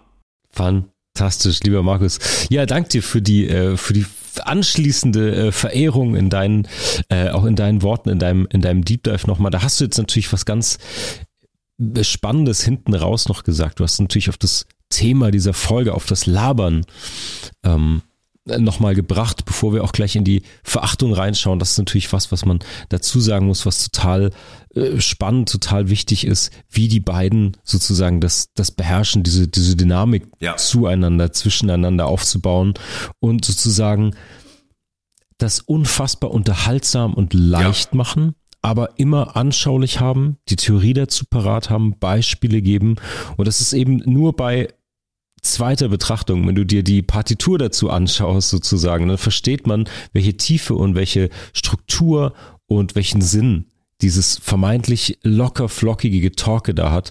Fun. 0.51 0.90
Fantastisch, 1.19 1.59
lieber 1.64 1.83
Markus. 1.83 2.21
Ja, 2.49 2.64
danke 2.64 2.91
dir 2.91 3.03
für 3.03 3.21
die, 3.21 3.49
äh, 3.49 3.77
für 3.77 3.93
die 3.93 4.07
anschließende 4.41 5.49
äh, 5.49 5.53
Verehrung 5.53 6.14
in 6.14 6.31
deinen, 6.31 6.69
äh, 7.09 7.31
auch 7.31 7.45
in 7.45 7.57
deinen 7.57 7.83
Worten, 7.83 8.09
in 8.09 8.21
deinem, 8.21 8.47
in 8.53 8.61
deinem 8.61 8.85
Deep 8.85 9.03
Dive 9.03 9.27
nochmal. 9.27 9.51
Da 9.51 9.61
hast 9.61 9.81
du 9.81 9.85
jetzt 9.85 9.99
natürlich 9.99 10.33
was 10.33 10.45
ganz 10.45 10.79
Spannendes 12.03 12.62
hinten 12.62 12.95
raus 12.95 13.29
noch 13.29 13.43
gesagt. 13.43 13.81
Du 13.81 13.85
hast 13.85 13.99
natürlich 14.01 14.29
auf 14.29 14.37
das 14.37 14.66
Thema 14.91 15.33
dieser 15.33 15.55
Folge, 15.55 15.93
auf 15.95 16.07
das 16.07 16.27
Labern 16.27 16.87
ähm, 17.64 18.03
nochmal 18.45 18.95
gebracht, 18.95 19.45
bevor 19.45 19.75
wir 19.75 19.83
auch 19.83 19.93
gleich 19.93 20.14
in 20.14 20.25
die 20.25 20.43
Verachtung 20.62 21.12
reinschauen. 21.12 21.59
Das 21.59 21.73
ist 21.73 21.79
natürlich 21.79 22.12
was, 22.12 22.31
was 22.31 22.45
man 22.45 22.61
dazu 22.91 23.19
sagen 23.19 23.47
muss, 23.47 23.66
was 23.66 23.91
total 23.91 24.31
spannend, 24.99 25.51
total 25.51 25.89
wichtig 25.89 26.26
ist, 26.26 26.53
wie 26.70 26.89
die 26.89 27.01
beiden 27.01 27.57
sozusagen 27.64 28.20
das, 28.20 28.53
das 28.55 28.70
beherrschen, 28.70 29.22
diese, 29.22 29.49
diese 29.49 29.76
Dynamik 29.76 30.26
ja. 30.41 30.57
zueinander, 30.57 31.33
zwischeneinander 31.33 32.07
aufzubauen 32.07 32.74
und 33.20 33.45
sozusagen 33.45 34.14
das 35.39 35.61
unfassbar 35.61 36.33
unterhaltsam 36.33 37.14
und 37.14 37.33
leicht 37.33 37.93
ja. 37.93 37.97
machen, 37.97 38.35
aber 38.61 38.99
immer 38.99 39.37
anschaulich 39.37 40.01
haben, 40.01 40.37
die 40.49 40.57
Theorie 40.57 40.95
dazu 40.95 41.24
parat 41.31 41.70
haben, 41.70 41.99
Beispiele 41.99 42.61
geben. 42.61 42.97
Und 43.37 43.47
das 43.47 43.61
ist 43.61 43.72
eben 43.72 43.99
nur 44.05 44.35
bei 44.35 44.68
zweiter 45.43 45.89
Betrachtung, 45.89 46.47
wenn 46.47 46.57
du 46.57 46.66
dir 46.66 46.83
die 46.83 47.03
Partitur 47.03 47.59
dazu 47.59 47.91
anschaust, 47.91 48.51
sozusagen, 48.51 49.09
dann 49.09 49.18
versteht 49.18 49.66
man, 49.66 49.89
welche 50.12 50.37
Tiefe 50.37 50.74
und 50.74 50.97
welche 50.97 51.31
Struktur 51.53 52.35
und 52.66 52.97
welchen 52.97 53.22
Sinn 53.22 53.66
dieses 54.01 54.38
vermeintlich 54.38 55.18
locker 55.22 55.68
flockige 55.68 56.20
Getalke 56.20 56.74
da 56.74 56.90
hat. 56.90 57.11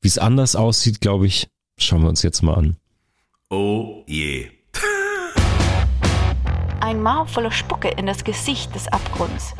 Wie 0.00 0.08
es 0.08 0.18
anders 0.18 0.56
aussieht, 0.56 1.00
glaube 1.00 1.26
ich, 1.26 1.48
schauen 1.78 2.02
wir 2.02 2.08
uns 2.08 2.22
jetzt 2.22 2.42
mal 2.42 2.54
an. 2.54 2.76
Oh 3.50 4.02
je. 4.06 4.50
Ein 6.80 7.02
Maul 7.02 7.26
voller 7.26 7.52
Spucke 7.52 7.88
in 7.88 8.06
das 8.06 8.24
Gesicht 8.24 8.74
des 8.74 8.88
Abgrunds. 8.88 9.54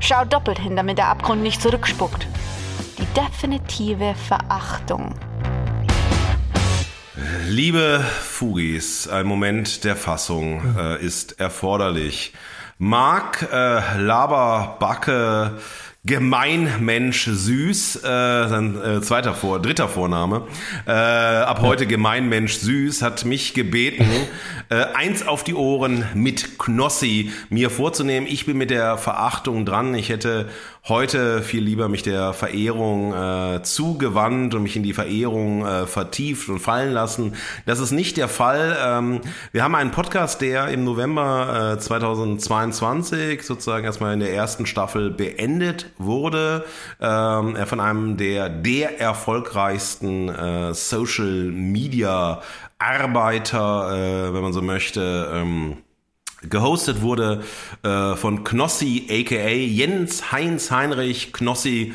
Schau 0.00 0.24
doppelt 0.24 0.58
hin, 0.58 0.76
damit 0.76 0.98
der 0.98 1.08
Abgrund 1.08 1.42
nicht 1.42 1.62
zurückspuckt. 1.62 2.26
Die 2.98 3.06
definitive 3.14 4.14
Verachtung. 4.14 5.14
Liebe 7.46 8.04
Fugis, 8.20 9.08
ein 9.08 9.26
Moment 9.26 9.84
der 9.84 9.96
Fassung 9.96 10.76
äh, 10.76 11.04
ist 11.04 11.40
erforderlich. 11.40 12.32
Marc 12.78 13.48
äh, 13.50 13.98
Laberbacke 13.98 15.58
Gemeinmensch 16.08 17.28
Süß, 17.30 17.96
äh, 17.96 18.00
sein 18.00 18.80
äh, 18.82 19.02
zweiter 19.02 19.34
Vor, 19.34 19.60
dritter 19.60 19.88
Vorname, 19.88 20.46
äh, 20.86 20.90
ab 20.90 21.60
heute 21.60 21.86
Gemeinmensch 21.86 22.54
Süß, 22.54 23.02
hat 23.02 23.26
mich 23.26 23.52
gebeten, 23.52 24.08
äh, 24.70 24.86
eins 24.94 25.26
auf 25.26 25.44
die 25.44 25.52
Ohren 25.52 26.06
mit 26.14 26.58
Knossi 26.58 27.30
mir 27.50 27.68
vorzunehmen. 27.68 28.26
Ich 28.26 28.46
bin 28.46 28.56
mit 28.56 28.70
der 28.70 28.96
Verachtung 28.96 29.66
dran. 29.66 29.94
Ich 29.94 30.08
hätte 30.08 30.48
heute 30.86 31.42
viel 31.42 31.62
lieber 31.62 31.88
mich 31.88 32.02
der 32.02 32.32
Verehrung 32.32 33.12
äh, 33.12 33.62
zugewandt 33.62 34.54
und 34.54 34.62
mich 34.62 34.76
in 34.76 34.82
die 34.82 34.92
Verehrung 34.92 35.66
äh, 35.66 35.86
vertieft 35.86 36.48
und 36.48 36.60
fallen 36.60 36.92
lassen. 36.92 37.34
Das 37.66 37.80
ist 37.80 37.92
nicht 37.92 38.16
der 38.16 38.28
Fall. 38.28 38.76
Ähm, 38.82 39.20
wir 39.52 39.62
haben 39.62 39.74
einen 39.74 39.90
Podcast, 39.90 40.40
der 40.40 40.68
im 40.68 40.84
November 40.84 41.74
äh, 41.74 41.78
2022 41.78 43.42
sozusagen 43.42 43.84
erstmal 43.84 44.14
in 44.14 44.20
der 44.20 44.32
ersten 44.32 44.66
Staffel 44.66 45.10
beendet 45.10 45.90
wurde. 45.98 46.64
Ähm, 47.00 47.56
von 47.66 47.80
einem 47.80 48.16
der 48.16 48.48
der 48.48 49.00
erfolgreichsten 49.00 50.28
äh, 50.28 50.74
Social 50.74 51.50
Media 51.50 52.40
Arbeiter, 52.78 54.28
äh, 54.28 54.34
wenn 54.34 54.42
man 54.42 54.52
so 54.52 54.62
möchte. 54.62 55.30
Ähm, 55.34 55.78
Gehostet 56.42 57.02
wurde 57.02 57.42
äh, 57.82 58.14
von 58.14 58.44
Knossi, 58.44 59.06
aka 59.10 59.48
Jens 59.48 60.30
Heinz 60.30 60.70
Heinrich 60.70 61.32
Knossi 61.32 61.94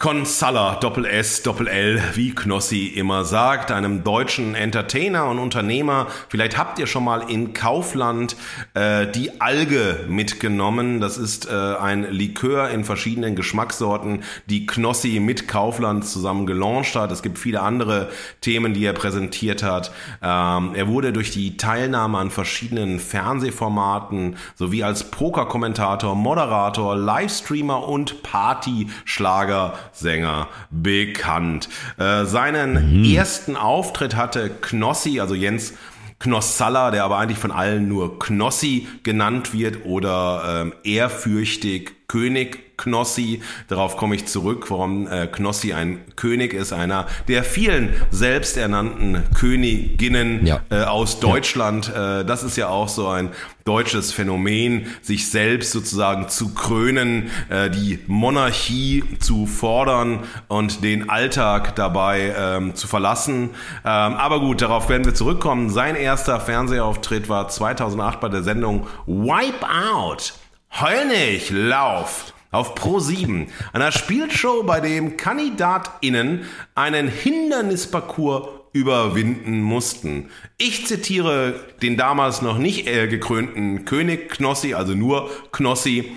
Consalla, 0.00 0.76
Doppel 0.76 1.04
S, 1.04 1.42
Doppel 1.42 1.68
L, 1.68 2.02
wie 2.14 2.34
Knossi 2.34 2.86
immer 2.86 3.26
sagt, 3.26 3.70
einem 3.70 4.02
deutschen 4.02 4.54
Entertainer 4.54 5.26
und 5.26 5.38
Unternehmer. 5.38 6.06
Vielleicht 6.30 6.56
habt 6.56 6.78
ihr 6.78 6.86
schon 6.86 7.04
mal 7.04 7.30
in 7.30 7.52
Kaufland 7.52 8.34
äh, 8.72 9.06
die 9.08 9.42
Alge 9.42 10.06
mitgenommen. 10.08 11.02
Das 11.02 11.18
ist 11.18 11.50
äh, 11.50 11.54
ein 11.54 12.10
Likör 12.10 12.70
in 12.70 12.84
verschiedenen 12.84 13.36
Geschmackssorten, 13.36 14.22
die 14.46 14.64
Knossi 14.64 15.20
mit 15.20 15.48
Kaufland 15.48 16.06
zusammen 16.06 16.46
gelauncht 16.46 16.96
hat. 16.96 17.12
Es 17.12 17.22
gibt 17.22 17.38
viele 17.38 17.60
andere 17.60 18.08
Themen, 18.40 18.72
die 18.72 18.86
er 18.86 18.94
präsentiert 18.94 19.62
hat. 19.62 19.92
Ähm, 20.22 20.74
er 20.74 20.88
wurde 20.88 21.12
durch 21.12 21.30
die 21.30 21.58
Teilnahme 21.58 22.16
an 22.16 22.30
verschiedenen 22.30 23.00
Fernsehformaten 23.00 24.36
sowie 24.54 24.82
als 24.82 25.10
Pokerkommentator, 25.10 26.14
Moderator, 26.14 26.96
Livestreamer 26.96 27.86
und 27.86 28.22
Partyschlager 28.22 29.74
Sänger 29.92 30.48
bekannt. 30.70 31.68
Äh, 31.98 32.24
seinen 32.24 33.00
mhm. 33.00 33.04
ersten 33.04 33.56
Auftritt 33.56 34.16
hatte 34.16 34.50
Knossi, 34.50 35.20
also 35.20 35.34
Jens 35.34 35.74
Knossalla, 36.20 36.90
der 36.90 37.04
aber 37.04 37.18
eigentlich 37.18 37.38
von 37.38 37.50
allen 37.50 37.88
nur 37.88 38.18
Knossi 38.18 38.86
genannt 39.02 39.54
wird 39.54 39.86
oder 39.86 40.62
ähm, 40.62 40.74
ehrfürchtig 40.84 41.99
König 42.10 42.76
Knossi. 42.76 43.40
Darauf 43.68 43.96
komme 43.96 44.16
ich 44.16 44.26
zurück, 44.26 44.68
warum 44.68 45.06
äh, 45.06 45.28
Knossi 45.28 45.74
ein 45.74 46.00
König 46.16 46.52
ist, 46.52 46.72
einer 46.72 47.06
der 47.28 47.44
vielen 47.44 47.94
selbsternannten 48.10 49.22
Königinnen 49.38 50.44
ja. 50.44 50.60
äh, 50.70 50.82
aus 50.82 51.20
Deutschland. 51.20 51.92
Ja. 51.94 52.22
Äh, 52.22 52.24
das 52.24 52.42
ist 52.42 52.56
ja 52.56 52.68
auch 52.68 52.88
so 52.88 53.06
ein 53.06 53.30
deutsches 53.64 54.10
Phänomen, 54.10 54.86
sich 55.02 55.30
selbst 55.30 55.70
sozusagen 55.70 56.28
zu 56.28 56.52
krönen, 56.52 57.30
äh, 57.48 57.70
die 57.70 58.00
Monarchie 58.08 59.04
zu 59.20 59.46
fordern 59.46 60.24
und 60.48 60.82
den 60.82 61.10
Alltag 61.10 61.76
dabei 61.76 62.34
ähm, 62.36 62.74
zu 62.74 62.88
verlassen. 62.88 63.50
Ähm, 63.84 64.14
aber 64.14 64.40
gut, 64.40 64.62
darauf 64.62 64.88
werden 64.88 65.04
wir 65.04 65.14
zurückkommen. 65.14 65.70
Sein 65.70 65.94
erster 65.94 66.40
Fernsehauftritt 66.40 67.28
war 67.28 67.46
2008 67.46 68.18
bei 68.18 68.28
der 68.28 68.42
Sendung 68.42 68.88
Wipe 69.06 69.64
Out. 69.94 70.39
Heul 70.72 71.06
nicht, 71.06 71.50
lauf! 71.50 72.32
Auf 72.52 72.74
Pro 72.74 72.98
7, 72.98 73.46
einer 73.72 73.92
Spielshow, 73.92 74.64
bei 74.64 74.80
dem 74.80 75.16
KandidatInnen 75.16 76.46
einen 76.74 77.08
Hindernisparcours 77.08 78.48
überwinden 78.72 79.62
mussten. 79.62 80.30
Ich 80.58 80.86
zitiere 80.86 81.60
den 81.82 81.96
damals 81.96 82.42
noch 82.42 82.58
nicht 82.58 82.88
äh, 82.88 83.08
gekrönten 83.08 83.84
König 83.84 84.30
Knossi, 84.30 84.74
also 84.74 84.94
nur 84.94 85.30
Knossi. 85.52 86.16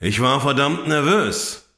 Ich 0.00 0.20
war 0.20 0.40
verdammt 0.40 0.88
nervös 0.88 1.69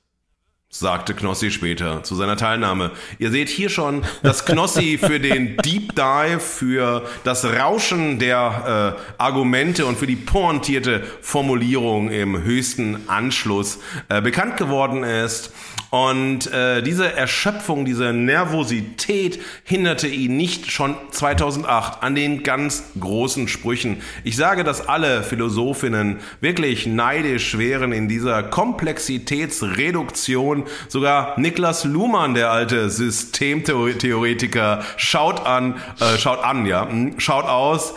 sagte 0.75 1.12
Knossi 1.12 1.51
später 1.51 2.03
zu 2.03 2.14
seiner 2.14 2.39
Teilnahme. 2.39 2.93
Ihr 3.18 3.31
seht 3.31 3.51
hier 3.51 3.68
schon, 3.68 4.05
dass 4.23 4.47
Knossi 4.47 4.99
für 5.01 5.20
den 5.20 5.59
Deep 5.59 5.95
Dive, 5.95 6.41
für 6.41 7.07
das 7.25 7.45
Rauschen 7.45 8.18
der 8.18 8.97
äh, 8.99 9.12
Argumente 9.18 9.85
und 9.85 9.99
für 9.99 10.07
die 10.07 10.16
pointierte 10.16 11.03
Formulierung 11.20 12.11
im 12.11 12.43
höchsten 12.43 13.07
Anschluss 13.07 13.81
äh, 14.09 14.23
bekannt 14.23 14.57
geworden 14.57 15.05
ist. 15.05 15.53
Und 15.93 16.51
äh, 16.51 16.83
diese 16.83 17.12
Erschöpfung, 17.12 17.85
diese 17.85 18.14
Nervosität 18.14 19.39
hinderte 19.64 20.09
ihn 20.09 20.39
nicht 20.39 20.70
schon 20.70 20.97
2008 21.11 22.03
an 22.03 22.14
den 22.14 22.45
ganz 22.45 22.85
großen 22.99 23.47
Sprüchen. 23.47 24.01
Ich 24.25 24.37
sage, 24.37 24.64
dass 24.64 24.89
alle 24.89 25.23
Philosophinnen 25.23 26.20
wirklich 26.41 26.87
neidisch 26.87 27.59
wären 27.59 27.93
in 27.93 28.09
dieser 28.09 28.43
Komplexitätsreduktion. 28.43 30.62
Sogar 30.89 31.39
Niklas 31.39 31.85
Luhmann, 31.85 32.35
der 32.35 32.51
alte 32.51 32.91
Systemtheoretiker, 32.91 34.83
schaut 34.97 35.45
an, 35.47 35.77
äh, 36.01 36.19
schaut 36.19 36.45
an, 36.45 36.67
ja, 36.67 36.89
hm, 36.89 37.19
schaut 37.19 37.45
aus, 37.45 37.95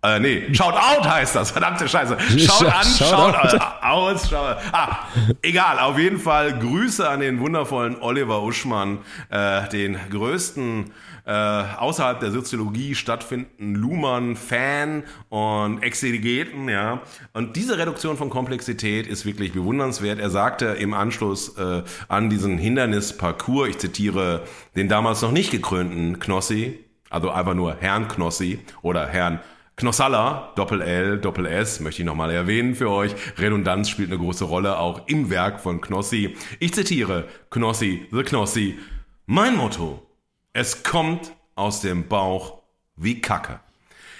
äh, 0.00 0.20
nee, 0.20 0.54
Shout 0.54 0.74
out 0.74 1.08
heißt 1.08 1.34
das, 1.34 1.50
verdammte 1.50 1.88
Scheiße. 1.88 2.16
Schaut 2.38 2.66
an, 2.66 2.84
schaut, 2.84 3.34
schaut 3.34 3.60
aus, 3.82 4.30
schaut. 4.30 4.56
Ah, 4.70 4.98
egal, 5.42 5.80
auf 5.80 5.98
jeden 5.98 6.20
Fall 6.20 6.56
Grüße 6.56 7.08
an 7.08 7.18
den 7.18 7.40
wundervollen 7.40 8.00
Oliver 8.00 8.42
Uschmann, 8.42 8.98
äh, 9.28 9.68
den 9.70 9.98
größten 10.10 10.92
äh, 11.28 11.30
außerhalb 11.30 12.20
der 12.20 12.30
Soziologie 12.30 12.94
stattfindenden 12.94 13.74
Luhmann-Fan 13.74 15.02
und 15.28 15.82
Exegeten, 15.82 16.70
ja. 16.70 17.02
Und 17.34 17.54
diese 17.56 17.76
Reduktion 17.76 18.16
von 18.16 18.30
Komplexität 18.30 19.06
ist 19.06 19.26
wirklich 19.26 19.52
bewundernswert. 19.52 20.20
Er 20.20 20.30
sagte 20.30 20.66
im 20.66 20.94
Anschluss 20.94 21.58
äh, 21.58 21.82
an 22.08 22.30
diesen 22.30 22.56
Hindernisparcours, 22.56 23.68
ich 23.68 23.78
zitiere 23.78 24.44
den 24.74 24.88
damals 24.88 25.20
noch 25.20 25.30
nicht 25.30 25.50
gekrönten 25.50 26.18
Knossi, 26.18 26.78
also 27.10 27.30
einfach 27.30 27.54
nur 27.54 27.76
Herrn 27.78 28.08
Knossi 28.08 28.60
oder 28.80 29.06
Herrn 29.06 29.40
Knossalla, 29.76 30.54
Doppel-L, 30.56 31.18
Doppel-S, 31.18 31.80
möchte 31.80 32.00
ich 32.00 32.06
nochmal 32.06 32.30
erwähnen 32.30 32.74
für 32.74 32.88
euch. 32.88 33.14
Redundanz 33.36 33.90
spielt 33.90 34.08
eine 34.08 34.18
große 34.18 34.44
Rolle 34.46 34.78
auch 34.78 35.06
im 35.08 35.28
Werk 35.28 35.60
von 35.60 35.82
Knossi. 35.82 36.34
Ich 36.58 36.72
zitiere 36.72 37.28
Knossi, 37.50 38.06
The 38.10 38.22
Knossi. 38.22 38.78
Mein 39.26 39.56
Motto, 39.56 40.07
es 40.58 40.82
kommt 40.82 41.30
aus 41.54 41.82
dem 41.82 42.08
Bauch 42.08 42.62
wie 42.96 43.20
Kacke. 43.20 43.60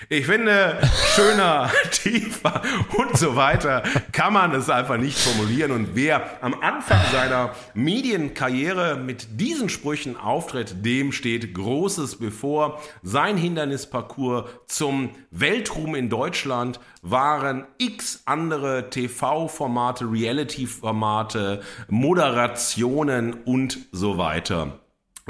Ich 0.08 0.26
finde, 0.26 0.80
schöner, 1.16 1.68
tiefer 1.90 2.62
und 2.96 3.18
so 3.18 3.34
weiter 3.34 3.82
kann 4.12 4.34
man 4.34 4.54
es 4.54 4.70
einfach 4.70 4.98
nicht 4.98 5.18
formulieren. 5.18 5.72
Und 5.72 5.96
wer 5.96 6.40
am 6.40 6.54
Anfang 6.60 7.00
seiner 7.10 7.56
Medienkarriere 7.74 8.98
mit 8.98 9.40
diesen 9.40 9.68
Sprüchen 9.68 10.16
auftritt, 10.16 10.84
dem 10.86 11.10
steht 11.10 11.54
Großes 11.54 12.20
bevor. 12.20 12.80
Sein 13.02 13.36
Hindernisparcours 13.36 14.48
zum 14.68 15.10
Weltruhm 15.32 15.96
in 15.96 16.08
Deutschland 16.08 16.78
waren 17.02 17.66
x 17.78 18.22
andere 18.26 18.90
TV-Formate, 18.90 20.04
Reality-Formate, 20.04 21.62
Moderationen 21.88 23.34
und 23.42 23.78
so 23.90 24.18
weiter. 24.18 24.78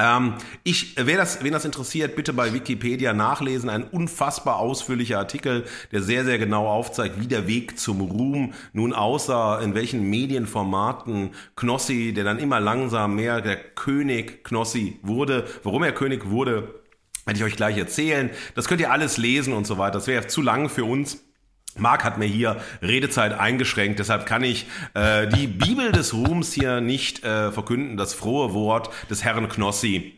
Ähm, 0.00 0.34
ich, 0.62 0.94
wer 0.96 1.16
das, 1.16 1.42
wen 1.42 1.52
das 1.52 1.64
interessiert, 1.64 2.14
bitte 2.14 2.32
bei 2.32 2.52
Wikipedia 2.52 3.12
nachlesen. 3.12 3.68
Ein 3.68 3.84
unfassbar 3.84 4.58
ausführlicher 4.58 5.18
Artikel, 5.18 5.64
der 5.92 6.02
sehr, 6.02 6.24
sehr 6.24 6.38
genau 6.38 6.68
aufzeigt, 6.68 7.20
wie 7.20 7.26
der 7.26 7.46
Weg 7.46 7.78
zum 7.78 8.00
Ruhm 8.00 8.54
nun 8.72 8.92
aussah, 8.92 9.60
in 9.60 9.74
welchen 9.74 10.08
Medienformaten 10.08 11.30
Knossi, 11.56 12.12
der 12.14 12.24
dann 12.24 12.38
immer 12.38 12.60
langsam 12.60 13.16
mehr 13.16 13.40
der 13.40 13.56
König 13.56 14.44
Knossi 14.44 15.00
wurde. 15.02 15.46
Warum 15.64 15.82
er 15.82 15.92
König 15.92 16.30
wurde, 16.30 16.74
werde 17.24 17.38
ich 17.38 17.44
euch 17.44 17.56
gleich 17.56 17.76
erzählen. 17.76 18.30
Das 18.54 18.68
könnt 18.68 18.80
ihr 18.80 18.92
alles 18.92 19.16
lesen 19.18 19.52
und 19.52 19.66
so 19.66 19.78
weiter. 19.78 19.94
Das 19.94 20.06
wäre 20.06 20.26
zu 20.28 20.42
lang 20.42 20.68
für 20.68 20.84
uns. 20.84 21.27
Marc 21.78 22.04
hat 22.04 22.18
mir 22.18 22.26
hier 22.26 22.56
Redezeit 22.82 23.32
eingeschränkt, 23.32 23.98
deshalb 23.98 24.26
kann 24.26 24.42
ich 24.44 24.66
äh, 24.94 25.26
die 25.28 25.46
Bibel 25.46 25.92
des 25.92 26.14
Ruhms 26.14 26.52
hier 26.52 26.80
nicht 26.80 27.24
äh, 27.24 27.52
verkünden, 27.52 27.96
das 27.96 28.14
frohe 28.14 28.54
Wort 28.54 28.90
des 29.10 29.24
Herrn 29.24 29.48
Knossi 29.48 30.17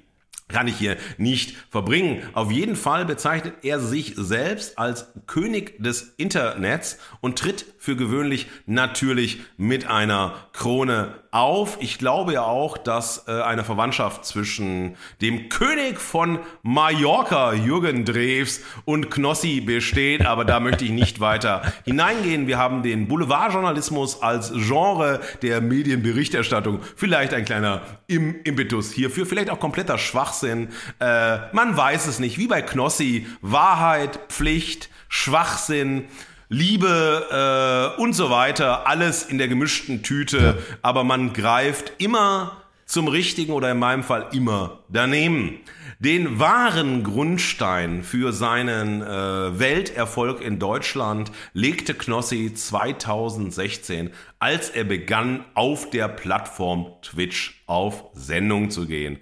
kann 0.53 0.68
ich 0.68 0.76
hier 0.76 0.96
nicht 1.18 1.57
verbringen. 1.70 2.22
Auf 2.32 2.51
jeden 2.51 2.76
Fall 2.76 3.05
bezeichnet 3.05 3.55
er 3.62 3.80
sich 3.80 4.14
selbst 4.16 4.78
als 4.78 5.07
König 5.26 5.82
des 5.82 6.14
Internets 6.16 6.98
und 7.20 7.38
tritt 7.38 7.64
für 7.78 7.96
gewöhnlich 7.96 8.46
natürlich 8.66 9.40
mit 9.57 9.86
einer 9.86 10.34
Krone 10.53 11.14
auf. 11.30 11.78
Ich 11.80 11.98
glaube 11.98 12.34
ja 12.34 12.42
auch, 12.42 12.76
dass 12.76 13.26
äh, 13.28 13.42
eine 13.42 13.64
Verwandtschaft 13.64 14.24
zwischen 14.24 14.96
dem 15.20 15.48
König 15.48 16.01
von 16.01 16.40
Mallorca, 16.62 17.53
Jürgen 17.53 18.05
Drews, 18.05 18.61
und 18.84 19.11
Knossi 19.11 19.61
besteht, 19.61 20.26
aber 20.26 20.44
da 20.44 20.61
möchte 20.61 20.84
ich 20.84 20.90
nicht 20.90 21.20
weiter 21.20 21.62
hineingehen. 21.84 22.46
Wir 22.46 22.59
haben 22.59 22.82
den 22.82 23.09
Boulevardjournalismus 23.09 24.22
als 24.22 24.53
Genre 24.53 25.20
der 25.42 25.61
Medienberichterstattung. 25.61 26.80
Vielleicht 26.96 27.32
ein 27.32 27.44
kleiner 27.44 27.82
Im 28.07 28.42
Impetus 28.42 28.92
hierfür, 28.92 29.24
vielleicht 29.24 29.51
auch 29.51 29.61
kompletter 29.61 29.98
Schwachsinn. 29.98 30.39
Äh, 30.43 31.38
man 31.53 31.76
weiß 31.76 32.07
es 32.07 32.18
nicht, 32.18 32.38
wie 32.38 32.47
bei 32.47 32.62
Knossi. 32.62 33.26
Wahrheit, 33.43 34.18
Pflicht, 34.28 34.88
Schwachsinn. 35.09 36.05
Liebe 36.53 37.95
äh, 37.97 38.01
und 38.01 38.12
so 38.12 38.28
weiter, 38.28 38.88
alles 38.88 39.22
in 39.22 39.38
der 39.38 39.47
gemischten 39.47 40.03
Tüte, 40.03 40.38
ja. 40.38 40.76
aber 40.82 41.05
man 41.05 41.32
greift 41.32 41.93
immer 41.99 42.61
zum 42.86 43.07
Richtigen 43.07 43.53
oder 43.53 43.70
in 43.70 43.78
meinem 43.78 44.03
Fall 44.03 44.26
immer 44.32 44.80
daneben. 44.88 45.61
Den 46.01 46.41
wahren 46.41 47.05
Grundstein 47.05 48.03
für 48.03 48.32
seinen 48.32 49.03
äh, 49.03 49.59
Welterfolg 49.59 50.41
in 50.41 50.59
Deutschland 50.59 51.30
legte 51.53 51.95
Knossi 51.95 52.53
2016, 52.55 54.11
als 54.38 54.70
er 54.70 54.84
begann, 54.84 55.45
auf 55.55 55.91
der 55.91 56.09
Plattform 56.09 56.86
Twitch 57.03 57.62
auf 57.66 58.07
Sendung 58.14 58.70
zu 58.70 58.86
gehen. 58.86 59.18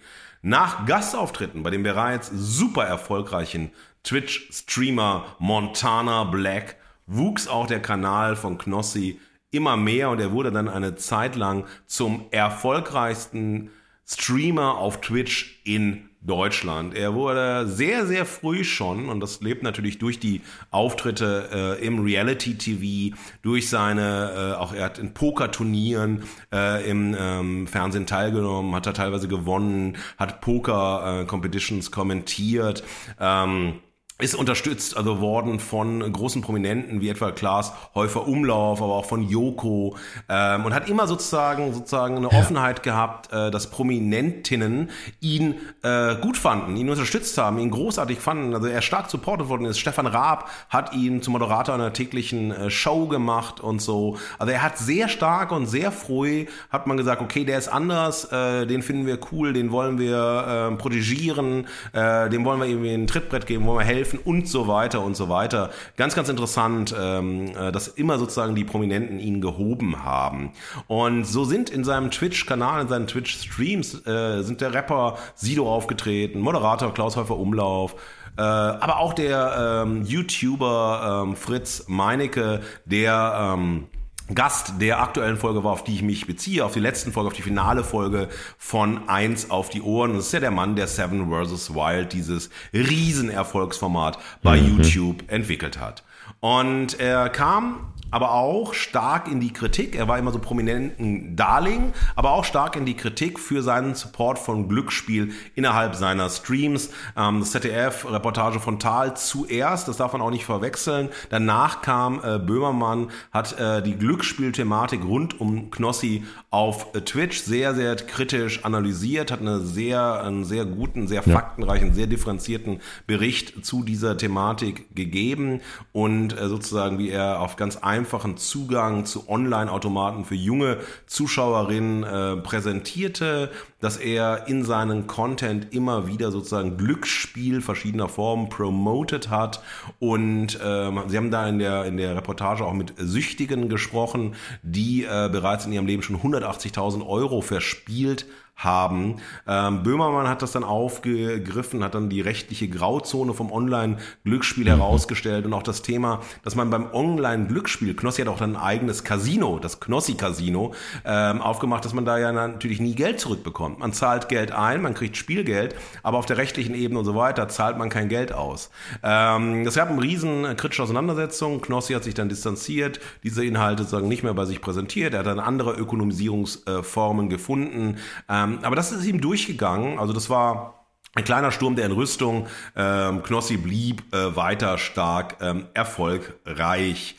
Nach 0.48 0.86
Gastauftritten 0.86 1.62
bei 1.62 1.68
dem 1.68 1.82
bereits 1.82 2.30
super 2.32 2.84
erfolgreichen 2.84 3.70
Twitch-Streamer 4.02 5.36
Montana 5.38 6.24
Black 6.24 6.76
wuchs 7.06 7.48
auch 7.48 7.66
der 7.66 7.82
Kanal 7.82 8.34
von 8.34 8.56
Knossi 8.56 9.20
immer 9.50 9.76
mehr 9.76 10.08
und 10.08 10.20
er 10.20 10.32
wurde 10.32 10.50
dann 10.50 10.70
eine 10.70 10.96
Zeit 10.96 11.36
lang 11.36 11.66
zum 11.84 12.28
erfolgreichsten 12.30 13.70
Streamer 14.06 14.78
auf 14.78 15.02
Twitch 15.02 15.60
in 15.64 16.07
Deutschland. 16.28 16.94
Er 16.94 17.14
wurde 17.14 17.66
sehr, 17.66 18.06
sehr 18.06 18.24
früh 18.26 18.62
schon, 18.62 19.08
und 19.08 19.20
das 19.20 19.40
lebt 19.40 19.62
natürlich 19.62 19.98
durch 19.98 20.20
die 20.20 20.42
Auftritte 20.70 21.78
äh, 21.80 21.84
im 21.84 21.98
Reality-TV, 22.00 23.16
durch 23.42 23.68
seine, 23.68 24.54
äh, 24.54 24.58
auch 24.58 24.72
er 24.72 24.84
hat 24.84 24.98
in 24.98 25.14
Pokerturnieren 25.14 26.22
äh, 26.52 26.88
im 26.88 27.16
ähm, 27.18 27.66
Fernsehen 27.66 28.06
teilgenommen, 28.06 28.74
hat 28.74 28.86
er 28.86 28.94
teilweise 28.94 29.26
gewonnen, 29.26 29.96
hat 30.18 30.40
Poker-Competitions 30.40 31.90
kommentiert. 31.90 32.84
Ähm, 33.18 33.80
ist 34.18 34.34
unterstützt 34.34 34.96
also 34.96 35.20
worden 35.20 35.60
von 35.60 36.12
großen 36.12 36.42
Prominenten 36.42 37.00
wie 37.00 37.08
etwa 37.08 37.30
Klaas 37.30 37.72
Häufer 37.94 38.26
Umlauf, 38.26 38.82
aber 38.82 38.94
auch 38.94 39.04
von 39.04 39.22
Joko 39.22 39.96
ähm, 40.28 40.64
und 40.64 40.74
hat 40.74 40.88
immer 40.88 41.06
sozusagen 41.06 41.72
sozusagen 41.72 42.16
eine 42.16 42.28
ja. 42.32 42.38
Offenheit 42.38 42.82
gehabt, 42.82 43.32
äh, 43.32 43.52
dass 43.52 43.70
Prominentinnen 43.70 44.90
ihn 45.20 45.54
äh, 45.82 46.16
gut 46.16 46.36
fanden, 46.36 46.76
ihn 46.76 46.90
unterstützt 46.90 47.38
haben, 47.38 47.58
ihn 47.58 47.70
großartig 47.70 48.18
fanden. 48.18 48.54
Also 48.54 48.66
er 48.66 48.82
stark 48.82 49.08
supportet 49.08 49.48
worden 49.48 49.66
ist. 49.66 49.78
Stefan 49.78 50.08
Raab 50.08 50.50
hat 50.68 50.94
ihn 50.94 51.22
zum 51.22 51.34
Moderator 51.34 51.76
einer 51.76 51.92
täglichen 51.92 52.50
äh, 52.50 52.70
Show 52.70 53.06
gemacht 53.06 53.60
und 53.60 53.80
so. 53.80 54.18
Also 54.40 54.52
er 54.52 54.62
hat 54.62 54.78
sehr 54.78 55.08
stark 55.08 55.52
und 55.52 55.66
sehr 55.66 55.92
früh 55.92 56.46
hat 56.70 56.88
man 56.88 56.96
gesagt, 56.96 57.22
okay, 57.22 57.44
der 57.44 57.58
ist 57.58 57.68
anders, 57.68 58.24
äh, 58.32 58.66
den 58.66 58.82
finden 58.82 59.06
wir 59.06 59.20
cool, 59.30 59.52
den 59.52 59.70
wollen 59.70 59.98
wir 60.00 60.70
äh, 60.72 60.76
protegieren, 60.76 61.68
äh, 61.92 62.28
dem 62.28 62.44
wollen 62.44 62.58
wir 62.58 62.66
irgendwie 62.66 62.94
ein 62.94 63.06
Trittbrett 63.06 63.46
geben, 63.46 63.64
wollen 63.64 63.78
wir 63.78 63.86
helfen 63.86 64.07
helfen 64.08 64.18
und 64.24 64.48
so 64.48 64.66
weiter 64.68 65.02
und 65.02 65.16
so 65.16 65.28
weiter. 65.28 65.70
Ganz, 65.96 66.14
ganz 66.14 66.28
interessant, 66.28 66.94
ähm, 66.98 67.52
äh, 67.56 67.72
dass 67.72 67.88
immer 67.88 68.18
sozusagen 68.18 68.54
die 68.54 68.64
Prominenten 68.64 69.18
ihn 69.18 69.40
gehoben 69.40 70.04
haben. 70.04 70.52
Und 70.86 71.24
so 71.24 71.44
sind 71.44 71.70
in 71.70 71.84
seinem 71.84 72.10
Twitch-Kanal, 72.10 72.82
in 72.82 72.88
seinen 72.88 73.06
Twitch-Streams, 73.06 74.06
äh, 74.06 74.42
sind 74.42 74.60
der 74.60 74.74
Rapper 74.74 75.18
Sido 75.34 75.72
aufgetreten, 75.72 76.40
Moderator 76.40 76.92
Klaus 76.94 77.16
Häufer 77.16 77.36
Umlauf, 77.36 77.94
äh, 78.36 78.42
aber 78.42 78.98
auch 78.98 79.14
der 79.14 79.84
ähm, 79.84 80.04
YouTuber 80.04 81.24
ähm, 81.26 81.36
Fritz 81.36 81.84
Meinecke, 81.88 82.60
der 82.84 83.54
ähm, 83.56 83.86
Gast 84.34 84.74
der 84.80 85.00
aktuellen 85.00 85.36
Folge 85.36 85.64
war, 85.64 85.72
auf 85.72 85.84
die 85.84 85.94
ich 85.94 86.02
mich 86.02 86.26
beziehe, 86.26 86.64
auf 86.64 86.74
die 86.74 86.80
letzten 86.80 87.12
Folge, 87.12 87.28
auf 87.28 87.34
die 87.34 87.42
finale 87.42 87.82
Folge 87.82 88.28
von 88.58 89.08
Eins 89.08 89.50
auf 89.50 89.70
die 89.70 89.82
Ohren. 89.82 90.14
das 90.14 90.26
ist 90.26 90.32
ja 90.32 90.40
der 90.40 90.50
Mann, 90.50 90.76
der 90.76 90.86
Seven 90.86 91.30
vs. 91.30 91.74
Wild, 91.74 92.12
dieses 92.12 92.50
Riesenerfolgsformat 92.72 94.18
bei 94.42 94.60
mhm. 94.60 94.66
YouTube 94.66 95.24
entwickelt 95.28 95.80
hat. 95.80 96.02
Und 96.40 97.00
er 97.00 97.28
kam 97.30 97.92
aber 98.10 98.32
auch 98.32 98.74
stark 98.74 99.28
in 99.28 99.40
die 99.40 99.52
Kritik. 99.52 99.94
Er 99.94 100.08
war 100.08 100.18
immer 100.18 100.32
so 100.32 100.38
prominenten 100.38 101.36
Darling, 101.36 101.92
aber 102.16 102.32
auch 102.32 102.44
stark 102.44 102.76
in 102.76 102.86
die 102.86 102.94
Kritik 102.94 103.38
für 103.38 103.62
seinen 103.62 103.94
Support 103.94 104.38
von 104.38 104.68
Glücksspiel 104.68 105.32
innerhalb 105.54 105.94
seiner 105.94 106.30
Streams. 106.30 106.90
Ähm, 107.16 107.40
das 107.40 107.52
ZDF-Reportage 107.52 108.60
von 108.60 108.78
Tal 108.78 109.16
zuerst, 109.16 109.88
das 109.88 109.98
darf 109.98 110.12
man 110.12 110.22
auch 110.22 110.30
nicht 110.30 110.44
verwechseln. 110.44 111.10
Danach 111.30 111.82
kam 111.82 112.20
äh, 112.22 112.38
Böhmermann, 112.38 113.10
hat 113.32 113.58
äh, 113.58 113.82
die 113.82 113.96
Glücksspielthematik 113.96 115.04
rund 115.04 115.40
um 115.40 115.70
Knossi 115.70 116.24
auf 116.50 116.94
äh, 116.94 117.00
Twitch 117.02 117.40
sehr, 117.40 117.74
sehr 117.74 117.96
kritisch 117.96 118.64
analysiert, 118.64 119.30
hat 119.30 119.40
eine 119.40 119.60
sehr, 119.60 120.22
einen 120.22 120.44
sehr 120.44 120.64
guten, 120.64 121.08
sehr 121.08 121.22
faktenreichen, 121.22 121.92
sehr 121.92 122.06
differenzierten 122.06 122.80
Bericht 123.06 123.64
zu 123.64 123.82
dieser 123.82 124.16
Thematik 124.16 124.94
gegeben 124.94 125.60
und 125.92 126.38
äh, 126.38 126.48
sozusagen, 126.48 126.98
wie 126.98 127.10
er 127.10 127.40
auf 127.40 127.56
ganz 127.56 127.76
einfach 127.76 127.97
einfachen 127.98 128.36
Zugang 128.36 129.04
zu 129.04 129.28
Online-Automaten 129.28 130.24
für 130.24 130.36
junge 130.36 130.78
Zuschauerinnen 131.06 132.04
äh, 132.04 132.36
präsentierte, 132.36 133.50
dass 133.80 133.96
er 133.96 134.46
in 134.46 134.64
seinen 134.64 135.08
Content 135.08 135.74
immer 135.74 136.06
wieder 136.06 136.30
sozusagen 136.30 136.76
Glücksspiel 136.76 137.60
verschiedener 137.60 138.08
Formen 138.08 138.48
promoted 138.48 139.30
hat. 139.30 139.62
Und 139.98 140.58
ähm, 140.62 141.00
sie 141.08 141.16
haben 141.16 141.30
da 141.30 141.48
in 141.48 141.58
der 141.58 141.84
in 141.86 141.96
der 141.96 142.14
Reportage 142.14 142.64
auch 142.64 142.72
mit 142.72 142.94
Süchtigen 142.96 143.68
gesprochen, 143.68 144.36
die 144.62 145.04
äh, 145.04 145.28
bereits 145.30 145.66
in 145.66 145.72
ihrem 145.72 145.86
Leben 145.86 146.02
schon 146.02 146.16
180.000 146.16 147.06
Euro 147.06 147.40
verspielt 147.40 148.26
haben. 148.58 149.16
Ähm, 149.46 149.84
Böhmermann 149.84 150.28
hat 150.28 150.42
das 150.42 150.50
dann 150.52 150.64
aufgegriffen, 150.64 151.84
hat 151.84 151.94
dann 151.94 152.08
die 152.08 152.20
rechtliche 152.20 152.68
Grauzone 152.68 153.32
vom 153.32 153.52
Online-Glücksspiel 153.52 154.64
mhm. 154.64 154.68
herausgestellt 154.68 155.46
und 155.46 155.54
auch 155.54 155.62
das 155.62 155.82
Thema, 155.82 156.20
dass 156.42 156.56
man 156.56 156.68
beim 156.68 156.92
Online-Glücksspiel, 156.92 157.94
Knossi 157.94 158.22
hat 158.22 158.28
auch 158.28 158.38
dann 158.38 158.56
ein 158.56 158.62
eigenes 158.62 159.04
Casino, 159.04 159.60
das 159.60 159.78
Knossi-Casino, 159.78 160.74
ähm, 161.04 161.40
aufgemacht, 161.40 161.84
dass 161.84 161.94
man 161.94 162.04
da 162.04 162.18
ja 162.18 162.32
natürlich 162.32 162.80
nie 162.80 162.96
Geld 162.96 163.20
zurückbekommt. 163.20 163.78
Man 163.78 163.92
zahlt 163.92 164.28
Geld 164.28 164.50
ein, 164.50 164.82
man 164.82 164.94
kriegt 164.94 165.16
Spielgeld, 165.16 165.76
aber 166.02 166.18
auf 166.18 166.26
der 166.26 166.38
rechtlichen 166.38 166.74
Ebene 166.74 166.98
und 166.98 167.04
so 167.04 167.14
weiter 167.14 167.48
zahlt 167.48 167.78
man 167.78 167.90
kein 167.90 168.08
Geld 168.08 168.32
aus. 168.32 168.70
Ähm, 169.04 169.64
das 169.64 169.76
gab 169.76 169.88
eine 169.88 170.02
riesen 170.02 170.56
kritische 170.56 170.82
Auseinandersetzung. 170.82 171.60
Knossi 171.60 171.92
hat 171.92 172.02
sich 172.02 172.14
dann 172.14 172.28
distanziert, 172.28 172.98
diese 173.22 173.44
Inhalte 173.44 173.84
sozusagen 173.84 174.08
nicht 174.08 174.24
mehr 174.24 174.34
bei 174.34 174.46
sich 174.46 174.60
präsentiert. 174.60 175.14
Er 175.14 175.20
hat 175.20 175.26
dann 175.26 175.38
andere 175.38 175.74
Ökonomisierungsformen 175.74 177.28
gefunden. 177.28 177.98
Ähm, 178.28 178.47
ähm, 178.54 178.58
aber 178.62 178.76
das 178.76 178.92
ist 178.92 179.06
ihm 179.06 179.20
durchgegangen. 179.20 179.98
Also 179.98 180.12
das 180.12 180.30
war 180.30 180.86
ein 181.14 181.24
kleiner 181.24 181.50
Sturm 181.50 181.76
der 181.76 181.86
Entrüstung. 181.86 182.46
Ähm, 182.76 183.22
Knossi 183.22 183.56
blieb 183.56 184.14
äh, 184.14 184.36
weiter 184.36 184.78
stark 184.78 185.36
ähm, 185.40 185.66
erfolgreich. 185.74 187.16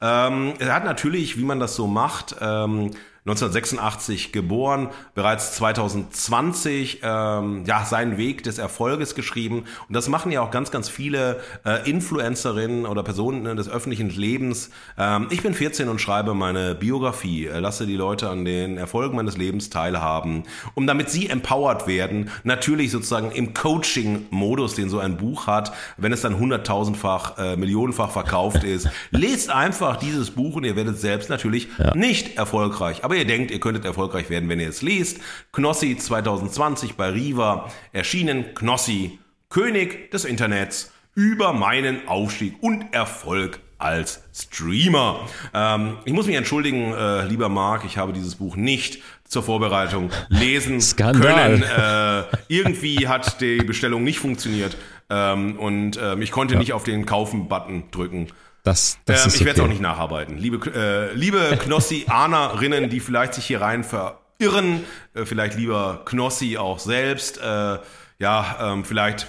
Ähm, 0.00 0.54
er 0.58 0.74
hat 0.74 0.84
natürlich, 0.84 1.38
wie 1.38 1.44
man 1.44 1.60
das 1.60 1.74
so 1.74 1.86
macht, 1.86 2.36
ähm, 2.40 2.92
1986 3.28 4.32
geboren, 4.32 4.88
bereits 5.14 5.52
2020 5.56 7.00
ähm, 7.02 7.64
ja 7.66 7.84
seinen 7.84 8.16
Weg 8.16 8.42
des 8.42 8.56
Erfolges 8.58 9.14
geschrieben 9.14 9.64
und 9.88 9.94
das 9.94 10.08
machen 10.08 10.32
ja 10.32 10.40
auch 10.40 10.50
ganz 10.50 10.70
ganz 10.70 10.88
viele 10.88 11.40
äh, 11.66 11.88
Influencerinnen 11.88 12.86
oder 12.86 13.02
Personen 13.02 13.42
ne, 13.42 13.54
des 13.54 13.68
öffentlichen 13.68 14.08
Lebens. 14.08 14.70
Ähm, 14.96 15.26
ich 15.30 15.42
bin 15.42 15.52
14 15.52 15.88
und 15.88 16.00
schreibe 16.00 16.32
meine 16.32 16.74
Biografie, 16.74 17.46
äh, 17.46 17.58
lasse 17.58 17.86
die 17.86 17.96
Leute 17.96 18.30
an 18.30 18.46
den 18.46 18.78
Erfolgen 18.78 19.16
meines 19.16 19.36
Lebens 19.36 19.68
teilhaben, 19.68 20.44
um 20.74 20.86
damit 20.86 21.10
sie 21.10 21.28
empowered 21.28 21.86
werden, 21.86 22.30
natürlich 22.44 22.90
sozusagen 22.90 23.30
im 23.30 23.52
Coaching-Modus, 23.52 24.74
den 24.74 24.88
so 24.88 25.00
ein 25.00 25.18
Buch 25.18 25.46
hat, 25.46 25.72
wenn 25.98 26.12
es 26.12 26.22
dann 26.22 26.38
hunderttausendfach, 26.38 27.36
äh, 27.36 27.56
millionenfach 27.56 28.10
verkauft 28.10 28.64
ist. 28.64 28.88
Lest 29.10 29.50
einfach 29.50 29.96
dieses 29.96 30.30
Buch 30.30 30.56
und 30.56 30.64
ihr 30.64 30.76
werdet 30.76 30.98
selbst 30.98 31.28
natürlich 31.28 31.68
ja. 31.78 31.94
nicht 31.94 32.38
erfolgreich. 32.38 33.04
Aber 33.04 33.17
ihr 33.18 33.26
denkt, 33.26 33.50
ihr 33.50 33.60
könntet 33.60 33.84
erfolgreich 33.84 34.30
werden, 34.30 34.48
wenn 34.48 34.60
ihr 34.60 34.68
es 34.68 34.82
liest. 34.82 35.20
Knossi 35.52 35.96
2020 35.96 36.94
bei 36.94 37.10
Riva 37.10 37.70
erschienen. 37.92 38.54
Knossi, 38.54 39.18
König 39.48 40.10
des 40.10 40.24
Internets, 40.24 40.92
über 41.14 41.52
meinen 41.52 42.06
Aufstieg 42.06 42.54
und 42.60 42.94
Erfolg 42.94 43.60
als 43.78 44.22
Streamer. 44.34 45.26
Ähm, 45.54 45.98
ich 46.04 46.12
muss 46.12 46.26
mich 46.26 46.36
entschuldigen, 46.36 46.92
äh, 46.92 47.24
lieber 47.26 47.48
Marc, 47.48 47.84
ich 47.84 47.96
habe 47.96 48.12
dieses 48.12 48.34
Buch 48.36 48.56
nicht 48.56 49.00
zur 49.24 49.42
Vorbereitung 49.42 50.10
lesen 50.28 50.80
Skandal. 50.80 51.60
können. 51.60 51.62
Äh, 51.62 52.36
irgendwie 52.48 53.08
hat 53.08 53.40
die 53.40 53.58
Bestellung 53.58 54.02
nicht 54.02 54.18
funktioniert 54.18 54.76
ähm, 55.10 55.58
und 55.58 55.96
äh, 55.96 56.16
ich 56.16 56.30
konnte 56.30 56.54
ja. 56.54 56.60
nicht 56.60 56.72
auf 56.72 56.84
den 56.84 57.06
Kaufen-Button 57.06 57.90
drücken. 57.90 58.28
Das, 58.62 58.98
das 59.04 59.24
ähm, 59.24 59.32
ich 59.34 59.44
werde 59.44 59.60
es 59.60 59.64
auch 59.64 59.68
nicht 59.68 59.80
nacharbeiten. 59.80 60.36
Liebe, 60.36 60.58
äh, 60.74 61.14
liebe 61.14 61.58
Knossi-Ahnerinnen, 61.62 62.90
die 62.90 63.00
vielleicht 63.00 63.34
sich 63.34 63.46
hier 63.46 63.60
rein 63.60 63.84
verirren, 63.84 64.84
äh, 65.14 65.24
vielleicht 65.24 65.56
lieber 65.56 66.02
Knossi 66.04 66.58
auch 66.58 66.78
selbst, 66.78 67.38
äh, 67.38 67.78
ja, 68.18 68.72
ähm, 68.72 68.84
vielleicht 68.84 69.26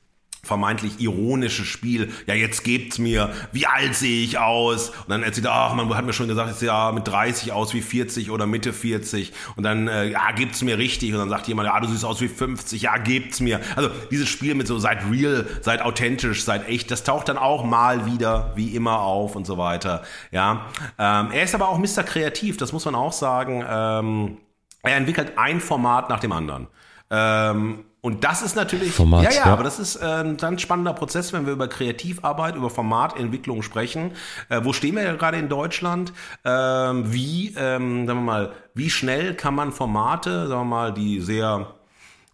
vermeintlich 0.44 0.98
ironische 0.98 1.64
Spiel, 1.64 2.10
ja, 2.26 2.34
jetzt 2.34 2.64
gebt's 2.64 2.98
mir, 2.98 3.32
wie 3.52 3.68
alt 3.68 3.94
sehe 3.94 4.24
ich 4.24 4.38
aus? 4.38 4.88
Und 4.88 5.10
dann 5.10 5.22
erzählt 5.22 5.46
er, 5.46 5.52
ach, 5.52 5.74
man 5.74 5.94
hat 5.94 6.04
mir 6.04 6.12
schon 6.12 6.26
gesagt, 6.26 6.50
ich 6.50 6.56
sehe 6.56 6.66
ja 6.66 6.90
mit 6.90 7.06
30 7.06 7.52
aus 7.52 7.74
wie 7.74 7.80
40 7.80 8.28
oder 8.32 8.44
Mitte 8.44 8.72
40. 8.72 9.32
Und 9.54 9.62
dann, 9.62 9.86
äh, 9.86 10.06
ja, 10.08 10.32
gibt's 10.32 10.60
mir 10.62 10.78
richtig. 10.78 11.12
Und 11.12 11.20
dann 11.20 11.28
sagt 11.28 11.46
jemand, 11.46 11.68
ja, 11.68 11.78
du 11.78 11.86
siehst 11.86 12.04
aus 12.04 12.20
wie 12.20 12.26
50, 12.26 12.82
ja, 12.82 12.96
gebt's 12.96 13.38
mir. 13.38 13.60
Also 13.76 13.90
dieses 14.10 14.28
Spiel 14.28 14.56
mit 14.56 14.66
so, 14.66 14.80
seid 14.80 15.08
real, 15.08 15.46
seid 15.60 15.80
authentisch, 15.80 16.42
seid 16.42 16.68
echt, 16.68 16.90
das 16.90 17.04
taucht 17.04 17.28
dann 17.28 17.38
auch 17.38 17.62
mal 17.62 18.06
wieder, 18.06 18.52
wie 18.56 18.74
immer, 18.74 18.98
auf 19.02 19.36
und 19.36 19.46
so 19.46 19.58
weiter. 19.58 20.02
Ja, 20.32 20.66
ähm, 20.98 21.30
er 21.30 21.44
ist 21.44 21.54
aber 21.54 21.68
auch 21.68 21.78
Mr. 21.78 22.02
Kreativ, 22.02 22.56
das 22.56 22.72
muss 22.72 22.84
man 22.84 22.96
auch 22.96 23.12
sagen. 23.12 23.64
Ähm, 23.64 24.38
er 24.82 24.96
entwickelt 24.96 25.34
ein 25.36 25.60
Format 25.60 26.08
nach 26.08 26.18
dem 26.18 26.32
anderen. 26.32 26.66
Ähm, 27.10 27.84
und 28.04 28.24
das 28.24 28.42
ist 28.42 28.56
natürlich, 28.56 28.90
Format, 28.90 29.22
ja, 29.22 29.30
ja, 29.30 29.36
ja, 29.36 29.44
aber 29.44 29.62
das 29.62 29.78
ist 29.78 29.94
äh, 29.94 30.04
ein 30.04 30.36
ganz 30.36 30.60
spannender 30.60 30.92
Prozess, 30.92 31.32
wenn 31.32 31.46
wir 31.46 31.52
über 31.52 31.68
Kreativarbeit, 31.68 32.56
über 32.56 32.68
Formatentwicklung 32.68 33.62
sprechen. 33.62 34.10
Äh, 34.48 34.62
wo 34.64 34.72
stehen 34.72 34.96
wir 34.96 35.04
ja 35.04 35.14
gerade 35.14 35.38
in 35.38 35.48
Deutschland? 35.48 36.12
Ähm, 36.44 37.12
wie, 37.12 37.54
ähm, 37.56 38.08
sagen 38.08 38.18
wir 38.18 38.24
mal, 38.24 38.52
wie 38.74 38.90
schnell 38.90 39.34
kann 39.34 39.54
man 39.54 39.70
Formate, 39.70 40.48
sagen 40.48 40.62
wir 40.62 40.64
mal, 40.64 40.92
die 40.92 41.20
sehr 41.20 41.74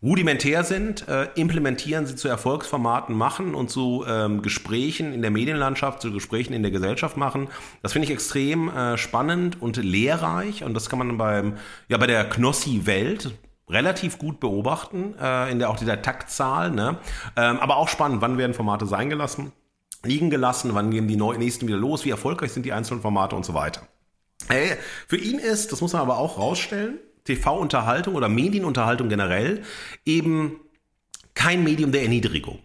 rudimentär 0.03 0.65
sind, 0.65 1.07
äh, 1.07 1.28
implementieren, 1.35 2.07
sie 2.07 2.16
zu 2.16 2.28
Erfolgsformaten 2.28 3.15
machen 3.15 3.55
und 3.55 3.69
zu 3.69 4.07
ähm, 4.09 4.40
Gesprächen 4.40 5.12
in 5.12 5.20
der 5.20 5.31
Medienlandschaft, 5.31 6.01
zu 6.01 6.12
Gesprächen 6.12 6.55
in 6.55 6.62
der 6.62 6.70
Gesellschaft 6.70 7.19
machen. 7.19 7.49
Das 7.82 7.93
finde 7.93 8.07
ich 8.07 8.12
extrem 8.12 8.70
äh, 8.70 8.97
spannend 8.97 9.61
und 9.61 9.77
lehrreich 9.77 10.65
und 10.65 10.73
das 10.73 10.89
kann 10.89 11.01
man 11.01 11.19
beim 11.19 11.59
ja 11.89 11.99
bei 11.99 12.07
der 12.07 12.27
Knossi-Welt 12.27 13.35
relativ 13.69 14.19
gut 14.19 14.40
beobachten, 14.40 15.15
äh, 15.20 15.51
in 15.51 15.59
der 15.59 15.70
auch 15.70 15.77
dieser 15.77 16.03
Taktzahl. 16.03 16.70
Ne? 16.70 16.99
Ähm, 17.36 17.59
aber 17.59 17.77
auch 17.77 17.89
spannend, 17.89 18.20
wann 18.20 18.39
werden 18.39 18.55
Formate 18.55 18.86
sein 18.86 19.11
gelassen, 19.11 19.53
liegen 20.03 20.31
gelassen, 20.31 20.70
wann 20.74 20.90
gehen 20.90 21.09
die 21.09 21.16
nächsten 21.16 21.66
wieder 21.66 21.78
los, 21.78 22.05
wie 22.05 22.11
erfolgreich 22.11 22.53
sind 22.53 22.65
die 22.65 22.73
einzelnen 22.73 23.03
Formate 23.03 23.36
und 23.36 23.45
so 23.45 23.55
weiter. 23.55 23.82
Äh, 24.49 24.77
für 25.07 25.16
ihn 25.16 25.39
ist, 25.39 25.73
das 25.73 25.81
muss 25.81 25.93
man 25.93 26.03
aber 26.03 26.19
auch 26.19 26.39
rausstellen, 26.39 26.99
TV-Unterhaltung 27.24 28.15
oder 28.15 28.28
Medienunterhaltung 28.28 29.09
generell 29.09 29.62
eben 30.05 30.61
kein 31.35 31.62
Medium 31.62 31.93
der 31.93 32.03
Erniedrigung. 32.03 32.61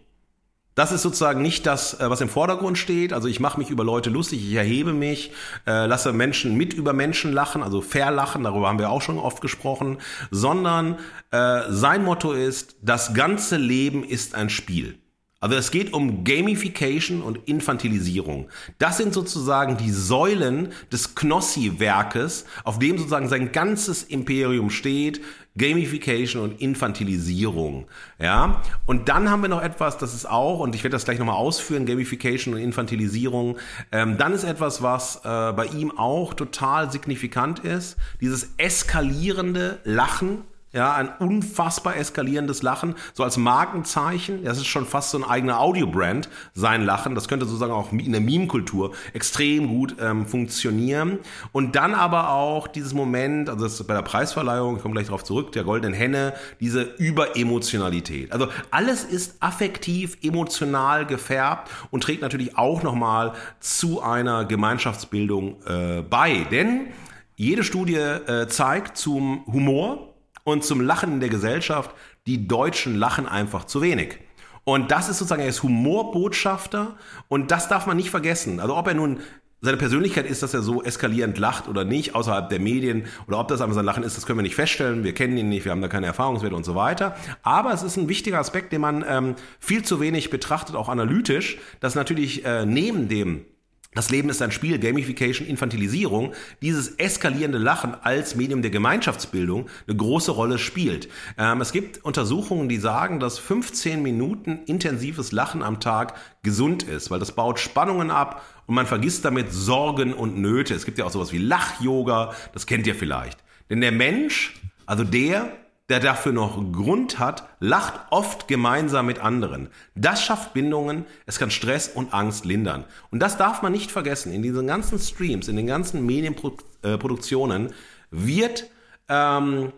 Das 0.74 0.90
ist 0.90 1.02
sozusagen 1.02 1.40
nicht 1.40 1.66
das, 1.66 2.00
äh, 2.00 2.10
was 2.10 2.20
im 2.20 2.28
Vordergrund 2.28 2.78
steht. 2.78 3.12
Also 3.12 3.28
ich 3.28 3.40
mache 3.40 3.58
mich 3.58 3.70
über 3.70 3.84
Leute 3.84 4.10
lustig, 4.10 4.44
ich 4.44 4.54
erhebe 4.54 4.92
mich, 4.92 5.30
äh, 5.66 5.86
lasse 5.86 6.12
Menschen 6.12 6.56
mit 6.56 6.72
über 6.72 6.92
Menschen 6.92 7.32
lachen, 7.32 7.62
also 7.62 7.80
verlachen, 7.80 8.42
darüber 8.44 8.68
haben 8.68 8.78
wir 8.78 8.90
auch 8.90 9.02
schon 9.02 9.18
oft 9.18 9.40
gesprochen, 9.40 9.98
sondern 10.30 10.98
äh, 11.30 11.62
sein 11.68 12.04
Motto 12.04 12.32
ist, 12.32 12.76
das 12.82 13.14
ganze 13.14 13.56
Leben 13.56 14.02
ist 14.02 14.34
ein 14.34 14.50
Spiel. 14.50 14.98
Also 15.44 15.56
es 15.56 15.70
geht 15.70 15.92
um 15.92 16.24
Gamification 16.24 17.20
und 17.20 17.38
Infantilisierung. 17.46 18.48
Das 18.78 18.96
sind 18.96 19.12
sozusagen 19.12 19.76
die 19.76 19.90
Säulen 19.90 20.72
des 20.90 21.14
Knossi-Werkes, 21.14 22.46
auf 22.64 22.78
dem 22.78 22.96
sozusagen 22.96 23.28
sein 23.28 23.52
ganzes 23.52 24.04
Imperium 24.04 24.70
steht. 24.70 25.20
Gamification 25.56 26.42
und 26.42 26.60
Infantilisierung. 26.60 27.86
Ja, 28.18 28.62
und 28.86 29.08
dann 29.08 29.30
haben 29.30 29.42
wir 29.42 29.48
noch 29.48 29.62
etwas, 29.62 29.98
das 29.98 30.14
ist 30.14 30.28
auch, 30.28 30.58
und 30.58 30.74
ich 30.74 30.82
werde 30.82 30.94
das 30.94 31.04
gleich 31.04 31.18
nochmal 31.18 31.36
ausführen, 31.36 31.86
Gamification 31.86 32.54
und 32.54 32.60
Infantilisierung. 32.60 33.58
Ähm, 33.92 34.18
dann 34.18 34.32
ist 34.32 34.44
etwas, 34.44 34.82
was 34.82 35.16
äh, 35.24 35.52
bei 35.52 35.66
ihm 35.66 35.96
auch 35.96 36.34
total 36.34 36.90
signifikant 36.90 37.60
ist, 37.60 37.96
dieses 38.20 38.50
eskalierende 38.56 39.78
Lachen 39.84 40.42
ja, 40.74 40.92
ein 40.92 41.08
unfassbar 41.20 41.96
eskalierendes 41.96 42.62
Lachen, 42.62 42.96
so 43.14 43.22
als 43.22 43.36
Markenzeichen. 43.36 44.44
Das 44.44 44.58
ist 44.58 44.66
schon 44.66 44.86
fast 44.86 45.10
so 45.10 45.18
ein 45.18 45.24
eigener 45.24 45.60
Audiobrand, 45.60 46.28
sein 46.52 46.84
Lachen. 46.84 47.14
Das 47.14 47.28
könnte 47.28 47.46
sozusagen 47.46 47.72
auch 47.72 47.92
in 47.92 48.10
der 48.10 48.20
Meme-Kultur 48.20 48.92
extrem 49.12 49.68
gut 49.68 49.96
ähm, 50.00 50.26
funktionieren. 50.26 51.20
Und 51.52 51.76
dann 51.76 51.94
aber 51.94 52.30
auch 52.30 52.66
dieses 52.66 52.92
Moment, 52.92 53.48
also 53.48 53.64
das 53.64 53.80
ist 53.80 53.86
bei 53.86 53.94
der 53.94 54.02
Preisverleihung, 54.02 54.76
ich 54.76 54.82
komme 54.82 54.94
gleich 54.94 55.06
darauf 55.06 55.22
zurück, 55.22 55.52
der 55.52 55.62
Goldenen 55.62 55.94
Henne, 55.94 56.34
diese 56.58 56.82
Überemotionalität. 56.82 58.32
Also 58.32 58.48
alles 58.72 59.04
ist 59.04 59.36
affektiv, 59.40 60.18
emotional 60.22 61.06
gefärbt 61.06 61.70
und 61.92 62.02
trägt 62.02 62.22
natürlich 62.22 62.58
auch 62.58 62.82
nochmal 62.82 63.34
zu 63.60 64.02
einer 64.02 64.44
Gemeinschaftsbildung 64.44 65.56
äh, 65.66 66.02
bei. 66.02 66.46
Denn 66.50 66.88
jede 67.36 67.62
Studie 67.62 67.94
äh, 67.94 68.48
zeigt 68.48 68.96
zum 68.96 69.44
Humor, 69.46 70.13
und 70.44 70.64
zum 70.64 70.80
Lachen 70.80 71.14
in 71.14 71.20
der 71.20 71.28
Gesellschaft, 71.28 71.90
die 72.26 72.46
Deutschen 72.46 72.96
lachen 72.96 73.26
einfach 73.26 73.64
zu 73.64 73.82
wenig. 73.82 74.18
Und 74.64 74.90
das 74.90 75.08
ist 75.08 75.18
sozusagen, 75.18 75.42
er 75.42 75.48
ist 75.48 75.62
Humorbotschafter 75.62 76.96
und 77.28 77.50
das 77.50 77.68
darf 77.68 77.86
man 77.86 77.96
nicht 77.96 78.10
vergessen. 78.10 78.60
Also 78.60 78.76
ob 78.76 78.86
er 78.86 78.94
nun 78.94 79.20
seine 79.60 79.76
Persönlichkeit 79.78 80.26
ist, 80.26 80.42
dass 80.42 80.52
er 80.52 80.62
so 80.62 80.82
eskalierend 80.82 81.38
lacht 81.38 81.68
oder 81.68 81.84
nicht, 81.84 82.14
außerhalb 82.14 82.50
der 82.50 82.60
Medien, 82.60 83.06
oder 83.26 83.38
ob 83.40 83.48
das 83.48 83.62
einfach 83.62 83.74
sein 83.74 83.84
Lachen 83.84 84.02
ist, 84.02 84.16
das 84.16 84.26
können 84.26 84.38
wir 84.38 84.42
nicht 84.42 84.54
feststellen. 84.54 85.04
Wir 85.04 85.14
kennen 85.14 85.36
ihn 85.36 85.48
nicht, 85.48 85.64
wir 85.64 85.72
haben 85.72 85.80
da 85.80 85.88
keine 85.88 86.06
Erfahrungswerte 86.06 86.54
und 86.54 86.64
so 86.64 86.74
weiter. 86.74 87.16
Aber 87.42 87.72
es 87.72 87.82
ist 87.82 87.96
ein 87.96 88.08
wichtiger 88.08 88.38
Aspekt, 88.38 88.72
den 88.72 88.82
man 88.82 89.04
ähm, 89.08 89.34
viel 89.58 89.82
zu 89.82 90.00
wenig 90.00 90.28
betrachtet, 90.28 90.76
auch 90.76 90.90
analytisch, 90.90 91.58
dass 91.80 91.94
natürlich 91.94 92.44
äh, 92.44 92.66
neben 92.66 93.08
dem 93.08 93.46
das 93.94 94.10
Leben 94.10 94.28
ist 94.28 94.42
ein 94.42 94.50
Spiel, 94.50 94.78
Gamification, 94.78 95.46
Infantilisierung, 95.46 96.32
dieses 96.62 96.98
eskalierende 96.98 97.58
Lachen 97.58 97.94
als 97.94 98.34
Medium 98.34 98.62
der 98.62 98.70
Gemeinschaftsbildung 98.70 99.66
eine 99.86 99.96
große 99.96 100.32
Rolle 100.32 100.58
spielt. 100.58 101.08
Ähm, 101.38 101.60
es 101.60 101.72
gibt 101.72 102.04
Untersuchungen, 102.04 102.68
die 102.68 102.78
sagen, 102.78 103.20
dass 103.20 103.38
15 103.38 104.02
Minuten 104.02 104.60
intensives 104.66 105.32
Lachen 105.32 105.62
am 105.62 105.80
Tag 105.80 106.14
gesund 106.42 106.82
ist, 106.82 107.10
weil 107.10 107.20
das 107.20 107.32
baut 107.32 107.58
Spannungen 107.58 108.10
ab 108.10 108.44
und 108.66 108.74
man 108.74 108.86
vergisst 108.86 109.24
damit 109.24 109.52
Sorgen 109.52 110.12
und 110.12 110.38
Nöte. 110.38 110.74
Es 110.74 110.84
gibt 110.84 110.98
ja 110.98 111.04
auch 111.04 111.10
sowas 111.10 111.32
wie 111.32 111.38
Lach-Yoga, 111.38 112.34
das 112.52 112.66
kennt 112.66 112.86
ihr 112.86 112.94
vielleicht. 112.94 113.38
Denn 113.70 113.80
der 113.80 113.92
Mensch, 113.92 114.54
also 114.86 115.04
der, 115.04 115.52
der 115.88 116.00
dafür 116.00 116.32
noch 116.32 116.56
Grund 116.72 117.18
hat, 117.18 117.46
lacht 117.60 117.94
oft 118.10 118.48
gemeinsam 118.48 119.06
mit 119.06 119.18
anderen. 119.18 119.68
Das 119.94 120.22
schafft 120.22 120.54
Bindungen, 120.54 121.04
es 121.26 121.38
kann 121.38 121.50
Stress 121.50 121.88
und 121.88 122.14
Angst 122.14 122.44
lindern. 122.44 122.84
Und 123.10 123.20
das 123.20 123.36
darf 123.36 123.60
man 123.60 123.72
nicht 123.72 123.90
vergessen. 123.90 124.32
In 124.32 124.42
diesen 124.42 124.66
ganzen 124.66 124.98
Streams, 124.98 125.48
in 125.48 125.56
den 125.56 125.66
ganzen 125.66 126.06
Medienproduktionen 126.06 127.74
wird 128.10 128.70
ähm, 129.08 129.72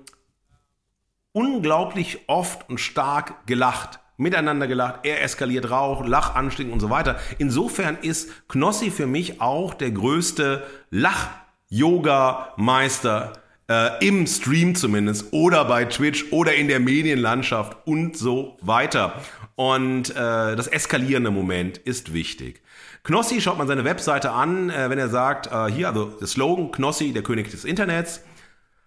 unglaublich 1.33 2.20
oft 2.28 2.69
und 2.69 2.78
stark 2.78 3.47
gelacht 3.47 3.99
miteinander 4.16 4.66
gelacht, 4.66 5.01
er 5.03 5.23
eskaliert 5.23 5.70
Rauch, 5.70 6.05
Lachanstieg 6.07 6.73
und 6.73 6.81
so 6.81 6.91
weiter. 6.91 7.19
Insofern 7.39 7.99
ist 8.01 8.49
Knossi 8.49 8.91
für 8.91 9.07
mich 9.07 9.41
auch 9.41 9.74
der 9.74 9.91
größte 9.91 10.66
Lach 10.91 11.28
Yoga-Meister 11.69 13.35
äh, 13.68 14.06
im 14.06 14.26
Stream 14.26 14.74
zumindest 14.74 15.32
oder 15.32 15.64
bei 15.64 15.84
Twitch 15.84 16.26
oder 16.30 16.55
in 16.55 16.68
der 16.68 16.80
Medienlandschaft 16.80 17.76
und 17.86 18.16
so 18.16 18.56
weiter. 18.60 19.22
Und 19.55 20.10
äh, 20.10 20.14
das 20.14 20.66
eskalierende 20.66 21.30
Moment 21.30 21.78
ist 21.78 22.12
wichtig. 22.12 22.62
Knossi 23.02 23.40
schaut 23.40 23.59
man 23.59 23.68
seine 23.68 23.84
Webseite 23.84 24.32
an, 24.32 24.70
äh, 24.70 24.90
wenn 24.90 24.98
er 24.98 25.09
sagt, 25.09 25.47
äh, 25.47 25.72
hier, 25.72 25.88
also 25.88 26.06
der 26.06 26.26
Slogan 26.26 26.70
Knossi, 26.72 27.12
der 27.12 27.22
König 27.22 27.51
des 27.51 27.64
Internets, 27.64 28.20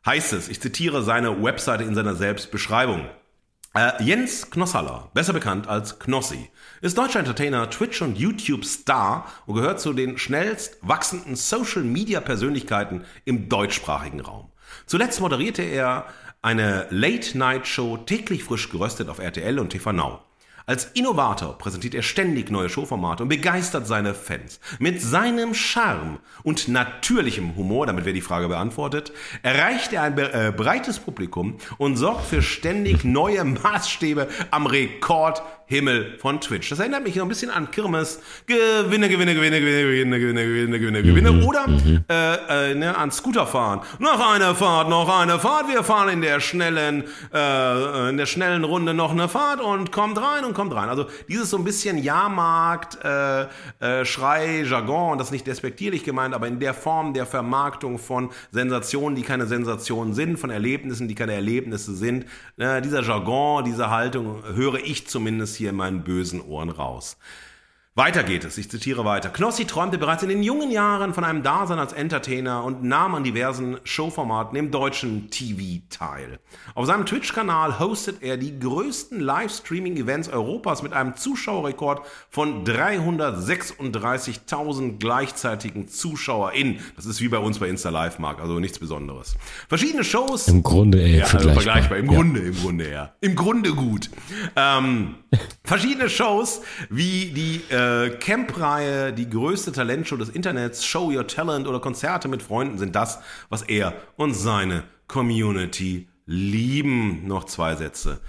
heißt 0.05 0.33
es, 0.33 0.49
ich 0.49 0.61
zitiere 0.61 1.03
seine 1.03 1.43
Webseite 1.43 1.83
in 1.83 1.95
seiner 1.95 2.15
Selbstbeschreibung. 2.15 3.05
Äh, 3.75 4.03
Jens 4.03 4.49
Knossaller, 4.49 5.09
besser 5.13 5.33
bekannt 5.33 5.67
als 5.67 5.99
Knossi, 5.99 6.49
ist 6.81 6.97
deutscher 6.97 7.19
Entertainer, 7.19 7.69
Twitch- 7.69 8.01
und 8.01 8.17
YouTube-Star 8.17 9.27
und 9.45 9.55
gehört 9.55 9.79
zu 9.79 9.93
den 9.93 10.17
schnellst 10.17 10.77
wachsenden 10.81 11.35
Social-Media-Persönlichkeiten 11.35 13.05
im 13.25 13.47
deutschsprachigen 13.47 14.21
Raum. 14.21 14.51
Zuletzt 14.85 15.21
moderierte 15.21 15.61
er 15.61 16.05
eine 16.41 16.87
Late-Night-Show 16.89 17.97
täglich 17.97 18.43
frisch 18.43 18.69
geröstet 18.69 19.09
auf 19.09 19.19
RTL 19.19 19.59
und 19.59 19.69
TV 19.69 19.91
Now. 19.91 20.19
Als 20.69 20.85
Innovator 20.93 21.57
präsentiert 21.57 21.95
er 21.95 22.03
ständig 22.03 22.51
neue 22.51 22.69
Showformate 22.69 23.23
und 23.23 23.29
begeistert 23.29 23.87
seine 23.87 24.13
Fans. 24.13 24.59
Mit 24.77 25.01
seinem 25.01 25.55
Charme 25.55 26.19
und 26.43 26.67
natürlichem 26.67 27.55
Humor, 27.55 27.87
damit 27.87 28.05
wäre 28.05 28.13
die 28.13 28.21
Frage 28.21 28.49
beantwortet, 28.49 29.11
erreicht 29.41 29.93
er 29.93 30.03
ein 30.03 30.15
äh, 30.15 30.53
breites 30.55 30.99
Publikum 30.99 31.57
und 31.79 31.95
sorgt 31.95 32.27
für 32.27 32.43
ständig 32.43 33.03
neue 33.03 33.43
Maßstäbe 33.45 34.27
am 34.51 34.67
Rekord 34.67 35.41
Himmel 35.69 36.17
von 36.17 36.41
Twitch. 36.41 36.67
Das 36.71 36.79
erinnert 36.79 37.03
mich 37.03 37.15
noch 37.15 37.25
ein 37.25 37.29
bisschen 37.29 37.51
an 37.51 37.69
Kirmes. 37.69 38.19
Gewinne, 38.47 39.07
Gewinne, 39.07 39.35
Gewinne, 39.35 39.59
Gewinne, 39.59 39.85
Gewinne, 39.85 40.19
Gewinne, 40.19 40.47
Gewinne, 40.47 40.79
Gewinne, 40.79 41.03
Gewinne. 41.03 41.31
Mhm, 41.31 41.43
Oder 41.43 41.67
mhm. 41.67 42.03
äh, 42.09 42.71
äh, 42.71 42.75
ne, 42.75 42.97
an 42.97 43.11
fahren. 43.11 43.81
Noch 43.99 44.33
eine 44.33 44.55
Fahrt, 44.55 44.89
noch 44.89 45.07
eine 45.07 45.37
Fahrt. 45.37 45.67
Wir 45.69 45.83
fahren 45.83 46.09
in 46.09 46.21
der 46.21 46.39
schnellen, 46.39 47.03
äh, 47.31 48.09
in 48.09 48.17
der 48.17 48.25
schnellen 48.25 48.63
Runde 48.63 48.95
noch 48.95 49.11
eine 49.11 49.29
Fahrt 49.29 49.61
und 49.61 49.91
kommt 49.91 50.17
rein 50.17 50.43
und 50.43 50.55
kommt 50.55 50.73
rein. 50.73 50.89
Also 50.89 51.05
dieses 51.27 51.51
so 51.51 51.57
ein 51.57 51.63
bisschen 51.63 51.99
Jahrmarkt, 51.99 52.97
äh, 53.03 53.43
äh, 53.79 54.05
Schrei, 54.05 54.63
Jargon, 54.67 55.19
das 55.19 55.27
ist 55.27 55.33
nicht 55.33 55.45
despektierlich 55.45 56.03
gemeint, 56.03 56.33
aber 56.33 56.47
in 56.47 56.59
der 56.59 56.73
Form 56.73 57.13
der 57.13 57.27
Vermarktung 57.27 57.99
von 57.99 58.31
Sensationen, 58.51 59.15
die 59.15 59.21
keine 59.21 59.45
Sensationen 59.45 60.15
sind, 60.15 60.39
von 60.39 60.49
Erlebnissen, 60.49 61.07
die 61.07 61.13
keine 61.13 61.33
Erlebnisse 61.33 61.93
sind. 61.93 62.25
Äh, 62.57 62.81
dieser 62.81 63.03
Jargon, 63.03 63.65
diese 63.65 63.91
Haltung 63.91 64.41
höre 64.55 64.79
ich 64.83 65.07
zumindest 65.07 65.58
hier 65.59 65.69
in 65.69 65.75
meinen 65.75 66.03
bösen 66.03 66.41
Ohren 66.41 66.71
raus. 66.71 67.17
Weiter 67.99 68.23
geht 68.23 68.43
es, 68.45 68.57
ich 68.57 68.71
zitiere 68.71 69.03
weiter. 69.03 69.27
Knossi 69.27 69.65
träumte 69.65 69.97
bereits 69.97 70.23
in 70.23 70.29
den 70.29 70.41
jungen 70.41 70.71
Jahren 70.71 71.13
von 71.13 71.25
einem 71.25 71.43
Dasein 71.43 71.79
als 71.79 71.91
Entertainer 71.91 72.63
und 72.63 72.81
nahm 72.81 73.13
an 73.13 73.25
diversen 73.25 73.75
Showformaten 73.83 74.57
im 74.57 74.71
deutschen 74.71 75.29
TV 75.31 75.81
teil. 75.89 76.39
Auf 76.75 76.85
seinem 76.85 77.05
Twitch-Kanal 77.05 77.77
hostet 77.77 78.23
er 78.23 78.37
die 78.37 78.57
größten 78.57 79.19
Livestreaming-Events 79.19 80.29
Europas 80.29 80.81
mit 80.81 80.93
einem 80.93 81.17
Zuschauerrekord 81.17 82.05
von 82.29 82.63
336.000 82.63 84.97
gleichzeitigen 84.97 85.89
ZuschauerInnen. 85.89 86.79
Das 86.95 87.05
ist 87.05 87.19
wie 87.19 87.27
bei 87.27 87.39
uns 87.39 87.59
bei 87.59 87.67
Insta 87.67 87.89
Live, 87.89 88.17
Mark, 88.17 88.39
also 88.39 88.61
nichts 88.61 88.79
Besonderes. 88.79 89.35
Verschiedene 89.67 90.05
Shows. 90.05 90.47
Im 90.47 90.63
Grunde 90.63 91.01
eher 91.01 91.17
ja, 91.17 91.25
vergleichbar. 91.25 91.49
Also 91.49 91.61
vergleichbar. 91.63 91.97
Im 91.97 92.05
ja. 92.05 92.13
Grunde, 92.13 92.39
im 92.39 92.55
Grunde, 92.55 92.89
ja. 92.89 93.11
Im 93.19 93.35
Grunde 93.35 93.73
gut. 93.73 94.09
Ähm, 94.55 95.15
verschiedene 95.63 96.09
Shows 96.09 96.61
wie 96.89 97.31
die 97.31 97.73
äh, 97.73 98.09
Camp-Reihe, 98.17 99.13
die 99.13 99.29
größte 99.29 99.71
Talentshow 99.71 100.17
des 100.17 100.29
Internets, 100.29 100.85
Show 100.85 101.11
Your 101.11 101.27
Talent 101.27 101.67
oder 101.67 101.79
Konzerte 101.79 102.27
mit 102.27 102.41
Freunden 102.41 102.77
sind 102.77 102.95
das, 102.95 103.19
was 103.49 103.63
er 103.63 103.93
und 104.15 104.33
seine 104.33 104.83
Community 105.07 106.07
lieben. 106.25 107.27
Noch 107.27 107.45
zwei 107.45 107.75
Sätze. 107.75 108.21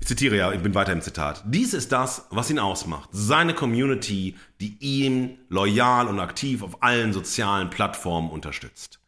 Ich 0.00 0.06
zitiere 0.06 0.36
ja, 0.36 0.52
ich 0.52 0.62
bin 0.62 0.74
weiter 0.74 0.92
im 0.92 1.02
Zitat. 1.02 1.42
Dies 1.46 1.74
ist 1.74 1.90
das, 1.90 2.26
was 2.30 2.50
ihn 2.50 2.58
ausmacht. 2.58 3.08
Seine 3.12 3.52
Community, 3.52 4.36
die 4.60 4.76
ihn 4.80 5.38
loyal 5.48 6.06
und 6.06 6.20
aktiv 6.20 6.62
auf 6.62 6.82
allen 6.82 7.12
sozialen 7.12 7.68
Plattformen 7.68 8.30
unterstützt. 8.30 9.00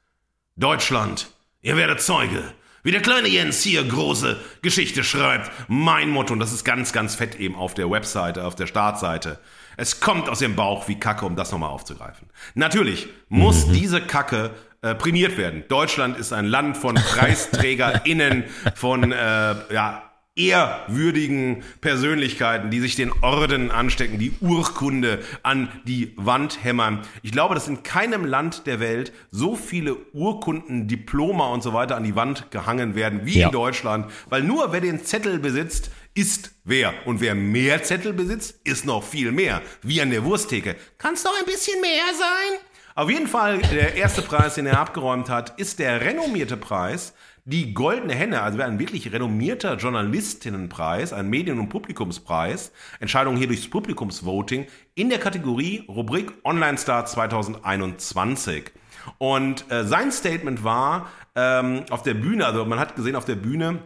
Deutschland, 0.57 1.31
ihr 1.63 1.77
werdet 1.77 2.01
Zeuge 2.01 2.43
wie 2.83 2.93
der 2.93 3.03
kleine 3.03 3.29
Jens 3.29 3.63
hier 3.63 3.85
große 3.85 4.39
Geschichte 4.63 5.05
schreibt. 5.05 5.51
Mein 5.69 6.11
Motto, 6.11 6.33
und 6.33 6.41
das 6.41 6.53
ist 6.53 6.65
ganz, 6.65 6.93
ganz 6.93 7.15
fett 7.15 7.35
eben 7.37 7.55
auf 7.55 7.75
der 7.75 7.91
Webseite, 7.91 8.45
auf 8.45 8.55
der 8.55 8.67
Startseite. 8.67 9.39
Es 9.77 10.01
kommt 10.01 10.29
aus 10.29 10.41
dem 10.41 10.57
Bauch 10.57 10.89
wie 10.89 10.99
Kacke, 10.99 11.25
um 11.25 11.37
das 11.37 11.53
nochmal 11.53 11.71
aufzugreifen. 11.71 12.29
Natürlich 12.55 13.09
muss 13.29 13.67
mhm. 13.67 13.73
diese 13.73 14.01
Kacke 14.01 14.51
äh, 14.83 14.95
prämiert 14.95 15.37
werden. 15.37 15.65
Deutschland 15.69 16.19
ist 16.19 16.33
ein 16.33 16.47
Land 16.47 16.77
von 16.77 16.95
PreisträgerInnen, 17.15 18.45
von 18.75 19.13
äh, 19.13 19.73
ja, 19.73 20.10
ehrwürdigen 20.37 21.63
Persönlichkeiten, 21.81 22.71
die 22.71 22.81
sich 22.81 22.95
den 22.95 23.13
Orden 23.21 23.71
anstecken, 23.71 24.19
die 24.19 24.33
Urkunde 24.41 25.23
an 25.43 25.69
die 25.85 26.13
Wand 26.17 26.63
hämmern. 26.63 27.03
Ich 27.23 27.33
glaube, 27.33 27.55
dass 27.55 27.69
in 27.69 27.83
keinem 27.83 28.25
Land 28.25 28.67
der 28.67 28.81
Welt 28.81 29.13
so 29.31 29.57
viele 29.57 29.97
Urkunden, 30.13 30.89
Diploma 30.89 31.49
und 31.49 31.63
so 31.63 31.73
weiter 31.73 31.97
an 31.97 32.05
die 32.05 32.15
Wand 32.15 32.51
gehangen 32.51 32.95
werden 32.95 33.23
wie 33.25 33.41
ja. 33.41 33.47
in 33.47 33.53
Deutschland, 33.53 34.11
weil 34.29 34.43
nur 34.43 34.73
wer 34.73 34.81
den 34.81 35.05
Zettel 35.05 35.39
besitzt, 35.39 35.91
ist 36.15 36.53
wer. 36.65 36.93
Und 37.07 37.21
wer 37.21 37.35
mehr 37.35 37.83
Zettel 37.83 38.13
besitzt, 38.13 38.61
ist 38.65 38.85
noch 38.85 39.03
viel 39.03 39.33
mehr. 39.33 39.63
Wie 39.83 40.01
an 40.01 40.11
der 40.11 40.25
Wursttheke. 40.25 40.77
Kann 40.99 41.15
es 41.15 41.23
doch 41.23 41.39
ein 41.39 41.47
bisschen 41.47 41.81
mehr 41.81 42.07
sein? 42.13 42.61
Auf 42.95 43.09
jeden 43.09 43.29
Fall, 43.29 43.59
der 43.59 43.95
erste 43.95 44.21
Preis, 44.21 44.57
den 44.57 44.67
er 44.67 44.79
abgeräumt 44.79 45.29
hat, 45.31 45.59
ist 45.59 45.79
der 45.79 46.01
renommierte 46.01 46.57
Preis 46.57 47.15
die 47.45 47.75
Goldene 47.75 48.15
Henne, 48.15 48.43
also 48.43 48.61
ein 48.61 48.79
wirklich 48.79 49.13
renommierter 49.13 49.77
Journalistinnenpreis, 49.77 51.13
ein 51.13 51.29
Medien- 51.29 51.59
und 51.59 51.69
Publikumspreis, 51.69 52.73
Entscheidung 53.01 53.37
hier 53.37 53.47
durchs 53.47 53.69
Publikumsvoting, 53.69 54.67
in 54.95 55.09
der 55.09 55.19
Kategorie 55.19 55.85
Rubrik 55.89 56.33
Online 56.45 56.79
Star 56.79 57.07
2021. 57.07 58.71
Und 59.19 59.71
äh, 59.71 59.85
sein 59.85 60.13
Statement 60.13 60.65
war 60.65 61.11
ähm, 61.35 61.85
auf 61.91 62.03
der 62.03 62.15
Bühne, 62.15 62.47
also 62.47 62.65
man 62.65 62.79
hat 62.79 62.97
gesehen 62.97 63.17
auf 63.17 63.25
der 63.25 63.37
Bühne, 63.37 63.81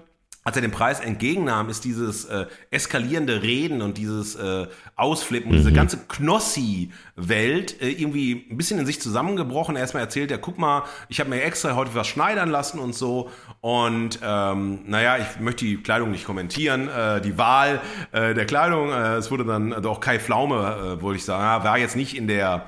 als 0.44 0.56
er 0.56 0.62
den 0.62 0.70
Preis 0.70 1.00
entgegennahm, 1.00 1.70
ist 1.70 1.84
dieses 1.84 2.26
äh, 2.26 2.44
eskalierende 2.70 3.42
Reden 3.42 3.80
und 3.80 3.96
dieses 3.96 4.36
äh, 4.36 4.66
Ausflippen, 4.94 5.50
mhm. 5.50 5.56
diese 5.56 5.72
ganze 5.72 5.96
Knossi-Welt 6.06 7.80
äh, 7.80 7.88
irgendwie 7.88 8.46
ein 8.50 8.58
bisschen 8.58 8.78
in 8.78 8.84
sich 8.84 9.00
zusammengebrochen. 9.00 9.74
Erstmal 9.74 10.02
erzählt 10.02 10.30
er, 10.30 10.36
guck 10.36 10.58
mal, 10.58 10.84
ich 11.08 11.18
habe 11.18 11.30
mir 11.30 11.42
extra 11.42 11.74
heute 11.74 11.94
was 11.94 12.06
schneidern 12.08 12.50
lassen 12.50 12.78
und 12.78 12.94
so. 12.94 13.30
Und 13.62 14.18
ähm, 14.22 14.80
naja, 14.86 15.16
ich 15.16 15.40
möchte 15.40 15.64
die 15.64 15.78
Kleidung 15.78 16.10
nicht 16.10 16.26
kommentieren, 16.26 16.88
äh, 16.88 17.22
die 17.22 17.38
Wahl 17.38 17.80
äh, 18.12 18.34
der 18.34 18.44
Kleidung. 18.44 18.90
Äh, 18.90 19.14
es 19.14 19.30
wurde 19.30 19.46
dann, 19.46 19.72
also 19.72 19.88
auch 19.88 20.00
Kai 20.00 20.18
Pflaume, 20.18 20.98
äh, 20.98 21.02
wollte 21.02 21.16
ich 21.16 21.24
sagen, 21.24 21.64
war 21.64 21.78
jetzt 21.78 21.96
nicht 21.96 22.14
in 22.14 22.28
der 22.28 22.66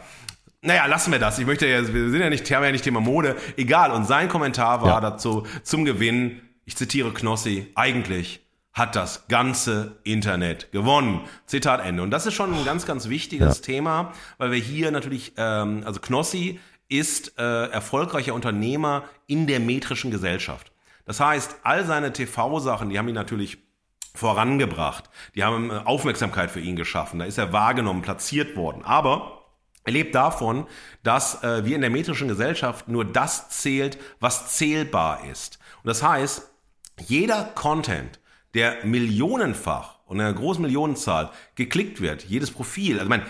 naja, 0.63 0.87
lassen 0.87 1.13
wir 1.13 1.21
das. 1.21 1.39
Ich 1.39 1.47
möchte 1.47 1.67
ja, 1.67 1.87
wir 1.87 2.11
sind 2.11 2.21
ja 2.21 2.29
nicht, 2.29 2.51
haben 2.51 2.65
ja 2.65 2.73
nicht 2.73 2.83
Thema 2.83 3.01
Mode. 3.01 3.37
Egal. 3.57 3.93
Und 3.93 4.05
sein 4.05 4.29
Kommentar 4.29 4.83
war 4.83 4.95
ja. 4.95 5.01
dazu 5.01 5.47
zum 5.63 5.85
Gewinn 5.85 6.41
ich 6.67 6.77
zitiere 6.77 7.13
Knossi, 7.15 7.73
eigentlich 7.75 8.41
hat 8.73 8.95
das 8.95 9.29
ganze 9.29 9.97
Internet 10.05 10.71
gewonnen. 10.71 11.23
Zitat 11.47 11.81
Ende. 11.81 12.03
Und 12.03 12.11
das 12.11 12.27
ist 12.27 12.35
schon 12.35 12.53
ein 12.53 12.65
ganz, 12.67 12.85
ganz 12.85 13.09
wichtiges 13.09 13.59
ja. 13.59 13.63
Thema, 13.63 14.13
weil 14.37 14.51
wir 14.51 14.59
hier 14.59 14.91
natürlich, 14.91 15.33
ähm, 15.39 15.83
also 15.87 15.99
Knossi 16.01 16.61
ist 16.89 17.39
äh, 17.39 17.69
erfolgreicher 17.69 18.35
Unternehmer 18.35 19.05
in 19.27 19.47
der 19.47 19.61
metrischen 19.61 20.11
Gesellschaft. 20.11 20.73
Das 21.07 21.21
heißt, 21.21 21.57
all 21.63 21.87
seine 21.87 22.13
TV-Sachen, 22.13 22.91
die 22.91 22.99
haben 22.99 23.09
ihn 23.09 23.15
natürlich 23.15 23.59
vorangebracht. 24.15 25.09
Die 25.35 25.45
haben 25.45 25.71
äh, 25.71 25.75
Aufmerksamkeit 25.85 26.51
für 26.51 26.61
ihn 26.61 26.77
geschaffen. 26.77 27.19
Da 27.19 27.25
ist 27.25 27.39
er 27.39 27.53
wahrgenommen, 27.53 28.03
platziert 28.03 28.57
worden. 28.57 28.83
Aber 28.85 29.45
er 29.85 29.93
lebt 29.93 30.15
davon, 30.15 30.67
dass 31.03 31.43
äh, 31.43 31.65
wir 31.65 31.77
in 31.77 31.81
der 31.81 31.91
metrischen 31.91 32.29
Gesellschaft 32.29 32.89
nur 32.89 33.05
das 33.05 33.49
zählt, 33.51 33.99
was 34.21 34.55
zählbar 34.57 35.25
ist. 35.31 35.59
Und 35.83 35.89
das 35.89 36.03
heißt, 36.03 36.51
jeder 37.01 37.45
Content, 37.55 38.21
der 38.55 38.85
millionenfach 38.85 39.99
und 40.07 40.21
einer 40.21 40.33
großen 40.33 40.63
Millionenzahl 40.63 41.31
geklickt 41.55 42.01
wird, 42.01 42.25
jedes 42.25 42.51
Profil, 42.51 42.95
also 42.95 43.05
ich 43.05 43.11
meine, 43.11 43.25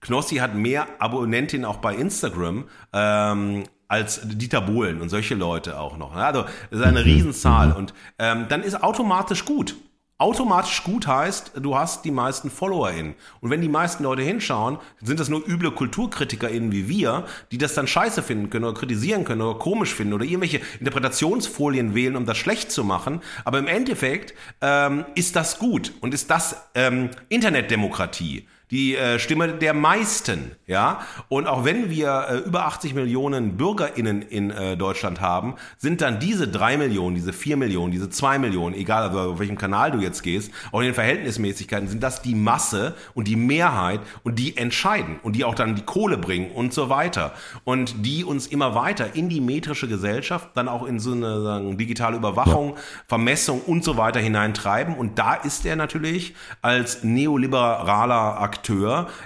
Knossi 0.00 0.36
hat 0.36 0.54
mehr 0.54 0.88
Abonnentinnen 0.98 1.64
auch 1.64 1.76
bei 1.76 1.94
Instagram 1.94 2.64
ähm, 2.92 3.64
als 3.86 4.20
Dieter 4.24 4.60
Bohlen 4.60 5.00
und 5.00 5.10
solche 5.10 5.34
Leute 5.34 5.78
auch 5.78 5.96
noch. 5.96 6.14
Also 6.14 6.42
das 6.42 6.80
ist 6.80 6.84
eine 6.84 7.00
mhm. 7.00 7.04
Riesenzahl 7.04 7.72
und 7.72 7.94
ähm, 8.18 8.46
dann 8.48 8.62
ist 8.62 8.82
automatisch 8.82 9.44
gut 9.44 9.76
automatisch 10.22 10.84
gut 10.84 11.08
heißt, 11.08 11.52
du 11.56 11.76
hast 11.76 12.04
die 12.04 12.12
meisten 12.12 12.48
FollowerInnen. 12.48 13.16
Und 13.40 13.50
wenn 13.50 13.60
die 13.60 13.68
meisten 13.68 14.04
Leute 14.04 14.22
hinschauen, 14.22 14.78
sind 15.02 15.18
das 15.18 15.28
nur 15.28 15.44
üble 15.46 15.72
KulturkritikerInnen 15.72 16.70
wie 16.70 16.88
wir, 16.88 17.26
die 17.50 17.58
das 17.58 17.74
dann 17.74 17.88
scheiße 17.88 18.22
finden 18.22 18.48
können 18.48 18.64
oder 18.64 18.78
kritisieren 18.78 19.24
können 19.24 19.42
oder 19.42 19.58
komisch 19.58 19.92
finden 19.92 20.14
oder 20.14 20.24
irgendwelche 20.24 20.60
Interpretationsfolien 20.78 21.96
wählen, 21.96 22.14
um 22.14 22.24
das 22.24 22.38
schlecht 22.38 22.70
zu 22.70 22.84
machen. 22.84 23.20
Aber 23.44 23.58
im 23.58 23.66
Endeffekt 23.66 24.32
ähm, 24.60 25.04
ist 25.16 25.34
das 25.34 25.58
gut 25.58 25.92
und 26.00 26.14
ist 26.14 26.30
das 26.30 26.56
ähm, 26.76 27.10
Internetdemokratie. 27.28 28.46
Die 28.72 28.96
äh, 28.96 29.18
Stimme 29.18 29.48
der 29.48 29.74
meisten, 29.74 30.52
ja. 30.66 31.02
Und 31.28 31.46
auch 31.46 31.66
wenn 31.66 31.90
wir 31.90 32.26
äh, 32.30 32.36
über 32.38 32.64
80 32.64 32.94
Millionen 32.94 33.58
BürgerInnen 33.58 34.22
in 34.22 34.50
äh, 34.50 34.78
Deutschland 34.78 35.20
haben, 35.20 35.56
sind 35.76 36.00
dann 36.00 36.18
diese 36.18 36.48
drei 36.48 36.78
Millionen, 36.78 37.14
diese 37.14 37.34
vier 37.34 37.58
Millionen, 37.58 37.92
diese 37.92 38.08
zwei 38.08 38.38
Millionen, 38.38 38.74
egal 38.74 39.02
also 39.02 39.32
auf 39.32 39.38
welchem 39.38 39.58
Kanal 39.58 39.90
du 39.90 39.98
jetzt 39.98 40.22
gehst, 40.22 40.50
auch 40.72 40.80
in 40.80 40.86
den 40.86 40.94
Verhältnismäßigkeiten, 40.94 41.86
sind 41.86 42.02
das 42.02 42.22
die 42.22 42.34
Masse 42.34 42.94
und 43.12 43.28
die 43.28 43.36
Mehrheit 43.36 44.00
und 44.22 44.38
die 44.38 44.56
entscheiden 44.56 45.20
und 45.22 45.36
die 45.36 45.44
auch 45.44 45.54
dann 45.54 45.74
die 45.74 45.82
Kohle 45.82 46.16
bringen 46.16 46.50
und 46.50 46.72
so 46.72 46.88
weiter. 46.88 47.34
Und 47.64 48.06
die 48.06 48.24
uns 48.24 48.46
immer 48.46 48.74
weiter 48.74 49.14
in 49.14 49.28
die 49.28 49.42
metrische 49.42 49.86
Gesellschaft, 49.86 50.48
dann 50.54 50.68
auch 50.68 50.86
in 50.86 50.98
so 50.98 51.12
eine 51.12 51.42
sagen, 51.42 51.76
digitale 51.76 52.16
Überwachung. 52.16 52.76
Vermessung 53.06 53.60
und 53.60 53.84
so 53.84 53.98
weiter 53.98 54.20
hineintreiben. 54.20 54.94
Und 54.94 55.18
da 55.18 55.34
ist 55.34 55.66
er 55.66 55.76
natürlich 55.76 56.34
als 56.62 57.04
neoliberaler 57.04 58.40
Akteur 58.40 58.61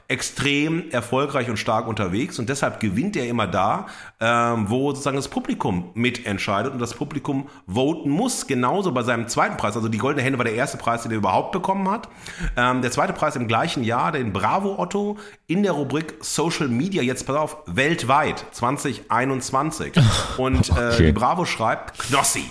extrem 0.08 0.90
erfolgreich 0.90 1.48
und 1.48 1.56
stark 1.56 1.86
unterwegs. 1.86 2.38
Und 2.38 2.48
deshalb 2.48 2.80
gewinnt 2.80 3.16
er 3.16 3.26
immer 3.28 3.46
da, 3.46 3.86
ähm, 4.20 4.68
wo 4.68 4.90
sozusagen 4.90 5.16
das 5.16 5.28
Publikum 5.28 5.90
mitentscheidet 5.94 6.72
und 6.72 6.78
das 6.78 6.94
Publikum 6.94 7.48
voten 7.66 8.10
muss. 8.10 8.46
Genauso 8.46 8.92
bei 8.92 9.02
seinem 9.02 9.28
zweiten 9.28 9.56
Preis. 9.56 9.76
Also 9.76 9.88
die 9.88 9.98
Goldene 9.98 10.22
Hände 10.24 10.38
war 10.38 10.44
der 10.44 10.54
erste 10.54 10.78
Preis, 10.78 11.02
den 11.02 11.12
er 11.12 11.18
überhaupt 11.18 11.52
bekommen 11.52 11.90
hat. 11.90 12.08
Ähm, 12.56 12.82
der 12.82 12.90
zweite 12.90 13.12
Preis 13.12 13.36
im 13.36 13.48
gleichen 13.48 13.84
Jahr, 13.84 14.12
den 14.12 14.32
Bravo 14.32 14.78
Otto 14.78 15.16
in 15.46 15.62
der 15.62 15.72
Rubrik 15.72 16.14
Social 16.20 16.68
Media, 16.68 17.02
jetzt 17.02 17.26
pass 17.26 17.36
auf, 17.36 17.58
weltweit 17.66 18.44
2021. 18.52 19.94
Und 20.38 20.68
äh, 20.70 20.72
okay. 20.72 21.06
die 21.06 21.12
Bravo 21.12 21.44
schreibt, 21.44 21.98
Knossi. 21.98 22.44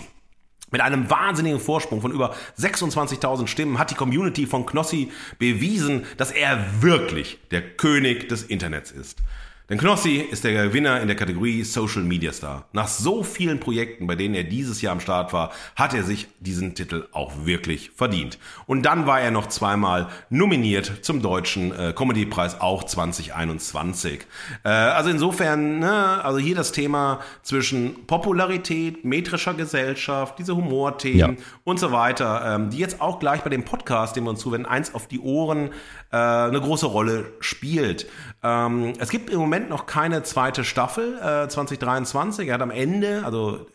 Mit 0.76 0.82
einem 0.82 1.10
wahnsinnigen 1.10 1.62
Vorsprung 1.62 2.02
von 2.02 2.12
über 2.12 2.36
26.000 2.60 3.48
Stimmen 3.48 3.80
hat 3.80 3.92
die 3.92 3.96
Community 3.96 4.46
von 4.46 4.66
Knossi 4.66 5.10
bewiesen, 5.40 6.06
dass 6.18 6.32
er 6.32 6.82
wirklich 6.82 7.40
der 7.52 7.62
König 7.62 8.28
des 8.28 8.44
Internets 8.44 8.92
ist. 8.92 9.20
Denn 9.68 9.80
Knossi 9.80 10.18
ist 10.18 10.44
der 10.44 10.68
Gewinner 10.68 11.02
in 11.02 11.08
der 11.08 11.16
Kategorie 11.18 11.64
Social 11.64 12.04
Media 12.04 12.32
Star. 12.32 12.66
Nach 12.72 12.88
so 12.88 13.24
vielen 13.24 13.60
Projekten, 13.60 14.06
bei 14.06 14.16
denen 14.16 14.36
er 14.36 14.44
dieses 14.44 14.82
Jahr 14.84 14.92
am 14.92 15.00
Start 15.00 15.34
war, 15.34 15.52
hat 15.76 15.96
er 15.96 16.04
sich 16.04 16.28
diesen 16.40 16.76
Titel 16.76 17.08
auch 17.14 17.32
wirklich 17.46 17.90
verdient. 17.96 18.38
Und 18.68 18.84
dann 18.84 19.08
war 19.08 19.20
er 19.22 19.32
noch 19.32 19.48
zweimal 19.48 20.08
nominiert 20.30 21.00
zum 21.02 21.24
deutschen 21.24 21.72
äh, 21.72 21.94
Comedypreis, 21.94 22.62
auch 22.62 22.84
2021. 22.84 24.28
Äh, 24.64 24.70
also 24.70 25.10
insofern, 25.10 25.80
ne, 25.80 26.24
also 26.24 26.38
hier 26.38 26.56
das 26.56 26.72
Thema 26.72 27.22
zwischen 27.42 28.06
Popularität, 28.06 29.04
metrischer 29.04 29.56
Gesellschaft, 29.56 30.38
diese 30.38 30.56
Humorthemen 30.56 31.38
ja. 31.38 31.44
und 31.64 31.80
so 31.80 31.92
weiter, 31.92 32.56
ähm, 32.56 32.70
die 32.70 32.78
jetzt 32.78 33.02
auch 33.02 33.20
gleich 33.20 33.42
bei 33.42 33.50
dem 33.50 33.66
Podcast, 33.66 34.16
den 34.16 34.26
wir 34.26 34.30
uns 34.30 34.42
zuwenden, 34.42 34.68
eins 34.68 34.94
auf 34.94 35.08
die 35.08 35.20
Ohren 35.22 35.72
äh, 36.12 36.18
eine 36.18 36.62
große 36.62 36.86
Rolle 36.86 37.34
spielt. 37.40 38.08
Ähm, 38.44 38.94
es 39.00 39.10
gibt 39.10 39.32
im 39.32 39.40
Moment 39.40 39.55
noch 39.60 39.86
keine 39.86 40.23
zweite 40.23 40.64
Staffel 40.64 41.18
äh, 41.18 41.48
2023. 41.48 42.48
Er 42.48 42.56
hat 42.56 42.61
am 42.61 42.72
Ende, 42.72 43.23
also 43.26 43.65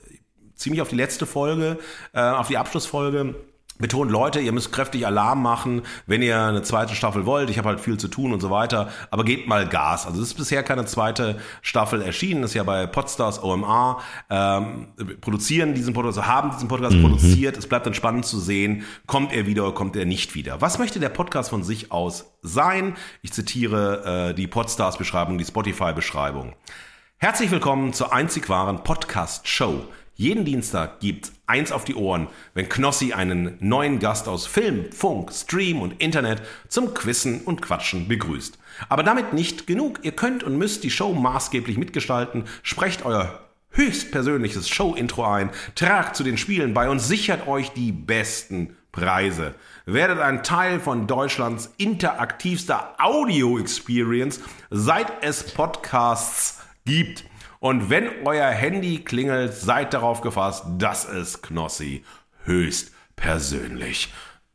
ziemlich 0.55 0.83
auf 0.83 0.89
die 0.89 0.97
letzte 0.97 1.27
Folge, 1.27 1.79
äh, 2.13 2.21
auf 2.21 2.49
die 2.49 2.59
Abschlussfolge, 2.59 3.35
betont 3.81 4.11
Leute, 4.11 4.41
ihr 4.41 4.53
müsst 4.53 4.73
kräftig 4.73 5.07
Alarm 5.07 5.43
machen, 5.43 5.83
wenn 6.07 6.23
ihr 6.23 6.41
eine 6.41 6.63
zweite 6.63 6.95
Staffel 6.95 7.27
wollt. 7.27 7.51
Ich 7.51 7.59
habe 7.59 7.69
halt 7.69 7.81
viel 7.81 7.99
zu 7.99 8.09
tun 8.09 8.33
und 8.33 8.41
so 8.41 8.51
weiter, 8.51 8.91
aber 9.11 9.25
gebt 9.25 9.49
mal 9.49 9.67
Gas. 9.67 10.07
Also 10.07 10.23
es 10.23 10.29
ist 10.29 10.35
bisher 10.35 10.63
keine 10.63 10.85
zweite 10.85 11.39
Staffel 11.63 12.03
erschienen, 12.03 12.43
das 12.43 12.53
ist 12.53 12.55
ja 12.55 12.63
bei 12.63 12.87
Podstars 12.87 13.43
OMA, 13.43 14.01
ähm, 14.29 14.89
produzieren 15.21 15.75
diesen 15.75 15.95
Podcast, 15.95 16.19
also 16.19 16.29
haben 16.29 16.51
diesen 16.51 16.69
Podcast 16.69 16.97
mhm. 16.97 17.03
produziert. 17.03 17.57
Es 17.57 17.67
bleibt 17.67 17.87
dann 17.87 17.95
spannend 17.95 18.27
zu 18.27 18.39
sehen, 18.39 18.85
kommt 19.07 19.33
er 19.33 19.47
wieder 19.47 19.65
oder 19.65 19.75
kommt 19.75 19.97
er 19.97 20.05
nicht 20.05 20.35
wieder. 20.35 20.61
Was 20.61 20.79
möchte 20.79 21.01
der 21.01 21.09
Podcast 21.09 21.51
von 21.51 21.63
sich 21.63 21.91
aus 21.93 22.33
sein? 22.43 22.97
Ich 23.23 23.33
zitiere 23.33 24.31
äh, 24.31 24.35
die 24.35 24.47
Podstars-Beschreibung, 24.47 25.39
die 25.39 25.45
Spotify-Beschreibung. 25.45 26.55
Herzlich 27.19 27.51
willkommen 27.51 27.93
zur 27.93 28.13
einzig 28.13 28.49
wahren 28.49 28.83
Podcast-Show 28.83 29.85
jeden 30.21 30.45
Dienstag 30.45 31.01
gibt's 31.01 31.33
eins 31.47 31.73
auf 31.73 31.87
die 31.87 31.95
Ohren, 31.95 32.29
wenn 32.53 32.69
Knossi 32.69 33.15
einen 33.15 33.57
neuen 33.59 34.01
Gast 34.01 34.29
aus 34.29 34.47
Film, 34.47 34.93
Funk, 34.93 35.33
Stream 35.33 35.81
und 35.81 35.99
Internet 35.99 36.43
zum 36.69 36.93
Quissen 36.93 37.41
und 37.41 37.63
Quatschen 37.63 38.07
begrüßt. 38.07 38.59
Aber 38.91 39.03
damit 39.03 39.33
nicht 39.33 39.67
genug. 39.67 40.01
Ihr 40.03 40.13
könnt 40.13 40.43
und 40.45 40.59
müsst 40.59 40.85
die 40.85 40.91
Show 40.91 41.15
maßgeblich 41.15 41.79
mitgestalten. 41.79 42.45
Sprecht 42.63 43.07
euer 43.07 43.41
höchstpersönliches 43.71 44.69
Show-Intro 44.69 45.25
ein, 45.25 45.49
tragt 45.75 46.17
zu 46.17 46.23
den 46.23 46.37
Spielen 46.37 46.75
bei 46.75 46.91
und 46.91 46.99
sichert 46.99 47.49
euch 47.49 47.71
die 47.71 47.91
besten 47.91 48.77
Preise. 48.93 49.55
Werdet 49.87 50.19
ein 50.19 50.43
Teil 50.43 50.81
von 50.81 51.07
Deutschlands 51.07 51.73
interaktivster 51.79 52.95
Audio-Experience, 52.99 54.41
seit 54.69 55.07
es 55.23 55.45
Podcasts 55.55 56.59
gibt. 56.85 57.25
Und 57.61 57.91
wenn 57.91 58.09
euer 58.25 58.49
Handy 58.49 59.05
klingelt, 59.05 59.55
seid 59.55 59.93
darauf 59.95 60.23
gefasst, 60.23 60.65
dass 60.79 61.07
es 61.07 61.43
Knossi 61.43 62.05
höchst 62.45 62.93
persönlich 63.17 64.13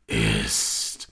ist. 0.08 1.08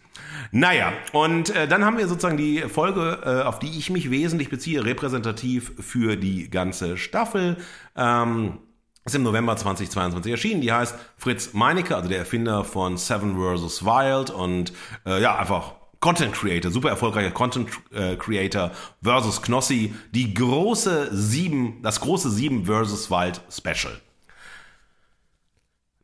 Naja, 0.51 0.93
und 1.13 1.51
äh, 1.51 1.69
dann 1.69 1.85
haben 1.85 1.97
wir 1.97 2.09
sozusagen 2.09 2.37
die 2.37 2.63
Folge, 2.63 3.21
äh, 3.25 3.43
auf 3.43 3.61
die 3.61 3.79
ich 3.79 3.91
mich 3.91 4.11
wesentlich 4.11 4.51
beziehe, 4.51 4.85
repräsentativ 4.85 5.73
für 5.81 6.17
die 6.17 6.51
ganze 6.51 6.97
Staffel. 6.97 7.57
Ähm, 7.97 8.59
ist 9.05 9.15
im 9.15 9.23
November 9.23 9.57
2022 9.57 10.33
erschienen. 10.33 10.61
Die 10.63 10.73
heißt 10.73 10.97
Fritz 11.17 11.53
Meinecke, 11.53 11.95
also 11.95 12.09
der 12.09 12.19
Erfinder 12.19 12.65
von 12.65 12.97
Seven 12.97 13.37
vs. 13.37 13.85
Wild 13.85 14.31
und 14.31 14.73
äh, 15.07 15.21
ja, 15.21 15.39
einfach 15.39 15.75
Content 16.05 16.35
Creator, 16.35 16.71
super 16.71 16.91
erfolgreicher 16.91 17.31
Content 17.31 17.71
äh, 17.91 18.17
Creator 18.17 18.73
versus 19.03 19.41
Knossi, 19.41 19.95
die 20.11 20.35
große 20.35 21.09
sieben, 21.17 21.81
das 21.83 21.99
große 21.99 22.31
sieben 22.31 22.67
versus 22.67 23.11
Wild 23.11 23.41
Special. 23.51 23.99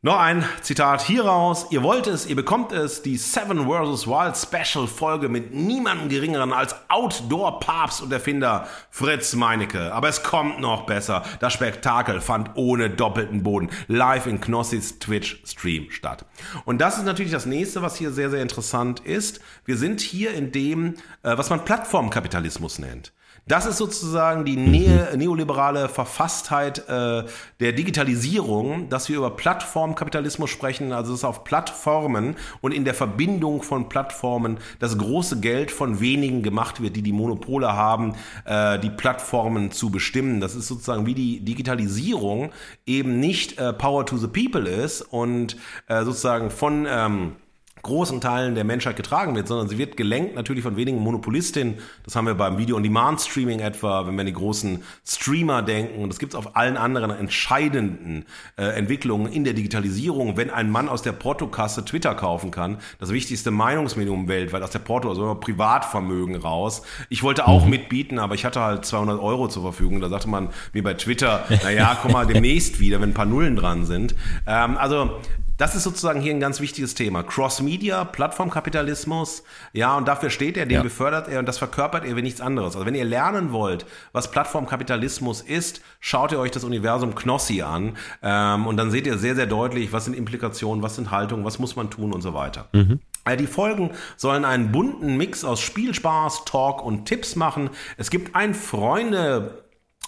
Noch 0.03 0.17
ein 0.17 0.43
Zitat 0.63 1.03
hieraus. 1.03 1.67
Ihr 1.69 1.83
wollt 1.83 2.07
es, 2.07 2.25
ihr 2.25 2.35
bekommt 2.35 2.71
es, 2.71 3.03
die 3.03 3.17
Seven 3.17 3.67
vs. 3.67 4.07
Wild 4.07 4.35
Special 4.35 4.87
Folge 4.87 5.29
mit 5.29 5.53
niemandem 5.53 6.09
geringeren 6.09 6.53
als 6.53 6.75
Outdoor-Papst 6.89 8.01
und 8.01 8.11
Erfinder 8.11 8.67
Fritz 8.89 9.35
Meinecke. 9.35 9.93
Aber 9.93 10.09
es 10.09 10.23
kommt 10.23 10.59
noch 10.59 10.87
besser. 10.87 11.21
Das 11.39 11.53
Spektakel 11.53 12.19
fand 12.19 12.49
ohne 12.55 12.89
doppelten 12.89 13.43
Boden 13.43 13.69
live 13.87 14.25
in 14.25 14.41
Knossis 14.41 14.97
Twitch-Stream 14.97 15.91
statt. 15.91 16.25
Und 16.65 16.81
das 16.81 16.97
ist 16.97 17.05
natürlich 17.05 17.31
das 17.31 17.45
nächste, 17.45 17.83
was 17.83 17.95
hier 17.95 18.09
sehr, 18.09 18.31
sehr 18.31 18.41
interessant 18.41 19.01
ist. 19.01 19.39
Wir 19.65 19.77
sind 19.77 20.01
hier 20.01 20.33
in 20.33 20.51
dem, 20.51 20.95
äh, 21.21 21.37
was 21.37 21.51
man 21.51 21.63
Plattformkapitalismus 21.63 22.79
nennt. 22.79 23.13
Das 23.47 23.65
ist 23.65 23.77
sozusagen 23.77 24.45
die 24.45 24.55
ne 24.55 25.09
neoliberale 25.17 25.89
Verfasstheit 25.89 26.87
äh, 26.87 27.23
der 27.59 27.71
Digitalisierung, 27.73 28.87
dass 28.89 29.09
wir 29.09 29.17
über 29.17 29.31
Plattformkapitalismus 29.31 30.49
sprechen, 30.49 30.93
also 30.93 31.11
dass 31.11 31.23
auf 31.23 31.43
Plattformen 31.43 32.35
und 32.61 32.71
in 32.71 32.85
der 32.85 32.93
Verbindung 32.93 33.63
von 33.63 33.89
Plattformen 33.89 34.59
das 34.79 34.95
große 34.97 35.39
Geld 35.39 35.71
von 35.71 35.99
wenigen 35.99 36.43
gemacht 36.43 36.81
wird, 36.81 36.95
die 36.95 37.01
die 37.01 37.13
Monopole 37.13 37.73
haben, 37.73 38.13
äh, 38.45 38.77
die 38.77 38.91
Plattformen 38.91 39.71
zu 39.71 39.89
bestimmen. 39.89 40.39
Das 40.39 40.55
ist 40.55 40.67
sozusagen 40.67 41.07
wie 41.07 41.15
die 41.15 41.39
Digitalisierung 41.39 42.51
eben 42.85 43.19
nicht 43.19 43.57
äh, 43.57 43.73
Power 43.73 44.05
to 44.05 44.17
the 44.17 44.27
People 44.27 44.69
ist 44.69 45.01
und 45.01 45.57
äh, 45.87 46.03
sozusagen 46.03 46.51
von 46.51 46.85
ähm, 46.87 47.35
großen 47.81 48.21
Teilen 48.21 48.55
der 48.55 48.63
Menschheit 48.63 48.95
getragen 48.95 49.35
wird, 49.35 49.47
sondern 49.47 49.67
sie 49.67 49.77
wird 49.77 49.97
gelenkt 49.97 50.35
natürlich 50.35 50.63
von 50.63 50.75
wenigen 50.75 50.99
Monopolistinnen. 50.99 51.75
Das 52.03 52.15
haben 52.15 52.27
wir 52.27 52.35
beim 52.35 52.57
Video-on-Demand-Streaming 52.57 53.59
etwa, 53.59 54.05
wenn 54.05 54.15
wir 54.15 54.21
an 54.21 54.25
die 54.27 54.33
großen 54.33 54.83
Streamer 55.05 55.61
denken. 55.61 56.03
Und 56.03 56.09
das 56.09 56.19
gibt 56.19 56.33
es 56.33 56.37
auf 56.37 56.55
allen 56.55 56.77
anderen 56.77 57.11
entscheidenden 57.11 58.25
äh, 58.57 58.65
Entwicklungen 58.77 59.31
in 59.31 59.43
der 59.43 59.53
Digitalisierung. 59.53 60.37
Wenn 60.37 60.49
ein 60.49 60.69
Mann 60.69 60.89
aus 60.89 61.01
der 61.01 61.11
Portokasse 61.11 61.85
Twitter 61.85 62.15
kaufen 62.15 62.51
kann, 62.51 62.77
das 62.99 63.11
wichtigste 63.11 63.51
Meinungsmedium 63.51 64.27
weltweit, 64.27 64.63
aus 64.63 64.71
der 64.71 64.79
Porto, 64.79 65.09
also 65.09 65.23
immer 65.23 65.35
Privatvermögen 65.35 66.35
raus. 66.35 66.83
Ich 67.09 67.23
wollte 67.23 67.47
auch 67.47 67.65
mhm. 67.65 67.71
mitbieten, 67.71 68.19
aber 68.19 68.35
ich 68.35 68.45
hatte 68.45 68.61
halt 68.61 68.85
200 68.85 69.19
Euro 69.19 69.47
zur 69.47 69.63
Verfügung. 69.63 70.01
Da 70.01 70.09
sagte 70.09 70.29
man 70.29 70.49
mir 70.73 70.83
bei 70.83 70.93
Twitter, 70.93 71.45
naja, 71.63 71.97
komm 72.01 72.11
mal 72.11 72.25
demnächst 72.25 72.79
wieder, 72.79 73.01
wenn 73.01 73.09
ein 73.09 73.13
paar 73.13 73.25
Nullen 73.25 73.55
dran 73.55 73.85
sind. 73.85 74.15
Ähm, 74.47 74.77
also 74.77 75.19
das 75.61 75.75
ist 75.75 75.83
sozusagen 75.83 76.21
hier 76.21 76.33
ein 76.33 76.39
ganz 76.39 76.59
wichtiges 76.59 76.95
Thema. 76.95 77.21
Cross-Media, 77.21 78.03
Plattformkapitalismus, 78.03 79.43
ja, 79.73 79.95
und 79.95 80.07
dafür 80.07 80.31
steht 80.31 80.57
er, 80.57 80.65
den 80.65 80.77
ja. 80.77 80.81
befördert 80.81 81.27
er 81.27 81.37
und 81.37 81.45
das 81.45 81.59
verkörpert 81.59 82.03
er 82.03 82.15
wie 82.15 82.23
nichts 82.23 82.41
anderes. 82.41 82.73
Also 82.75 82.87
wenn 82.87 82.95
ihr 82.95 83.05
lernen 83.05 83.51
wollt, 83.51 83.85
was 84.11 84.31
Plattformkapitalismus 84.31 85.41
ist, 85.41 85.81
schaut 85.99 86.31
ihr 86.31 86.39
euch 86.39 86.49
das 86.49 86.63
Universum 86.63 87.13
Knossi 87.13 87.61
an 87.61 87.95
ähm, 88.23 88.65
und 88.65 88.75
dann 88.77 88.89
seht 88.89 89.05
ihr 89.05 89.19
sehr, 89.19 89.35
sehr 89.35 89.45
deutlich, 89.45 89.93
was 89.93 90.05
sind 90.05 90.15
Implikationen, 90.15 90.81
was 90.81 90.95
sind 90.95 91.11
Haltungen, 91.11 91.45
was 91.45 91.59
muss 91.59 91.75
man 91.75 91.91
tun 91.91 92.11
und 92.11 92.21
so 92.21 92.33
weiter. 92.33 92.67
Mhm. 92.73 92.99
Äh, 93.25 93.37
die 93.37 93.45
Folgen 93.45 93.91
sollen 94.17 94.45
einen 94.45 94.71
bunten 94.71 95.15
Mix 95.15 95.43
aus 95.43 95.61
Spielspaß, 95.61 96.45
Talk 96.45 96.83
und 96.83 97.05
Tipps 97.05 97.35
machen. 97.35 97.69
Es 97.97 98.09
gibt 98.09 98.35
ein 98.35 98.55
Freunde 98.55 99.61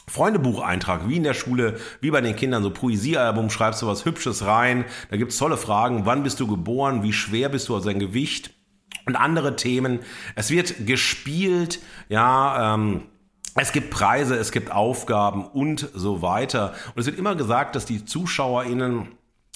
Freundebucheintrag, 0.08 1.08
wie 1.08 1.18
in 1.18 1.24
der 1.24 1.34
Schule, 1.34 1.80
wie 2.02 2.12
bei 2.12 2.22
den 2.22 2.36
Kindern, 2.36 2.64
so 2.64 2.70
Poesiealbum, 2.70 3.50
schreibst 3.50 3.82
du 3.82 3.88
was 3.88 4.06
Hübsches 4.06 4.46
rein, 4.46 4.86
da 5.10 5.18
gibt's 5.18 5.38
tolle 5.38 5.58
Fragen, 5.58 6.06
wann 6.06 6.24
bist 6.24 6.40
du 6.40 6.48
geboren, 6.48 7.04
wie 7.04 7.14
schwer 7.14 7.50
bist 7.50 7.70
du, 7.70 7.76
also 7.76 7.90
dein 7.90 8.00
Gewicht 8.00 8.54
und 9.06 9.16
andere 9.16 9.56
Themen. 9.56 10.00
Es 10.36 10.50
wird 10.50 10.86
gespielt, 10.86 11.80
ja, 12.10 12.76
ähm, 12.76 13.04
es 13.56 13.72
gibt 13.72 13.92
Preise, 13.92 14.36
es 14.36 14.52
gibt 14.52 14.72
Aufgaben 14.72 15.46
und 15.46 15.90
so 15.94 16.22
weiter. 16.22 16.74
Und 16.96 17.00
es 17.02 17.06
wird 17.06 17.20
immer 17.20 17.36
gesagt, 17.36 17.76
dass 17.76 17.86
die 17.86 18.04
ZuschauerInnen 18.04 19.10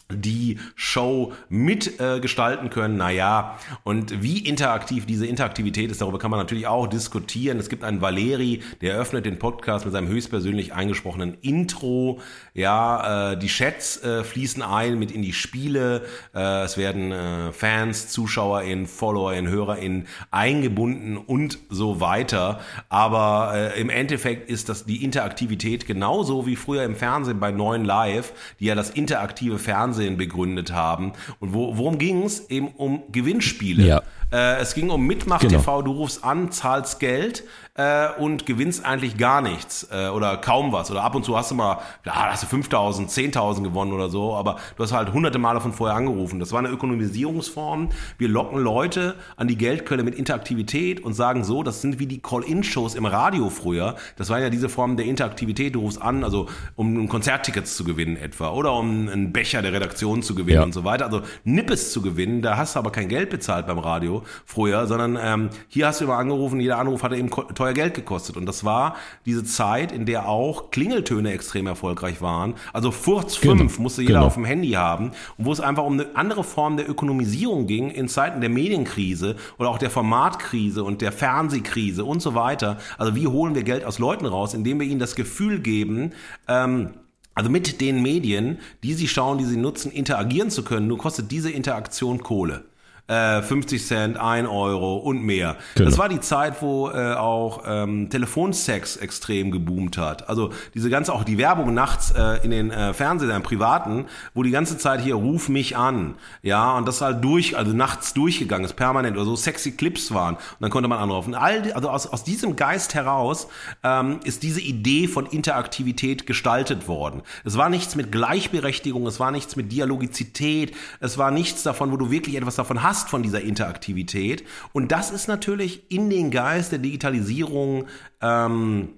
die 0.09 0.57
Show 0.75 1.33
mitgestalten 1.49 2.67
äh, 2.67 2.69
können. 2.69 2.95
Naja, 2.95 3.59
und 3.83 4.23
wie 4.23 4.39
interaktiv 4.39 5.05
diese 5.05 5.25
Interaktivität 5.25 5.91
ist, 5.91 6.01
darüber 6.01 6.17
kann 6.17 6.31
man 6.31 6.39
natürlich 6.39 6.65
auch 6.65 6.87
diskutieren. 6.87 7.59
Es 7.59 7.67
gibt 7.67 7.83
einen 7.83 8.01
Valeri, 8.01 8.61
der 8.79 8.93
eröffnet 8.93 9.25
den 9.25 9.37
Podcast 9.37 9.83
mit 9.83 9.93
seinem 9.93 10.07
höchstpersönlich 10.07 10.73
eingesprochenen 10.73 11.35
Intro. 11.41 12.21
Ja, 12.53 13.33
äh, 13.33 13.37
die 13.37 13.47
Chats 13.47 14.01
äh, 14.01 14.23
fließen 14.23 14.63
ein 14.63 14.97
mit 14.97 15.11
in 15.11 15.21
die 15.21 15.33
Spiele. 15.33 16.05
Äh, 16.33 16.63
es 16.63 16.77
werden 16.77 17.11
äh, 17.11 17.51
Fans, 17.51 18.07
ZuschauerInnen, 18.09 18.87
FollowerInnen, 18.87 19.51
HörerInnen 19.51 20.07
eingebunden 20.31 21.17
und 21.17 21.59
so 21.69 21.99
weiter. 21.99 22.61
Aber 22.87 23.51
äh, 23.53 23.81
im 23.81 23.89
Endeffekt 23.89 24.49
ist 24.49 24.69
das 24.69 24.85
die 24.85 25.03
Interaktivität 25.03 25.85
genauso 25.85 26.45
wie 26.45 26.55
früher 26.55 26.83
im 26.83 26.95
Fernsehen 26.95 27.41
bei 27.41 27.51
9 27.51 27.83
Live, 27.83 28.31
die 28.61 28.65
ja 28.67 28.75
das 28.75 28.89
interaktive 28.89 29.59
Fernsehen 29.59 29.96
begründet 30.17 30.71
haben. 30.71 31.13
Und 31.39 31.53
wo, 31.53 31.77
worum 31.77 31.97
ging 31.97 32.23
es? 32.23 32.49
Eben 32.49 32.69
um 32.69 33.03
Gewinnspiele. 33.11 33.85
Ja. 33.85 34.01
Äh, 34.31 34.61
es 34.61 34.73
ging 34.73 34.89
um 34.89 35.05
Mitmach-TV, 35.07 35.57
genau. 35.57 35.81
du 35.81 35.91
rufst 35.91 36.23
an, 36.23 36.51
zahlst 36.51 36.99
Geld 36.99 37.43
äh, 37.77 38.09
und 38.17 38.45
gewinnst 38.45 38.83
eigentlich 38.83 39.17
gar 39.17 39.41
nichts 39.41 39.87
äh, 39.91 40.09
oder 40.09 40.37
kaum 40.37 40.71
was. 40.71 40.91
Oder 40.91 41.03
ab 41.03 41.15
und 41.15 41.23
zu 41.23 41.37
hast 41.37 41.51
du 41.51 41.55
mal, 41.55 41.79
ja, 42.05 42.31
hast 42.31 42.43
du 42.43 42.47
5.000, 42.47 43.07
10.000 43.07 43.63
gewonnen 43.63 43.93
oder 43.93 44.09
so, 44.09 44.35
aber 44.35 44.57
du 44.75 44.83
hast 44.83 44.91
halt 44.91 45.13
hunderte 45.13 45.37
Male 45.37 45.61
von 45.61 45.73
vorher 45.73 45.95
angerufen. 45.95 46.39
Das 46.39 46.51
war 46.51 46.59
eine 46.59 46.69
Ökonomisierungsform. 46.69 47.89
Wir 48.17 48.27
locken 48.27 48.59
Leute 48.59 49.15
an 49.35 49.47
die 49.47 49.57
Geldquelle 49.57 50.03
mit 50.03 50.15
Interaktivität 50.15 51.03
und 51.03 51.13
sagen 51.13 51.43
so, 51.43 51.63
das 51.63 51.81
sind 51.81 51.99
wie 51.99 52.07
die 52.07 52.19
Call-In-Shows 52.19 52.95
im 52.95 53.05
Radio 53.05 53.49
früher. 53.49 53.95
Das 54.15 54.29
waren 54.29 54.41
ja 54.41 54.49
diese 54.49 54.69
Formen 54.69 54.97
der 54.97 55.05
Interaktivität. 55.05 55.75
Du 55.75 55.81
rufst 55.81 56.01
an, 56.01 56.23
also 56.23 56.47
um 56.75 57.07
Konzerttickets 57.07 57.77
zu 57.77 57.83
gewinnen 57.83 58.17
etwa 58.17 58.49
oder 58.49 58.73
um 58.73 59.07
einen 59.07 59.31
Becher 59.31 59.61
der 59.61 59.73
Redaktion 59.73 60.23
zu 60.23 60.33
gewinnen 60.33 60.57
ja. 60.57 60.63
und 60.63 60.73
so 60.73 60.83
weiter. 60.83 61.05
Also 61.05 61.21
Nippes 61.43 61.91
zu 61.91 62.01
gewinnen, 62.01 62.41
da 62.41 62.57
hast 62.57 62.75
du 62.75 62.79
aber 62.79 62.91
kein 62.91 63.07
Geld 63.07 63.29
bezahlt 63.29 63.67
beim 63.67 63.77
Radio 63.77 64.23
früher, 64.45 64.87
sondern 64.87 65.17
ähm, 65.21 65.49
hier 65.67 65.85
hast 65.85 66.01
du 66.01 66.05
immer 66.05 66.17
angerufen, 66.17 66.59
jeder 66.59 66.79
Anruf 66.79 67.03
hatte 67.03 67.15
eben 67.15 67.29
teuer 67.29 67.66
teuer 67.67 67.73
Geld 67.73 67.93
gekostet. 67.93 68.37
Und 68.37 68.45
das 68.45 68.63
war 68.63 68.95
diese 69.25 69.43
Zeit, 69.43 69.91
in 69.91 70.05
der 70.05 70.27
auch 70.27 70.71
Klingeltöne 70.71 71.31
extrem 71.31 71.67
erfolgreich 71.67 72.21
waren. 72.21 72.55
Also 72.73 72.91
Furz 72.91 73.35
5 73.35 73.57
genau. 73.59 73.81
musste 73.81 74.01
jeder 74.01 74.15
genau. 74.15 74.27
auf 74.27 74.35
dem 74.35 74.45
Handy 74.45 74.71
haben. 74.71 75.11
Und 75.37 75.45
wo 75.45 75.51
es 75.51 75.59
einfach 75.59 75.83
um 75.83 75.93
eine 75.93 76.15
andere 76.15 76.43
Form 76.43 76.77
der 76.77 76.89
Ökonomisierung 76.89 77.67
ging 77.67 77.89
in 77.89 78.07
Zeiten 78.07 78.41
der 78.41 78.49
Medienkrise 78.49 79.35
oder 79.57 79.69
auch 79.69 79.77
der 79.77 79.89
Formatkrise 79.89 80.83
und 80.83 81.01
der 81.01 81.11
Fernsehkrise 81.11 82.05
und 82.05 82.21
so 82.21 82.35
weiter. 82.35 82.77
Also 82.97 83.15
wie 83.15 83.27
holen 83.27 83.55
wir 83.55 83.63
Geld 83.63 83.83
aus 83.83 83.99
Leuten 83.99 84.25
raus, 84.25 84.53
indem 84.53 84.79
wir 84.79 84.87
ihnen 84.87 84.99
das 84.99 85.15
Gefühl 85.15 85.59
geben, 85.59 86.11
ähm, 86.47 86.91
also 87.33 87.51
mit 87.51 87.81
den 87.81 88.01
Medien, 88.01 88.57
die 88.81 88.93
sie 88.93 89.07
schauen, 89.07 89.37
die 89.37 89.45
sie 89.45 89.57
nutzen, 89.57 89.91
interagieren 89.91 90.49
zu 90.49 90.63
können, 90.63 90.87
nur 90.87 90.97
kostet 90.97 91.29
diese 91.29 91.51
Interaktion 91.51 92.23
Kohle 92.23 92.63
äh, 93.07 93.41
50 93.41 93.85
Cent, 93.85 94.17
1 94.17 94.47
Euro 94.49 94.97
und 94.97 95.23
mehr. 95.23 95.55
Genau. 95.75 95.89
Das 95.89 95.97
war 95.97 96.09
die 96.09 96.19
Zeit, 96.19 96.61
wo 96.61 96.89
äh, 96.89 97.13
auch 97.13 97.63
ähm, 97.65 98.09
Telefonsex 98.09 98.97
extrem 98.97 99.51
geboomt 99.51 99.97
hat. 99.97 100.27
Also 100.29 100.51
diese 100.73 100.89
ganze, 100.89 101.13
auch 101.13 101.23
die 101.23 101.37
Werbung 101.37 101.73
nachts 101.73 102.11
äh, 102.11 102.43
in 102.43 102.51
den 102.51 102.71
äh, 102.71 102.93
Fernsehern, 102.93 103.43
privaten, 103.43 104.05
wo 104.33 104.43
die 104.43 104.51
ganze 104.51 104.77
Zeit 104.77 105.01
hier 105.01 105.15
ruf 105.15 105.49
mich 105.49 105.77
an, 105.77 106.15
ja, 106.41 106.77
und 106.77 106.87
das 106.87 107.01
halt 107.01 107.23
durch, 107.23 107.57
also 107.57 107.73
nachts 107.73 108.13
durchgegangen 108.13 108.65
ist, 108.65 108.75
permanent, 108.75 109.15
oder 109.15 109.25
so 109.25 109.35
sexy 109.35 109.71
Clips 109.71 110.13
waren 110.13 110.35
und 110.35 110.41
dann 110.59 110.69
konnte 110.69 110.89
man 110.89 110.99
anrufen. 110.99 111.35
All, 111.35 111.71
also 111.73 111.89
aus, 111.89 112.07
aus 112.07 112.23
diesem 112.23 112.55
Geist 112.55 112.93
heraus 112.93 113.47
ähm, 113.83 114.19
ist 114.23 114.43
diese 114.43 114.61
Idee 114.61 115.07
von 115.07 115.25
Interaktivität 115.25 116.27
gestaltet 116.27 116.87
worden. 116.87 117.21
Es 117.45 117.57
war 117.57 117.69
nichts 117.69 117.95
mit 117.95 118.11
Gleichberechtigung, 118.11 119.07
es 119.07 119.19
war 119.19 119.31
nichts 119.31 119.55
mit 119.55 119.71
Dialogizität, 119.71 120.75
es 120.99 121.17
war 121.17 121.31
nichts 121.31 121.63
davon, 121.63 121.91
wo 121.91 121.97
du 121.97 122.11
wirklich 122.11 122.35
etwas 122.35 122.55
davon 122.55 122.83
hast, 122.83 122.96
Last 122.97 123.09
von 123.09 123.21
dieser 123.21 123.41
Interaktivität. 123.41 124.43
Und 124.73 124.91
das 124.91 125.11
ist 125.11 125.27
natürlich 125.27 125.91
in 125.91 126.09
den 126.09 126.31
Geist 126.31 126.71
der 126.71 126.79
Digitalisierung 126.79 127.85
ähm, 128.21 128.89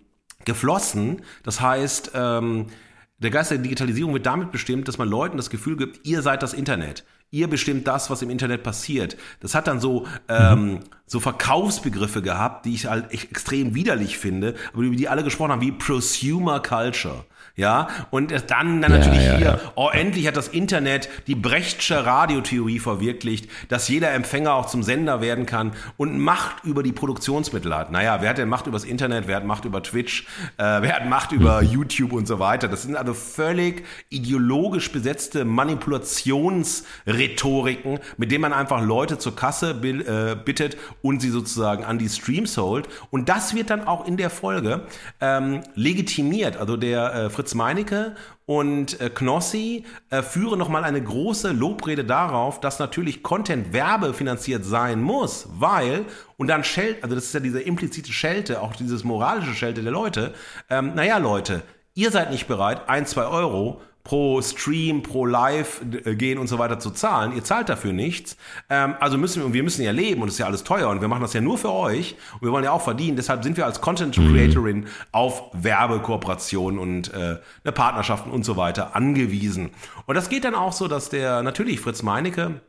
geflossen. 0.46 1.22
Das 1.44 1.60
heißt, 1.60 2.12
ähm, 2.14 2.68
der 3.18 3.30
Geist 3.30 3.52
der 3.52 3.58
Digitalisierung 3.58 4.14
wird 4.14 4.26
damit 4.26 4.54
bestimmt, 4.54 4.88
dass 4.88 4.98
man 4.98 5.10
Leuten 5.10 5.36
das 5.36 5.50
Gefühl 5.50 5.76
gibt, 5.76 6.08
ihr 6.08 6.22
seid 6.22 6.44
das 6.44 6.54
Internet. 6.54 7.04
Ihr 7.30 7.50
bestimmt 7.50 7.88
das, 7.88 8.10
was 8.10 8.22
im 8.22 8.30
Internet 8.30 8.64
passiert. 8.64 9.18
Das 9.42 9.54
hat 9.54 9.68
dann 9.68 9.82
so, 9.82 10.08
ähm, 10.30 10.64
mhm. 10.64 10.80
so 11.06 11.20
Verkaufsbegriffe 11.20 12.22
gehabt, 12.22 12.66
die 12.66 12.74
ich 12.74 12.86
halt 12.86 13.12
extrem 13.12 13.76
widerlich 13.76 14.18
finde, 14.18 14.56
aber 14.74 14.84
über 14.84 14.96
die 14.96 15.10
alle 15.10 15.26
gesprochen 15.26 15.52
haben, 15.52 15.62
wie 15.62 15.74
Prosumer 15.74 16.62
Culture 16.62 17.26
ja, 17.60 17.90
und 18.10 18.32
dann, 18.32 18.82
dann 18.82 18.92
natürlich 18.92 19.22
ja, 19.22 19.34
ja, 19.34 19.38
hier, 19.38 19.60
oh, 19.76 19.90
endlich 19.92 20.26
hat 20.28 20.38
das 20.38 20.48
Internet 20.48 21.10
die 21.28 21.36
Brechtsche 21.36 22.06
Radiotheorie 22.06 22.80
verwirklicht, 22.80 23.52
dass 23.68 23.90
jeder 23.90 24.14
Empfänger 24.14 24.54
auch 24.54 24.68
zum 24.68 24.82
Sender 24.82 25.20
werden 25.20 25.46
kann 25.46 25.74
und 25.98 26.18
Macht 26.20 26.64
über 26.64 26.84
die 26.84 26.94
Produktionsmittel 26.94 27.76
hat. 27.76 27.92
Naja, 27.92 28.22
wer 28.22 28.30
hat 28.30 28.38
denn 28.38 28.48
Macht 28.48 28.68
über 28.68 28.78
das 28.78 28.86
Internet, 28.86 29.28
wer 29.28 29.36
hat 29.36 29.46
Macht 29.46 29.66
über 29.66 29.84
Twitch, 29.84 30.26
äh, 30.56 30.64
wer 30.64 30.96
hat 30.96 31.10
Macht 31.10 31.34
über 31.34 31.62
mhm. 31.62 31.70
YouTube 31.70 32.14
und 32.14 32.30
so 32.30 32.40
weiter. 32.40 32.70
Das 32.70 32.84
sind 32.84 32.96
also 32.96 33.14
völlig 33.14 33.84
ideologisch 34.08 34.94
besetzte 34.94 35.44
Manipulationsrhetoriken, 35.44 38.00
mit 38.16 38.32
denen 38.32 38.44
man 38.44 38.54
einfach 38.54 38.82
Leute 38.82 39.18
zur 39.18 39.36
Kasse 39.36 39.72
äh, 39.72 40.38
bittet 40.38 40.78
und 41.02 41.22
sie 41.22 41.30
sozusagen 41.30 41.84
an 41.84 41.98
die 41.98 42.08
Streams 42.08 42.58
holt. 42.58 42.88
Und 43.12 43.28
das 43.28 43.54
wird 43.54 43.70
dann 43.70 43.86
auch 43.86 44.08
in 44.08 44.16
der 44.16 44.30
Folge 44.30 44.84
ähm, 45.20 45.60
legitimiert. 45.76 46.56
Also 46.56 46.78
der 46.78 47.14
äh, 47.14 47.30
Fritz 47.30 47.49
Fritz 47.50 47.56
Meinecke 47.56 48.16
und 48.46 49.00
äh, 49.02 49.10
Knossi 49.10 49.86
äh, 50.10 50.22
führen 50.22 50.60
nochmal 50.60 50.84
eine 50.84 51.02
große 51.02 51.52
Lobrede 51.52 52.06
darauf, 52.06 52.60
dass 52.60 52.80
natürlich 52.80 53.24
Content 53.24 53.74
werbefinanziert 53.74 54.64
sein 54.64 55.02
muss, 55.02 55.48
weil, 55.54 56.06
und 56.38 56.48
dann 56.48 56.64
Schelte, 56.64 57.04
also 57.04 57.16
das 57.16 57.26
ist 57.26 57.34
ja 57.34 57.40
diese 57.40 57.62
implizite 57.62 58.12
Schelte, 58.12 58.62
auch 58.62 58.76
dieses 58.76 59.04
moralische 59.04 59.54
Schelte 59.54 59.82
der 59.82 59.92
Leute, 59.92 60.34
ähm, 60.70 60.94
naja 60.96 61.18
Leute, 61.18 61.64
ihr 61.96 62.12
seid 62.12 62.32
nicht 62.32 62.48
bereit, 62.48 62.88
ein, 62.88 63.06
zwei 63.06 63.26
Euro 63.26 63.82
pro 64.04 64.42
Stream, 64.42 65.04
pro 65.04 65.26
Live 65.26 65.82
äh, 66.06 66.16
gehen 66.16 66.38
und 66.38 66.48
so 66.48 66.58
weiter 66.58 66.80
zu 66.80 66.92
zahlen. 66.92 67.36
Ihr 67.36 67.44
zahlt 67.44 67.70
dafür 67.70 67.94
nichts. 67.94 68.38
Ähm, 68.70 68.96
also 69.00 69.18
müssen 69.18 69.42
wir, 69.42 69.46
und 69.46 69.54
wir 69.54 69.64
müssen 69.64 69.84
ja 69.84 69.92
leben 69.92 70.22
und 70.22 70.30
es 70.30 70.36
ist 70.36 70.40
ja 70.40 70.46
alles 70.46 70.64
teuer 70.64 70.90
und 70.90 71.02
wir 71.02 71.08
machen 71.08 71.22
das 71.22 71.34
ja 71.34 71.42
nur 71.42 71.58
für 71.58 71.72
euch 71.72 72.16
und 72.36 72.42
wir 72.42 72.52
wollen 72.52 72.64
ja 72.64 72.72
auch 72.72 72.82
verdienen. 72.82 73.18
Deshalb 73.18 73.44
sind 73.44 73.58
wir 73.58 73.66
als 73.66 73.82
Content 73.82 74.16
Creatorin 74.16 74.80
mhm. 74.80 74.88
auf 75.12 75.44
Werbekooperationen 75.54 76.80
und 76.80 77.14
äh, 77.14 77.38
ne, 77.64 77.72
Partnerschaften 77.72 78.32
und 78.32 78.44
so 78.44 78.58
weiter 78.58 78.96
angewiesen. 78.96 79.72
Und 80.06 80.16
das 80.16 80.30
geht 80.30 80.44
dann 80.44 80.56
auch 80.56 80.74
so, 80.74 80.88
dass 80.88 81.10
der 81.10 81.44
natürlich 81.44 81.80
Fritz 81.80 82.02
Meinecke 82.02 82.62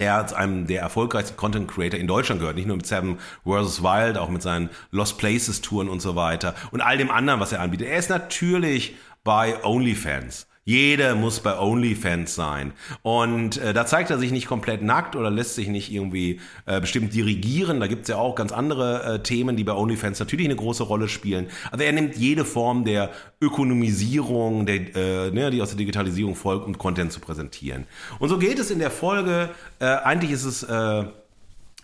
er 0.00 0.26
zu 0.26 0.36
einem 0.36 0.66
der 0.66 0.82
erfolgreichsten 0.82 1.36
Content 1.36 1.68
Creator 1.68 1.98
in 1.98 2.06
Deutschland 2.06 2.40
gehört, 2.40 2.56
nicht 2.56 2.68
nur 2.68 2.76
mit 2.76 2.86
Seven 2.86 3.18
vs. 3.44 3.82
Wild, 3.82 4.16
auch 4.16 4.28
mit 4.28 4.42
seinen 4.42 4.70
Lost 4.90 5.18
Places 5.18 5.60
Touren 5.60 5.88
und 5.88 6.00
so 6.00 6.16
weiter 6.16 6.54
und 6.70 6.80
all 6.80 6.98
dem 6.98 7.10
anderen, 7.10 7.40
was 7.40 7.52
er 7.52 7.60
anbietet. 7.60 7.88
Er 7.88 7.98
ist 7.98 8.10
natürlich 8.10 8.96
bei 9.24 9.62
OnlyFans. 9.64 10.47
Jeder 10.68 11.14
muss 11.14 11.40
bei 11.40 11.58
OnlyFans 11.58 12.34
sein. 12.34 12.74
Und 13.00 13.56
äh, 13.56 13.72
da 13.72 13.86
zeigt 13.86 14.10
er 14.10 14.18
sich 14.18 14.32
nicht 14.32 14.46
komplett 14.46 14.82
nackt 14.82 15.16
oder 15.16 15.30
lässt 15.30 15.54
sich 15.54 15.68
nicht 15.68 15.90
irgendwie 15.90 16.40
äh, 16.66 16.78
bestimmt 16.78 17.14
dirigieren. 17.14 17.80
Da 17.80 17.86
gibt's 17.86 18.10
ja 18.10 18.16
auch 18.16 18.34
ganz 18.34 18.52
andere 18.52 19.14
äh, 19.14 19.22
Themen, 19.22 19.56
die 19.56 19.64
bei 19.64 19.72
OnlyFans 19.72 20.18
natürlich 20.20 20.44
eine 20.44 20.56
große 20.56 20.82
Rolle 20.82 21.08
spielen. 21.08 21.46
Also 21.70 21.86
er 21.86 21.92
nimmt 21.92 22.18
jede 22.18 22.44
Form 22.44 22.84
der 22.84 23.08
Ökonomisierung, 23.40 24.66
der, 24.66 24.94
äh, 24.94 25.30
ne, 25.30 25.50
die 25.50 25.62
aus 25.62 25.70
der 25.70 25.78
Digitalisierung 25.78 26.34
folgt, 26.34 26.66
um 26.66 26.76
Content 26.76 27.12
zu 27.12 27.20
präsentieren. 27.20 27.86
Und 28.18 28.28
so 28.28 28.36
geht 28.36 28.58
es 28.58 28.70
in 28.70 28.78
der 28.78 28.90
Folge. 28.90 29.48
Äh, 29.78 29.86
eigentlich 29.86 30.32
ist 30.32 30.44
es... 30.44 30.64
Äh, 30.64 31.04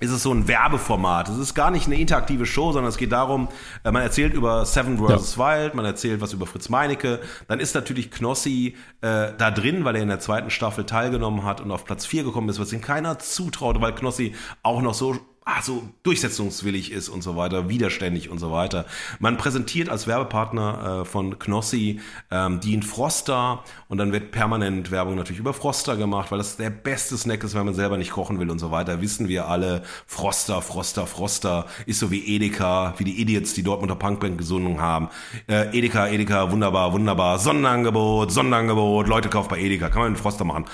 ist 0.05 0.13
es 0.13 0.23
so 0.23 0.33
ein 0.33 0.47
Werbeformat. 0.47 1.29
Es 1.29 1.39
ist 1.39 1.55
gar 1.55 1.71
nicht 1.71 1.87
eine 1.87 1.97
interaktive 1.97 2.47
Show, 2.47 2.73
sondern 2.73 2.89
es 2.89 2.97
geht 2.97 3.13
darum, 3.13 3.49
äh, 3.83 3.91
man 3.91 4.03
erzählt 4.03 4.35
über 4.35 4.65
Seven 4.65 4.99
vs. 4.99 5.37
Ja. 5.37 5.59
Wild, 5.59 5.75
man 5.75 5.85
erzählt 5.85 6.21
was 6.21 6.33
über 6.33 6.47
Fritz 6.47 6.69
Meinecke. 6.69 7.21
Dann 7.49 7.61
ist 7.61 7.75
natürlich 7.75 8.11
Knossi 8.11 8.77
äh, 9.01 9.33
da 9.37 9.51
drin, 9.51 9.85
weil 9.85 9.97
er 9.97 10.03
in 10.03 10.09
der 10.09 10.21
zweiten 10.21 10.51
Staffel 10.51 10.85
teilgenommen 10.85 11.45
hat 11.45 11.61
und 11.61 11.71
auf 11.71 11.85
Platz 11.85 12.07
4 12.07 12.25
gekommen 12.25 12.49
ist, 12.49 12.61
was 12.61 12.73
ihm 12.73 12.81
keiner 12.81 13.19
zutraut, 13.19 13.81
weil 13.81 13.95
Knossi 13.95 14.35
auch 14.63 14.83
noch 14.83 14.95
so 14.95 15.17
ah, 15.45 15.63
so 15.63 15.83
durchsetzungswillig 16.03 16.91
ist 16.91 17.09
und 17.09 17.23
so 17.23 17.37
weiter, 17.37 17.69
widerständig 17.69 18.31
und 18.31 18.39
so 18.39 18.51
weiter. 18.51 18.87
Man 19.19 19.37
präsentiert 19.37 19.89
als 19.89 20.07
Werbepartner 20.07 21.03
äh, 21.03 21.05
von 21.05 21.39
Knossi 21.39 22.01
ähm, 22.31 22.61
Dean 22.61 22.83
Froster 22.83 23.63
und 23.89 23.99
dann 23.99 24.13
wird 24.13 24.31
permanent 24.31 24.91
Werbung 24.91 25.17
natürlich 25.17 25.41
über 25.41 25.53
Froster 25.53 25.97
gemacht, 25.97 26.31
weil 26.31 26.39
das 26.39 26.57
der 26.57 26.71
beste 26.71 27.19
Snack 27.19 27.45
ist, 27.45 27.55
wenn 27.55 27.67
man 27.67 27.75
selber 27.75 27.99
nicht 27.99 28.13
kochen 28.13 28.39
will 28.39 28.51
und 28.51 28.59
so 28.59 28.71
weiter. 28.71 29.01
Wissen 29.03 29.29
wir 29.29 29.49
alle, 29.49 29.83
Froster, 30.07 30.63
Froster, 30.63 31.07
Froster 31.07 31.67
ist 31.85 31.99
so 31.99 32.11
wie 32.11 32.25
Edeka, 32.35 32.95
wie 32.97 33.05
die 33.05 33.21
Idiots, 33.21 33.53
die 33.55 33.63
Dortmunder 33.63 33.97
Punkband 33.97 34.39
gesungen 34.39 34.81
haben. 34.81 35.09
Äh, 35.47 35.77
Edeka, 35.77 36.09
Edeka, 36.09 36.51
wunderbar, 36.51 36.93
wunderbar, 36.93 37.39
Sonderangebot, 37.39 38.33
Sonderangebot, 38.33 39.09
Leute 39.09 39.29
kauft 39.29 39.51
bei 39.51 39.61
Edeka, 39.61 39.89
kann 39.91 40.01
man 40.01 40.07
einen 40.09 40.17
Froster 40.17 40.45
machen. 40.45 40.65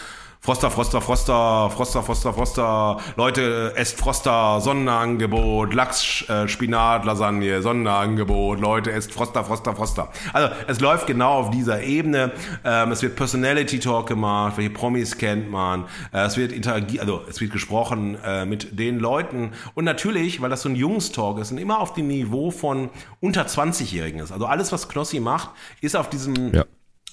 Froster, 0.42 0.70
Froster, 0.70 1.02
Froster, 1.02 1.70
Froster, 1.70 2.02
Froster, 2.02 2.32
Froster. 2.32 2.96
Leute, 3.16 3.74
esst 3.76 3.98
Froster, 3.98 4.58
Sonderangebot, 4.62 5.74
Lachs, 5.74 6.24
äh, 6.30 6.48
Spinat, 6.48 7.04
Lasagne, 7.04 7.60
Sonderangebot. 7.60 8.58
Leute, 8.58 8.90
esst 8.90 9.12
Froster, 9.12 9.44
Froster, 9.44 9.76
Froster. 9.76 10.08
Also 10.32 10.54
es 10.66 10.80
läuft 10.80 11.06
genau 11.06 11.32
auf 11.32 11.50
dieser 11.50 11.82
Ebene. 11.82 12.32
Ähm, 12.64 12.90
es 12.90 13.02
wird 13.02 13.16
Personality 13.16 13.80
Talk 13.80 14.06
gemacht, 14.06 14.56
welche 14.56 14.70
Promis 14.70 15.18
kennt 15.18 15.50
man. 15.50 15.84
Äh, 16.10 16.22
es 16.24 16.38
wird 16.38 16.52
interagiert, 16.52 17.02
also 17.02 17.20
es 17.28 17.38
wird 17.42 17.52
gesprochen 17.52 18.16
äh, 18.24 18.46
mit 18.46 18.78
den 18.78 18.98
Leuten. 18.98 19.52
Und 19.74 19.84
natürlich, 19.84 20.40
weil 20.40 20.48
das 20.48 20.62
so 20.62 20.70
ein 20.70 20.74
Jungstalk 20.74 21.38
ist 21.38 21.52
und 21.52 21.58
immer 21.58 21.80
auf 21.80 21.92
dem 21.92 22.08
Niveau 22.08 22.50
von 22.50 22.88
unter 23.20 23.42
20-Jährigen 23.42 24.20
ist. 24.20 24.32
Also 24.32 24.46
alles, 24.46 24.72
was 24.72 24.88
Knossi 24.88 25.20
macht, 25.20 25.50
ist 25.82 25.96
auf 25.96 26.08
diesem 26.08 26.54
ja 26.54 26.64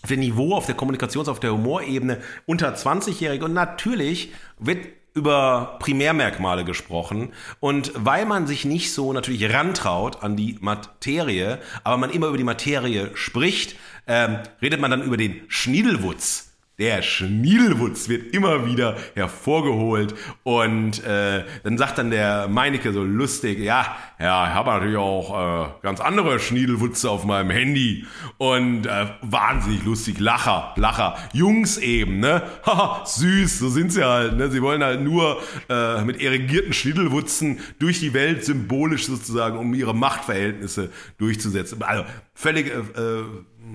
auf 0.07 0.09
dem 0.09 0.21
Niveau, 0.21 0.55
auf 0.55 0.65
der 0.65 0.75
Kommunikations-, 0.75 1.27
auf 1.27 1.41
der 1.41 1.51
Humorebene 1.51 2.19
unter 2.45 2.73
20-Jährige. 2.73 3.43
Und 3.43 3.53
natürlich 3.53 4.31
wird 4.57 4.87
über 5.13 5.75
Primärmerkmale 5.79 6.63
gesprochen. 6.63 7.33
Und 7.59 7.91
weil 7.93 8.25
man 8.25 8.47
sich 8.47 8.63
nicht 8.63 8.93
so 8.93 9.11
natürlich 9.11 9.51
rantraut 9.51 10.23
an 10.23 10.37
die 10.37 10.57
Materie, 10.61 11.59
aber 11.83 11.97
man 11.97 12.11
immer 12.11 12.27
über 12.27 12.37
die 12.37 12.45
Materie 12.45 13.11
spricht, 13.15 13.75
ähm, 14.07 14.37
redet 14.61 14.79
man 14.79 14.91
dann 14.91 15.01
über 15.01 15.17
den 15.17 15.41
Schniedelwutz. 15.49 16.46
Der 16.79 17.01
Schniedelwutz 17.01 18.07
wird 18.07 18.35
immer 18.35 18.67
wieder 18.67 18.97
hervorgeholt 19.15 20.13
und 20.43 21.03
äh, 21.03 21.43
dann 21.63 21.75
sagt 21.75 21.97
dann 21.97 22.11
der 22.11 22.47
Meinecke 22.49 22.93
so 22.93 23.03
lustig, 23.03 23.57
ja, 23.57 23.97
ja, 24.19 24.47
ich 24.47 24.53
habe 24.53 24.69
natürlich 24.69 24.97
auch 24.97 25.69
äh, 25.69 25.69
ganz 25.81 25.99
andere 25.99 26.39
Schniedelwutze 26.39 27.09
auf 27.09 27.25
meinem 27.25 27.49
Handy 27.49 28.05
und 28.37 28.85
äh, 28.85 29.07
wahnsinnig 29.23 29.85
lustig, 29.85 30.19
Lacher, 30.19 30.73
Lacher, 30.75 31.17
Jungs 31.33 31.79
eben, 31.79 32.19
ne, 32.19 32.43
haha, 32.63 33.03
süß, 33.07 33.57
so 33.57 33.69
sind 33.69 33.91
sie 33.91 34.03
halt, 34.03 34.37
ne, 34.37 34.51
sie 34.51 34.61
wollen 34.61 34.83
halt 34.83 35.01
nur 35.01 35.41
äh, 35.69 36.03
mit 36.03 36.21
erigierten 36.21 36.73
Schniedelwutzen 36.73 37.57
durch 37.79 38.01
die 38.01 38.13
Welt 38.13 38.45
symbolisch 38.45 39.07
sozusagen, 39.07 39.57
um 39.57 39.73
ihre 39.73 39.95
Machtverhältnisse 39.95 40.91
durchzusetzen. 41.17 41.81
Also 41.81 42.05
völlig, 42.35 42.67
äh, 42.67 42.99
äh 42.99 43.23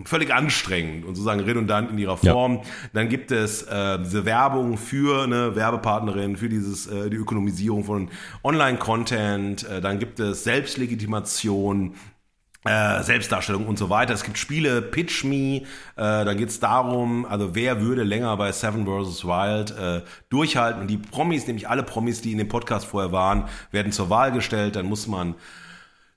völlig 0.04 0.32
anstrengend 0.32 1.04
und 1.04 1.14
sozusagen 1.14 1.40
redundant 1.40 1.90
in 1.90 1.98
ihrer 1.98 2.16
Form. 2.16 2.56
Ja. 2.56 2.62
Dann 2.92 3.08
gibt 3.08 3.30
es 3.30 3.62
äh, 3.62 3.98
diese 3.98 4.24
Werbung 4.24 4.76
für 4.76 5.24
eine 5.24 5.54
Werbepartnerin, 5.56 6.36
für 6.36 6.48
dieses 6.48 6.86
äh, 6.86 7.10
die 7.10 7.16
Ökonomisierung 7.16 7.84
von 7.84 8.10
Online-Content. 8.42 9.68
Äh, 9.68 9.80
dann 9.80 9.98
gibt 9.98 10.20
es 10.20 10.44
Selbstlegitimation. 10.44 11.94
Äh, 12.64 13.02
Selbstdarstellung 13.02 13.66
und 13.66 13.76
so 13.76 13.90
weiter. 13.90 14.14
Es 14.14 14.22
gibt 14.22 14.38
Spiele, 14.38 14.82
Pitch 14.82 15.24
Me, 15.24 15.34
äh, 15.56 15.62
da 15.96 16.32
geht 16.32 16.48
es 16.48 16.60
darum, 16.60 17.26
also 17.26 17.56
wer 17.56 17.80
würde 17.80 18.04
länger 18.04 18.36
bei 18.36 18.52
Seven 18.52 18.86
vs. 18.86 19.24
Wild 19.24 19.76
äh, 19.76 20.02
durchhalten. 20.28 20.82
Und 20.82 20.86
die 20.86 20.98
Promis, 20.98 21.48
nämlich 21.48 21.68
alle 21.68 21.82
Promis, 21.82 22.20
die 22.20 22.30
in 22.30 22.38
dem 22.38 22.46
Podcast 22.46 22.86
vorher 22.86 23.10
waren, 23.10 23.48
werden 23.72 23.90
zur 23.90 24.10
Wahl 24.10 24.30
gestellt. 24.30 24.76
Dann 24.76 24.86
muss 24.86 25.08
man 25.08 25.34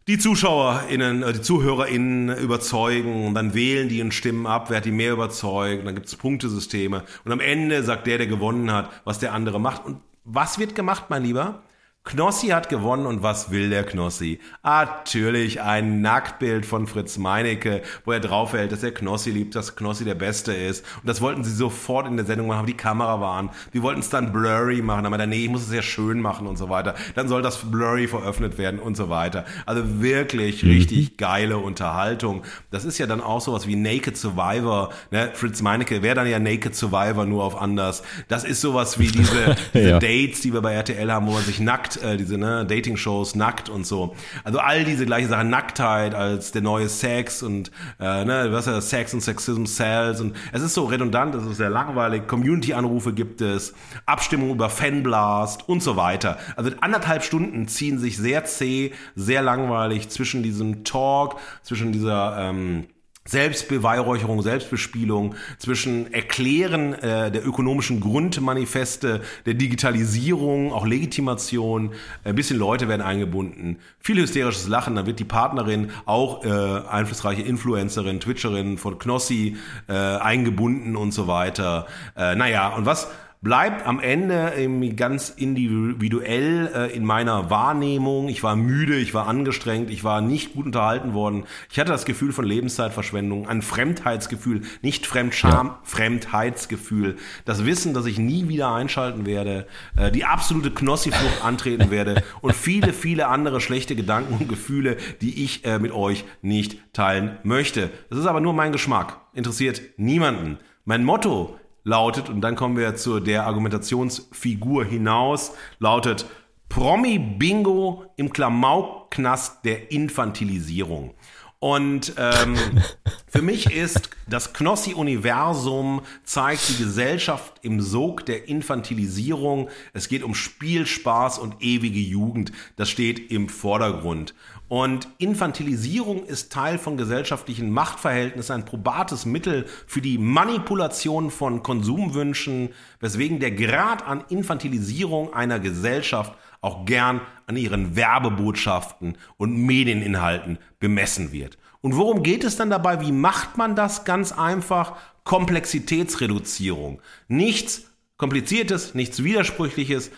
die 0.07 0.19
ZuschauerInnen, 0.19 1.23
äh, 1.23 1.33
die 1.33 1.41
ZuhörerInnen 1.41 2.37
überzeugen 2.37 3.27
und 3.27 3.33
dann 3.33 3.53
wählen 3.53 3.89
die 3.89 4.01
und 4.01 4.13
stimmen 4.13 4.45
ab, 4.45 4.69
wer 4.69 4.77
hat 4.77 4.85
die 4.85 4.91
mehr 4.91 5.13
überzeugt, 5.13 5.79
und 5.79 5.85
dann 5.85 5.95
gibt 5.95 6.07
es 6.07 6.15
Punktesysteme 6.15 7.03
und 7.23 7.31
am 7.31 7.39
Ende 7.39 7.83
sagt 7.83 8.07
der, 8.07 8.17
der 8.17 8.27
gewonnen 8.27 8.71
hat, 8.71 8.89
was 9.03 9.19
der 9.19 9.33
andere 9.33 9.59
macht. 9.59 9.85
Und 9.85 10.01
was 10.23 10.59
wird 10.59 10.75
gemacht, 10.75 11.05
mein 11.09 11.23
Lieber? 11.23 11.61
Knossi 12.05 12.49
hat 12.49 12.69
gewonnen 12.69 13.07
und 13.07 13.23
was 13.23 13.49
will 13.49 13.71
der 13.71 13.83
Knossi? 13.83 14.39
Natürlich 14.63 15.63
ein 15.63 16.01
Nacktbild 16.01 16.63
von 16.63 16.85
Fritz 16.85 17.17
Meinecke, 17.17 17.81
wo 18.05 18.11
er 18.11 18.19
draufhält, 18.19 18.71
dass 18.71 18.83
er 18.83 18.91
Knossi 18.91 19.31
liebt, 19.31 19.55
dass 19.55 19.75
Knossi 19.75 20.05
der 20.05 20.13
Beste 20.13 20.53
ist. 20.53 20.85
Und 21.01 21.09
das 21.09 21.19
wollten 21.19 21.43
sie 21.43 21.51
sofort 21.51 22.05
in 22.05 22.15
der 22.15 22.27
Sendung 22.27 22.45
machen, 22.45 22.59
aber 22.59 22.67
die 22.67 22.77
Kamera 22.77 23.19
waren. 23.21 23.49
Die 23.73 23.81
wollten 23.81 24.01
es 24.01 24.09
dann 24.09 24.31
blurry 24.31 24.83
machen, 24.83 25.07
aber 25.07 25.17
dann, 25.17 25.29
nee, 25.29 25.45
ich 25.45 25.49
muss 25.49 25.63
es 25.63 25.73
ja 25.73 25.81
schön 25.81 26.21
machen 26.21 26.45
und 26.45 26.57
so 26.57 26.69
weiter. 26.69 26.93
Dann 27.15 27.27
soll 27.27 27.41
das 27.41 27.71
blurry 27.71 28.07
veröffentlicht 28.07 28.59
werden 28.59 28.79
und 28.79 28.95
so 28.95 29.09
weiter. 29.09 29.43
Also 29.65 29.99
wirklich 29.99 30.63
mhm. 30.63 30.69
richtig 30.69 31.17
geile 31.17 31.57
Unterhaltung. 31.57 32.43
Das 32.69 32.85
ist 32.85 32.99
ja 32.99 33.07
dann 33.07 33.19
auch 33.19 33.41
sowas 33.41 33.65
wie 33.65 33.75
Naked 33.75 34.15
Survivor. 34.15 34.91
Ne? 35.09 35.31
Fritz 35.33 35.63
Meinecke 35.63 36.03
wäre 36.03 36.13
dann 36.13 36.27
ja 36.27 36.37
Naked 36.37 36.75
Survivor, 36.75 37.25
nur 37.25 37.43
auf 37.43 37.59
anders. 37.59 38.03
Das 38.27 38.43
ist 38.43 38.61
sowas 38.61 38.99
wie 38.99 39.07
diese, 39.07 39.55
diese 39.73 39.89
ja. 39.89 39.99
Dates, 39.99 40.41
die 40.41 40.53
wir 40.53 40.61
bei 40.61 40.73
RTL 40.73 41.11
haben, 41.11 41.25
wo 41.25 41.31
man 41.31 41.43
sich 41.43 41.59
nackt 41.59 41.94
äh, 41.97 42.17
diese 42.17 42.37
ne, 42.37 42.65
Dating-Shows, 42.65 43.35
nackt 43.35 43.69
und 43.69 43.85
so. 43.85 44.15
Also 44.43 44.59
all 44.59 44.83
diese 44.83 45.05
gleiche 45.05 45.27
Sachen, 45.27 45.49
Nacktheit 45.49 46.13
als 46.13 46.51
der 46.51 46.61
neue 46.61 46.89
Sex 46.89 47.43
und 47.43 47.71
äh, 47.99 48.25
ne, 48.25 48.47
was 48.51 48.65
ja 48.65 48.79
Sex 48.81 49.13
und 49.13 49.21
Sexism 49.21 49.65
Cells 49.65 50.21
und 50.21 50.35
es 50.51 50.61
ist 50.61 50.73
so 50.73 50.85
redundant, 50.85 51.35
es 51.35 51.45
ist 51.45 51.57
sehr 51.57 51.69
langweilig. 51.69 52.27
Community-Anrufe 52.27 53.13
gibt 53.13 53.41
es, 53.41 53.73
Abstimmung 54.05 54.51
über 54.51 54.69
Fanblast 54.69 55.67
und 55.67 55.81
so 55.81 55.95
weiter. 55.95 56.37
Also 56.55 56.71
anderthalb 56.81 57.23
Stunden 57.23 57.67
ziehen 57.67 57.99
sich 57.99 58.17
sehr 58.17 58.45
zäh, 58.45 58.93
sehr 59.15 59.41
langweilig 59.41 60.09
zwischen 60.09 60.43
diesem 60.43 60.83
Talk, 60.83 61.39
zwischen 61.63 61.91
dieser 61.91 62.37
ähm, 62.39 62.87
Selbstbeweihräucherung, 63.27 64.43
Selbstbespielung, 64.43 65.33
zwischen 65.57 66.13
Erklären 66.13 66.93
äh, 66.93 67.31
der 67.31 67.43
ökonomischen 67.43 67.99
Grundmanifeste, 67.99 69.21
der 69.47 69.55
Digitalisierung, 69.55 70.71
auch 70.71 70.85
Legitimation. 70.85 71.91
Ein 72.23 72.35
bisschen 72.35 72.59
Leute 72.59 72.87
werden 72.87 73.01
eingebunden. 73.01 73.79
Viel 73.99 74.17
hysterisches 74.17 74.67
Lachen. 74.67 74.95
Dann 74.95 75.07
wird 75.07 75.19
die 75.19 75.23
Partnerin, 75.23 75.89
auch 76.05 76.45
äh, 76.45 76.49
einflussreiche 76.49 77.41
Influencerin, 77.41 78.19
Twitcherin 78.19 78.77
von 78.77 78.99
Knossi, 78.99 79.57
äh, 79.87 79.93
eingebunden 79.93 80.95
und 80.95 81.11
so 81.11 81.25
weiter. 81.25 81.87
Äh, 82.15 82.35
naja, 82.35 82.75
und 82.75 82.85
was 82.85 83.07
bleibt 83.41 83.85
am 83.85 83.99
Ende 83.99 84.53
ganz 84.95 85.29
individuell 85.29 86.71
äh, 86.73 86.95
in 86.95 87.05
meiner 87.05 87.49
Wahrnehmung. 87.49 88.27
Ich 88.29 88.43
war 88.43 88.55
müde, 88.55 88.95
ich 88.95 89.13
war 89.13 89.27
angestrengt, 89.27 89.89
ich 89.91 90.03
war 90.03 90.21
nicht 90.21 90.53
gut 90.53 90.65
unterhalten 90.65 91.13
worden. 91.13 91.43
Ich 91.71 91.79
hatte 91.79 91.91
das 91.91 92.05
Gefühl 92.05 92.33
von 92.33 92.45
Lebenszeitverschwendung, 92.45 93.47
ein 93.47 93.61
Fremdheitsgefühl, 93.61 94.61
nicht 94.81 95.05
Fremdscham, 95.05 95.67
ja. 95.67 95.79
Fremdheitsgefühl. 95.83 97.17
Das 97.45 97.65
Wissen, 97.65 97.93
dass 97.93 98.05
ich 98.05 98.17
nie 98.17 98.47
wieder 98.47 98.73
einschalten 98.73 99.25
werde, 99.25 99.67
äh, 99.95 100.11
die 100.11 100.25
absolute 100.25 100.71
Knossi-Flucht 100.71 101.43
antreten 101.43 101.91
werde 101.91 102.23
und 102.41 102.53
viele, 102.53 102.93
viele 102.93 103.27
andere 103.27 103.61
schlechte 103.61 103.95
Gedanken 103.95 104.33
und 104.33 104.49
Gefühle, 104.49 104.97
die 105.21 105.43
ich 105.43 105.65
äh, 105.65 105.79
mit 105.79 105.91
euch 105.91 106.25
nicht 106.41 106.79
teilen 106.93 107.37
möchte. 107.43 107.89
Das 108.09 108.19
ist 108.19 108.25
aber 108.25 108.41
nur 108.41 108.53
mein 108.53 108.71
Geschmack. 108.71 109.21
Interessiert 109.33 109.81
niemanden. 109.97 110.57
Mein 110.85 111.03
Motto 111.03 111.59
lautet, 111.85 112.29
und 112.29 112.41
dann 112.41 112.55
kommen 112.55 112.75
wir 112.75 112.97
zu 112.97 113.21
der 113.21 113.45
Argumentationsfigur 113.45 114.83
hinaus, 114.83 115.53
lautet 115.79 116.25
Promi-Bingo 116.67 118.03
im 118.17 118.33
Klamaukknast 118.33 119.63
der 119.63 119.91
Infantilisierung. 119.91 121.13
Und 121.59 122.13
ähm, 122.17 122.55
für 123.27 123.41
mich 123.41 123.71
ist 123.71 124.09
das 124.27 124.53
Knossi-Universum 124.53 126.01
zeigt 126.23 126.69
die 126.69 126.83
Gesellschaft 126.83 127.53
im 127.61 127.81
Sog 127.81 128.25
der 128.25 128.47
Infantilisierung. 128.47 129.69
Es 129.93 130.09
geht 130.09 130.23
um 130.23 130.35
Spielspaß 130.35 131.39
und 131.39 131.61
ewige 131.61 131.99
Jugend. 131.99 132.51
Das 132.75 132.89
steht 132.89 133.31
im 133.31 133.47
Vordergrund. 133.47 134.33
Und 134.67 135.07
Infantilisierung 135.19 136.25
ist 136.25 136.51
Teil 136.51 136.79
von 136.79 136.97
gesellschaftlichen 136.97 137.69
Machtverhältnissen, 137.69 138.53
ein 138.53 138.65
probates 138.65 139.25
Mittel 139.25 139.65
für 139.85 140.01
die 140.01 140.17
Manipulation 140.17 141.29
von 141.29 141.61
Konsumwünschen, 141.61 142.69
weswegen 142.99 143.39
der 143.39 143.51
Grad 143.51 144.07
an 144.07 144.23
Infantilisierung 144.29 145.33
einer 145.33 145.59
Gesellschaft 145.59 146.33
auch 146.61 146.85
gern 146.85 147.21
an 147.45 147.57
ihren 147.57 147.95
Werbebotschaften 147.95 149.17
und 149.37 149.55
Medieninhalten 149.55 150.57
bemessen 150.79 151.31
wird. 151.31 151.59
Und 151.81 151.95
worum 151.95 152.23
geht 152.23 152.43
es 152.43 152.57
dann 152.57 152.71
dabei? 152.71 153.01
Wie 153.01 153.11
macht 153.11 153.57
man 153.57 153.75
das? 153.75 154.03
Ganz 154.03 154.31
einfach 154.31 154.93
Komplexitätsreduzierung. 155.25 157.01
Nichts 157.27 157.83
Kompliziertes, 158.17 158.95
nichts 158.95 159.23
Widersprüchliches, 159.23 160.09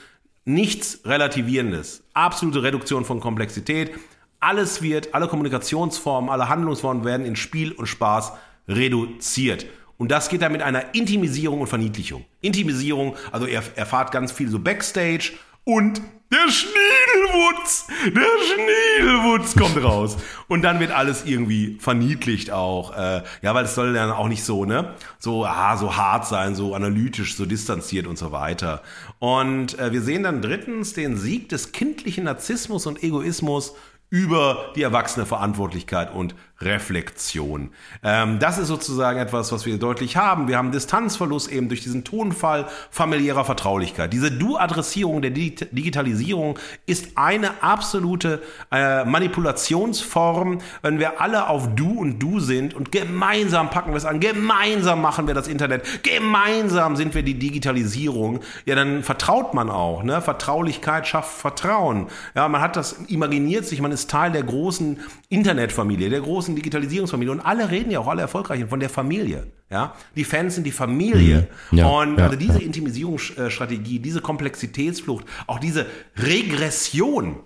nichts 0.46 1.02
Relativierendes. 1.04 2.04
Absolute 2.14 2.64
Reduktion 2.64 3.04
von 3.04 3.20
Komplexität. 3.20 3.92
Alles 4.40 4.82
wird, 4.82 5.14
alle 5.14 5.28
Kommunikationsformen, 5.28 6.30
alle 6.30 6.50
Handlungsformen 6.50 7.04
werden 7.04 7.26
in 7.26 7.36
Spiel 7.36 7.72
und 7.72 7.88
Spaß 7.88 8.34
reduziert. 8.68 9.66
Und 9.98 10.12
das 10.12 10.30
geht 10.30 10.42
dann 10.42 10.52
mit 10.52 10.62
einer 10.62 10.94
Intimisierung 10.94 11.62
und 11.62 11.68
Verniedlichung. 11.68 12.26
Intimisierung, 12.42 13.16
also 13.32 13.48
er 13.48 13.64
erfahrt 13.76 14.12
ganz 14.12 14.32
viel 14.32 14.50
so 14.50 14.60
Backstage 14.60 15.34
und 15.64 16.02
der 16.32 16.52
Schniedelwutz, 16.52 17.88
der 18.06 19.02
Schniedelwutz 19.02 19.56
kommt 19.56 19.82
raus. 19.82 20.18
Und 20.50 20.62
dann 20.62 20.80
wird 20.82 20.92
alles 20.92 21.24
irgendwie 21.26 21.78
verniedlicht 21.80 22.52
auch. 22.52 22.96
Äh, 22.96 23.24
ja, 23.42 23.56
weil 23.56 23.64
es 23.64 23.76
soll 23.76 23.94
dann 23.94 24.12
auch 24.12 24.28
nicht 24.28 24.44
so, 24.44 24.66
ne? 24.66 24.94
So, 25.20 25.46
ah, 25.46 25.78
so 25.78 25.96
hart 25.96 26.28
sein, 26.28 26.54
so 26.54 26.76
analytisch, 26.76 27.38
so 27.38 27.46
distanziert 27.46 28.08
und 28.08 28.18
so 28.18 28.34
weiter. 28.34 28.82
Und 29.20 29.80
äh, 29.80 29.94
wir 29.94 30.02
sehen 30.02 30.24
dann 30.24 30.42
drittens 30.42 30.94
den 30.94 31.16
Sieg 31.16 31.48
des 31.48 31.72
kindlichen 31.72 32.26
Narzissmus 32.26 32.86
und 32.88 33.04
Egoismus 33.04 33.74
über 34.10 34.72
die 34.76 34.84
erwachsene 34.84 35.26
Verantwortlichkeit 35.26 36.14
und 36.14 36.36
Reflexion. 36.60 37.70
Ähm, 38.04 38.40
das 38.40 38.58
ist 38.58 38.68
sozusagen 38.68 39.20
etwas, 39.20 39.52
was 39.52 39.66
wir 39.66 39.78
deutlich 39.78 40.18
haben. 40.18 40.48
Wir 40.48 40.58
haben 40.58 40.72
Distanzverlust 40.72 41.52
eben 41.52 41.68
durch 41.68 41.82
diesen 41.82 42.04
Tonfall 42.04 42.68
familiärer 42.90 43.46
Vertraulichkeit. 43.46 44.12
Diese 44.12 44.32
Du-Adressierung 44.32 45.22
der 45.22 45.32
Digitalisierung 45.32 46.58
ist 46.86 47.12
eine 47.16 47.62
absolute 47.62 48.42
äh, 48.72 49.06
Manipulationsform, 49.06 50.60
wenn 50.82 51.00
wir 51.00 51.22
alle 51.22 51.48
auf 51.48 51.76
Du 51.76 52.00
und 52.00 52.20
Du 52.20 52.40
sind 52.40 52.74
und 52.74 52.92
gemeinsam 52.92 53.70
packen 53.70 53.92
wir 53.92 53.98
es 53.98 54.06
an, 54.06 54.20
gemeinsam 54.20 55.02
machen 55.02 55.28
wir 55.28 55.34
das 55.34 55.48
Internet, 55.48 56.04
gemeinsam 56.04 56.96
sind 56.96 57.14
wir 57.14 57.24
die 57.24 57.38
Digitalisierung. 57.38 58.40
Ja, 58.66 58.76
dann 58.76 59.04
vertraut 59.04 59.54
man 59.54 59.70
auch. 59.70 60.04
Ne? 60.04 60.22
Vertraulichkeit 60.22 61.08
schafft 61.08 61.38
Vertrauen. 61.38 62.08
Ja, 62.36 62.48
man 62.48 62.62
hat 62.62 62.76
das 62.76 62.94
imaginiert 63.08 63.66
sich, 63.66 63.82
man 63.82 63.92
ist 63.92 64.10
Teil 64.10 64.32
der 64.32 64.44
großen 64.44 65.00
Internetfamilie, 65.30 66.10
der 66.10 66.22
großen 66.22 66.47
Digitalisierungsfamilie. 66.56 67.32
Und 67.32 67.42
alle 67.42 67.70
reden 67.70 67.92
ja 67.92 68.00
auch, 68.00 68.08
alle 68.08 68.22
Erfolgreichen, 68.22 68.68
von 68.70 68.80
der 68.80 68.90
Familie. 68.90 69.48
Ja, 69.70 69.96
die 70.16 70.24
Fans 70.24 70.56
sind 70.56 70.64
die 70.64 70.72
Familie. 70.72 71.48
Mhm. 71.72 71.78
Ja, 71.78 71.88
und 71.88 72.18
ja, 72.18 72.26
also 72.26 72.38
diese 72.38 72.62
Intimisierungsstrategie, 72.62 74.00
diese 74.00 74.22
Komplexitätsflucht, 74.22 75.26
auch 75.46 75.60
diese 75.60 75.86
Regression, 76.16 77.40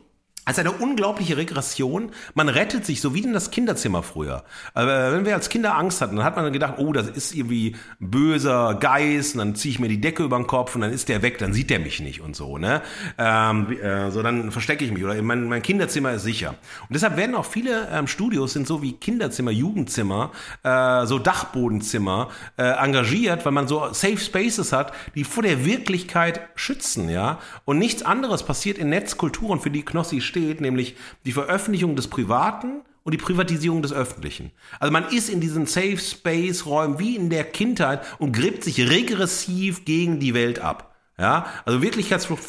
als 0.45 0.57
eine 0.57 0.71
unglaubliche 0.71 1.37
Regression. 1.37 2.11
Man 2.33 2.49
rettet 2.49 2.85
sich, 2.85 2.99
so 2.99 3.13
wie 3.13 3.23
in 3.23 3.33
das 3.33 3.51
Kinderzimmer 3.51 4.01
früher. 4.01 4.43
Aber 4.73 5.11
wenn 5.11 5.25
wir 5.25 5.35
als 5.35 5.49
Kinder 5.49 5.77
Angst 5.77 6.01
hatten, 6.01 6.15
dann 6.15 6.25
hat 6.25 6.35
man 6.35 6.51
gedacht, 6.51 6.75
oh, 6.77 6.93
das 6.93 7.07
ist 7.07 7.35
irgendwie 7.35 7.75
böser 7.99 8.75
Geist, 8.75 9.35
und 9.35 9.39
dann 9.39 9.55
ziehe 9.55 9.73
ich 9.73 9.79
mir 9.79 9.87
die 9.87 10.01
Decke 10.01 10.23
über 10.23 10.37
den 10.37 10.47
Kopf 10.47 10.75
und 10.75 10.81
dann 10.81 10.91
ist 10.91 11.09
der 11.09 11.21
weg, 11.21 11.37
dann 11.37 11.53
sieht 11.53 11.69
der 11.69 11.79
mich 11.79 11.99
nicht 11.99 12.21
und 12.21 12.35
so, 12.35 12.57
ne? 12.57 12.81
Ähm, 13.17 13.71
äh, 13.79 14.09
so, 14.09 14.23
dann 14.23 14.51
verstecke 14.51 14.83
ich 14.83 14.91
mich 14.91 15.03
oder 15.03 15.21
mein, 15.21 15.47
mein 15.47 15.61
Kinderzimmer 15.61 16.13
ist 16.13 16.23
sicher. 16.23 16.55
Und 16.81 16.93
deshalb 16.93 17.17
werden 17.17 17.35
auch 17.35 17.45
viele 17.45 17.87
ähm, 17.91 18.07
Studios 18.07 18.53
sind 18.53 18.67
so 18.67 18.81
wie 18.81 18.93
Kinderzimmer, 18.93 19.51
Jugendzimmer, 19.51 20.31
äh, 20.63 21.05
so 21.05 21.19
Dachbodenzimmer 21.19 22.29
äh, 22.57 22.63
engagiert, 22.63 23.45
weil 23.45 23.51
man 23.51 23.67
so 23.67 23.93
Safe 23.93 24.17
Spaces 24.17 24.73
hat, 24.73 24.93
die 25.15 25.23
vor 25.23 25.43
der 25.43 25.65
Wirklichkeit 25.65 26.41
schützen, 26.55 27.09
ja? 27.09 27.39
Und 27.65 27.77
nichts 27.77 28.03
anderes 28.03 28.43
passiert 28.43 28.77
in 28.77 28.89
Netzkulturen, 28.89 29.59
für 29.59 29.69
die 29.69 29.83
Knossi 29.83 30.21
steht, 30.31 30.61
nämlich 30.61 30.95
die 31.25 31.33
Veröffentlichung 31.33 31.95
des 31.95 32.07
Privaten 32.07 32.81
und 33.03 33.13
die 33.13 33.17
Privatisierung 33.17 33.81
des 33.81 33.93
Öffentlichen. 33.93 34.51
Also 34.79 34.91
man 34.91 35.07
ist 35.09 35.29
in 35.29 35.41
diesen 35.41 35.65
Safe 35.65 35.97
Space 35.97 36.65
Räumen 36.65 36.99
wie 36.99 37.15
in 37.15 37.29
der 37.29 37.43
Kindheit 37.43 38.01
und 38.19 38.31
gräbt 38.31 38.63
sich 38.63 38.89
regressiv 38.89 39.85
gegen 39.85 40.19
die 40.19 40.33
Welt 40.33 40.59
ab. 40.59 40.95
Ja, 41.19 41.45
also 41.65 41.83
Wirklichkeitsflucht 41.83 42.41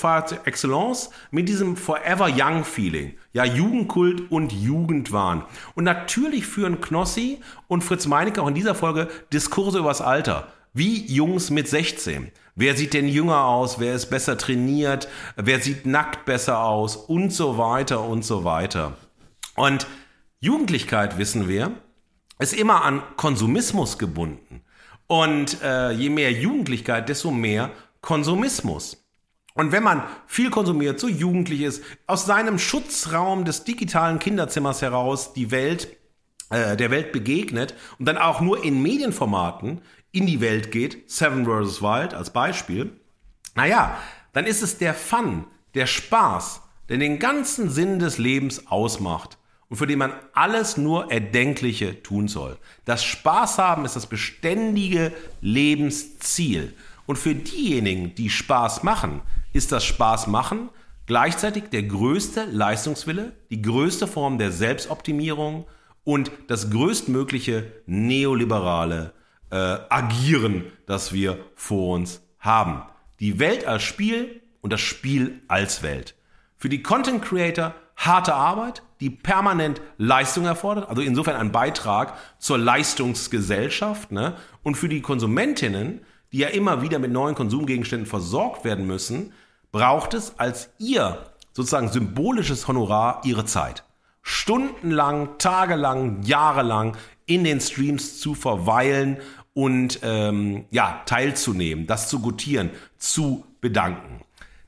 excellence 0.46 1.10
mit 1.30 1.48
diesem 1.48 1.76
Forever 1.76 2.30
Young 2.34 2.64
Feeling. 2.64 3.14
Ja, 3.32 3.44
Jugendkult 3.44 4.30
und 4.30 4.52
Jugendwahn. 4.52 5.44
Und 5.74 5.84
natürlich 5.84 6.46
führen 6.46 6.80
Knossi 6.80 7.40
und 7.68 7.84
Fritz 7.84 8.06
Meinecke 8.06 8.40
auch 8.40 8.48
in 8.48 8.54
dieser 8.54 8.74
Folge 8.74 9.08
Diskurse 9.30 9.80
übers 9.80 10.00
Alter. 10.00 10.48
Wie 10.72 11.04
Jungs 11.04 11.50
mit 11.50 11.68
16. 11.68 12.32
Wer 12.54 12.76
sieht 12.76 12.92
denn 12.92 13.08
jünger 13.08 13.44
aus? 13.44 13.80
Wer 13.80 13.94
ist 13.94 14.10
besser 14.10 14.36
trainiert? 14.36 15.08
Wer 15.36 15.60
sieht 15.60 15.86
nackt 15.86 16.26
besser 16.26 16.62
aus? 16.62 16.96
Und 16.96 17.32
so 17.32 17.56
weiter 17.56 18.02
und 18.04 18.24
so 18.24 18.44
weiter. 18.44 18.96
Und 19.56 19.86
Jugendlichkeit, 20.40 21.18
wissen 21.18 21.48
wir, 21.48 21.72
ist 22.38 22.52
immer 22.52 22.84
an 22.84 23.02
Konsumismus 23.16 23.98
gebunden. 23.98 24.62
Und 25.06 25.62
äh, 25.62 25.92
je 25.92 26.10
mehr 26.10 26.32
Jugendlichkeit, 26.32 27.08
desto 27.08 27.30
mehr 27.30 27.70
Konsumismus. 28.00 29.02
Und 29.54 29.72
wenn 29.72 29.82
man 29.82 30.02
viel 30.26 30.50
konsumiert, 30.50 30.98
so 30.98 31.08
jugendlich 31.08 31.62
ist, 31.62 31.82
aus 32.06 32.26
seinem 32.26 32.58
Schutzraum 32.58 33.44
des 33.44 33.64
digitalen 33.64 34.18
Kinderzimmers 34.18 34.82
heraus 34.82 35.32
die 35.34 35.50
Welt, 35.50 35.96
äh, 36.50 36.76
der 36.76 36.90
Welt 36.90 37.12
begegnet 37.12 37.74
und 37.98 38.06
dann 38.06 38.18
auch 38.18 38.40
nur 38.40 38.64
in 38.64 38.82
Medienformaten 38.82 39.82
in 40.12 40.26
die 40.26 40.40
Welt 40.40 40.70
geht, 40.70 41.10
Seven 41.10 41.44
vs. 41.44 41.82
Wild 41.82 42.14
als 42.14 42.32
Beispiel, 42.32 42.92
naja, 43.54 43.96
dann 44.32 44.46
ist 44.46 44.62
es 44.62 44.78
der 44.78 44.94
Fun, 44.94 45.44
der 45.74 45.86
Spaß, 45.86 46.62
der 46.88 46.98
den 46.98 47.18
ganzen 47.18 47.70
Sinn 47.70 47.98
des 47.98 48.18
Lebens 48.18 48.66
ausmacht 48.66 49.38
und 49.68 49.76
für 49.76 49.86
den 49.86 49.98
man 49.98 50.12
alles 50.34 50.76
nur 50.76 51.10
Erdenkliche 51.10 52.02
tun 52.02 52.28
soll. 52.28 52.58
Das 52.84 53.02
Spaß 53.04 53.58
haben 53.58 53.84
ist 53.84 53.96
das 53.96 54.06
beständige 54.06 55.12
Lebensziel. 55.40 56.74
Und 57.06 57.16
für 57.16 57.34
diejenigen, 57.34 58.14
die 58.14 58.30
Spaß 58.30 58.82
machen, 58.82 59.22
ist 59.52 59.72
das 59.72 59.84
Spaß 59.84 60.26
machen 60.26 60.68
gleichzeitig 61.06 61.64
der 61.64 61.82
größte 61.82 62.44
Leistungswille, 62.44 63.32
die 63.50 63.60
größte 63.60 64.06
Form 64.06 64.38
der 64.38 64.52
Selbstoptimierung 64.52 65.66
und 66.04 66.30
das 66.48 66.70
größtmögliche 66.70 67.72
neoliberale 67.86 69.12
äh, 69.52 69.78
Agieren, 69.88 70.64
das 70.86 71.12
wir 71.12 71.38
vor 71.54 71.94
uns 71.94 72.22
haben. 72.38 72.82
Die 73.20 73.38
Welt 73.38 73.64
als 73.66 73.84
Spiel 73.84 74.42
und 74.60 74.72
das 74.72 74.80
Spiel 74.80 75.42
als 75.46 75.82
Welt. 75.82 76.16
Für 76.56 76.68
die 76.68 76.82
Content 76.82 77.22
Creator 77.22 77.74
harte 77.96 78.34
Arbeit, 78.34 78.82
die 79.00 79.10
permanent 79.10 79.80
Leistung 79.98 80.44
erfordert, 80.44 80.88
also 80.88 81.02
insofern 81.02 81.36
ein 81.36 81.52
Beitrag 81.52 82.14
zur 82.38 82.58
Leistungsgesellschaft. 82.58 84.10
Ne? 84.10 84.34
Und 84.62 84.76
für 84.76 84.88
die 84.88 85.02
Konsumentinnen, 85.02 86.00
die 86.32 86.38
ja 86.38 86.48
immer 86.48 86.82
wieder 86.82 86.98
mit 86.98 87.12
neuen 87.12 87.34
Konsumgegenständen 87.34 88.08
versorgt 88.08 88.64
werden 88.64 88.86
müssen, 88.86 89.32
braucht 89.70 90.14
es 90.14 90.38
als 90.38 90.70
ihr 90.78 91.18
sozusagen 91.52 91.88
symbolisches 91.88 92.66
Honorar 92.66 93.20
ihre 93.24 93.44
Zeit. 93.44 93.84
Stundenlang, 94.22 95.36
tagelang, 95.38 96.22
jahrelang 96.22 96.96
in 97.26 97.44
den 97.44 97.60
Streams 97.60 98.20
zu 98.20 98.34
verweilen 98.34 99.18
und 99.54 100.00
ähm, 100.02 100.64
ja, 100.70 101.02
teilzunehmen, 101.06 101.86
das 101.86 102.08
zu 102.08 102.20
gutieren, 102.20 102.70
zu 102.98 103.44
bedanken. 103.60 104.22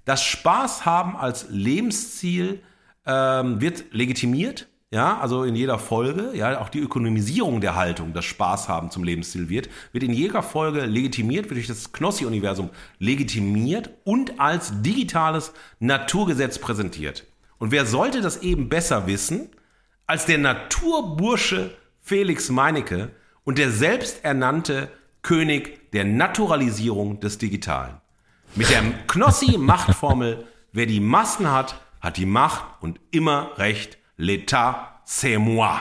Das 0.05 0.23
Spaß 0.23 0.85
haben 0.85 1.17
als 1.17 1.47
Lebensziel 1.49 2.61
ähm, 3.07 3.61
wird 3.61 3.93
legitimiert, 3.93 4.69
ja, 4.95 5.19
also 5.19 5.43
in 5.43 5.57
jeder 5.57 5.81
Folge, 5.81 6.31
ja, 6.35 6.61
auch 6.61 6.69
die 6.69 6.79
Ökonomisierung 6.79 7.61
der 7.61 7.75
Haltung, 7.75 8.13
das 8.13 8.27
Spaß 8.27 8.69
haben 8.69 8.93
zum 8.93 9.03
Lebensziel 9.03 9.49
wird, 9.49 9.69
wird 9.91 10.05
in 10.05 10.13
jeder 10.13 10.41
Folge 10.41 10.87
legitimiert, 10.87 11.47
wird 11.47 11.57
durch 11.57 11.67
das 11.67 11.93
Knossi-Universum 11.93 12.71
legitimiert 13.01 13.91
und 14.05 14.39
als 14.39 14.83
digitales 14.83 15.53
Naturgesetz 15.81 16.61
präsentiert. 16.61 17.27
Und 17.59 17.73
wer 17.73 17.87
sollte 17.87 18.21
das 18.21 18.43
eben 18.43 18.69
besser 18.69 19.09
wissen 19.09 19.49
als 20.07 20.27
der 20.27 20.39
Naturbursche 20.39 21.77
Felix 22.01 22.51
Meinecke, 22.51 23.11
und 23.45 23.59
der 23.59 23.71
selbsternannte 23.71 24.91
König 25.23 25.91
der 25.93 26.05
Naturalisierung 26.05 27.21
des 27.21 27.39
Digitalen. 27.39 27.97
Mit 28.55 28.71
der 28.71 28.83
Knossi-Machtformel, 29.07 30.47
wer 30.73 30.87
die 30.87 31.01
Massen 31.01 31.51
hat, 31.51 31.81
hat 32.01 32.17
die 32.17 32.27
Macht 32.27 32.65
und 32.81 33.01
immer 33.11 33.53
recht. 33.57 33.99
L'état, 34.17 35.01
c'est 35.07 35.39
moi. 35.39 35.81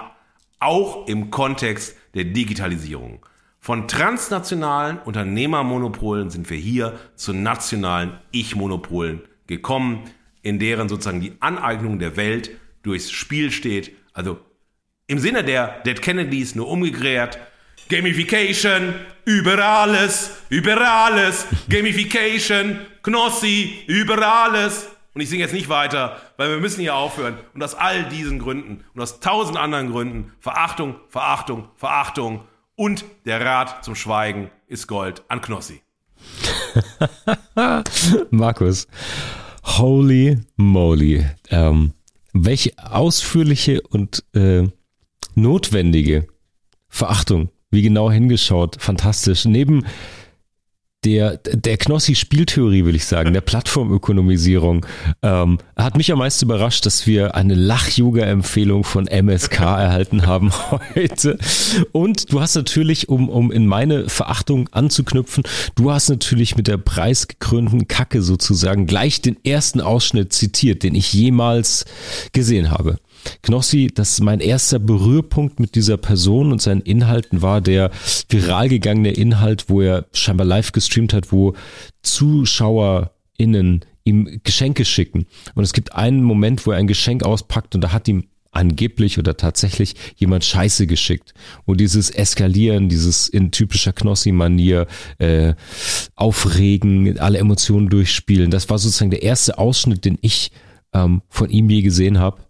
Auch 0.60 1.08
im 1.08 1.30
Kontext 1.30 1.96
der 2.16 2.24
Digitalisierung. 2.24 3.26
Von 3.60 3.88
transnationalen 3.88 4.98
Unternehmermonopolen 5.00 6.30
sind 6.30 6.50
wir 6.50 6.58
hier 6.58 7.00
zu 7.16 7.34
nationalen 7.34 8.20
Ich-Monopolen 8.32 9.22
gekommen, 9.48 10.04
in 10.42 10.60
deren 10.60 10.90
sozusagen 10.90 11.22
die 11.22 11.34
Aneignung 11.40 12.00
der 12.00 12.18
Welt 12.18 12.52
durchs 12.82 13.12
Spiel 13.12 13.52
steht. 13.52 13.96
Also 14.14 14.40
im 15.08 15.20
Sinne 15.20 15.44
der 15.44 15.82
Dead 15.84 16.02
Kennedys 16.02 16.56
nur 16.56 16.68
umgekehrt, 16.68 17.40
Gamification, 17.90 18.94
über 19.26 19.60
alles, 19.60 20.32
über 20.50 20.80
alles, 20.82 21.46
Gamification, 21.70 22.80
Knossi, 23.02 23.84
über 23.88 24.26
alles. 24.26 24.88
Und 25.14 25.22
ich 25.22 25.30
singe 25.30 25.44
jetzt 25.44 25.54
nicht 25.54 25.70
weiter, 25.70 26.20
weil 26.38 26.50
wir 26.50 26.60
müssen 26.60 26.82
hier 26.82 26.96
aufhören. 26.96 27.38
Und 27.54 27.64
aus 27.64 27.76
all 27.76 28.06
diesen 28.06 28.40
Gründen 28.40 28.84
und 28.94 29.02
aus 29.02 29.20
tausend 29.20 29.58
anderen 29.58 29.92
Gründen, 29.92 30.34
Verachtung, 30.40 30.96
Verachtung, 31.10 31.70
Verachtung 31.76 32.42
und 32.76 33.06
der 33.26 33.42
Rat 33.46 33.86
zum 33.86 33.96
Schweigen 33.96 34.50
ist 34.68 34.88
Gold 34.88 35.24
an 35.28 35.42
Knossi. 35.42 35.82
Markus, 38.32 38.88
holy 39.64 40.40
moly. 40.56 41.26
Ähm, 41.50 41.94
welche 42.34 42.74
ausführliche 42.78 43.82
und 43.82 44.24
äh, 44.34 44.68
notwendige 45.36 46.28
Verachtung 46.90 47.50
wie 47.74 47.82
genau 47.82 48.12
hingeschaut, 48.12 48.78
fantastisch. 48.80 49.46
Neben 49.46 49.84
der, 51.04 51.38
der 51.38 51.78
Knossi-Spieltheorie, 51.78 52.86
will 52.86 52.96
ich 52.96 53.06
sagen, 53.06 53.34
der 53.34 53.42
Plattformökonomisierung, 53.42 54.86
ähm, 55.22 55.58
hat 55.76 55.98
mich 55.98 56.12
am 56.12 56.20
meisten 56.20 56.46
überrascht, 56.46 56.86
dass 56.86 57.06
wir 57.08 57.36
eine 57.36 57.56
Lach-Yoga-Empfehlung 57.56 58.84
von 58.84 59.08
MSK 59.08 59.60
erhalten 59.60 60.26
haben 60.26 60.52
heute. 60.96 61.38
Und 61.92 62.32
du 62.32 62.40
hast 62.40 62.56
natürlich, 62.56 63.10
um, 63.10 63.28
um 63.28 63.52
in 63.52 63.68
meine 63.68 64.08
Verachtung 64.08 64.70
anzuknüpfen, 64.72 65.44
du 65.76 65.92
hast 65.92 66.10
natürlich 66.10 66.56
mit 66.56 66.68
der 66.68 66.78
preisgekrönten 66.78 67.88
Kacke 67.88 68.22
sozusagen 68.22 68.86
gleich 68.86 69.22
den 69.22 69.38
ersten 69.44 69.82
Ausschnitt 69.82 70.32
zitiert, 70.32 70.84
den 70.84 70.96
ich 70.96 71.12
jemals 71.12 71.86
gesehen 72.32 72.72
habe. 72.72 72.98
Knossi, 73.42 73.92
das 73.94 74.20
mein 74.20 74.40
erster 74.40 74.80
Berührpunkt 74.80 75.60
mit 75.60 75.76
dieser 75.76 75.98
Person 75.98 76.52
und 76.52 76.62
seinen 76.62 76.82
Inhalten 76.82 77.42
war 77.42 77.62
der 77.62 77.92
viral 78.30 78.70
gegangene 78.70 79.12
Inhalt, 79.12 79.66
wo 79.70 79.82
er 79.82 80.06
scheinbar 80.14 80.46
live 80.46 80.72
gestreamt 80.72 81.14
hat, 81.14 81.32
wo 81.32 81.54
ZuschauerInnen 82.02 83.86
ihm 84.04 84.42
Geschenke 84.44 84.86
schicken. 84.86 85.26
Und 85.56 85.64
es 85.64 85.74
gibt 85.74 85.96
einen 85.96 86.24
Moment, 86.24 86.66
wo 86.66 86.72
er 86.72 86.78
ein 86.78 86.88
Geschenk 86.88 87.24
auspackt 87.24 87.76
und 87.76 87.82
da 87.82 87.94
hat 87.94 88.08
ihm 88.08 88.26
angeblich 88.54 89.18
oder 89.18 89.36
tatsächlich 89.36 89.96
jemand 90.16 90.46
Scheiße 90.46 90.88
geschickt. 90.88 91.34
Und 91.66 91.80
dieses 91.80 92.10
Eskalieren, 92.10 92.88
dieses 92.88 93.28
in 93.28 93.52
typischer 93.52 93.94
Knossi-Manier 93.94 94.88
äh, 95.18 95.56
aufregen, 96.16 97.20
alle 97.20 97.40
Emotionen 97.40 97.90
durchspielen, 97.90 98.52
das 98.52 98.70
war 98.70 98.78
sozusagen 98.78 99.12
der 99.12 99.24
erste 99.24 99.58
Ausschnitt, 99.58 100.06
den 100.06 100.18
ich 100.22 100.52
ähm, 100.94 101.24
von 101.30 101.50
ihm 101.50 101.70
je 101.70 101.82
gesehen 101.82 102.20
habe. 102.20 102.42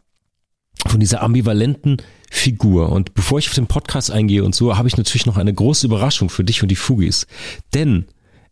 Von 0.86 1.00
dieser 1.00 1.22
ambivalenten 1.22 1.98
Figur. 2.30 2.91
Und 2.91 3.14
bevor 3.14 3.40
ich 3.40 3.48
auf 3.48 3.56
den 3.56 3.68
Podcast 3.68 4.12
eingehe 4.12 4.44
und 4.44 4.56
so, 4.56 4.76
habe 4.78 4.88
ich 4.88 4.98
natürlich 4.98 5.26
noch 5.26 5.38
eine 5.38 5.54
große 5.54 5.86
Überraschung 5.88 6.30
für 6.30 6.44
dich 6.44 6.62
und 6.62 6.70
die 6.70 6.76
Fugis. 6.76 7.28
Denn 7.74 8.06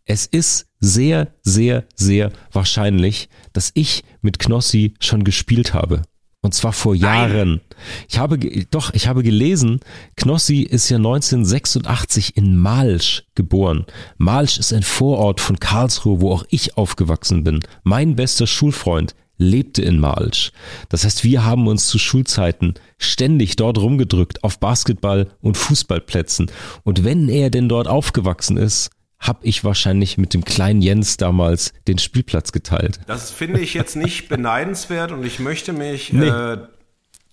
es 0.06 0.26
ist 0.26 0.68
sehr, 0.80 1.34
sehr, 1.42 1.86
sehr 1.96 2.32
wahrscheinlich, 2.52 3.30
dass 3.54 3.72
ich 3.74 4.04
mit 4.22 4.40
Knossi 4.40 4.94
schon 5.00 5.24
gespielt 5.24 5.74
habe. 5.74 6.04
Und 6.44 6.56
zwar 6.56 6.74
vor 6.74 6.96
Jahren. 6.96 7.62
Ich 8.10 8.18
habe, 8.18 8.40
doch, 8.72 8.94
ich 8.94 9.08
habe 9.08 9.22
gelesen, 9.22 9.80
Knossi 10.16 10.62
ist 10.62 10.90
ja 10.90 10.98
1986 10.98 12.36
in 12.36 12.58
Malsch 12.58 13.24
geboren. 13.36 13.86
Malsch 14.18 14.58
ist 14.58 14.74
ein 14.74 14.82
Vorort 14.82 15.40
von 15.40 15.60
Karlsruhe, 15.60 16.20
wo 16.20 16.32
auch 16.32 16.44
ich 16.50 16.78
aufgewachsen 16.78 17.44
bin. 17.44 17.60
Mein 17.84 18.16
bester 18.16 18.48
Schulfreund 18.48 19.14
lebte 19.42 19.82
in 19.82 20.00
Malsch. 20.00 20.52
Das 20.90 21.04
heißt, 21.04 21.24
wir 21.24 21.44
haben 21.44 21.68
uns 21.68 21.88
zu 21.88 22.00
Schulzeiten 22.00 22.76
ständig 22.98 23.56
dort 23.56 23.78
rumgedrückt 23.78 24.44
auf 24.44 24.60
Basketball- 24.60 25.32
und 25.42 25.58
Fußballplätzen. 25.58 26.52
Und 26.84 27.04
wenn 27.04 27.28
er 27.28 27.50
denn 27.50 27.68
dort 27.68 27.88
aufgewachsen 27.88 28.58
ist, 28.58 28.92
habe 29.20 29.46
ich 29.46 29.64
wahrscheinlich 29.64 30.18
mit 30.18 30.34
dem 30.34 30.44
kleinen 30.44 30.82
Jens 30.82 31.18
damals 31.18 31.74
den 31.88 32.00
Spielplatz 32.00 32.52
geteilt. 32.52 33.00
Das 33.06 33.30
finde 33.30 33.60
ich 33.60 33.74
jetzt 33.74 33.96
nicht 33.96 34.30
beneidenswert 34.30 35.12
und 35.12 35.26
ich 35.26 35.40
möchte 35.40 35.74
mich 35.74 36.12
nee. 36.12 36.28
äh, 36.28 36.58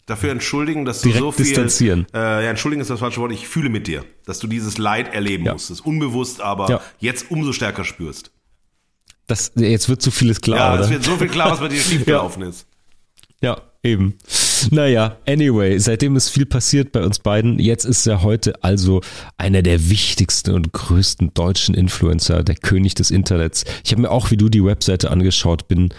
dafür 0.04 0.30
entschuldigen, 0.30 0.84
dass 0.84 1.00
du 1.00 1.08
Direkt 1.08 1.22
so 1.22 1.32
viel. 1.32 1.46
Distanzieren. 1.46 2.06
Äh, 2.12 2.18
ja, 2.18 2.50
entschuldigen 2.50 2.82
ist 2.82 2.90
das 2.90 3.00
falsche 3.00 3.20
Wort. 3.20 3.32
Ich 3.32 3.48
fühle 3.48 3.70
mit 3.70 3.86
dir, 3.86 4.04
dass 4.26 4.38
du 4.38 4.46
dieses 4.46 4.76
Leid 4.76 5.14
erleben 5.14 5.46
ja. 5.46 5.54
musstest, 5.54 5.84
unbewusst, 5.84 6.42
aber 6.42 6.68
ja. 6.68 6.80
jetzt 6.98 7.30
umso 7.30 7.52
stärker 7.52 7.84
spürst. 7.84 8.32
Das, 9.28 9.52
jetzt 9.54 9.88
wird 9.88 10.02
zu 10.02 10.10
vieles 10.10 10.40
klar. 10.40 10.76
Ja, 10.76 10.80
es 10.80 10.90
wird 10.90 11.04
so 11.04 11.16
viel 11.16 11.28
klar, 11.28 11.52
was 11.52 11.60
bei 11.60 11.68
dir 11.68 11.80
schiefgelaufen 11.80 12.42
ja. 12.42 12.48
ist. 12.48 12.66
Ja, 13.40 13.60
eben. 13.84 14.14
Naja, 14.70 15.18
anyway, 15.26 15.78
seitdem 15.78 16.16
ist 16.16 16.30
viel 16.30 16.46
passiert 16.46 16.90
bei 16.90 17.04
uns 17.04 17.20
beiden. 17.20 17.60
Jetzt 17.60 17.84
ist 17.84 18.06
er 18.06 18.22
heute 18.22 18.64
also 18.64 19.02
einer 19.36 19.62
der 19.62 19.90
wichtigsten 19.90 20.54
und 20.54 20.72
größten 20.72 21.34
deutschen 21.34 21.74
Influencer, 21.74 22.42
der 22.42 22.56
König 22.56 22.94
des 22.94 23.12
Internets. 23.12 23.64
Ich 23.84 23.92
habe 23.92 24.02
mir 24.02 24.10
auch 24.10 24.32
wie 24.32 24.36
du 24.36 24.48
die 24.48 24.64
Webseite 24.64 25.10
angeschaut, 25.10 25.68
bin 25.68 25.90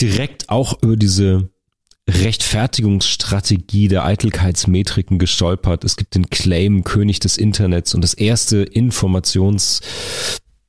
direkt 0.00 0.50
auch 0.50 0.82
über 0.82 0.96
diese 0.96 1.48
Rechtfertigungsstrategie 2.10 3.88
der 3.88 4.04
Eitelkeitsmetriken 4.04 5.18
gestolpert. 5.18 5.84
Es 5.84 5.96
gibt 5.96 6.14
den 6.14 6.28
Claim 6.28 6.84
König 6.84 7.20
des 7.20 7.38
Internets 7.38 7.94
und 7.94 8.02
das 8.02 8.12
erste 8.12 8.58
Informations 8.58 9.80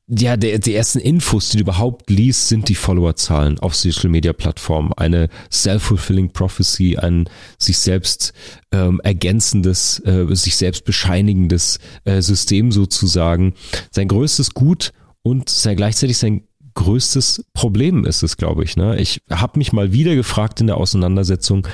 ja, 0.08 0.38
der, 0.38 0.60
die 0.60 0.76
ersten 0.76 1.00
Infos, 1.00 1.50
die 1.50 1.58
du 1.58 1.64
überhaupt 1.64 2.12
liest, 2.12 2.48
sind 2.48 2.70
die 2.70 2.76
Followerzahlen 2.76 3.60
auf 3.60 3.76
Social 3.76 4.10
Media 4.10 4.34
Plattformen. 4.34 4.94
Eine 4.94 5.30
self-fulfilling 5.52 6.32
prophecy, 6.32 6.98
ein 6.98 7.28
sich 7.58 7.80
selbst 7.80 8.34
ähm, 8.72 9.02
ergänzendes, 9.04 10.00
äh, 10.06 10.28
sich 10.36 10.58
selbst 10.58 10.86
bescheinigendes 10.86 11.80
äh, 12.04 12.22
System 12.22 12.72
sozusagen. 12.72 13.56
Sein 13.90 14.08
größtes 14.08 14.54
Gut 14.54 14.92
und 15.24 15.50
sein, 15.50 15.76
gleichzeitig 15.76 16.20
sein 16.20 16.44
größtes 16.76 17.46
Problem 17.54 18.06
ist 18.06 18.22
es, 18.22 18.38
glaube 18.38 18.64
ich. 18.64 18.78
Ne? 18.78 19.00
Ich 19.00 19.22
habe 19.32 19.58
mich 19.58 19.74
mal 19.74 19.92
wieder 19.92 20.14
gefragt 20.14 20.62
in 20.62 20.68
der 20.68 20.78
Auseinandersetzung, 20.78 21.68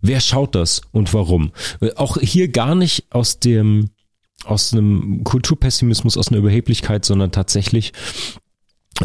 wer 0.00 0.20
schaut 0.20 0.56
das 0.56 0.80
und 0.90 1.14
warum? 1.14 1.52
Äh, 1.80 1.92
auch 1.94 2.16
hier 2.18 2.48
gar 2.48 2.74
nicht 2.74 3.06
aus 3.10 3.38
dem 3.38 3.90
aus 4.44 4.72
einem 4.72 5.24
Kulturpessimismus, 5.24 6.16
aus 6.16 6.28
einer 6.28 6.38
Überheblichkeit, 6.38 7.04
sondern 7.04 7.32
tatsächlich 7.32 7.92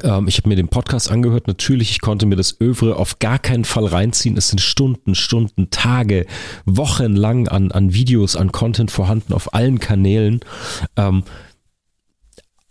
ähm, 0.04 0.28
ich 0.28 0.38
habe 0.38 0.50
mir 0.50 0.56
den 0.56 0.70
Podcast 0.70 1.12
angehört, 1.12 1.48
natürlich, 1.48 1.92
ich 1.92 2.02
konnte 2.02 2.26
mir 2.26 2.36
das 2.36 2.62
Övre 2.62 2.96
auf 2.96 3.20
gar 3.20 3.40
keinen 3.40 3.66
Fall 3.66 3.86
reinziehen. 3.86 4.38
Es 4.38 4.50
sind 4.50 4.60
Stunden, 4.60 5.16
Stunden, 5.16 5.70
Tage, 5.70 6.26
Wochen 6.66 7.14
lang 7.14 7.48
an, 7.50 7.72
an 7.72 7.94
Videos, 7.94 8.36
an 8.36 8.52
Content 8.52 8.90
vorhanden 8.90 9.34
auf 9.34 9.54
allen 9.54 9.80
Kanälen. 9.80 10.40
Ähm, 10.96 11.24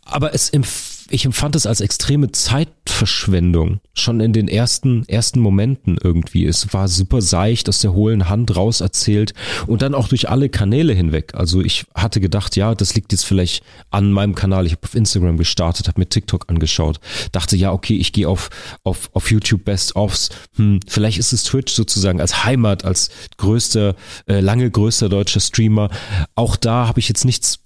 aber 0.05 0.35
es 0.35 0.51
empfiehlt 0.51 1.00
ich 1.11 1.25
empfand 1.25 1.57
es 1.57 1.67
als 1.67 1.81
extreme 1.81 2.33
Zeitverschwendung. 2.33 3.81
Schon 3.95 4.21
in 4.21 4.33
den 4.33 4.49
ersten, 4.49 5.05
ersten 5.09 5.41
Momenten 5.41 5.99
irgendwie. 6.03 6.47
Es 6.47 6.73
war 6.73 6.89
super 6.89 7.21
seicht, 7.21 7.69
aus 7.69 7.81
der 7.81 7.93
hohlen 7.93 8.29
Hand 8.29 8.57
raus 8.57 8.81
erzählt 8.81 9.35
und 9.67 9.83
dann 9.83 9.95
auch 9.95 10.09
durch 10.09 10.29
alle 10.29 10.49
Kanäle 10.49 10.93
hinweg. 10.93 11.35
Also 11.35 11.61
ich 11.61 11.85
hatte 11.95 12.21
gedacht, 12.21 12.57
ja, 12.57 12.75
das 12.75 12.95
liegt 12.95 13.13
jetzt 13.13 13.25
vielleicht 13.25 13.65
an 13.91 14.13
meinem 14.13 14.35
Kanal. 14.35 14.67
Ich 14.67 14.73
habe 14.73 14.85
auf 14.85 14.95
Instagram 14.95 15.37
gestartet, 15.37 15.89
habe 15.89 16.01
mir 16.01 16.09
TikTok 16.09 16.49
angeschaut, 16.49 17.01
dachte, 17.33 17.57
ja, 17.57 17.73
okay, 17.73 17.97
ich 17.97 18.13
gehe 18.13 18.29
auf, 18.29 18.51
auf, 18.85 19.11
auf 19.13 19.31
YouTube 19.31 19.65
Best-ofs. 19.65 20.31
Hm, 20.57 20.81
vielleicht 20.87 21.19
ist 21.19 21.33
es 21.33 21.45
Twitch 21.45 21.73
sozusagen 21.73 22.21
als 22.21 22.45
Heimat, 22.45 22.85
als 22.85 23.11
größter, 23.37 23.97
äh, 24.27 24.41
lange 24.41 24.71
größter 24.71 25.09
deutscher 25.09 25.41
Streamer. 25.41 25.91
Auch 26.35 26.57
da 26.57 26.87
habe 26.87 27.01
ich 27.01 27.09
jetzt 27.09 27.25
nichts 27.25 27.61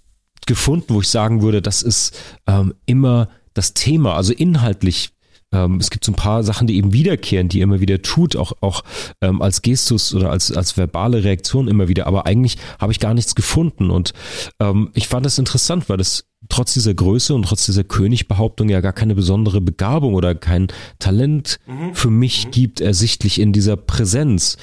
gefunden, 0.46 0.94
wo 0.94 1.00
ich 1.00 1.08
sagen 1.08 1.42
würde, 1.42 1.62
das 1.62 1.82
ist 1.82 2.16
ähm, 2.46 2.74
immer 2.86 3.28
das 3.54 3.74
Thema, 3.74 4.14
also 4.16 4.32
inhaltlich 4.32 5.14
ähm, 5.54 5.76
es 5.76 5.90
gibt 5.90 6.04
so 6.04 6.12
ein 6.12 6.16
paar 6.16 6.42
Sachen, 6.42 6.66
die 6.66 6.76
eben 6.76 6.92
wiederkehren, 6.92 7.48
die 7.48 7.58
ihr 7.58 7.64
immer 7.64 7.80
wieder 7.80 8.02
tut, 8.02 8.36
auch, 8.36 8.52
auch 8.60 8.82
ähm, 9.20 9.40
als 9.40 9.62
Gestus 9.62 10.14
oder 10.14 10.30
als, 10.30 10.52
als 10.52 10.76
verbale 10.76 11.22
Reaktion 11.24 11.68
immer 11.68 11.88
wieder. 11.88 12.06
Aber 12.06 12.26
eigentlich 12.26 12.58
habe 12.80 12.92
ich 12.92 13.00
gar 13.00 13.14
nichts 13.14 13.34
gefunden. 13.34 13.90
Und 13.90 14.12
ähm, 14.58 14.90
ich 14.94 15.06
fand 15.06 15.24
das 15.24 15.38
interessant, 15.38 15.88
weil 15.88 15.96
das 15.96 16.24
trotz 16.48 16.74
dieser 16.74 16.92
Größe 16.92 17.34
und 17.34 17.44
trotz 17.44 17.64
dieser 17.66 17.84
Königbehauptung 17.84 18.68
ja 18.68 18.80
gar 18.80 18.92
keine 18.92 19.14
besondere 19.14 19.60
Begabung 19.60 20.14
oder 20.14 20.34
kein 20.34 20.68
Talent 20.98 21.58
mhm. 21.66 21.94
für 21.94 22.10
mich 22.10 22.46
mhm. 22.46 22.50
gibt, 22.50 22.80
ersichtlich 22.80 23.40
in 23.40 23.52
dieser 23.52 23.76
Präsenz 23.76 24.58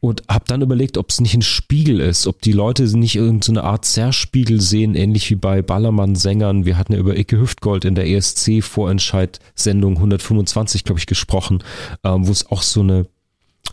und 0.00 0.22
habe 0.28 0.44
dann 0.46 0.62
überlegt, 0.62 0.96
ob 0.96 1.10
es 1.10 1.20
nicht 1.20 1.34
ein 1.34 1.42
Spiegel 1.42 2.00
ist, 2.00 2.26
ob 2.26 2.40
die 2.42 2.52
Leute 2.52 2.84
nicht 2.96 3.16
irgendeine 3.16 3.60
so 3.60 3.66
Art 3.66 3.84
Zerspiegel 3.84 4.60
sehen, 4.60 4.94
ähnlich 4.94 5.28
wie 5.30 5.34
bei 5.34 5.60
Ballermann-Sängern. 5.62 6.64
Wir 6.64 6.78
hatten 6.78 6.92
ja 6.92 6.98
über 6.98 7.16
Icke 7.16 7.38
Hüftgold 7.40 7.84
in 7.84 7.94
der 7.94 8.06
ESC-Vorentscheid-Sendung 8.06 9.96
125, 9.96 10.84
glaube 10.84 11.00
ich, 11.00 11.06
gesprochen, 11.06 11.64
ähm, 12.04 12.26
wo 12.26 12.32
es 12.32 12.46
auch 12.46 12.62
so 12.62 12.80
eine 12.80 13.06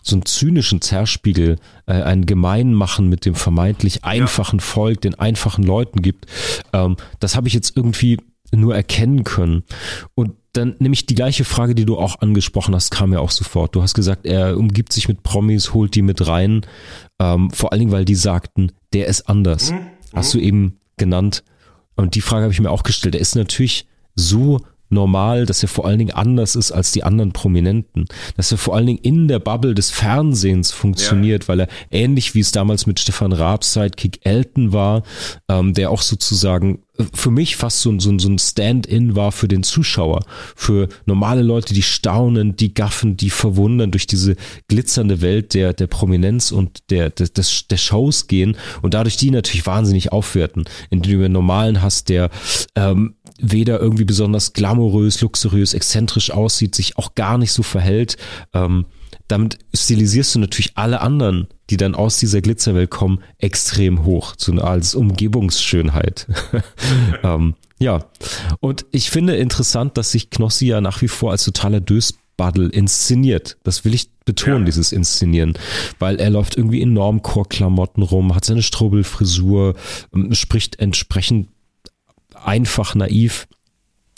so 0.01 0.15
einen 0.15 0.25
zynischen 0.25 0.81
Zerspiegel, 0.81 1.57
äh, 1.85 1.93
ein 1.93 2.25
Gemeinmachen 2.25 3.07
mit 3.07 3.25
dem 3.25 3.33
vermeintlich 3.33 4.03
einfachen 4.03 4.59
ja. 4.59 4.65
Volk, 4.65 5.01
den 5.01 5.15
einfachen 5.15 5.63
Leuten 5.63 6.01
gibt. 6.01 6.25
Ähm, 6.73 6.97
das 7.19 7.35
habe 7.35 7.47
ich 7.47 7.53
jetzt 7.53 7.75
irgendwie 7.75 8.19
nur 8.51 8.75
erkennen 8.75 9.23
können. 9.23 9.63
Und 10.13 10.33
dann 10.57 10.75
nämlich 10.79 11.05
die 11.05 11.15
gleiche 11.15 11.45
Frage, 11.45 11.75
die 11.75 11.85
du 11.85 11.97
auch 11.97 12.19
angesprochen 12.21 12.75
hast, 12.75 12.91
kam 12.91 13.13
ja 13.13 13.19
auch 13.19 13.31
sofort. 13.31 13.75
Du 13.75 13.81
hast 13.81 13.93
gesagt, 13.93 14.25
er 14.25 14.57
umgibt 14.57 14.93
sich 14.93 15.07
mit 15.07 15.23
Promis, 15.23 15.73
holt 15.73 15.95
die 15.95 16.01
mit 16.01 16.27
rein. 16.27 16.65
Ähm, 17.19 17.51
vor 17.51 17.71
allen 17.71 17.79
Dingen, 17.79 17.91
weil 17.91 18.05
die 18.05 18.15
sagten, 18.15 18.71
der 18.93 19.07
ist 19.07 19.29
anders. 19.29 19.71
Mhm. 19.71 19.87
Hast 20.13 20.33
du 20.33 20.39
eben 20.39 20.79
genannt. 20.97 21.43
Und 21.95 22.15
die 22.15 22.21
Frage 22.21 22.43
habe 22.43 22.53
ich 22.53 22.59
mir 22.59 22.71
auch 22.71 22.83
gestellt. 22.83 23.15
Er 23.15 23.21
ist 23.21 23.35
natürlich 23.35 23.87
so 24.15 24.61
normal, 24.89 25.45
dass 25.45 25.63
er 25.63 25.69
vor 25.69 25.85
allen 25.85 25.99
Dingen 25.99 26.13
anders 26.13 26.55
ist 26.55 26.71
als 26.71 26.91
die 26.91 27.03
anderen 27.03 27.31
Prominenten. 27.31 28.05
Dass 28.37 28.51
er 28.51 28.57
vor 28.57 28.75
allen 28.75 28.87
Dingen 28.87 28.99
in 28.99 29.27
der 29.27 29.39
Bubble 29.39 29.75
des 29.75 29.91
Fernsehens 29.91 30.71
funktioniert, 30.71 31.43
ja. 31.43 31.47
weil 31.49 31.59
er 31.61 31.67
ähnlich 31.91 32.35
wie 32.35 32.39
es 32.39 32.51
damals 32.51 32.85
mit 32.85 32.99
Stefan 32.99 33.33
Raabs 33.33 33.73
Sidekick 33.73 34.19
Elton 34.23 34.73
war, 34.73 35.03
ähm, 35.49 35.73
der 35.73 35.91
auch 35.91 36.01
sozusagen 36.01 36.79
äh, 36.97 37.05
für 37.13 37.31
mich 37.31 37.55
fast 37.55 37.81
so, 37.81 37.97
so, 37.99 38.17
so 38.17 38.29
ein 38.29 38.39
Stand-in 38.39 39.15
war 39.15 39.31
für 39.31 39.47
den 39.47 39.63
Zuschauer, 39.63 40.23
für 40.55 40.87
normale 41.05 41.41
Leute, 41.41 41.73
die 41.73 41.81
staunen, 41.81 42.55
die 42.55 42.73
gaffen, 42.73 43.17
die 43.17 43.29
verwundern 43.29 43.91
durch 43.91 44.07
diese 44.07 44.35
glitzernde 44.67 45.21
Welt 45.21 45.53
der, 45.53 45.73
der 45.73 45.87
Prominenz 45.87 46.51
und 46.51 46.89
der, 46.89 47.09
der, 47.09 47.27
des, 47.27 47.67
der 47.67 47.77
Shows 47.77 48.27
gehen 48.27 48.57
und 48.81 48.93
dadurch 48.93 49.17
die 49.17 49.31
natürlich 49.31 49.65
wahnsinnig 49.65 50.11
aufwerten, 50.11 50.65
indem 50.89 51.19
du 51.19 51.25
einen 51.25 51.33
normalen 51.33 51.81
hast, 51.81 52.09
der 52.09 52.29
ähm, 52.75 53.15
weder 53.39 53.79
irgendwie 53.79 54.05
besonders 54.05 54.53
glamourös, 54.53 55.21
luxuriös, 55.21 55.73
exzentrisch 55.73 56.31
aussieht, 56.31 56.75
sich 56.75 56.97
auch 56.97 57.15
gar 57.15 57.37
nicht 57.37 57.51
so 57.51 57.63
verhält. 57.63 58.17
Ähm, 58.53 58.85
damit 59.27 59.57
stilisierst 59.73 60.35
du 60.35 60.39
natürlich 60.39 60.71
alle 60.75 61.01
anderen, 61.01 61.47
die 61.69 61.77
dann 61.77 61.95
aus 61.95 62.17
dieser 62.19 62.41
Glitzerwelt 62.41 62.91
kommen, 62.91 63.19
extrem 63.39 64.05
hoch, 64.05 64.35
so 64.37 64.53
als 64.53 64.93
Umgebungsschönheit. 64.93 66.27
ähm, 67.23 67.55
ja, 67.79 68.05
und 68.59 68.85
ich 68.91 69.09
finde 69.09 69.35
interessant, 69.35 69.97
dass 69.97 70.11
sich 70.11 70.29
Knossi 70.29 70.67
ja 70.67 70.79
nach 70.79 71.01
wie 71.01 71.07
vor 71.07 71.31
als 71.31 71.43
totaler 71.43 71.81
Dös 71.81 72.13
Buddle 72.37 72.69
inszeniert. 72.69 73.57
Das 73.63 73.85
will 73.85 73.93
ich 73.93 74.09
betonen, 74.25 74.59
ja. 74.59 74.65
dieses 74.65 74.91
Inszenieren, 74.91 75.53
weil 75.99 76.17
er 76.17 76.29
läuft 76.29 76.57
irgendwie 76.57 76.81
in 76.81 76.93
Normcore-Klamotten 76.93 78.01
rum, 78.01 78.35
hat 78.35 78.45
seine 78.45 78.63
Strobelfrisur, 78.63 79.75
ähm, 80.13 80.33
spricht 80.33 80.79
entsprechend 80.79 81.49
einfach 82.45 82.95
naiv. 82.95 83.47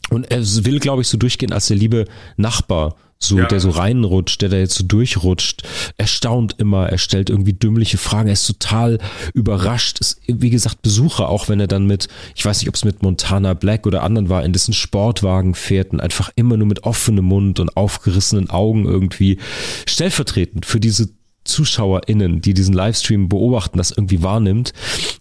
Und 0.09 0.31
er 0.31 0.39
will, 0.65 0.79
glaube 0.79 1.01
ich, 1.01 1.07
so 1.07 1.17
durchgehen 1.17 1.51
als 1.51 1.67
der 1.67 1.77
liebe 1.77 2.05
Nachbar 2.37 2.95
so, 3.19 3.39
ja. 3.39 3.45
der 3.45 3.59
so 3.59 3.71
reinrutscht, 3.71 4.41
der 4.41 4.49
da 4.49 4.57
jetzt 4.57 4.75
so 4.75 4.83
durchrutscht, 4.83 5.63
er 5.97 6.07
staunt 6.07 6.55
immer, 6.59 6.87
er 6.87 6.97
stellt 6.97 7.29
irgendwie 7.29 7.53
dümmliche 7.53 7.97
Fragen, 7.97 8.27
er 8.27 8.33
ist 8.33 8.45
total 8.45 8.99
überrascht, 9.33 9.99
ist, 9.99 10.21
wie 10.27 10.51
gesagt, 10.51 10.83
Besucher, 10.83 11.27
auch 11.29 11.49
wenn 11.49 11.59
er 11.59 11.67
dann 11.67 11.87
mit, 11.87 12.07
ich 12.35 12.45
weiß 12.45 12.59
nicht, 12.59 12.69
ob 12.69 12.75
es 12.75 12.85
mit 12.85 13.01
Montana 13.01 13.53
Black 13.55 13.87
oder 13.87 14.03
anderen 14.03 14.29
war, 14.29 14.45
in 14.45 14.53
dessen 14.53 14.73
Sportwagen 14.73 15.55
fährt 15.55 15.91
und 15.91 15.99
einfach 15.99 16.31
immer 16.35 16.57
nur 16.57 16.67
mit 16.67 16.83
offenem 16.83 17.25
Mund 17.25 17.59
und 17.59 17.75
aufgerissenen 17.75 18.49
Augen 18.49 18.85
irgendwie 18.85 19.39
stellvertretend 19.87 20.65
für 20.65 20.79
diese 20.79 21.09
ZuschauerInnen, 21.47 22.41
die 22.41 22.53
diesen 22.53 22.73
Livestream 22.73 23.29
beobachten, 23.29 23.77
das 23.77 23.91
irgendwie 23.91 24.23
wahrnimmt. 24.23 24.73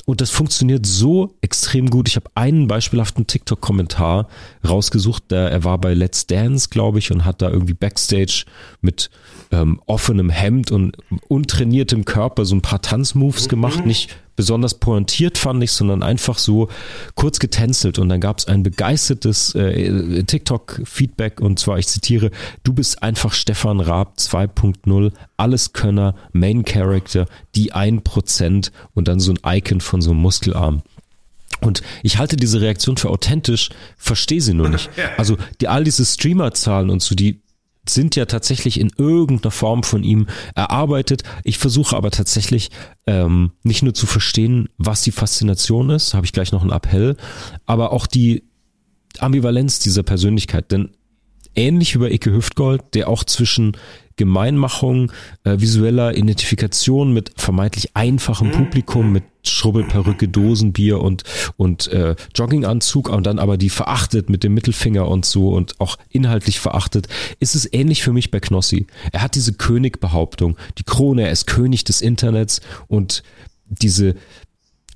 Und 0.05 0.21
das 0.21 0.31
funktioniert 0.31 0.87
so 0.87 1.35
extrem 1.41 1.91
gut. 1.91 2.09
Ich 2.09 2.17
habe 2.17 2.31
einen 2.35 2.69
beispielhaften 2.69 3.27
TikTok-Kommentar 3.27 4.29
rausgesucht. 4.67 5.31
Der, 5.31 5.51
er 5.51 5.65
war 5.65 5.79
bei 5.79 5.95
Let's 5.95 6.27
Dance, 6.27 6.69
glaube 6.69 6.99
ich, 6.99 7.11
und 7.11 7.25
hat 7.25 7.43
da 7.43 7.51
irgendwie 7.51 7.75
Backstage 7.75 8.45
mit 8.81 9.11
ähm, 9.51 9.81
offenem 9.87 10.31
Hemd 10.31 10.71
und 10.71 10.97
untrainiertem 11.29 12.05
Körper 12.05 12.45
so 12.45 12.55
ein 12.55 12.63
paar 12.63 12.83
Tanzmoves 12.83 13.49
gemacht. 13.49 13.81
Mhm. 13.81 13.87
Nicht 13.87 14.17
besonders 14.37 14.75
pointiert 14.75 15.39
fand 15.39 15.63
ich, 15.63 15.73
sondern 15.73 16.03
einfach 16.03 16.39
so 16.39 16.69
kurz 17.15 17.39
getänzelt 17.39 17.99
und 17.99 18.09
dann 18.09 18.21
gab 18.21 18.39
es 18.39 18.47
ein 18.47 18.63
begeistertes 18.63 19.55
äh, 19.55 20.23
TikTok-Feedback 20.23 21.41
und 21.41 21.59
zwar, 21.59 21.79
ich 21.79 21.89
zitiere, 21.89 22.31
du 22.63 22.73
bist 22.73 23.03
einfach 23.03 23.33
Stefan 23.33 23.81
Raab 23.81 24.15
2.0, 24.19 25.13
Alleskönner, 25.37 26.15
Main 26.33 26.65
Character, 26.65 27.27
die 27.55 27.73
1% 27.73 28.71
und 28.95 29.09
dann 29.09 29.19
so 29.19 29.33
ein 29.33 29.57
Icon 29.59 29.81
von 29.81 30.03
so 30.03 30.11
einem 30.11 30.21
Muskelarm. 30.21 30.83
Und 31.61 31.83
ich 32.03 32.19
halte 32.19 32.37
diese 32.37 32.61
Reaktion 32.61 32.99
für 32.99 33.09
authentisch, 33.09 33.71
verstehe 33.97 34.41
sie 34.41 34.55
nur 34.55 34.69
nicht. 34.69 34.91
Also 35.17 35.39
die 35.61 35.69
all 35.69 35.85
diese 35.85 36.05
Streamerzahlen 36.05 36.91
und 36.91 37.01
so, 37.01 37.15
die 37.15 37.41
sind 37.89 38.17
ja 38.17 38.27
tatsächlich 38.27 38.81
in 38.81 38.91
irgendeiner 38.97 39.51
Form 39.51 39.83
von 39.83 40.05
ihm 40.05 40.27
erarbeitet. 40.55 41.23
Ich 41.45 41.59
versuche 41.59 41.97
aber 41.97 42.11
tatsächlich 42.11 42.71
ähm, 43.07 43.53
nicht 43.63 43.83
nur 43.83 43.95
zu 43.95 44.07
verstehen, 44.07 44.69
was 44.79 45.03
die 45.03 45.13
Faszination 45.13 45.91
ist, 45.91 46.15
habe 46.15 46.27
ich 46.27 46.33
gleich 46.33 46.53
noch 46.53 46.63
einen 46.63 46.73
Appell, 46.73 47.17
aber 47.65 47.93
auch 47.93 48.07
die 48.07 48.45
Ambivalenz 49.19 49.79
dieser 49.79 50.03
Persönlichkeit. 50.03 50.73
Denn 50.73 50.91
ähnlich 51.55 51.95
wie 51.95 51.99
bei 51.99 52.11
Ike 52.11 52.33
Hüftgold, 52.33 52.83
der 52.95 53.09
auch 53.09 53.25
zwischen 53.25 53.77
Gemeinmachung, 54.17 55.13
äh, 55.45 55.59
visueller 55.59 56.17
Identifikation 56.17 57.13
mit 57.13 57.33
vermeintlich 57.37 57.95
einfachem 57.95 58.49
mhm. 58.49 58.53
Publikum, 58.53 59.13
mit 59.13 59.25
Schrubbelperücke, 59.45 60.29
Dosenbier 60.29 61.01
und, 61.01 61.23
und 61.57 61.89
äh, 61.89 62.17
Jogginganzug 62.35 63.09
und 63.09 63.27
dann 63.27 63.39
aber 63.39 63.57
die 63.57 63.71
verachtet 63.71 64.29
mit 64.29 64.43
dem 64.43 64.55
Mittelfinger 64.55 65.07
und 65.07 65.25
so 65.25 65.51
und 65.51 65.81
auch 65.81 65.99
inhaltlich 66.11 66.59
verachtet, 66.59 67.09
ist 67.39 67.55
es 67.55 67.73
ähnlich 67.73 68.03
für 68.03 68.13
mich 68.13 68.31
bei 68.31 68.41
Knossi. 68.41 68.87
Er 69.13 69.23
hat 69.23 69.35
diese 69.35 69.53
Königbehauptung, 69.53 70.57
die 70.79 70.85
Krone, 70.85 71.23
er 71.23 71.31
ist 71.31 71.47
König 71.47 71.85
des 71.85 72.01
Internets 72.01 72.61
und 72.89 73.23
diese 73.69 74.15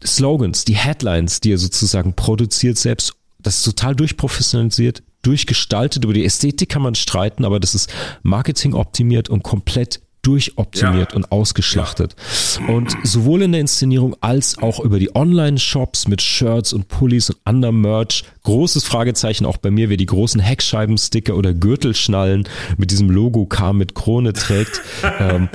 Slogans, 0.05 0.65
die 0.65 0.77
Headlines, 0.77 1.41
die 1.41 1.53
er 1.53 1.59
sozusagen 1.59 2.15
produziert 2.15 2.79
selbst, 2.79 3.13
das 3.39 3.59
ist 3.59 3.65
total 3.65 3.95
durchprofessionalisiert, 3.95 5.03
durchgestaltet. 5.23 6.05
Über 6.05 6.15
die 6.15 6.25
Ästhetik 6.25 6.69
kann 6.69 6.83
man 6.83 6.95
streiten, 6.95 7.45
aber 7.45 7.61
das 7.61 7.75
ist 7.75 7.93
Marketing 8.23 8.75
optimiert 8.75 9.29
und 9.29 9.43
komplett 9.43 10.01
durchoptimiert 10.23 11.13
ja. 11.13 11.17
und 11.17 11.33
ausgeschlachtet. 11.33 12.15
Ja. 12.61 12.75
Und 12.75 12.95
sowohl 13.05 13.43
in 13.43 13.53
der 13.53 13.61
Inszenierung 13.61 14.17
als 14.21 14.59
auch 14.59 14.81
über 14.81 14.99
die 14.99 15.15
Online-Shops 15.15 16.09
mit 16.09 16.21
Shirts 16.21 16.73
und 16.73 16.89
Pullis 16.89 17.31
und 17.31 17.39
anderem 17.45 17.81
Merch. 17.81 18.25
Großes 18.43 18.85
Fragezeichen 18.85 19.47
auch 19.47 19.57
bei 19.57 19.71
mir, 19.71 19.89
wer 19.89 19.97
die 19.97 20.07
großen 20.07 20.41
Heckscheibensticker 20.41 21.37
oder 21.37 21.55
Gürtelschnallen 21.55 22.49
mit 22.77 22.91
diesem 22.91 23.11
Logo 23.11 23.47
K 23.47 23.73
mit 23.73 23.95
Krone 23.95 24.33
trägt. 24.33 24.83
ähm, 25.19 25.49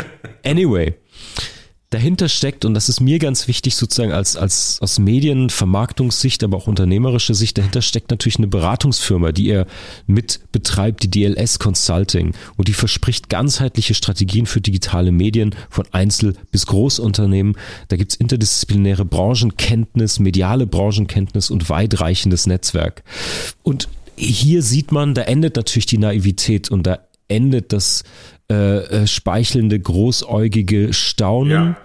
anyway, 0.43 0.95
dahinter 1.95 2.27
steckt, 2.27 2.65
und 2.65 2.73
das 2.73 2.89
ist 2.89 2.99
mir 2.99 3.19
ganz 3.19 3.47
wichtig, 3.47 3.77
sozusagen 3.77 4.11
als, 4.11 4.35
als 4.35 4.79
aus 4.81 4.99
Medien, 4.99 5.49
Vermarktungssicht, 5.49 6.43
aber 6.43 6.57
auch 6.57 6.67
unternehmerische 6.67 7.33
Sicht, 7.33 7.57
dahinter 7.57 7.81
steckt 7.81 8.11
natürlich 8.11 8.37
eine 8.37 8.47
Beratungsfirma, 8.47 9.31
die 9.31 9.47
er 9.47 9.65
mit 10.05 10.41
betreibt, 10.51 11.03
die 11.03 11.09
DLS 11.09 11.57
Consulting. 11.57 12.33
Und 12.57 12.67
die 12.67 12.73
verspricht 12.73 13.29
ganzheitliche 13.29 13.93
Strategien 13.93 14.45
für 14.45 14.59
digitale 14.59 15.13
Medien 15.13 15.55
von 15.69 15.85
Einzel- 15.93 16.35
bis 16.51 16.65
Großunternehmen. 16.65 17.55
Da 17.87 17.95
gibt's 17.95 18.15
interdisziplinäre 18.15 19.05
Branchenkenntnis, 19.05 20.19
mediale 20.19 20.67
Branchenkenntnis 20.67 21.49
und 21.49 21.69
weitreichendes 21.69 22.45
Netzwerk. 22.45 23.03
Und 23.63 23.87
hier 24.17 24.61
sieht 24.63 24.91
man, 24.91 25.13
da 25.13 25.21
endet 25.21 25.55
natürlich 25.55 25.85
die 25.85 25.97
Naivität 25.97 26.69
und 26.69 26.85
da 26.85 26.99
endet 27.29 27.71
das 27.71 28.03
äh, 28.51 28.79
äh 29.03 29.07
speichelnde, 29.07 29.79
großäugige 29.79 30.91
Staunen. 30.91 31.51
Ja 31.51 31.77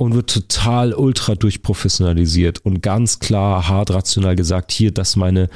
und 0.00 0.14
wird 0.14 0.32
total 0.32 0.94
ultra 0.94 1.34
durchprofessionalisiert 1.34 2.64
und 2.64 2.80
ganz 2.82 3.18
klar 3.18 3.68
hart 3.68 3.90
rational 3.90 4.34
gesagt, 4.34 4.72
hier, 4.72 4.92
das 4.92 5.10
ist 5.10 5.16
meine 5.16 5.50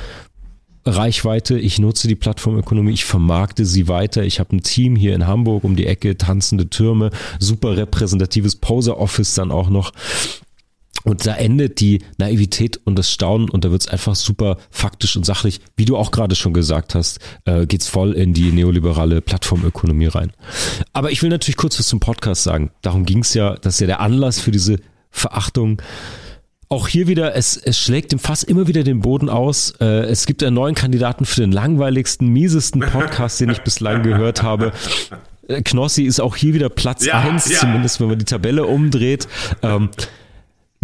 Reichweite, 0.85 1.59
ich 1.59 1.79
nutze 1.79 2.09
die 2.09 2.15
Plattformökonomie, 2.15 2.93
ich 2.93 3.07
vermarkte 3.07 3.65
sie 3.65 3.89
weiter, 3.89 4.23
ich 4.23 4.41
habe 4.41 4.55
ein 4.55 4.63
Team 4.63 4.97
hier 4.97 5.15
in 5.15 5.27
Hamburg 5.27 5.65
um 5.65 5.77
die 5.77 5.87
Ecke, 5.87 6.19
tanzende 6.19 6.69
Türme, 6.69 7.09
super 7.41 7.79
repräsentatives 7.79 8.57
Poser-Office 8.57 9.33
dann 9.33 9.51
auch 9.51 9.71
noch 9.71 9.93
und 11.05 11.27
da 11.27 11.35
endet 11.37 11.81
die 11.81 12.03
Naivität 12.19 12.81
und 12.85 12.99
das 12.99 13.11
Staunen 13.11 13.49
und 13.51 13.65
da 13.65 13.71
wird's 13.71 13.87
einfach 13.87 14.15
super 14.15 14.57
faktisch 14.71 15.17
und 15.17 15.25
sachlich. 15.25 15.61
Wie 15.77 15.85
du 15.85 15.97
auch 15.97 16.11
gerade 16.11 16.35
schon 16.35 16.55
gesagt 16.55 16.95
hast, 16.95 17.21
äh, 17.45 17.67
geht's 17.67 17.89
voll 17.89 18.13
in 18.13 18.33
die 18.33 18.51
neoliberale 18.51 19.21
Plattformökonomie 19.21 20.07
rein. 20.07 20.33
Aber 20.93 21.13
ich 21.13 21.23
will 21.23 21.31
natürlich 21.31 21.57
kurz 21.57 21.79
was 21.79 21.87
zum 21.87 22.01
Podcast 22.01 22.43
sagen. 22.43 22.71
Darum 22.83 23.05
ging's 23.05 23.35
ja, 23.35 23.55
das 23.55 23.75
ist 23.75 23.81
ja 23.81 23.87
der 23.87 24.01
Anlass 24.01 24.41
für 24.41 24.51
diese 24.51 24.79
Verachtung. 25.11 25.81
Auch 26.71 26.89
hier 26.89 27.07
wieder, 27.07 27.37
es, 27.37 27.59
es 27.59 27.79
schlägt 27.79 28.11
dem 28.13 28.19
Fass 28.19 28.43
immer 28.43 28.67
wieder 28.67 28.83
den 28.83 29.01
Boden 29.01 29.29
aus. 29.29 29.75
Äh, 29.81 30.07
es 30.07 30.25
gibt 30.25 30.43
einen 30.43 30.55
neuen 30.55 30.75
Kandidaten 30.75 31.27
für 31.27 31.43
den 31.43 31.53
langweiligsten, 31.53 32.29
miesesten 32.29 32.81
Podcast, 32.81 33.39
den 33.41 33.51
ich 33.51 33.61
bislang 33.61 34.03
gehört 34.03 34.43
habe. 34.43 34.73
Äh, 35.49 35.61
Knossi 35.61 36.05
ist 36.05 36.21
auch 36.21 36.35
hier 36.35 36.55
wieder 36.55 36.71
Platz 36.71 37.05
ja, 37.05 37.21
eins, 37.21 37.51
ja. 37.51 37.59
zumindest 37.59 38.01
wenn 38.01 38.09
man 38.09 38.19
die 38.19 38.25
Tabelle 38.25 38.65
umdreht. 38.65 39.29
Ähm, 39.63 39.91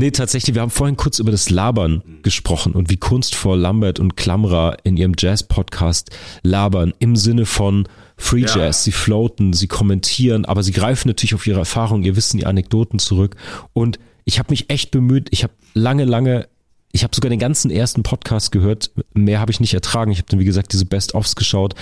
Nee, 0.00 0.12
tatsächlich, 0.12 0.54
wir 0.54 0.62
haben 0.62 0.70
vorhin 0.70 0.96
kurz 0.96 1.18
über 1.18 1.30
das 1.30 1.50
Labern 1.50 2.02
gesprochen 2.22 2.72
und 2.72 2.88
wie 2.88 2.96
kunstvoll 2.96 3.58
Lambert 3.58 4.00
und 4.00 4.16
Klamra 4.16 4.74
in 4.82 4.96
ihrem 4.96 5.12
Jazz-Podcast 5.14 6.08
labern 6.42 6.94
im 7.00 7.16
Sinne 7.16 7.44
von 7.44 7.86
Free 8.16 8.40
Jazz. 8.40 8.56
Ja. 8.56 8.72
Sie 8.72 8.92
floaten, 8.92 9.52
sie 9.52 9.66
kommentieren, 9.66 10.46
aber 10.46 10.62
sie 10.62 10.72
greifen 10.72 11.08
natürlich 11.08 11.34
auf 11.34 11.46
ihre 11.46 11.58
Erfahrungen, 11.58 12.02
ihr 12.02 12.16
Wissen, 12.16 12.38
die 12.38 12.46
Anekdoten 12.46 12.98
zurück. 12.98 13.36
Und 13.74 13.98
ich 14.24 14.38
habe 14.38 14.48
mich 14.48 14.70
echt 14.70 14.90
bemüht, 14.90 15.28
ich 15.32 15.42
habe 15.42 15.52
lange, 15.74 16.06
lange 16.06 16.48
ich 16.92 17.04
habe 17.04 17.14
sogar 17.14 17.28
den 17.28 17.38
ganzen 17.38 17.70
ersten 17.70 18.02
Podcast 18.02 18.52
gehört. 18.52 18.90
Mehr 19.12 19.38
habe 19.38 19.52
ich 19.52 19.60
nicht 19.60 19.74
ertragen. 19.74 20.10
Ich 20.12 20.18
habe 20.18 20.28
dann, 20.28 20.40
wie 20.40 20.44
gesagt, 20.44 20.72
diese 20.72 20.86
Best-ofs 20.86 21.36
geschaut. 21.36 21.74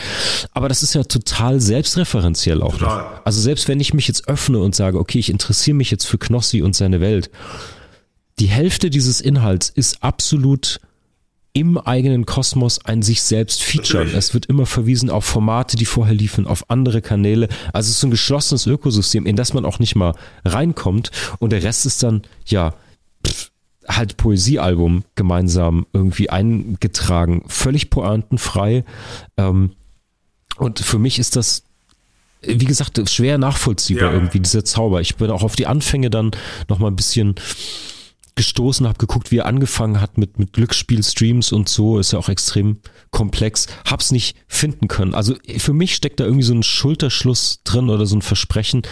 Aber 0.53 0.69
das 0.69 0.83
ist 0.83 0.95
ja 0.95 1.05
total 1.05 1.61
selbstreferenziell 1.61 2.63
auch 2.63 2.77
total. 2.77 2.99
noch. 2.99 3.25
Also 3.25 3.41
selbst 3.41 3.69
wenn 3.69 3.81
ich 3.81 3.95
mich 3.95 4.09
jetzt 4.09 4.29
öffne 4.29 4.59
und 4.59 4.75
sage, 4.75 4.99
okay, 4.99 5.21
ich 5.21 5.31
interessiere 5.31 5.77
mich 5.77 5.91
jetzt 5.91 6.05
für 6.05 6.19
Knossi 6.19 6.61
und 6.61 6.77
seine 6.77 7.01
Welt, 7.01 7.31
die 8.39 8.47
Hälfte 8.47 8.91
dieses 8.91 9.21
Inhalts 9.21 9.69
ist 9.69 10.03
absolut 10.03 10.81
im 11.53 11.77
eigenen 11.77 12.25
Kosmos 12.25 12.85
ein 12.85 13.03
sich 13.03 13.23
selbst 13.23 13.63
featuren. 13.63 14.11
Es 14.15 14.33
wird 14.33 14.47
immer 14.47 14.67
verwiesen 14.67 15.11
auf 15.11 15.25
Formate, 15.25 15.77
die 15.77 15.87
vorher 15.87 16.15
liefen, 16.15 16.47
auf 16.47 16.71
andere 16.71 17.03
Kanäle. 17.03 17.49
Also 17.73 17.91
es 17.91 17.97
ist 17.97 18.05
ein 18.05 18.11
geschlossenes 18.11 18.67
Ökosystem, 18.67 19.27
in 19.27 19.35
das 19.35 19.55
man 19.55 19.65
auch 19.65 19.79
nicht 19.79 19.97
mal 19.97 20.15
reinkommt. 20.45 21.11
Und 21.41 21.51
der 21.51 21.63
Rest 21.63 21.85
ist 21.87 22.03
dann, 22.03 22.23
ja, 22.47 22.75
pff, 23.27 23.51
halt 23.89 24.17
Poesiealbum 24.19 25.05
gemeinsam 25.17 25.87
irgendwie 25.93 26.31
eingetragen. 26.31 27.43
Völlig 27.49 27.91
pointenfrei. 27.91 28.85
Ähm, 29.37 29.73
und 30.59 30.79
für 30.79 30.99
mich 30.99 31.19
ist 31.19 31.35
das 31.35 31.65
wie 32.41 32.67
gesagt, 32.67 33.01
schwer 33.11 33.37
nachvollziehbar 33.37 34.11
ja. 34.11 34.13
irgendwie, 34.13 34.39
dieser 34.39 34.65
Zauber. 34.65 35.01
Ich 35.01 35.17
bin 35.17 35.29
auch 35.29 35.43
auf 35.43 35.57
die 35.57 35.67
Anfänge 35.67 36.09
dann 36.09 36.31
nochmal 36.69 36.89
ein 36.89 36.97
bisschen 36.97 37.35
gestoßen, 38.39 38.87
habe 38.87 38.99
geguckt, 38.99 39.31
wie 39.31 39.39
er 39.39 39.47
angefangen 39.47 40.01
hat 40.01 40.17
mit, 40.17 40.39
mit 40.39 40.55
Glücksspielstreams 40.55 41.53
und 41.53 41.69
so, 41.69 41.99
ist 41.99 42.13
ja 42.13 42.19
auch 42.19 42.29
extrem 42.31 42.79
komplex, 43.11 43.67
hab's 43.85 44.13
nicht 44.13 44.37
finden 44.47 44.89
können. 44.89 45.15
Also 45.15 45.35
für 45.59 45.75
mich 45.75 45.95
steckt 45.95 46.21
da 46.21 46.25
irgendwie 46.25 46.45
so 46.45 46.55
ein 46.55 46.63
Schulterschluss 46.63 47.61
drin 47.65 47.91
oder 47.91 48.07
so 48.07 48.17
ein 48.17 48.23
Versprechen. 48.23 48.83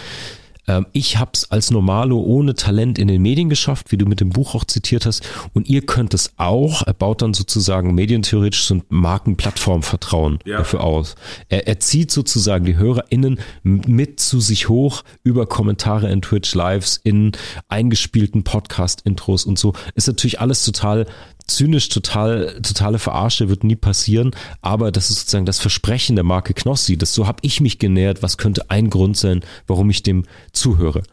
Ähm, 0.67 0.85
ich 0.91 1.17
habe 1.17 1.31
es 1.33 1.51
als 1.51 1.71
Normalo 1.71 2.19
ohne 2.19 2.53
Talent 2.55 2.99
in 2.99 3.07
den 3.07 3.21
Medien 3.21 3.49
geschafft, 3.49 3.91
wie 3.91 3.97
du 3.97 4.05
mit 4.05 4.19
dem 4.19 4.29
Buch 4.29 4.55
auch 4.55 4.65
zitiert 4.65 5.05
hast. 5.05 5.27
Und 5.53 5.67
ihr 5.69 5.85
könnt 5.85 6.13
es 6.13 6.33
auch. 6.37 6.83
Er 6.85 6.93
baut 6.93 7.21
dann 7.21 7.33
sozusagen 7.33 7.95
medientheoretisch 7.95 8.69
ein 8.71 8.83
Markenplattformvertrauen 8.89 10.39
ja. 10.45 10.57
dafür 10.57 10.83
aus. 10.83 11.15
Er, 11.49 11.67
er 11.67 11.79
zieht 11.79 12.11
sozusagen 12.11 12.65
die 12.65 12.77
HörerInnen 12.77 13.39
mit 13.63 14.19
zu 14.19 14.39
sich 14.39 14.69
hoch 14.69 15.03
über 15.23 15.47
Kommentare 15.47 16.11
in 16.11 16.21
Twitch 16.21 16.53
Lives, 16.53 16.99
in 17.03 17.31
eingespielten 17.69 18.43
Podcast-Intros 18.43 19.45
und 19.45 19.57
so. 19.57 19.73
Ist 19.95 20.07
natürlich 20.07 20.39
alles 20.39 20.63
total 20.63 21.05
zynisch, 21.47 21.89
total, 21.89 22.59
totale 22.61 22.99
Verarsche 22.99 23.49
wird 23.49 23.63
nie 23.63 23.75
passieren, 23.75 24.31
aber 24.61 24.91
das 24.91 25.09
ist 25.09 25.19
sozusagen 25.19 25.45
das 25.45 25.59
Versprechen 25.59 26.15
der 26.15 26.25
Marke 26.25 26.53
Knossi. 26.53 26.97
Das 26.97 27.13
so 27.13 27.25
habe 27.25 27.39
ich 27.41 27.61
mich 27.61 27.79
genähert. 27.79 28.21
Was 28.21 28.37
könnte 28.37 28.69
ein 28.69 28.89
Grund 28.89 29.17
sein, 29.17 29.41
warum 29.65 29.89
ich 29.89 30.03
dem 30.03 30.25
zuhöre? 30.51 31.03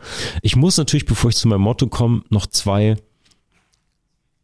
Ich 0.43 0.57
muss 0.57 0.77
natürlich, 0.77 1.07
bevor 1.07 1.31
ich 1.31 1.37
zu 1.37 1.49
meinem 1.49 1.63
Motto 1.63 1.87
komme, 1.87 2.23
noch 2.31 2.47
zwei 2.47 2.97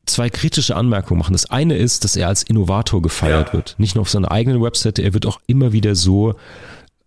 zwei 0.07 0.29
kritische 0.29 0.77
Anmerkungen 0.77 1.21
machen. 1.21 1.33
Das 1.33 1.51
eine 1.51 1.77
ist, 1.77 2.03
dass 2.05 2.17
er 2.17 2.29
als 2.29 2.43
Innovator 2.43 3.01
gefeiert 3.01 3.49
ja. 3.49 3.53
wird. 3.53 3.77
Nicht 3.79 3.95
nur 3.95 4.03
auf 4.03 4.11
seiner 4.11 4.31
eigenen 4.33 4.61
Webseite, 4.61 5.03
er 5.03 5.15
wird 5.15 5.25
auch 5.25 5.41
immer 5.47 5.73
wieder 5.73 5.95
so 5.95 6.35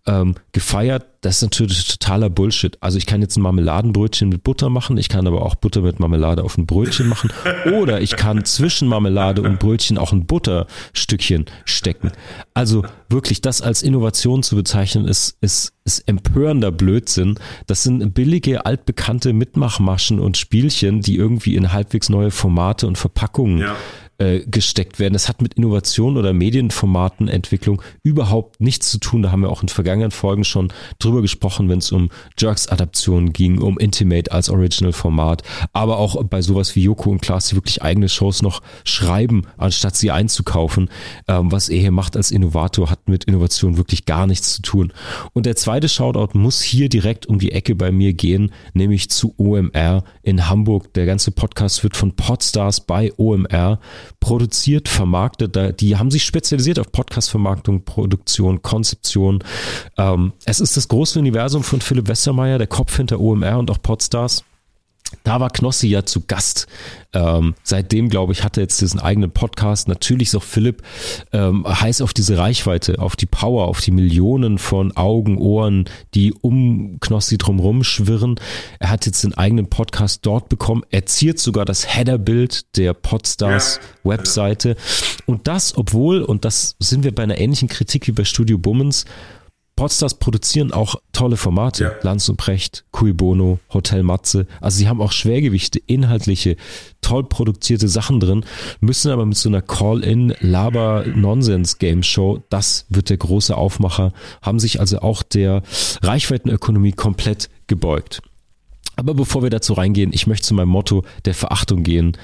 ähm, 0.05 0.35
gefeiert. 0.51 1.05
Das 1.21 1.37
ist 1.37 1.41
natürlich 1.43 1.87
totaler 1.87 2.29
Bullshit. 2.29 2.77
Also 2.81 2.97
ich 2.97 3.05
kann 3.05 3.21
jetzt 3.21 3.37
ein 3.37 3.41
Marmeladenbrötchen 3.41 4.27
mit 4.27 4.43
Butter 4.43 4.69
machen, 4.69 4.97
ich 4.97 5.07
kann 5.07 5.25
aber 5.25 5.43
auch 5.43 5.55
Butter 5.55 5.81
mit 5.81 5.99
Marmelade 5.99 6.43
auf 6.43 6.57
ein 6.57 6.65
Brötchen 6.65 7.07
machen 7.07 7.31
oder 7.73 8.01
ich 8.01 8.17
kann 8.17 8.43
zwischen 8.43 8.89
Marmelade 8.89 9.41
und 9.41 9.59
Brötchen 9.59 9.97
auch 9.97 10.11
ein 10.11 10.25
Butterstückchen 10.25 11.45
stecken. 11.63 12.11
Also 12.53 12.83
wirklich 13.07 13.39
das 13.39 13.61
als 13.61 13.83
Innovation 13.83 14.43
zu 14.43 14.57
bezeichnen, 14.57 15.07
ist, 15.07 15.37
ist, 15.39 15.73
ist 15.85 16.05
empörender 16.07 16.71
Blödsinn. 16.71 17.39
Das 17.67 17.83
sind 17.83 18.13
billige, 18.13 18.65
altbekannte 18.65 19.31
Mitmachmaschen 19.31 20.19
und 20.19 20.35
Spielchen, 20.35 20.99
die 20.99 21.15
irgendwie 21.15 21.55
in 21.55 21.71
halbwegs 21.71 22.09
neue 22.09 22.31
Formate 22.31 22.87
und 22.87 22.97
Verpackungen 22.97 23.59
ja 23.59 23.75
äh, 24.23 24.45
gesteckt 24.47 24.99
werden. 24.99 25.13
Das 25.13 25.27
hat 25.27 25.41
mit 25.41 25.55
Innovation 25.55 26.17
oder 26.17 26.33
Medienformatenentwicklung 26.33 27.81
überhaupt 28.03 28.61
nichts 28.61 28.89
zu 28.89 28.97
tun. 28.99 29.21
Da 29.21 29.31
haben 29.31 29.41
wir 29.41 29.49
auch 29.49 29.61
in 29.61 29.67
vergangenen 29.67 30.11
Folgen 30.11 30.45
schon 30.45 30.71
drüber 30.99 31.21
gesprochen, 31.21 31.67
wenn 31.67 31.79
es 31.79 31.91
um 31.91 32.09
Jerks-Adaptionen 32.37 33.33
ging, 33.33 33.61
um 33.61 33.77
Intimate 33.77 34.31
als 34.31 34.49
Original-Format, 34.49 35.43
aber 35.73 35.97
auch 35.97 36.23
bei 36.23 36.41
sowas 36.41 36.75
wie 36.75 36.83
Joko 36.83 37.09
und 37.09 37.21
Klaas, 37.21 37.47
die 37.47 37.55
wirklich 37.55 37.81
eigene 37.81 38.07
Shows 38.07 38.41
noch 38.41 38.61
schreiben, 38.85 39.43
anstatt 39.57 39.97
sie 39.97 40.11
einzukaufen. 40.11 40.89
Ähm, 41.27 41.51
was 41.51 41.67
er 41.67 41.79
hier 41.79 41.91
macht 41.91 42.15
als 42.15 42.31
Innovator, 42.31 42.89
hat 42.89 43.09
mit 43.09 43.25
Innovation 43.25 43.77
wirklich 43.77 44.05
gar 44.05 44.25
nichts 44.25 44.55
zu 44.55 44.61
tun. 44.61 44.93
Und 45.33 45.45
der 45.45 45.57
zweite 45.57 45.89
Shoutout 45.89 46.37
muss 46.37 46.61
hier 46.61 46.87
direkt 46.87 47.25
um 47.25 47.39
die 47.39 47.51
Ecke 47.51 47.75
bei 47.75 47.91
mir 47.91 48.13
gehen, 48.13 48.51
nämlich 48.73 49.09
zu 49.09 49.33
OMR 49.37 50.03
in 50.21 50.49
Hamburg. 50.49 50.93
Der 50.93 51.05
ganze 51.05 51.31
Podcast 51.31 51.83
wird 51.83 51.97
von 51.97 52.15
Podstars 52.15 52.81
bei 52.81 53.11
OMR 53.17 53.79
produziert, 54.19 54.87
vermarktet. 54.87 55.81
Die 55.81 55.97
haben 55.97 56.11
sich 56.11 56.23
spezialisiert 56.23 56.79
auf 56.79 56.91
Podcast-Vermarktung, 56.91 57.83
Produktion, 57.83 58.61
Konzeption. 58.61 59.43
Ähm, 59.97 60.33
es 60.45 60.59
ist 60.59 60.77
das 60.77 60.87
große 60.87 61.19
Universum 61.19 61.63
von 61.63 61.81
Philipp 61.81 62.07
Westermeier, 62.07 62.57
der 62.57 62.67
Kopf 62.67 62.95
hinter 62.97 63.19
OMR 63.19 63.59
und 63.59 63.69
auch 63.71 63.81
Podstars. 63.81 64.43
Da 65.23 65.39
war 65.39 65.49
Knossi 65.49 65.87
ja 65.87 66.05
zu 66.05 66.21
Gast. 66.21 66.67
Ähm, 67.13 67.53
seitdem, 67.63 68.09
glaube 68.09 68.33
ich, 68.33 68.43
hat 68.43 68.57
er 68.57 68.63
jetzt 68.63 68.81
diesen 68.81 68.99
eigenen 68.99 69.31
Podcast. 69.31 69.87
Natürlich 69.87 70.29
ist 70.29 70.35
auch 70.35 70.43
Philipp 70.43 70.81
ähm, 71.31 71.65
heiß 71.67 72.01
auf 72.01 72.13
diese 72.13 72.37
Reichweite, 72.37 72.99
auf 72.99 73.15
die 73.15 73.25
Power, 73.25 73.67
auf 73.67 73.81
die 73.81 73.91
Millionen 73.91 74.57
von 74.57 74.95
Augen, 74.97 75.37
Ohren, 75.37 75.85
die 76.15 76.33
um 76.33 76.97
Knossi 76.99 77.37
drumherum 77.37 77.83
schwirren. 77.83 78.39
Er 78.79 78.89
hat 78.89 79.05
jetzt 79.05 79.23
den 79.23 79.35
eigenen 79.35 79.69
Podcast 79.69 80.25
dort 80.25 80.49
bekommen. 80.49 80.83
Er 80.89 81.05
ziert 81.05 81.39
sogar 81.39 81.65
das 81.65 81.95
Headerbild 81.95 82.77
der 82.77 82.93
Podstars 82.93 83.79
ja. 84.03 84.09
Webseite. 84.11 84.75
Und 85.25 85.47
das, 85.47 85.77
obwohl, 85.77 86.21
und 86.21 86.45
das 86.45 86.75
sind 86.79 87.03
wir 87.03 87.13
bei 87.13 87.23
einer 87.23 87.37
ähnlichen 87.37 87.69
Kritik 87.69 88.07
wie 88.07 88.11
bei 88.11 88.23
Studio 88.23 88.57
Bummens, 88.57 89.05
Podstars 89.75 90.15
produzieren 90.15 90.71
auch 90.71 90.95
tolle 91.13 91.35
Formate. 91.35 91.83
Ja. 91.83 91.91
Lanz 92.01 92.29
und 92.29 92.37
Precht, 92.37 92.85
Cui 92.91 93.11
Bono, 93.11 93.59
Hotel 93.73 94.03
Matze. 94.03 94.45
Also 94.61 94.77
sie 94.77 94.87
haben 94.87 95.01
auch 95.01 95.11
Schwergewichte, 95.11 95.79
inhaltliche, 95.87 96.57
toll 97.01 97.23
produzierte 97.23 97.87
Sachen 97.87 98.19
drin, 98.19 98.45
müssen 98.81 99.11
aber 99.11 99.25
mit 99.25 99.37
so 99.37 99.49
einer 99.49 99.61
Call-in, 99.61 100.35
Laber-Nonsens-Game-Show, 100.39 102.43
das 102.49 102.85
wird 102.89 103.09
der 103.09 103.17
große 103.17 103.57
Aufmacher, 103.57 104.13
haben 104.41 104.59
sich 104.59 104.79
also 104.79 104.99
auch 104.99 105.23
der 105.23 105.63
Reichweitenökonomie 106.01 106.93
komplett 106.93 107.49
gebeugt. 107.67 108.21
Aber 108.95 109.15
bevor 109.15 109.41
wir 109.41 109.49
dazu 109.49 109.73
reingehen, 109.73 110.11
ich 110.13 110.27
möchte 110.27 110.47
zu 110.47 110.53
meinem 110.53 110.69
Motto 110.69 111.03
der 111.25 111.33
Verachtung 111.33 111.83
gehen. 111.83 112.15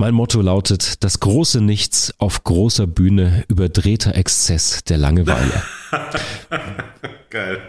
Mein 0.00 0.14
Motto 0.14 0.40
lautet, 0.40 1.04
das 1.04 1.20
große 1.20 1.60
Nichts 1.60 2.14
auf 2.16 2.42
großer 2.42 2.86
Bühne, 2.86 3.44
überdrehter 3.48 4.14
Exzess 4.14 4.82
der 4.82 4.96
Langeweile. 4.96 5.62
Geil. 7.28 7.60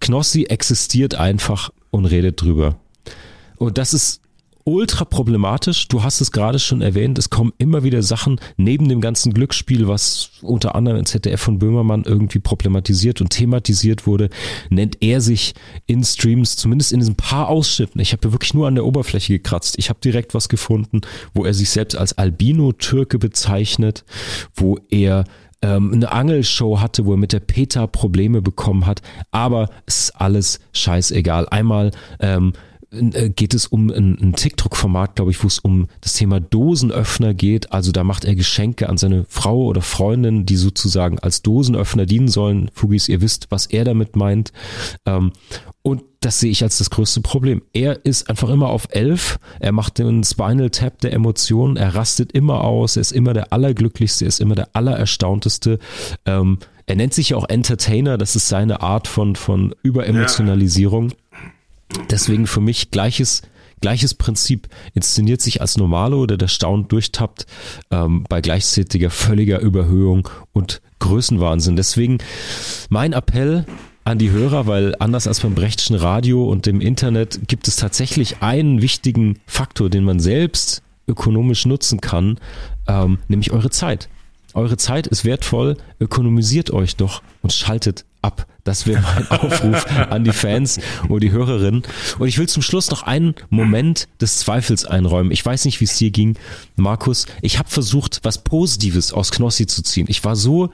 Knossi 0.00 0.44
existiert 0.44 1.16
einfach 1.16 1.68
und 1.90 2.06
redet 2.06 2.40
drüber. 2.40 2.76
Und 3.58 3.76
das 3.76 3.92
ist 3.92 4.22
ultra 4.68 5.04
problematisch. 5.04 5.88
Du 5.88 6.02
hast 6.02 6.20
es 6.20 6.32
gerade 6.32 6.58
schon 6.58 6.82
erwähnt, 6.82 7.18
es 7.18 7.30
kommen 7.30 7.52
immer 7.58 7.82
wieder 7.82 8.02
Sachen 8.02 8.40
neben 8.56 8.88
dem 8.88 9.00
ganzen 9.00 9.32
Glücksspiel, 9.32 9.88
was 9.88 10.30
unter 10.42 10.74
anderem 10.74 10.98
im 10.98 11.06
ZDF 11.06 11.40
von 11.40 11.58
Böhmermann 11.58 12.04
irgendwie 12.04 12.38
problematisiert 12.38 13.20
und 13.20 13.30
thematisiert 13.30 14.06
wurde, 14.06 14.28
nennt 14.70 14.98
er 15.00 15.20
sich 15.20 15.54
in 15.86 16.04
Streams, 16.04 16.56
zumindest 16.56 16.92
in 16.92 17.00
diesen 17.00 17.16
paar 17.16 17.48
Ausschnitten. 17.48 18.00
Ich 18.00 18.12
habe 18.12 18.32
wirklich 18.32 18.54
nur 18.54 18.68
an 18.68 18.74
der 18.74 18.84
Oberfläche 18.84 19.32
gekratzt. 19.32 19.76
Ich 19.78 19.88
habe 19.88 20.00
direkt 20.00 20.34
was 20.34 20.48
gefunden, 20.48 21.00
wo 21.34 21.44
er 21.44 21.54
sich 21.54 21.70
selbst 21.70 21.96
als 21.96 22.16
Albino-Türke 22.16 23.18
bezeichnet, 23.18 24.04
wo 24.54 24.78
er 24.90 25.24
ähm, 25.62 25.92
eine 25.92 26.12
Angelshow 26.12 26.80
hatte, 26.80 27.06
wo 27.06 27.12
er 27.12 27.16
mit 27.16 27.32
der 27.32 27.40
Peter 27.40 27.86
Probleme 27.86 28.42
bekommen 28.42 28.86
hat. 28.86 29.02
Aber 29.30 29.70
es 29.86 29.98
ist 29.98 30.20
alles 30.20 30.60
scheißegal. 30.72 31.48
Einmal 31.48 31.90
ähm, 32.20 32.52
äh, 32.52 32.67
geht 32.90 33.52
es 33.52 33.66
um 33.66 33.90
ein, 33.90 34.18
ein 34.18 34.32
TikTok-Format, 34.34 35.16
glaube 35.16 35.30
ich, 35.30 35.42
wo 35.42 35.46
es 35.46 35.58
um 35.58 35.88
das 36.00 36.14
Thema 36.14 36.40
Dosenöffner 36.40 37.34
geht. 37.34 37.70
Also 37.70 37.92
da 37.92 38.02
macht 38.02 38.24
er 38.24 38.34
Geschenke 38.34 38.88
an 38.88 38.96
seine 38.96 39.26
Frau 39.28 39.66
oder 39.66 39.82
Freundin, 39.82 40.46
die 40.46 40.56
sozusagen 40.56 41.18
als 41.18 41.42
Dosenöffner 41.42 42.06
dienen 42.06 42.28
sollen. 42.28 42.70
Fugis, 42.72 43.08
ihr 43.08 43.20
wisst, 43.20 43.50
was 43.50 43.66
er 43.66 43.84
damit 43.84 44.16
meint. 44.16 44.52
Ähm, 45.04 45.32
und 45.82 46.02
das 46.20 46.40
sehe 46.40 46.50
ich 46.50 46.62
als 46.62 46.78
das 46.78 46.90
größte 46.90 47.20
Problem. 47.20 47.62
Er 47.72 48.04
ist 48.04 48.30
einfach 48.30 48.48
immer 48.48 48.68
auf 48.68 48.88
elf. 48.90 49.38
Er 49.60 49.72
macht 49.72 49.98
den 49.98 50.24
Spinal 50.24 50.70
Tap 50.70 51.00
der 51.00 51.12
Emotionen. 51.12 51.76
Er 51.76 51.94
rastet 51.94 52.32
immer 52.32 52.64
aus. 52.64 52.96
Er 52.96 53.02
ist 53.02 53.12
immer 53.12 53.34
der 53.34 53.52
Allerglücklichste. 53.52 54.24
Er 54.24 54.28
ist 54.28 54.40
immer 54.40 54.54
der 54.54 54.70
Allererstaunteste. 54.72 55.78
Ähm, 56.24 56.58
er 56.86 56.96
nennt 56.96 57.12
sich 57.12 57.30
ja 57.30 57.36
auch 57.36 57.48
Entertainer. 57.48 58.16
Das 58.16 58.34
ist 58.34 58.48
seine 58.48 58.80
Art 58.80 59.08
von, 59.08 59.36
von 59.36 59.74
Überemotionalisierung. 59.82 61.10
Ja. 61.10 61.16
Deswegen 62.10 62.46
für 62.46 62.60
mich 62.60 62.90
gleiches, 62.90 63.42
gleiches 63.80 64.14
Prinzip. 64.14 64.68
Inszeniert 64.94 65.40
sich 65.40 65.60
als 65.60 65.76
Normalo, 65.76 66.26
der 66.26 66.36
der 66.36 66.48
Staunen 66.48 66.88
durchtappt, 66.88 67.46
ähm, 67.90 68.24
bei 68.28 68.40
gleichzeitiger 68.40 69.10
völliger 69.10 69.60
Überhöhung 69.60 70.28
und 70.52 70.80
Größenwahnsinn. 70.98 71.76
Deswegen 71.76 72.18
mein 72.88 73.12
Appell 73.12 73.64
an 74.04 74.18
die 74.18 74.30
Hörer, 74.30 74.66
weil 74.66 74.94
anders 74.98 75.26
als 75.26 75.40
beim 75.40 75.54
Brechtschen 75.54 75.94
Radio 75.94 76.44
und 76.48 76.66
dem 76.66 76.80
Internet 76.80 77.46
gibt 77.46 77.68
es 77.68 77.76
tatsächlich 77.76 78.42
einen 78.42 78.80
wichtigen 78.80 79.38
Faktor, 79.46 79.90
den 79.90 80.04
man 80.04 80.18
selbst 80.18 80.82
ökonomisch 81.06 81.66
nutzen 81.66 82.00
kann, 82.00 82.38
ähm, 82.86 83.18
nämlich 83.28 83.50
eure 83.52 83.70
Zeit. 83.70 84.08
Eure 84.54 84.76
Zeit 84.76 85.06
ist 85.06 85.24
wertvoll, 85.24 85.76
ökonomisiert 86.00 86.70
euch 86.70 86.96
doch 86.96 87.22
und 87.42 87.52
schaltet 87.52 88.04
ab. 88.22 88.46
Das 88.68 88.86
wäre 88.86 89.00
mein 89.00 89.30
Aufruf 89.30 89.86
an 90.10 90.24
die 90.24 90.32
Fans 90.32 90.78
und 91.08 91.22
die 91.22 91.30
Hörerinnen. 91.30 91.84
Und 92.18 92.28
ich 92.28 92.36
will 92.36 92.50
zum 92.50 92.62
Schluss 92.62 92.90
noch 92.90 93.02
einen 93.02 93.34
Moment 93.48 94.08
des 94.20 94.40
Zweifels 94.40 94.84
einräumen. 94.84 95.32
Ich 95.32 95.44
weiß 95.44 95.64
nicht, 95.64 95.80
wie 95.80 95.86
es 95.86 95.96
dir 95.96 96.10
ging, 96.10 96.36
Markus. 96.76 97.24
Ich 97.40 97.58
habe 97.58 97.70
versucht, 97.70 98.20
was 98.24 98.44
Positives 98.44 99.14
aus 99.14 99.30
Knossi 99.30 99.66
zu 99.66 99.82
ziehen. 99.82 100.04
Ich 100.10 100.22
war 100.22 100.36
so 100.36 100.70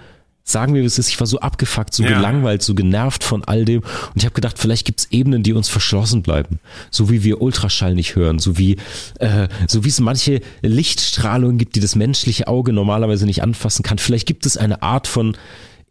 sagen 0.47 0.75
wir, 0.75 0.83
wie 0.83 0.87
es 0.87 0.99
ist, 0.99 1.09
ich 1.09 1.19
war 1.21 1.27
so 1.27 1.39
abgefuckt, 1.39 1.95
so 1.95 2.03
ja. 2.03 2.11
gelangweilt, 2.11 2.63
so 2.63 2.75
genervt 2.75 3.25
von 3.25 3.45
all 3.45 3.65
dem. 3.65 3.81
Und 3.81 4.17
ich 4.17 4.25
habe 4.25 4.35
gedacht, 4.35 4.59
vielleicht 4.59 4.85
gibt's 4.85 5.09
Ebenen, 5.11 5.43
die 5.43 5.55
uns 5.55 5.69
verschlossen 5.69 6.23
bleiben. 6.23 6.59
So 6.91 7.09
wie 7.11 7.23
wir 7.23 7.41
Ultraschall 7.41 7.95
nicht 7.95 8.15
hören, 8.15 8.41
so 8.41 8.59
wie, 8.59 8.77
äh, 9.21 9.49
so 9.67 9.85
wie 9.85 9.89
es 9.89 10.01
manche 10.01 10.43
Lichtstrahlungen 10.61 11.57
gibt, 11.57 11.77
die 11.77 11.81
das 11.81 11.95
menschliche 11.95 12.47
Auge 12.47 12.75
normalerweise 12.75 13.25
nicht 13.25 13.43
anfassen 13.43 13.85
kann. 13.85 13.99
Vielleicht 13.99 14.27
gibt 14.27 14.45
es 14.45 14.59
eine 14.59 14.83
Art 14.83 15.07
von 15.07 15.35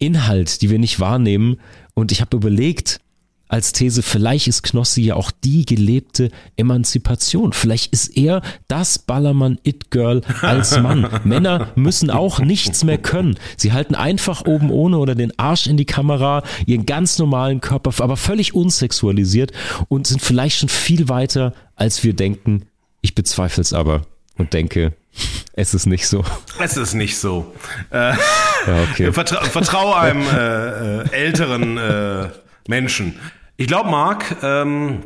Inhalt, 0.03 0.61
die 0.61 0.69
wir 0.69 0.79
nicht 0.79 0.99
wahrnehmen. 0.99 1.57
Und 1.93 2.11
ich 2.11 2.21
habe 2.21 2.37
überlegt, 2.37 2.99
als 3.53 3.71
These, 3.71 4.01
vielleicht 4.01 4.47
ist 4.47 4.63
Knossi 4.63 5.03
ja 5.03 5.15
auch 5.15 5.29
die 5.29 5.63
gelebte 5.63 6.31
Emanzipation. 6.55 7.53
Vielleicht 7.53 7.93
ist 7.93 8.17
er 8.17 8.41
das 8.67 8.97
Ballermann-It-Girl 8.97 10.21
als 10.41 10.79
Mann. 10.79 11.07
Männer 11.23 11.71
müssen 11.75 12.09
auch 12.09 12.39
nichts 12.39 12.83
mehr 12.83 12.97
können. 12.97 13.37
Sie 13.55 13.71
halten 13.71 13.93
einfach 13.93 14.45
oben 14.45 14.71
ohne 14.71 14.97
oder 14.97 15.13
den 15.13 15.37
Arsch 15.37 15.67
in 15.67 15.77
die 15.77 15.85
Kamera, 15.85 16.41
ihren 16.65 16.87
ganz 16.87 17.19
normalen 17.19 17.61
Körper, 17.61 17.91
aber 18.03 18.17
völlig 18.17 18.55
unsexualisiert 18.55 19.51
und 19.87 20.07
sind 20.07 20.23
vielleicht 20.23 20.57
schon 20.57 20.69
viel 20.69 21.07
weiter, 21.07 21.53
als 21.75 22.03
wir 22.03 22.13
denken. 22.13 22.65
Ich 23.01 23.13
bezweifle 23.13 23.61
es 23.61 23.71
aber 23.73 24.01
und 24.37 24.53
denke, 24.53 24.93
es 25.53 25.73
ist 25.73 25.85
nicht 25.85 26.07
so. 26.07 26.23
Es 26.59 26.77
ist 26.77 26.93
nicht 26.93 27.17
so. 27.17 27.53
Äh, 27.91 28.13
ja, 28.13 28.17
okay. 28.91 29.11
Vertra 29.13 29.43
vertraue 29.45 29.95
einem 29.95 30.23
äh, 30.23 31.01
äh, 31.01 31.11
älteren 31.11 31.77
äh, 31.77 32.29
Menschen. 32.67 33.19
Ich 33.57 33.67
glaube, 33.67 33.89
Marc, 33.89 34.35
ähm, 34.41 35.03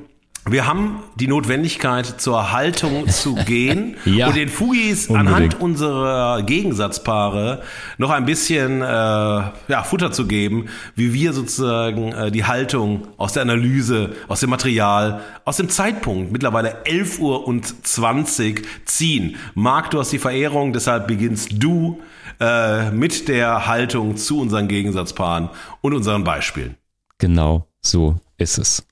wir 0.51 0.67
haben 0.67 1.03
die 1.15 1.27
Notwendigkeit, 1.27 2.05
zur 2.05 2.51
Haltung 2.51 3.07
zu 3.07 3.35
gehen 3.35 3.97
ja, 4.05 4.27
und 4.27 4.35
den 4.35 4.49
Fugis 4.49 5.07
unbedingt. 5.07 5.27
anhand 5.27 5.61
unserer 5.61 6.43
Gegensatzpaare 6.43 7.61
noch 7.97 8.11
ein 8.11 8.25
bisschen 8.25 8.81
äh, 8.81 8.85
ja, 8.85 9.83
Futter 9.83 10.11
zu 10.11 10.27
geben, 10.27 10.67
wie 10.95 11.13
wir 11.13 11.33
sozusagen 11.33 12.11
äh, 12.13 12.31
die 12.31 12.45
Haltung 12.45 13.07
aus 13.17 13.33
der 13.33 13.43
Analyse, 13.43 14.15
aus 14.27 14.39
dem 14.39 14.49
Material, 14.49 15.21
aus 15.45 15.57
dem 15.57 15.69
Zeitpunkt, 15.69 16.31
mittlerweile 16.31 16.85
11 16.85 17.19
Uhr 17.19 17.47
und 17.47 17.85
20 17.85 18.65
ziehen. 18.85 19.35
Marc, 19.55 19.91
du 19.91 19.99
hast 19.99 20.11
die 20.11 20.19
Verehrung, 20.19 20.73
deshalb 20.73 21.07
beginnst 21.07 21.49
du 21.53 22.01
äh, 22.39 22.91
mit 22.91 23.27
der 23.27 23.67
Haltung 23.67 24.17
zu 24.17 24.39
unseren 24.39 24.67
Gegensatzpaaren 24.67 25.49
und 25.81 25.93
unseren 25.93 26.23
Beispielen. 26.23 26.75
Genau 27.17 27.67
so 27.81 28.15
ist 28.37 28.57
es. 28.57 28.83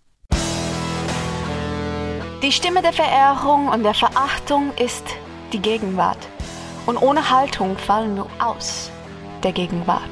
Die 2.45 2.51
Stimme 2.51 2.83
der 2.83 2.93
Verehrung 2.93 3.69
und 3.69 3.81
der 3.81 3.95
Verachtung 3.95 4.71
ist 4.77 5.03
die 5.51 5.57
Gegenwart. 5.57 6.19
Und 6.85 7.01
ohne 7.01 7.31
Haltung 7.31 7.75
fallen 7.75 8.15
wir 8.17 8.27
aus 8.37 8.91
der 9.41 9.51
Gegenwart. 9.51 10.11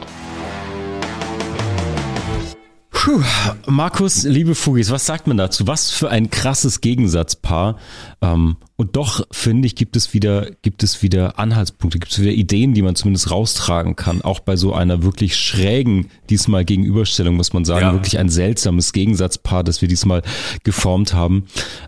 Puh, 3.04 3.22
Markus, 3.68 4.24
liebe 4.24 4.56
Fugis, 4.56 4.90
was 4.90 5.06
sagt 5.06 5.28
man 5.28 5.36
dazu? 5.36 5.68
Was 5.68 5.92
für 5.92 6.10
ein 6.10 6.30
krasses 6.30 6.80
Gegensatzpaar. 6.80 7.78
Ähm, 8.22 8.56
und 8.78 8.96
doch, 8.96 9.28
finde 9.30 9.66
ich, 9.66 9.76
gibt 9.76 9.98
es 9.98 10.14
wieder, 10.14 10.50
gibt 10.62 10.84
es 10.84 11.02
wieder 11.04 11.38
Anhaltspunkte, 11.38 12.00
gibt 12.00 12.14
es 12.14 12.22
wieder 12.22 12.32
Ideen, 12.32 12.74
die 12.74 12.82
man 12.82 12.96
zumindest 12.96 13.30
raustragen 13.30 13.98
kann. 13.98 14.22
Auch 14.22 14.40
bei 14.40 14.56
so 14.56 14.74
einer 14.74 15.04
wirklich 15.04 15.36
schrägen, 15.36 16.12
diesmal 16.30 16.64
Gegenüberstellung, 16.64 17.36
muss 17.36 17.52
man 17.52 17.66
sagen. 17.66 17.88
Ja. 17.88 17.92
Wirklich 17.92 18.20
ein 18.20 18.30
seltsames 18.30 18.94
Gegensatzpaar, 18.94 19.66
das 19.66 19.82
wir 19.82 19.90
diesmal 19.90 20.22
geformt 20.64 21.14
haben. 21.14 21.48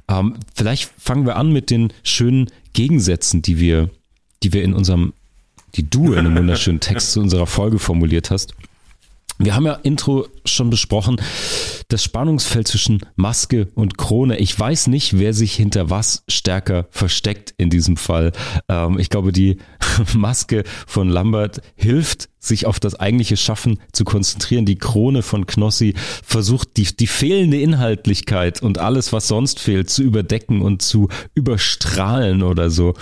Ähm, 0.09 0.35
vielleicht 0.53 0.91
fangen 0.97 1.25
wir 1.25 1.37
an 1.37 1.49
mit 1.53 1.69
den 1.69 1.93
schönen 2.03 2.51
Gegensätzen, 2.73 3.41
die 3.41 3.57
wir, 3.57 3.89
die 4.43 4.51
wir 4.51 4.65
in 4.65 4.73
unserem, 4.73 5.13
die 5.75 5.89
du 5.89 6.11
in 6.11 6.19
einem 6.19 6.35
wunderschönen 6.35 6.81
Text 6.81 7.13
zu 7.13 7.21
unserer 7.21 7.47
Folge 7.47 7.79
formuliert 7.79 8.31
hast. 8.31 8.53
Wir 9.37 9.53
haben 9.53 9.65
ja 9.65 9.73
Intro 9.73 10.27
schon 10.45 10.69
besprochen, 10.69 11.21
das 11.87 12.03
Spannungsfeld 12.03 12.67
zwischen 12.67 13.01
Maske 13.15 13.67
und 13.75 13.97
Krone. 13.97 14.37
Ich 14.37 14.57
weiß 14.57 14.87
nicht, 14.87 15.17
wer 15.17 15.33
sich 15.33 15.55
hinter 15.55 15.89
was 15.89 16.23
stärker 16.27 16.87
versteckt 16.91 17.53
in 17.57 17.69
diesem 17.69 17.97
Fall. 17.97 18.31
Ähm, 18.69 18.99
ich 18.99 19.09
glaube, 19.09 19.31
die 19.31 19.57
Maske 20.13 20.63
von 20.87 21.09
Lambert 21.09 21.61
hilft 21.75 22.29
sich 22.45 22.65
auf 22.65 22.79
das 22.79 22.95
eigentliche 22.99 23.37
Schaffen 23.37 23.79
zu 23.91 24.03
konzentrieren. 24.03 24.65
Die 24.65 24.77
Krone 24.77 25.21
von 25.21 25.45
Knossi 25.45 25.93
versucht, 26.23 26.77
die, 26.77 26.83
die 26.95 27.07
fehlende 27.07 27.59
Inhaltlichkeit 27.59 28.61
und 28.61 28.77
alles, 28.77 29.11
was 29.13 29.27
sonst 29.27 29.59
fehlt, 29.59 29.89
zu 29.89 30.03
überdecken 30.03 30.61
und 30.61 30.81
zu 30.81 31.09
überstrahlen 31.33 32.43
oder 32.43 32.69
so. 32.69 32.93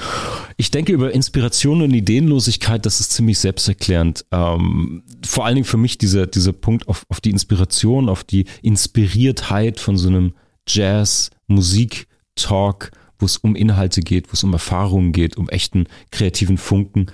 Ich 0.58 0.72
denke 0.72 0.94
über 0.94 1.14
Inspiration 1.14 1.82
und 1.82 1.94
Ideenlosigkeit, 1.94 2.86
das 2.86 3.00
ist 3.00 3.12
ziemlich 3.12 3.40
selbsterklärend. 3.40 4.26
Ähm, 4.32 5.04
vor 5.26 5.46
allen 5.46 5.56
Dingen 5.56 5.66
für 5.66 5.78
mich 5.78 5.98
dieser, 5.98 6.28
dieser 6.28 6.54
Punkt 6.54 6.88
auf, 6.88 7.06
auf 7.10 7.22
die 7.22 7.32
Inspiration, 7.32 8.10
auf 8.10 8.24
die 8.24 8.46
Inspiriertheit 8.74 9.80
von 9.80 9.98
so 9.98 10.08
einem 10.08 10.34
Jazz, 10.68 11.30
Musik, 11.46 12.08
Talk, 12.36 12.90
wo 13.20 13.26
es 13.28 13.38
um 13.38 13.56
Inhalte 13.56 14.02
geht, 14.02 14.30
wo 14.30 14.34
es 14.34 14.44
um 14.44 14.52
Erfahrungen 14.52 15.12
geht, 15.12 15.38
um 15.38 15.48
echten 15.48 15.86
kreativen 16.10 16.58
Funken. 16.58 17.12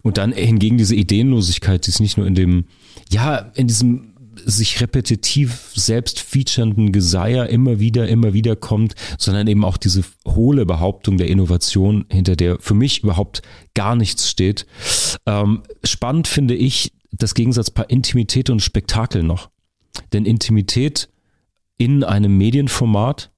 Und 0.00 0.16
dann 0.16 0.32
hingegen 0.32 0.78
diese 0.78 0.94
Ideenlosigkeit, 0.94 1.86
die 1.86 1.90
ist 1.90 2.00
nicht 2.00 2.16
nur 2.16 2.26
in 2.26 2.34
dem, 2.34 2.64
ja, 3.10 3.52
in 3.54 3.68
diesem 3.68 4.14
sich 4.46 4.80
repetitiv 4.80 5.72
selbst 5.74 6.18
featurenden 6.18 6.90
Geseier 6.90 7.50
immer 7.50 7.78
wieder, 7.78 8.08
immer 8.08 8.32
wieder 8.32 8.56
kommt, 8.56 8.94
sondern 9.18 9.46
eben 9.46 9.62
auch 9.62 9.76
diese 9.76 10.02
hohle 10.26 10.64
Behauptung 10.64 11.18
der 11.18 11.28
Innovation, 11.28 12.06
hinter 12.10 12.34
der 12.34 12.58
für 12.58 12.72
mich 12.72 13.02
überhaupt 13.02 13.42
gar 13.74 13.94
nichts 13.94 14.30
steht. 14.30 14.66
Ähm, 15.26 15.64
spannend 15.84 16.28
finde 16.28 16.54
ich 16.54 16.92
das 17.12 17.34
Gegensatzpaar 17.34 17.90
Intimität 17.90 18.48
und 18.48 18.62
Spektakel 18.62 19.22
noch. 19.22 19.51
Denn 20.12 20.24
Intimität 20.24 21.08
in 21.78 22.04
einem 22.04 22.36
Medienformat 22.36 23.32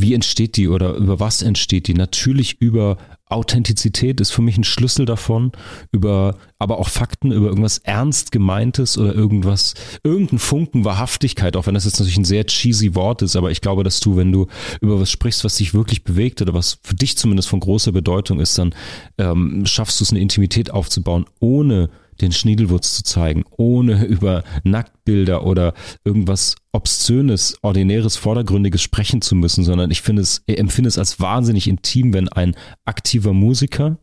wie 0.00 0.14
entsteht 0.14 0.56
die 0.56 0.68
oder 0.68 0.94
über 0.94 1.18
was 1.18 1.42
entsteht 1.42 1.88
die? 1.88 1.94
Natürlich 1.94 2.60
über 2.60 2.98
Authentizität 3.26 4.20
ist 4.20 4.30
für 4.30 4.42
mich 4.42 4.56
ein 4.56 4.62
Schlüssel 4.62 5.06
davon, 5.06 5.50
über 5.90 6.36
aber 6.60 6.78
auch 6.78 6.88
Fakten, 6.88 7.32
über 7.32 7.48
irgendwas 7.48 7.78
ernst 7.78 8.30
gemeintes 8.30 8.96
oder 8.96 9.12
irgendwas, 9.12 9.74
irgendein 10.04 10.38
Funken 10.38 10.84
Wahrhaftigkeit, 10.84 11.56
auch 11.56 11.66
wenn 11.66 11.74
das 11.74 11.84
jetzt 11.84 11.98
natürlich 11.98 12.16
ein 12.16 12.24
sehr 12.24 12.46
cheesy 12.46 12.94
Wort 12.94 13.22
ist, 13.22 13.34
aber 13.34 13.50
ich 13.50 13.60
glaube, 13.60 13.82
dass 13.82 13.98
du, 13.98 14.16
wenn 14.16 14.30
du 14.30 14.46
über 14.80 15.00
was 15.00 15.10
sprichst, 15.10 15.42
was 15.42 15.56
dich 15.56 15.74
wirklich 15.74 16.04
bewegt 16.04 16.40
oder 16.40 16.54
was 16.54 16.78
für 16.84 16.94
dich 16.94 17.18
zumindest 17.18 17.48
von 17.48 17.58
großer 17.58 17.90
Bedeutung 17.90 18.38
ist, 18.38 18.56
dann 18.56 18.76
ähm, 19.18 19.66
schaffst 19.66 19.98
du 19.98 20.04
es, 20.04 20.10
eine 20.10 20.20
Intimität 20.20 20.70
aufzubauen, 20.70 21.26
ohne 21.40 21.90
den 22.20 22.32
Schniedelwurz 22.32 22.94
zu 22.94 23.02
zeigen, 23.02 23.44
ohne 23.56 24.04
über 24.06 24.44
Nacktbilder 24.64 25.46
oder 25.46 25.74
irgendwas 26.04 26.56
Obszönes, 26.72 27.58
Ordinäres, 27.62 28.16
Vordergründiges 28.16 28.82
sprechen 28.82 29.22
zu 29.22 29.34
müssen, 29.34 29.64
sondern 29.64 29.90
ich 29.90 30.02
finde 30.02 30.22
es, 30.22 30.42
empfinde 30.46 30.88
es 30.88 30.98
als 30.98 31.20
wahnsinnig 31.20 31.68
intim, 31.68 32.12
wenn 32.12 32.28
ein 32.28 32.54
aktiver 32.84 33.32
Musiker 33.32 33.98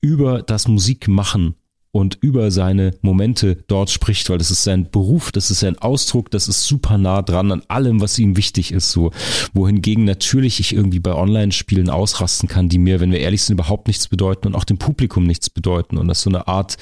über 0.00 0.42
das 0.42 0.68
Musikmachen 0.68 1.56
und 1.96 2.18
über 2.20 2.50
seine 2.50 2.90
Momente 3.00 3.56
dort 3.68 3.88
spricht, 3.88 4.28
weil 4.28 4.36
das 4.36 4.50
ist 4.50 4.64
sein 4.64 4.90
Beruf, 4.90 5.32
das 5.32 5.50
ist 5.50 5.60
sein 5.60 5.78
Ausdruck, 5.78 6.30
das 6.30 6.46
ist 6.46 6.64
super 6.64 6.98
nah 6.98 7.22
dran 7.22 7.50
an 7.50 7.62
allem, 7.68 8.02
was 8.02 8.18
ihm 8.18 8.36
wichtig 8.36 8.70
ist, 8.70 8.90
so. 8.90 9.12
Wohingegen 9.54 10.04
natürlich 10.04 10.60
ich 10.60 10.74
irgendwie 10.74 11.00
bei 11.00 11.14
Online-Spielen 11.14 11.88
ausrasten 11.88 12.50
kann, 12.50 12.68
die 12.68 12.76
mir, 12.76 13.00
wenn 13.00 13.12
wir 13.12 13.20
ehrlich 13.20 13.42
sind, 13.42 13.54
überhaupt 13.54 13.86
nichts 13.86 14.08
bedeuten 14.08 14.48
und 14.48 14.54
auch 14.54 14.64
dem 14.64 14.76
Publikum 14.76 15.24
nichts 15.24 15.48
bedeuten 15.48 15.96
und 15.96 16.06
das 16.06 16.20
so 16.20 16.28
eine 16.28 16.46
Art 16.48 16.76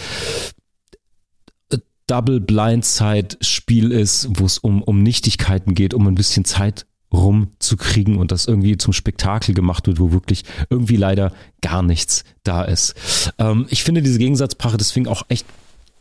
äh, 1.71 1.79
Double 2.09 2.41
Blindside 2.41 3.37
Spiel 3.41 3.93
ist, 3.93 4.29
wo 4.33 4.45
es 4.45 4.59
um, 4.59 4.83
um 4.83 5.01
Nichtigkeiten 5.01 5.77
geht, 5.77 5.95
um 5.95 6.09
ein 6.09 6.17
bisschen 6.17 6.45
Zeit 6.45 6.87
rumzukriegen 7.15 8.17
und 8.17 8.33
das 8.33 8.47
irgendwie 8.47 8.77
zum 8.77 8.93
Spektakel 8.93 9.55
gemacht 9.55 9.87
wird, 9.87 10.01
wo 10.01 10.13
wirklich 10.13 10.45
irgendwie 10.71 10.97
leider 10.97 11.33
gar 11.63 11.83
nichts 11.83 12.25
da 12.43 12.63
ist. 12.63 12.95
Ähm, 13.39 13.67
ich 13.71 13.85
finde 13.85 14.03
diese 14.03 14.19
Gegensatzpaare 14.19 14.77
deswegen 14.77 15.09
auch 15.09 15.23
echt 15.29 15.47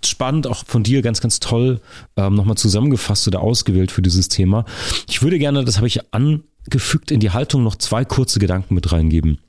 spannend, 0.05 0.47
auch 0.47 0.65
von 0.65 0.83
dir 0.83 1.01
ganz, 1.01 1.21
ganz 1.21 1.39
toll 1.39 1.79
ähm, 2.17 2.35
nochmal 2.35 2.57
zusammengefasst 2.57 3.27
oder 3.27 3.41
ausgewählt 3.41 3.91
für 3.91 4.01
dieses 4.01 4.27
Thema. 4.27 4.65
Ich 5.07 5.21
würde 5.21 5.39
gerne, 5.39 5.63
das 5.63 5.77
habe 5.77 5.87
ich 5.87 6.01
angefügt, 6.13 7.11
in 7.11 7.19
die 7.19 7.31
Haltung 7.31 7.63
noch 7.63 7.75
zwei 7.75 8.03
kurze 8.03 8.39
Gedanken 8.39 8.75
mit 8.75 8.91
reingeben. 8.91 9.39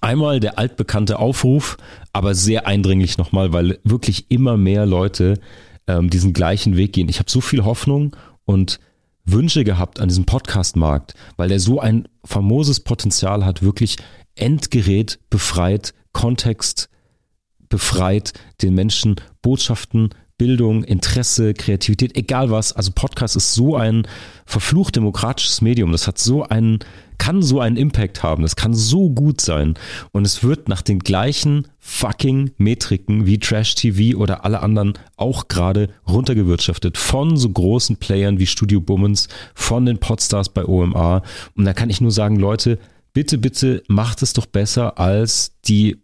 Einmal 0.00 0.40
der 0.40 0.58
altbekannte 0.58 1.20
Aufruf, 1.20 1.76
aber 2.12 2.34
sehr 2.34 2.66
eindringlich 2.66 3.18
nochmal, 3.18 3.52
weil 3.52 3.78
wirklich 3.84 4.26
immer 4.30 4.56
mehr 4.56 4.84
Leute 4.84 5.38
ähm, 5.86 6.10
diesen 6.10 6.32
gleichen 6.32 6.76
Weg 6.76 6.92
gehen. 6.92 7.08
Ich 7.08 7.20
habe 7.20 7.30
so 7.30 7.40
viel 7.40 7.64
Hoffnung 7.64 8.16
und 8.44 8.80
Wünsche 9.26 9.64
gehabt 9.64 10.00
an 10.00 10.08
diesem 10.08 10.24
Podcast-Markt, 10.24 11.14
weil 11.36 11.48
der 11.48 11.60
so 11.60 11.80
ein 11.80 12.08
famoses 12.24 12.80
Potenzial 12.80 13.44
hat, 13.44 13.62
wirklich 13.62 13.96
Endgerät 14.36 15.18
befreit, 15.30 15.94
Kontext 16.12 16.88
befreit, 17.68 18.32
den 18.62 18.74
Menschen 18.74 19.16
Botschaften, 19.42 20.10
Bildung, 20.38 20.84
Interesse, 20.84 21.54
Kreativität, 21.54 22.16
egal 22.16 22.50
was. 22.50 22.72
Also 22.72 22.92
Podcast 22.94 23.36
ist 23.36 23.54
so 23.54 23.74
ein 23.74 24.06
verflucht 24.44 24.94
demokratisches 24.94 25.60
Medium. 25.62 25.92
Das 25.92 26.06
hat 26.06 26.18
so 26.18 26.44
einen 26.44 26.78
kann 27.18 27.42
so 27.42 27.60
einen 27.60 27.76
Impact 27.76 28.22
haben, 28.22 28.42
das 28.42 28.56
kann 28.56 28.74
so 28.74 29.10
gut 29.10 29.40
sein. 29.40 29.74
Und 30.12 30.24
es 30.24 30.42
wird 30.42 30.68
nach 30.68 30.82
den 30.82 30.98
gleichen 30.98 31.68
fucking 31.78 32.52
Metriken 32.58 33.26
wie 33.26 33.38
Trash 33.38 33.74
TV 33.74 34.18
oder 34.18 34.44
alle 34.44 34.60
anderen 34.60 34.94
auch 35.16 35.48
gerade 35.48 35.90
runtergewirtschaftet 36.08 36.98
von 36.98 37.36
so 37.36 37.48
großen 37.48 37.96
Playern 37.96 38.38
wie 38.38 38.46
Studio 38.46 38.80
Bummens, 38.80 39.28
von 39.54 39.86
den 39.86 39.98
Podstars 39.98 40.48
bei 40.48 40.64
OMA 40.64 41.22
und 41.54 41.64
da 41.64 41.72
kann 41.72 41.90
ich 41.90 42.00
nur 42.00 42.10
sagen, 42.10 42.36
Leute, 42.36 42.78
bitte, 43.12 43.38
bitte 43.38 43.82
macht 43.88 44.22
es 44.22 44.32
doch 44.32 44.46
besser 44.46 44.98
als 44.98 45.52
die 45.66 45.96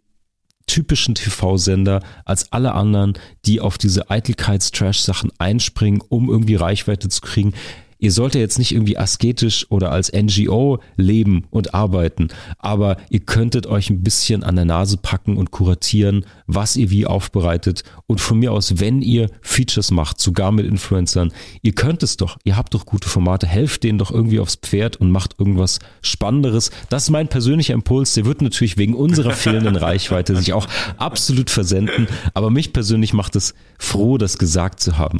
typischen 0.65 1.15
TV-Sender 1.15 2.01
als 2.25 2.51
alle 2.51 2.73
anderen, 2.73 3.13
die 3.45 3.59
auf 3.59 3.77
diese 3.77 4.09
Eitelkeits-Trash-Sachen 4.09 5.31
einspringen, 5.37 6.01
um 6.07 6.29
irgendwie 6.29 6.55
Reichweite 6.55 7.09
zu 7.09 7.21
kriegen 7.21 7.53
ihr 8.03 8.11
sollt 8.11 8.35
ja 8.35 8.41
jetzt 8.41 8.59
nicht 8.59 8.73
irgendwie 8.73 8.97
asketisch 8.97 9.65
oder 9.71 9.93
als 9.93 10.11
NGO 10.11 10.79
leben 10.97 11.45
und 11.51 11.73
arbeiten, 11.73 12.27
aber 12.59 12.97
ihr 13.09 13.21
könntet 13.21 13.65
euch 13.65 13.89
ein 13.89 14.03
bisschen 14.03 14.43
an 14.43 14.57
der 14.57 14.65
Nase 14.65 14.97
packen 14.97 15.37
und 15.37 15.51
kuratieren, 15.51 16.25
was 16.45 16.75
ihr 16.75 16.89
wie 16.89 17.05
aufbereitet. 17.05 17.83
Und 18.05 18.19
von 18.19 18.39
mir 18.39 18.51
aus, 18.51 18.81
wenn 18.81 19.01
ihr 19.01 19.29
Features 19.41 19.91
macht, 19.91 20.19
sogar 20.19 20.51
mit 20.51 20.65
Influencern, 20.65 21.31
ihr 21.61 21.71
könnt 21.71 22.03
es 22.03 22.17
doch, 22.17 22.37
ihr 22.43 22.57
habt 22.57 22.73
doch 22.73 22.85
gute 22.85 23.07
Formate, 23.07 23.47
helft 23.47 23.85
denen 23.85 23.99
doch 23.99 24.11
irgendwie 24.11 24.41
aufs 24.41 24.57
Pferd 24.57 24.97
und 24.97 25.09
macht 25.09 25.39
irgendwas 25.39 25.79
Spannenderes. 26.01 26.71
Das 26.89 27.03
ist 27.03 27.09
mein 27.09 27.29
persönlicher 27.29 27.73
Impuls, 27.73 28.15
der 28.15 28.25
wird 28.25 28.41
natürlich 28.41 28.77
wegen 28.77 28.95
unserer 28.95 29.31
fehlenden 29.43 29.77
Reichweite 29.77 30.35
sich 30.35 30.51
auch 30.51 30.67
absolut 30.97 31.49
versenden, 31.49 32.09
aber 32.33 32.49
mich 32.49 32.73
persönlich 32.73 33.13
macht 33.13 33.37
es 33.37 33.53
froh, 33.79 34.17
das 34.17 34.37
gesagt 34.37 34.81
zu 34.81 34.97
haben. 34.97 35.19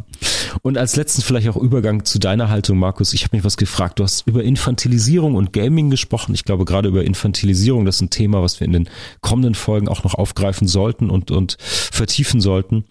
Und 0.62 0.78
als 0.78 0.98
letzten 0.98 1.22
vielleicht 1.22 1.48
auch 1.48 1.56
Übergang 1.56 2.04
zu 2.04 2.20
deiner 2.20 2.50
Haltung, 2.50 2.73
Markus, 2.76 3.14
ich 3.14 3.24
habe 3.24 3.36
mich 3.36 3.46
was 3.46 3.58
gefragt, 3.58 4.00
du 4.00 4.04
hast 4.04 4.28
über 4.28 4.44
Infantilisierung 4.44 5.36
und 5.36 5.54
Gaming 5.54 5.90
gesprochen, 5.90 6.34
ich 6.34 6.44
glaube 6.44 6.66
gerade 6.66 6.90
über 6.90 7.04
Infantilisierung, 7.04 7.86
das 7.86 7.96
ist 7.96 8.02
ein 8.02 8.10
Thema, 8.10 8.42
was 8.42 8.60
wir 8.60 8.66
in 8.66 8.74
den 8.74 8.90
kommenden 9.22 9.56
Folgen 9.56 9.88
auch 9.88 10.04
noch 10.04 10.16
aufgreifen 10.16 10.68
sollten 10.68 11.10
und, 11.10 11.32
und 11.32 11.58
vertiefen 11.60 12.42
sollten. 12.42 12.86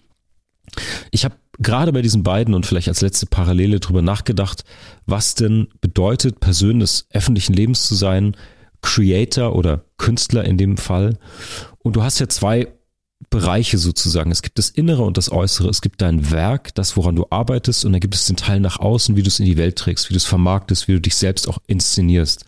Ich 1.11 1.25
habe 1.25 1.35
gerade 1.59 1.93
bei 1.93 2.01
diesen 2.01 2.23
beiden 2.23 2.53
und 2.53 2.65
vielleicht 2.65 2.87
als 2.87 3.01
letzte 3.01 3.25
Parallele 3.25 3.79
drüber 3.79 4.01
nachgedacht, 4.01 4.63
was 5.05 5.35
denn 5.35 5.67
bedeutet, 5.81 6.39
Person 6.39 6.79
des 6.79 7.07
öffentlichen 7.11 7.53
Lebens 7.53 7.87
zu 7.87 7.95
sein, 7.95 8.35
Creator 8.81 9.55
oder 9.55 9.85
Künstler 9.97 10.45
in 10.45 10.57
dem 10.57 10.77
Fall. 10.77 11.17
Und 11.79 11.95
du 11.95 12.03
hast 12.03 12.19
ja 12.19 12.27
zwei 12.27 12.67
Bereiche 13.29 13.77
sozusagen. 13.77 14.31
Es 14.31 14.41
gibt 14.41 14.57
das 14.57 14.69
Innere 14.69 15.03
und 15.03 15.17
das 15.17 15.31
Äußere. 15.31 15.69
Es 15.69 15.81
gibt 15.81 16.01
dein 16.01 16.31
Werk, 16.31 16.73
das, 16.75 16.97
woran 16.97 17.15
du 17.15 17.27
arbeitest, 17.29 17.85
und 17.85 17.93
dann 17.93 18.01
gibt 18.01 18.15
es 18.15 18.25
den 18.25 18.35
Teil 18.35 18.59
nach 18.59 18.79
außen, 18.79 19.15
wie 19.15 19.23
du 19.23 19.27
es 19.27 19.39
in 19.39 19.45
die 19.45 19.57
Welt 19.57 19.77
trägst, 19.77 20.09
wie 20.09 20.13
du 20.13 20.17
es 20.17 20.25
vermarktest, 20.25 20.87
wie 20.87 20.93
du 20.93 21.01
dich 21.01 21.15
selbst 21.15 21.47
auch 21.47 21.59
inszenierst. 21.67 22.45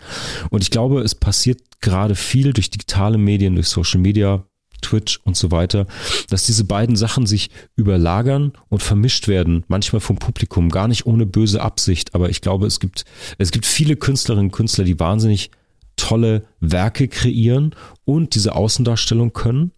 Und 0.50 0.62
ich 0.62 0.72
glaube, 0.72 1.02
es 1.02 1.16
passiert 1.16 1.62
gerade 1.82 2.16
viel 2.16 2.54
durch 2.54 2.70
digitale 2.70 3.18
Medien, 3.18 3.56
durch 3.56 3.68
Social 3.68 4.00
Media, 4.00 4.46
Twitch 4.82 5.20
und 5.24 5.36
so 5.36 5.52
weiter, 5.52 5.88
dass 6.30 6.46
diese 6.46 6.64
beiden 6.64 6.96
Sachen 6.96 7.26
sich 7.26 7.50
überlagern 7.76 8.54
und 8.70 8.84
vermischt 8.84 9.28
werden, 9.28 9.64
manchmal 9.68 10.00
vom 10.00 10.18
Publikum, 10.18 10.70
gar 10.70 10.88
nicht 10.88 11.06
ohne 11.06 11.26
böse 11.26 11.62
Absicht, 11.62 12.14
aber 12.14 12.30
ich 12.30 12.42
glaube, 12.42 12.68
es 12.68 12.80
gibt, 12.80 13.06
es 13.38 13.52
gibt 13.52 13.66
viele 13.66 13.96
Künstlerinnen 13.96 14.48
und 14.48 14.52
Künstler, 14.52 14.84
die 14.84 15.00
wahnsinnig 15.00 15.50
tolle 15.96 16.46
Werke 16.60 17.08
kreieren 17.08 17.76
und 18.04 18.36
diese 18.36 18.54
Außendarstellung 18.54 19.34
können. 19.34 19.72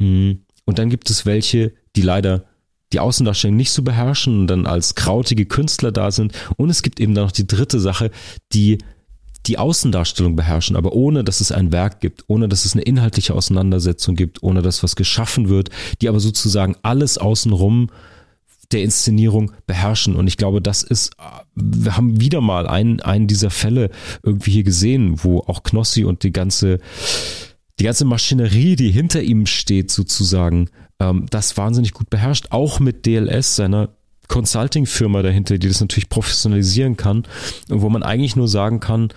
Mm. 0.00 0.32
Und 0.64 0.78
dann 0.78 0.90
gibt 0.90 1.10
es 1.10 1.26
welche, 1.26 1.72
die 1.96 2.02
leider 2.02 2.44
die 2.92 3.00
Außendarstellung 3.00 3.56
nicht 3.56 3.70
so 3.70 3.82
beherrschen 3.82 4.40
und 4.40 4.46
dann 4.48 4.66
als 4.66 4.94
krautige 4.94 5.46
Künstler 5.46 5.92
da 5.92 6.10
sind. 6.10 6.32
Und 6.56 6.70
es 6.70 6.82
gibt 6.82 7.00
eben 7.00 7.14
dann 7.14 7.24
noch 7.24 7.32
die 7.32 7.46
dritte 7.46 7.78
Sache, 7.78 8.10
die 8.52 8.78
die 9.46 9.58
Außendarstellung 9.58 10.36
beherrschen, 10.36 10.76
aber 10.76 10.92
ohne, 10.92 11.24
dass 11.24 11.40
es 11.40 11.50
ein 11.50 11.72
Werk 11.72 12.00
gibt, 12.00 12.24
ohne, 12.26 12.48
dass 12.48 12.66
es 12.66 12.74
eine 12.74 12.82
inhaltliche 12.82 13.34
Auseinandersetzung 13.34 14.14
gibt, 14.14 14.42
ohne, 14.42 14.60
dass 14.60 14.82
was 14.82 14.96
geschaffen 14.96 15.48
wird, 15.48 15.70
die 16.02 16.08
aber 16.08 16.20
sozusagen 16.20 16.76
alles 16.82 17.16
außenrum 17.16 17.88
der 18.70 18.82
Inszenierung 18.82 19.52
beherrschen. 19.66 20.14
Und 20.14 20.26
ich 20.26 20.36
glaube, 20.36 20.60
das 20.60 20.82
ist, 20.82 21.12
wir 21.54 21.96
haben 21.96 22.20
wieder 22.20 22.40
mal 22.40 22.68
einen, 22.68 23.00
einen 23.00 23.26
dieser 23.26 23.50
Fälle 23.50 23.90
irgendwie 24.22 24.52
hier 24.52 24.62
gesehen, 24.62 25.24
wo 25.24 25.38
auch 25.40 25.62
Knossi 25.62 26.04
und 26.04 26.22
die 26.22 26.32
ganze, 26.32 26.78
die 27.80 27.84
ganze 27.84 28.04
Maschinerie, 28.04 28.76
die 28.76 28.90
hinter 28.90 29.22
ihm 29.22 29.46
steht, 29.46 29.90
sozusagen, 29.90 30.68
ähm, 31.00 31.26
das 31.30 31.56
wahnsinnig 31.56 31.92
gut 31.94 32.10
beherrscht. 32.10 32.48
Auch 32.50 32.78
mit 32.78 33.06
DLS, 33.06 33.56
seiner 33.56 33.88
Consulting-Firma 34.28 35.22
dahinter, 35.22 35.58
die 35.58 35.66
das 35.66 35.80
natürlich 35.80 36.10
professionalisieren 36.10 36.96
kann, 36.96 37.24
wo 37.68 37.88
man 37.88 38.02
eigentlich 38.02 38.36
nur 38.36 38.48
sagen 38.48 38.78
kann, 38.78 39.08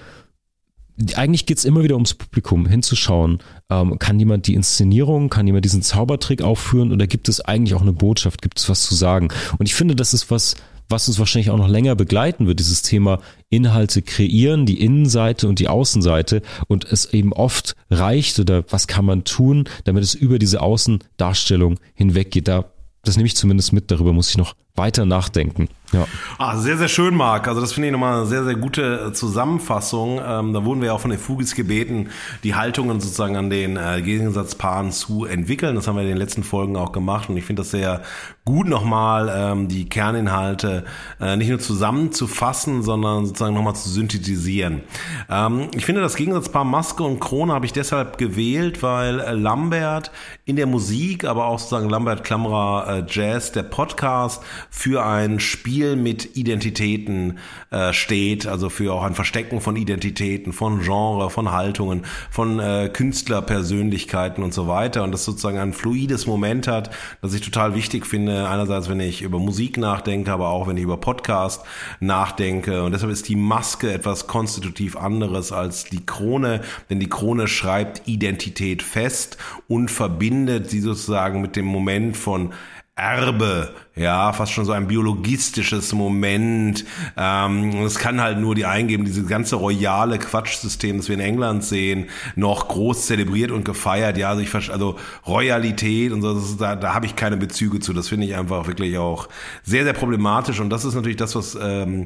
eigentlich 1.16 1.46
geht's 1.46 1.66
immer 1.66 1.84
wieder 1.84 1.96
ums 1.96 2.14
Publikum, 2.14 2.66
hinzuschauen. 2.66 3.40
Ähm, 3.70 4.00
kann 4.00 4.20
jemand 4.20 4.48
die 4.48 4.54
Inszenierung, 4.54 5.30
kann 5.30 5.46
jemand 5.46 5.66
diesen 5.66 5.82
Zaubertrick 5.82 6.42
aufführen 6.42 6.92
oder 6.92 7.08
gibt 7.08 7.30
es 7.30 7.42
eigentlich 7.42 7.74
auch 7.74 7.82
eine 7.82 7.94
Botschaft, 7.94 8.42
gibt 8.42 8.60
es 8.60 8.70
was 8.70 8.84
zu 8.84 8.96
sagen? 8.96 9.30
Und 9.58 9.66
ich 9.66 9.76
finde, 9.76 9.96
das 9.96 10.14
ist 10.14 10.32
was, 10.32 10.56
was 10.90 11.08
uns 11.08 11.20
wahrscheinlich 11.20 11.50
auch 11.50 11.58
noch 11.58 11.68
länger 11.68 11.96
begleiten 11.96 12.48
wird, 12.48 12.60
dieses 12.60 12.82
Thema 12.82 13.20
Inhalte 13.50 14.02
kreieren, 14.02 14.66
die 14.66 14.82
Innenseite 14.82 15.48
und 15.48 15.60
die 15.60 15.68
Außenseite 15.68 16.42
und 16.68 16.86
es 16.86 17.14
eben 17.14 17.34
oft 17.34 17.76
reicht 17.90 18.40
oder 18.40 18.64
was 18.70 18.88
kann 18.88 19.06
man 19.06 19.24
tun, 19.24 19.66
damit 19.84 20.04
es 20.04 20.14
über 20.14 20.40
diese 20.40 20.62
Außendarstellung 20.62 21.80
hinweggeht. 21.94 22.48
Da, 22.48 22.66
das 23.04 23.18
nehme 23.18 23.28
ich 23.28 23.36
zumindest 23.36 23.74
mit, 23.74 23.92
darüber 23.92 24.14
muss 24.14 24.30
ich 24.30 24.38
noch 24.38 24.56
weiter 24.76 25.06
nachdenken. 25.06 25.70
Ja. 25.94 26.08
Ah, 26.40 26.58
sehr, 26.58 26.78
sehr 26.78 26.88
schön, 26.88 27.16
Marc. 27.16 27.48
Also 27.48 27.62
das 27.62 27.74
finde 27.74 27.90
ich 27.90 27.92
nochmal 27.92 28.18
eine 28.18 28.26
sehr, 28.26 28.44
sehr 28.44 28.56
gute 28.56 29.10
äh, 29.10 29.14
Zusammenfassung. 29.14 30.20
Ähm, 30.26 30.54
da 30.54 30.66
wurden 30.66 30.82
wir 30.82 30.88
ja 30.88 30.94
auch 30.94 31.00
von 31.00 31.12
den 31.12 31.20
Fugis 31.20 31.54
gebeten, 31.54 32.10
die 32.44 32.56
Haltungen 32.56 33.00
sozusagen 33.00 33.38
an 33.38 33.52
den 33.52 33.78
äh, 33.78 34.02
Gegensatzpaaren 34.02 34.92
zu 34.92 35.26
entwickeln. 35.26 35.76
Das 35.76 35.88
haben 35.88 35.96
wir 35.96 36.02
in 36.02 36.10
den 36.10 36.18
letzten 36.18 36.44
Folgen 36.44 36.76
auch 36.76 36.92
gemacht 36.92 37.30
und 37.30 37.38
ich 37.38 37.46
finde 37.46 37.62
das 37.62 37.72
sehr 37.72 38.02
gut 38.46 38.68
nochmal, 38.68 39.32
ähm, 39.34 39.68
die 39.68 39.88
Kerninhalte 39.88 40.84
äh, 41.22 41.38
nicht 41.38 41.50
nur 41.50 41.60
zusammenzufassen, 41.60 42.82
sondern 42.82 43.28
sozusagen 43.28 43.54
nochmal 43.54 43.76
zu 43.76 43.90
synthetisieren. 43.90 44.82
Ähm, 45.30 45.70
ich 45.76 45.86
finde 45.86 46.02
das 46.02 46.16
Gegensatzpaar 46.16 46.66
Maske 46.66 47.04
und 47.04 47.20
Krone 47.20 47.54
habe 47.54 47.68
ich 47.68 47.74
deshalb 47.74 48.18
gewählt, 48.18 48.82
weil 48.82 49.20
äh, 49.20 49.34
Lambert 49.34 50.12
in 50.46 50.56
der 50.56 50.66
Musik, 50.66 51.24
aber 51.24 51.46
auch 51.46 51.60
sozusagen 51.60 51.90
Lambert 51.90 52.24
Klammerer 52.24 52.88
äh, 52.88 53.04
Jazz, 53.08 53.52
der 53.52 53.64
Podcast, 53.64 54.44
für 54.76 55.06
ein 55.06 55.40
Spiel 55.40 55.96
mit 55.96 56.36
Identitäten 56.36 57.38
äh, 57.70 57.94
steht, 57.94 58.48
also 58.48 58.70
für 58.70 58.92
auch 58.92 59.04
ein 59.04 59.14
Verstecken 59.14 59.62
von 59.62 59.76
Identitäten, 59.76 60.52
von 60.52 60.82
Genre, 60.82 61.30
von 61.30 61.52
Haltungen, 61.52 62.06
von 62.32 62.60
äh, 62.60 62.90
Künstlerpersönlichkeiten 62.92 64.44
und 64.44 64.52
so 64.52 64.68
weiter. 64.68 65.04
Und 65.04 65.12
das 65.12 65.26
sozusagen 65.26 65.60
ein 65.60 65.74
fluides 65.74 66.26
Moment 66.26 66.68
hat, 66.68 66.90
das 67.22 67.36
ich 67.36 67.42
total 67.42 67.76
wichtig 67.76 68.08
finde, 68.08 68.50
einerseits 68.50 68.90
wenn 68.90 69.00
ich 69.00 69.22
über 69.22 69.38
Musik 69.38 69.78
nachdenke, 69.78 70.34
aber 70.34 70.50
auch 70.50 70.68
wenn 70.68 70.76
ich 70.76 70.84
über 70.84 70.98
Podcast 70.98 71.62
nachdenke. 72.00 72.84
Und 72.84 72.94
deshalb 72.94 73.12
ist 73.12 73.30
die 73.30 73.36
Maske 73.36 73.94
etwas 73.94 74.26
konstitutiv 74.26 74.98
anderes 74.98 75.52
als 75.52 75.86
die 75.86 76.04
Krone, 76.04 76.62
denn 76.90 77.00
die 77.00 77.10
Krone 77.10 77.48
schreibt 77.48 78.08
Identität 78.08 78.82
fest 78.82 79.38
und 79.68 79.92
verbindet 79.92 80.72
sie 80.72 80.80
sozusagen 80.80 81.42
mit 81.42 81.56
dem 81.56 81.66
Moment 81.66 82.18
von 82.18 82.54
Erbe, 82.96 83.74
ja, 83.96 84.32
fast 84.34 84.52
schon 84.52 84.66
so 84.66 84.72
ein 84.72 84.86
biologistisches 84.86 85.94
Moment. 85.94 86.86
Ähm, 87.18 87.84
es 87.86 87.98
kann 87.98 88.22
halt 88.22 88.38
nur 88.38 88.54
die 88.54 88.68
eingeben, 88.68 89.04
diese 89.04 89.24
ganze 89.24 89.56
royale 89.56 90.20
Quatschsystem, 90.20 90.98
das 90.98 91.08
wir 91.08 91.16
in 91.16 91.22
England 91.22 91.64
sehen, 91.64 92.10
noch 92.36 92.68
groß 92.68 93.08
zelebriert 93.08 93.50
und 93.50 93.66
gefeiert. 93.66 94.18
Ja, 94.18 94.30
also 94.30 94.44
ich 94.44 94.54
also 94.70 95.00
Royalität 95.26 96.12
und 96.12 96.22
so, 96.22 96.38
ist, 96.38 96.62
da, 96.62 96.76
da 96.76 96.94
habe 96.94 97.08
ich 97.08 97.16
keine 97.16 97.36
Bezüge 97.36 97.80
zu. 97.80 97.94
Das 97.94 98.10
finde 98.10 98.28
ich 98.28 98.36
einfach 98.36 98.68
wirklich 98.68 98.96
auch 99.00 99.28
sehr, 99.64 99.86
sehr 99.86 99.94
problematisch. 99.94 100.60
Und 100.60 100.70
das 100.70 100.86
ist 100.86 100.94
natürlich 100.94 101.18
das, 101.18 101.36
was 101.36 101.58
ähm, 101.60 102.06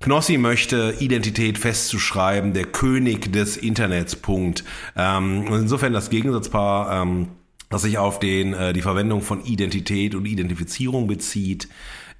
Knossi 0.00 0.36
möchte 0.36 0.96
Identität 0.98 1.58
festzuschreiben, 1.58 2.54
der 2.54 2.64
König 2.64 3.32
des 3.32 3.56
Internets, 3.56 4.16
Punkt. 4.16 4.64
Ähm, 4.96 5.46
und 5.48 5.60
insofern 5.60 5.92
das 5.92 6.10
Gegensatzpaar 6.10 7.02
ähm, 7.02 7.28
das 7.68 7.82
sich 7.82 7.98
auf 7.98 8.18
den, 8.18 8.54
äh, 8.54 8.72
die 8.72 8.82
Verwendung 8.82 9.22
von 9.22 9.44
Identität 9.44 10.14
und 10.14 10.26
Identifizierung 10.26 11.06
bezieht. 11.06 11.68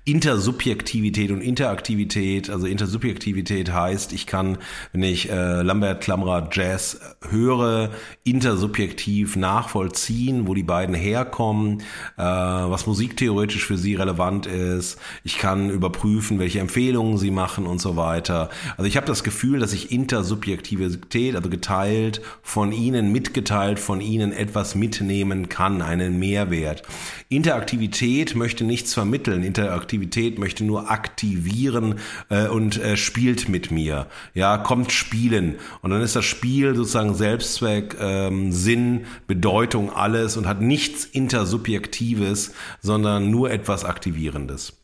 Intersubjektivität 0.08 1.30
und 1.30 1.42
Interaktivität. 1.42 2.48
Also 2.48 2.66
Intersubjektivität 2.66 3.70
heißt, 3.70 4.14
ich 4.14 4.26
kann, 4.26 4.56
wenn 4.92 5.02
ich 5.02 5.30
äh, 5.30 5.60
Lambert 5.60 6.00
Klammerer 6.00 6.48
Jazz 6.50 6.98
höre, 7.28 7.90
intersubjektiv 8.24 9.36
nachvollziehen, 9.36 10.48
wo 10.48 10.54
die 10.54 10.62
beiden 10.62 10.94
herkommen, 10.94 11.82
äh, 12.16 12.22
was 12.22 12.86
musiktheoretisch 12.86 13.66
für 13.66 13.76
sie 13.76 13.96
relevant 13.96 14.46
ist. 14.46 14.98
Ich 15.24 15.36
kann 15.36 15.68
überprüfen, 15.68 16.38
welche 16.38 16.60
Empfehlungen 16.60 17.18
sie 17.18 17.30
machen 17.30 17.66
und 17.66 17.78
so 17.78 17.96
weiter. 17.96 18.48
Also 18.78 18.88
ich 18.88 18.96
habe 18.96 19.06
das 19.06 19.22
Gefühl, 19.22 19.60
dass 19.60 19.74
ich 19.74 19.92
Intersubjektivität, 19.92 21.36
also 21.36 21.50
geteilt 21.50 22.22
von 22.42 22.72
ihnen, 22.72 23.12
mitgeteilt 23.12 23.78
von 23.78 24.00
ihnen 24.00 24.32
etwas 24.32 24.74
mitnehmen 24.74 25.50
kann, 25.50 25.82
einen 25.82 26.18
Mehrwert. 26.18 26.82
Interaktivität 27.28 28.34
möchte 28.34 28.64
nichts 28.64 28.94
vermitteln. 28.94 29.42
Interaktivität 29.42 29.97
Aktivität, 29.98 30.38
möchte 30.38 30.64
nur 30.64 30.90
aktivieren 30.90 31.96
äh, 32.28 32.46
und 32.46 32.80
äh, 32.80 32.96
spielt 32.96 33.48
mit 33.48 33.72
mir. 33.72 34.06
Ja, 34.32 34.56
kommt 34.56 34.92
spielen. 34.92 35.56
Und 35.82 35.90
dann 35.90 36.02
ist 36.02 36.14
das 36.14 36.24
Spiel 36.24 36.76
sozusagen 36.76 37.14
Selbstzweck, 37.14 37.96
ähm, 38.00 38.52
Sinn, 38.52 39.06
Bedeutung, 39.26 39.90
alles 39.90 40.36
und 40.36 40.46
hat 40.46 40.60
nichts 40.60 41.04
Intersubjektives, 41.04 42.52
sondern 42.80 43.30
nur 43.30 43.50
etwas 43.50 43.84
Aktivierendes. 43.84 44.74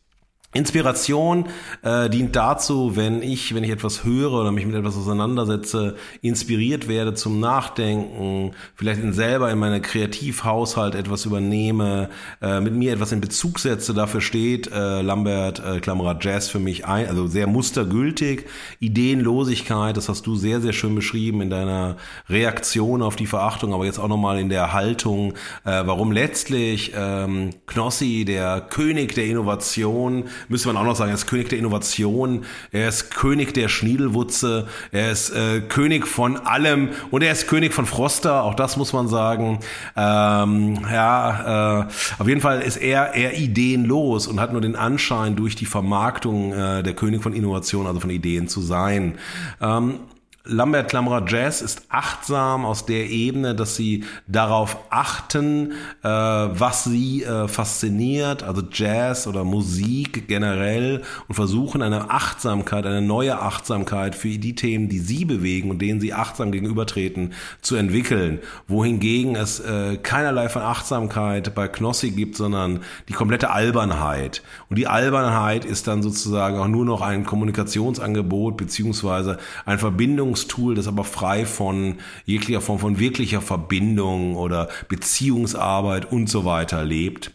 Inspiration 0.55 1.47
äh, 1.81 2.09
dient 2.09 2.33
dazu, 2.35 2.95
wenn 2.95 3.21
ich, 3.21 3.53
wenn 3.53 3.65
ich 3.65 3.71
etwas 3.71 4.05
höre 4.05 4.31
oder 4.31 4.53
mich 4.53 4.65
mit 4.65 4.73
etwas 4.73 4.95
auseinandersetze, 4.95 5.97
inspiriert 6.21 6.87
werde 6.87 7.13
zum 7.13 7.41
Nachdenken, 7.41 8.51
vielleicht 8.73 9.01
in 9.01 9.11
selber 9.11 9.51
in 9.51 9.59
meinem 9.59 9.81
Kreativhaushalt 9.81 10.95
etwas 10.95 11.25
übernehme, 11.25 12.09
äh, 12.41 12.61
mit 12.61 12.73
mir 12.73 12.93
etwas 12.93 13.11
in 13.11 13.19
Bezug 13.19 13.59
setze. 13.59 13.93
Dafür 13.93 14.21
steht 14.21 14.71
äh, 14.71 15.01
Lambert 15.01 15.59
äh, 15.59 15.81
Klammerer 15.81 16.17
Jazz 16.21 16.47
für 16.47 16.59
mich 16.59 16.85
ein, 16.85 17.09
also 17.09 17.27
sehr 17.27 17.47
mustergültig. 17.47 18.45
Ideenlosigkeit, 18.79 19.97
das 19.97 20.07
hast 20.07 20.25
du 20.25 20.37
sehr, 20.37 20.61
sehr 20.61 20.71
schön 20.71 20.95
beschrieben 20.95 21.41
in 21.41 21.49
deiner 21.49 21.97
Reaktion 22.29 23.01
auf 23.01 23.17
die 23.17 23.27
Verachtung, 23.27 23.73
aber 23.73 23.83
jetzt 23.83 23.99
auch 23.99 24.07
nochmal 24.07 24.39
in 24.39 24.47
der 24.47 24.71
Haltung, 24.71 25.33
äh, 25.65 25.83
warum 25.85 26.13
letztlich 26.13 26.93
ähm, 26.95 27.49
Knossi, 27.65 28.23
der 28.23 28.61
König 28.61 29.15
der 29.15 29.25
Innovation, 29.25 30.29
müsste 30.49 30.67
man 30.67 30.77
auch 30.77 30.83
noch 30.83 30.95
sagen, 30.95 31.11
er 31.11 31.15
ist 31.15 31.27
König 31.27 31.49
der 31.49 31.59
Innovation, 31.59 32.45
er 32.71 32.89
ist 32.89 33.11
König 33.11 33.53
der 33.53 33.67
Schniedelwutze, 33.67 34.67
er 34.91 35.11
ist 35.11 35.29
äh, 35.31 35.61
König 35.61 36.07
von 36.07 36.37
allem 36.37 36.89
und 37.11 37.21
er 37.23 37.31
ist 37.31 37.47
König 37.47 37.73
von 37.73 37.85
Froster, 37.85 38.43
auch 38.43 38.55
das 38.55 38.77
muss 38.77 38.93
man 38.93 39.07
sagen. 39.07 39.59
Ähm, 39.95 40.79
ja, 40.91 41.81
äh, 41.81 41.87
auf 42.19 42.27
jeden 42.27 42.41
Fall 42.41 42.61
ist 42.61 42.77
er 42.77 43.13
eher 43.13 43.37
ideenlos 43.37 44.27
und 44.27 44.39
hat 44.39 44.51
nur 44.51 44.61
den 44.61 44.75
Anschein, 44.75 45.35
durch 45.35 45.55
die 45.55 45.65
Vermarktung 45.65 46.53
äh, 46.53 46.83
der 46.83 46.93
König 46.93 47.23
von 47.23 47.33
Innovation, 47.33 47.87
also 47.87 47.99
von 47.99 48.09
Ideen 48.09 48.47
zu 48.47 48.61
sein. 48.61 49.17
Ähm, 49.61 49.99
Lambert 50.47 50.89
Klammerer 50.89 51.23
Jazz 51.27 51.61
ist 51.61 51.83
achtsam 51.89 52.65
aus 52.65 52.85
der 52.85 53.09
Ebene, 53.09 53.55
dass 53.55 53.75
sie 53.75 54.03
darauf 54.27 54.77
achten, 54.91 55.71
äh, 56.03 56.07
was 56.07 56.83
sie 56.83 57.23
äh, 57.23 57.47
fasziniert, 57.47 58.43
also 58.43 58.61
Jazz 58.71 59.25
oder 59.25 59.43
Musik 59.43 60.27
generell 60.27 61.01
und 61.27 61.35
versuchen 61.35 61.81
eine 61.81 62.11
Achtsamkeit, 62.11 62.85
eine 62.85 63.01
neue 63.01 63.39
Achtsamkeit 63.39 64.13
für 64.13 64.29
die 64.29 64.53
Themen, 64.53 64.87
die 64.87 64.99
sie 64.99 65.25
bewegen 65.25 65.71
und 65.71 65.81
denen 65.81 65.99
sie 65.99 66.13
achtsam 66.13 66.51
gegenübertreten, 66.51 67.33
zu 67.61 67.75
entwickeln. 67.75 68.39
Wohingegen 68.67 69.35
es 69.35 69.59
äh, 69.59 69.97
keinerlei 69.97 70.49
von 70.49 70.61
Achtsamkeit 70.61 71.55
bei 71.55 71.67
Knossi 71.67 72.11
gibt, 72.11 72.35
sondern 72.35 72.81
die 73.09 73.13
komplette 73.13 73.49
Albernheit. 73.49 74.43
Und 74.69 74.77
die 74.77 74.87
Albernheit 74.87 75.65
ist 75.65 75.87
dann 75.87 76.03
sozusagen 76.03 76.59
auch 76.59 76.67
nur 76.67 76.85
noch 76.85 77.01
ein 77.01 77.25
Kommunikationsangebot 77.25 78.57
beziehungsweise 78.57 79.39
ein 79.65 79.79
Verbindung 79.79 80.34
Vermittlungstool, 80.35 80.75
das 80.75 80.87
aber 80.87 81.03
frei 81.03 81.45
von 81.45 81.95
jeglicher 82.25 82.61
Form 82.61 82.79
von 82.79 82.99
wirklicher 82.99 83.41
Verbindung 83.41 84.35
oder 84.35 84.69
Beziehungsarbeit 84.89 86.11
und 86.11 86.29
so 86.29 86.45
weiter 86.45 86.83
lebt. 86.83 87.31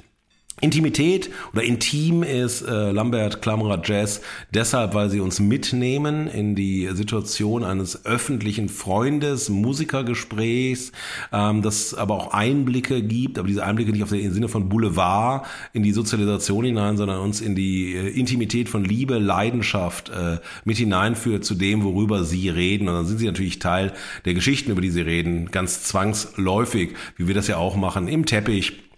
Intimität 0.60 1.30
oder 1.52 1.62
intim 1.62 2.22
ist 2.22 2.62
äh, 2.62 2.90
Lambert 2.90 3.42
Klammerer 3.42 3.80
Jazz 3.84 4.20
deshalb, 4.52 4.94
weil 4.94 5.10
sie 5.10 5.20
uns 5.20 5.40
mitnehmen 5.40 6.26
in 6.26 6.54
die 6.54 6.88
Situation 6.92 7.64
eines 7.64 8.04
öffentlichen 8.04 8.68
Freundes, 8.68 9.48
Musikergesprächs, 9.48 10.92
ähm, 11.32 11.62
das 11.62 11.94
aber 11.94 12.14
auch 12.14 12.32
Einblicke 12.32 13.02
gibt, 13.02 13.38
aber 13.38 13.48
diese 13.48 13.64
Einblicke 13.64 13.92
nicht 13.92 14.02
auf 14.02 14.10
den 14.10 14.32
Sinne 14.32 14.48
von 14.48 14.68
Boulevard 14.68 15.46
in 15.72 15.82
die 15.82 15.92
Sozialisation 15.92 16.64
hinein, 16.64 16.96
sondern 16.96 17.20
uns 17.20 17.40
in 17.40 17.54
die 17.54 17.94
äh, 17.94 18.08
Intimität 18.08 18.68
von 18.68 18.84
Liebe, 18.84 19.18
Leidenschaft 19.18 20.10
äh, 20.10 20.38
mit 20.64 20.76
hineinführt 20.76 21.44
zu 21.44 21.54
dem, 21.54 21.82
worüber 21.84 22.24
sie 22.24 22.48
reden. 22.48 22.88
Und 22.88 22.94
dann 22.94 23.06
sind 23.06 23.18
sie 23.18 23.26
natürlich 23.26 23.58
Teil 23.58 23.92
der 24.24 24.34
Geschichten, 24.34 24.70
über 24.70 24.80
die 24.80 24.90
sie 24.90 25.00
reden, 25.00 25.50
ganz 25.50 25.84
zwangsläufig, 25.84 26.94
wie 27.16 27.28
wir 27.28 27.34
das 27.34 27.48
ja 27.48 27.56
auch 27.56 27.76
machen, 27.76 28.08
im 28.08 28.26
Teppich 28.26 28.89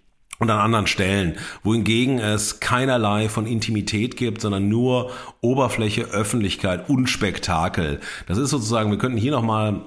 und 0.42 0.50
an 0.50 0.58
anderen 0.58 0.86
Stellen, 0.86 1.36
wohingegen 1.62 2.18
es 2.18 2.60
keinerlei 2.60 3.28
von 3.28 3.46
Intimität 3.46 4.16
gibt, 4.16 4.40
sondern 4.40 4.68
nur 4.68 5.10
Oberfläche, 5.40 6.02
Öffentlichkeit 6.02 6.88
und 6.88 7.08
Spektakel. 7.08 8.00
Das 8.26 8.38
ist 8.38 8.50
sozusagen, 8.50 8.90
wir 8.90 8.98
könnten 8.98 9.18
hier 9.18 9.32
nochmal 9.32 9.80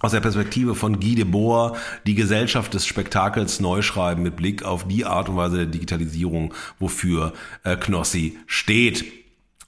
aus 0.00 0.12
der 0.12 0.20
Perspektive 0.20 0.74
von 0.74 1.00
Guy 1.00 1.14
Debord 1.14 1.78
die 2.06 2.14
Gesellschaft 2.14 2.74
des 2.74 2.86
Spektakels 2.86 3.60
neu 3.60 3.80
schreiben 3.80 4.22
mit 4.22 4.36
Blick 4.36 4.62
auf 4.62 4.86
die 4.86 5.06
Art 5.06 5.30
und 5.30 5.36
Weise 5.36 5.56
der 5.56 5.66
Digitalisierung, 5.66 6.52
wofür 6.78 7.32
äh, 7.62 7.76
Knossi 7.76 8.36
steht. 8.46 9.23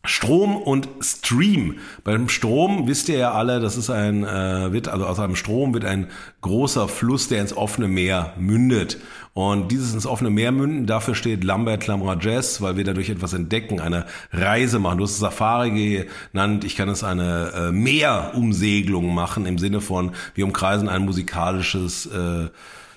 Strom 0.07 0.57
und 0.57 0.89
Stream. 1.01 1.77
Beim 2.05 2.29
Strom 2.29 2.87
wisst 2.87 3.09
ihr 3.09 3.19
ja 3.19 3.33
alle, 3.33 3.61
das 3.61 3.77
ist 3.77 3.91
ein 3.91 4.25
äh, 4.25 4.73
wird 4.73 4.89
also 4.89 5.07
aus 5.07 5.19
einem 5.19 5.37
Strom 5.37 5.75
wird 5.75 5.85
ein 5.85 6.09
großer 6.41 6.89
Fluss, 6.89 7.29
der 7.29 7.41
ins 7.41 7.57
offene 7.57 7.89
Meer 7.89 8.35
mündet. 8.39 8.99
Und 9.35 9.71
dieses 9.71 9.93
ins 9.93 10.07
offene 10.07 10.31
Meer 10.31 10.51
münden, 10.51 10.87
dafür 10.87 11.15
steht 11.15 11.45
Lambert 11.45 11.83
Klamra 11.83 12.17
Jazz, 12.19 12.63
weil 12.63 12.77
wir 12.77 12.85
dadurch 12.85 13.11
etwas 13.11 13.35
entdecken, 13.35 13.81
eine 13.81 14.07
Reise 14.33 14.79
machen. 14.79 14.99
Du 14.99 15.05
hast 15.05 15.11
es 15.13 15.19
Safari 15.19 16.07
genannt, 16.33 16.65
ich 16.65 16.75
kann 16.75 16.89
es 16.89 17.05
eine 17.05 17.53
äh, 17.55 17.73
Meerumsegelung 17.73 19.15
machen 19.15 19.45
im 19.45 19.59
Sinne 19.59 19.81
von 19.81 20.13
wir 20.35 20.47
umkreisen 20.47 20.89
ein 20.89 21.03
musikalisches 21.03 22.07
äh, 22.07 22.49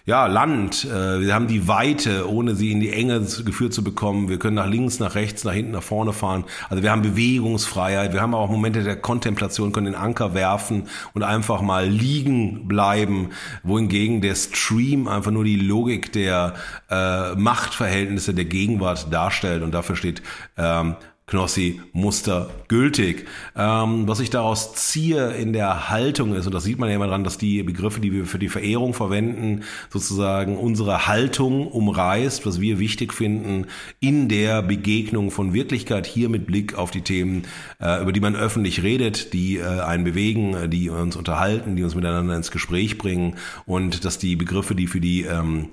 ja, 0.09 0.25
Land. 0.25 0.85
Äh, 0.85 1.21
wir 1.21 1.35
haben 1.35 1.45
die 1.45 1.67
Weite, 1.67 2.27
ohne 2.27 2.55
sie 2.55 2.71
in 2.71 2.79
die 2.79 2.91
Enge 2.91 3.21
geführt 3.45 3.75
zu 3.75 3.83
bekommen. 3.83 4.27
Wir 4.27 4.39
können 4.39 4.55
nach 4.55 4.65
links, 4.65 4.97
nach 4.97 5.13
rechts, 5.13 5.43
nach 5.43 5.53
hinten, 5.53 5.73
nach 5.73 5.83
vorne 5.83 6.13
fahren. 6.13 6.45
Also 6.67 6.81
wir 6.81 6.89
haben 6.89 7.03
Bewegungsfreiheit. 7.03 8.11
Wir 8.11 8.19
haben 8.19 8.33
auch 8.33 8.49
Momente 8.49 8.81
der 8.81 8.95
Kontemplation, 8.95 9.71
können 9.71 9.85
den 9.85 9.93
Anker 9.93 10.33
werfen 10.33 10.87
und 11.13 11.21
einfach 11.21 11.61
mal 11.61 11.87
liegen 11.87 12.67
bleiben. 12.67 13.29
Wohingegen 13.61 14.19
der 14.21 14.33
Stream 14.33 15.07
einfach 15.07 15.29
nur 15.29 15.43
die 15.43 15.57
Logik 15.57 16.11
der 16.11 16.55
äh, 16.89 17.35
Machtverhältnisse 17.35 18.33
der 18.33 18.45
Gegenwart 18.45 19.13
darstellt. 19.13 19.61
Und 19.61 19.75
dafür 19.75 19.95
steht 19.95 20.23
ähm, 20.57 20.95
Knossi 21.29 21.79
Muster 21.93 22.49
gültig. 22.67 23.27
Ähm, 23.55 24.07
was 24.07 24.19
ich 24.19 24.29
daraus 24.29 24.73
ziehe 24.73 25.31
in 25.33 25.53
der 25.53 25.89
Haltung 25.89 26.33
ist, 26.33 26.47
und 26.47 26.53
das 26.53 26.63
sieht 26.63 26.79
man 26.79 26.89
ja 26.89 26.95
immer 26.95 27.07
dran, 27.07 27.23
dass 27.23 27.37
die 27.37 27.61
Begriffe, 27.63 27.99
die 27.99 28.11
wir 28.11 28.25
für 28.25 28.39
die 28.39 28.49
Verehrung 28.49 28.93
verwenden, 28.93 29.63
sozusagen 29.89 30.57
unsere 30.57 31.07
Haltung 31.07 31.67
umreißt, 31.67 32.45
was 32.45 32.59
wir 32.59 32.79
wichtig 32.79 33.13
finden 33.13 33.67
in 33.99 34.27
der 34.27 34.63
Begegnung 34.63 35.29
von 35.31 35.53
Wirklichkeit 35.53 36.07
hier 36.07 36.29
mit 36.29 36.47
Blick 36.47 36.75
auf 36.75 36.91
die 36.91 37.01
Themen, 37.01 37.43
äh, 37.79 38.01
über 38.01 38.11
die 38.11 38.19
man 38.19 38.35
öffentlich 38.35 38.81
redet, 38.81 39.33
die 39.33 39.57
äh, 39.57 39.81
einen 39.81 40.03
bewegen, 40.03 40.69
die 40.69 40.89
uns 40.89 41.15
unterhalten, 41.15 41.75
die 41.75 41.83
uns 41.83 41.95
miteinander 41.95 42.35
ins 42.35 42.51
Gespräch 42.51 42.97
bringen 42.97 43.35
und 43.65 44.03
dass 44.03 44.17
die 44.17 44.35
Begriffe, 44.35 44.73
die 44.73 44.87
für 44.87 44.99
die 44.99 45.23
ähm, 45.23 45.69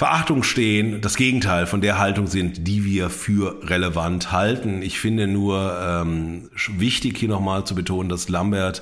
Verachtung 0.00 0.44
stehen, 0.44 1.02
das 1.02 1.14
Gegenteil 1.14 1.66
von 1.66 1.82
der 1.82 1.98
Haltung 1.98 2.26
sind, 2.26 2.66
die 2.66 2.86
wir 2.86 3.10
für 3.10 3.60
relevant 3.68 4.32
halten. 4.32 4.80
Ich 4.80 4.98
finde 4.98 5.26
nur 5.26 5.78
ähm, 5.78 6.48
wichtig 6.78 7.18
hier 7.18 7.28
nochmal 7.28 7.64
zu 7.64 7.74
betonen, 7.74 8.08
dass 8.08 8.30
Lambert 8.30 8.80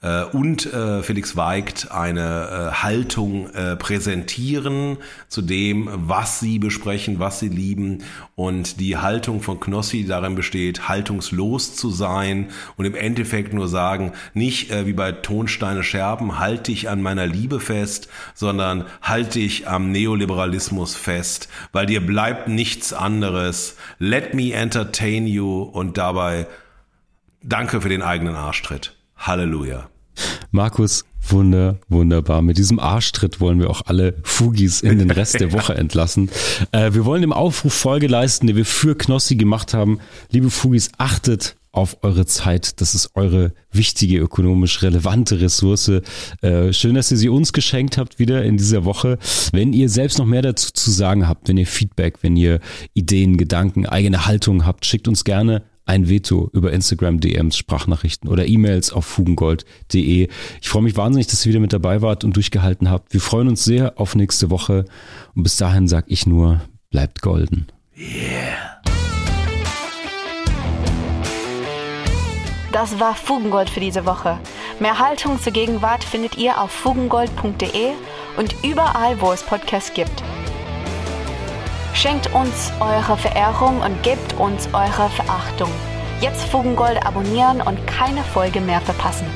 äh, 0.00 0.24
und 0.24 0.72
äh, 0.72 1.02
Felix 1.02 1.36
Weigt 1.36 1.90
eine 1.90 2.70
äh, 2.70 2.74
Haltung 2.82 3.50
äh, 3.50 3.76
präsentieren 3.76 4.98
zu 5.28 5.42
dem, 5.42 5.88
was 5.92 6.38
sie 6.40 6.58
besprechen, 6.58 7.18
was 7.18 7.40
sie 7.40 7.48
lieben. 7.48 8.04
Und 8.36 8.78
die 8.78 8.96
Haltung 8.96 9.42
von 9.42 9.58
Knossi 9.58 10.06
darin 10.06 10.36
besteht, 10.36 10.88
haltungslos 10.88 11.74
zu 11.74 11.90
sein 11.90 12.48
und 12.76 12.84
im 12.84 12.94
Endeffekt 12.94 13.52
nur 13.52 13.66
sagen, 13.66 14.12
nicht 14.34 14.70
äh, 14.70 14.86
wie 14.86 14.92
bei 14.92 15.10
Tonsteine 15.10 15.82
Scherben, 15.82 16.38
halte 16.38 16.70
ich 16.70 16.88
an 16.88 17.02
meiner 17.02 17.26
Liebe 17.26 17.58
fest, 17.58 18.08
sondern 18.34 18.84
halte 19.02 19.40
ich 19.40 19.68
am 19.68 19.90
Neoliberalismus 19.90 20.94
fest, 20.94 21.48
weil 21.72 21.86
dir 21.86 22.04
bleibt 22.04 22.46
nichts 22.46 22.92
anderes. 22.92 23.76
Let 23.98 24.34
me 24.34 24.52
entertain 24.52 25.26
you 25.26 25.62
und 25.62 25.98
dabei 25.98 26.46
danke 27.42 27.80
für 27.80 27.88
den 27.88 28.02
eigenen 28.02 28.36
Arschtritt. 28.36 28.97
Halleluja. 29.18 29.88
Markus, 30.50 31.04
Wunder, 31.30 31.78
wunderbar. 31.88 32.42
Mit 32.42 32.58
diesem 32.58 32.78
Arschtritt 32.78 33.40
wollen 33.40 33.60
wir 33.60 33.68
auch 33.70 33.82
alle 33.86 34.14
Fugis 34.22 34.80
in 34.80 34.98
den 34.98 35.10
Rest 35.10 35.40
der 35.40 35.52
Woche 35.52 35.74
entlassen. 35.76 36.30
Äh, 36.72 36.94
wir 36.94 37.04
wollen 37.04 37.20
dem 37.20 37.32
Aufruf 37.32 37.74
Folge 37.74 38.06
leisten, 38.06 38.46
den 38.46 38.56
wir 38.56 38.64
für 38.64 38.96
Knossi 38.96 39.36
gemacht 39.36 39.74
haben. 39.74 39.98
Liebe 40.30 40.50
Fugis, 40.50 40.90
achtet 40.96 41.56
auf 41.70 41.98
eure 42.02 42.26
Zeit. 42.26 42.80
Das 42.80 42.94
ist 42.94 43.10
eure 43.14 43.52
wichtige, 43.70 44.18
ökonomisch 44.18 44.82
relevante 44.82 45.40
Ressource. 45.40 45.90
Äh, 46.40 46.72
schön, 46.72 46.94
dass 46.94 47.10
ihr 47.10 47.18
sie 47.18 47.28
uns 47.28 47.52
geschenkt 47.52 47.98
habt 47.98 48.18
wieder 48.18 48.42
in 48.44 48.56
dieser 48.56 48.84
Woche. 48.84 49.18
Wenn 49.52 49.72
ihr 49.72 49.88
selbst 49.88 50.18
noch 50.18 50.26
mehr 50.26 50.42
dazu 50.42 50.72
zu 50.72 50.90
sagen 50.90 51.28
habt, 51.28 51.48
wenn 51.48 51.58
ihr 51.58 51.66
Feedback, 51.66 52.18
wenn 52.22 52.36
ihr 52.36 52.60
Ideen, 52.94 53.36
Gedanken, 53.36 53.86
eigene 53.86 54.26
Haltung 54.26 54.64
habt, 54.64 54.86
schickt 54.86 55.08
uns 55.08 55.24
gerne 55.24 55.62
ein 55.88 56.08
Veto 56.08 56.50
über 56.52 56.72
Instagram 56.72 57.20
DMs, 57.20 57.56
Sprachnachrichten 57.56 58.28
oder 58.28 58.46
E-Mails 58.46 58.92
auf 58.92 59.06
fugengold.de. 59.06 60.28
Ich 60.60 60.68
freue 60.68 60.82
mich 60.82 60.96
wahnsinnig, 60.96 61.26
dass 61.26 61.44
ihr 61.44 61.50
wieder 61.50 61.60
mit 61.60 61.72
dabei 61.72 62.02
wart 62.02 62.24
und 62.24 62.36
durchgehalten 62.36 62.90
habt. 62.90 63.12
Wir 63.12 63.20
freuen 63.20 63.48
uns 63.48 63.64
sehr 63.64 63.98
auf 63.98 64.14
nächste 64.14 64.50
Woche 64.50 64.84
und 65.34 65.42
bis 65.42 65.56
dahin 65.56 65.88
sage 65.88 66.06
ich 66.08 66.26
nur, 66.26 66.60
bleibt 66.90 67.22
golden. 67.22 67.66
Yeah. 67.96 68.78
Das 72.72 73.00
war 73.00 73.14
Fugengold 73.14 73.70
für 73.70 73.80
diese 73.80 74.04
Woche. 74.04 74.38
Mehr 74.78 74.98
Haltung 74.98 75.40
zur 75.40 75.52
Gegenwart 75.52 76.04
findet 76.04 76.36
ihr 76.36 76.60
auf 76.60 76.70
fugengold.de 76.70 77.92
und 78.36 78.54
überall, 78.62 79.20
wo 79.20 79.32
es 79.32 79.42
Podcasts 79.42 79.92
gibt. 79.94 80.22
Schenkt 81.94 82.32
uns 82.34 82.72
eure 82.80 83.16
Verehrung 83.16 83.80
und 83.80 84.02
gebt 84.02 84.34
uns 84.34 84.68
eure 84.72 85.08
Verachtung. 85.10 85.70
Jetzt 86.20 86.44
Fugengold 86.44 87.04
abonnieren 87.04 87.60
und 87.60 87.86
keine 87.86 88.22
Folge 88.22 88.60
mehr 88.60 88.80
verpassen. 88.80 89.26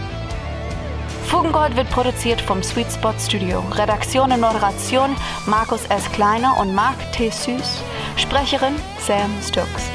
Fugengold 1.27 1.77
wird 1.77 1.89
produziert 1.91 2.41
vom 2.41 2.63
Sweet 2.63 2.93
Spot 2.93 3.15
Studio. 3.19 3.65
Redaktion 3.73 4.33
und 4.33 4.41
Moderation 4.41 5.17
Markus 5.47 5.87
S. 5.87 6.11
Kleiner 6.13 6.57
und 6.59 6.75
Marc 6.75 6.97
T. 7.13 7.31
Süß. 7.31 7.83
Sprecherin 8.17 8.75
Sam 8.99 9.31
Stokes. 9.43 9.89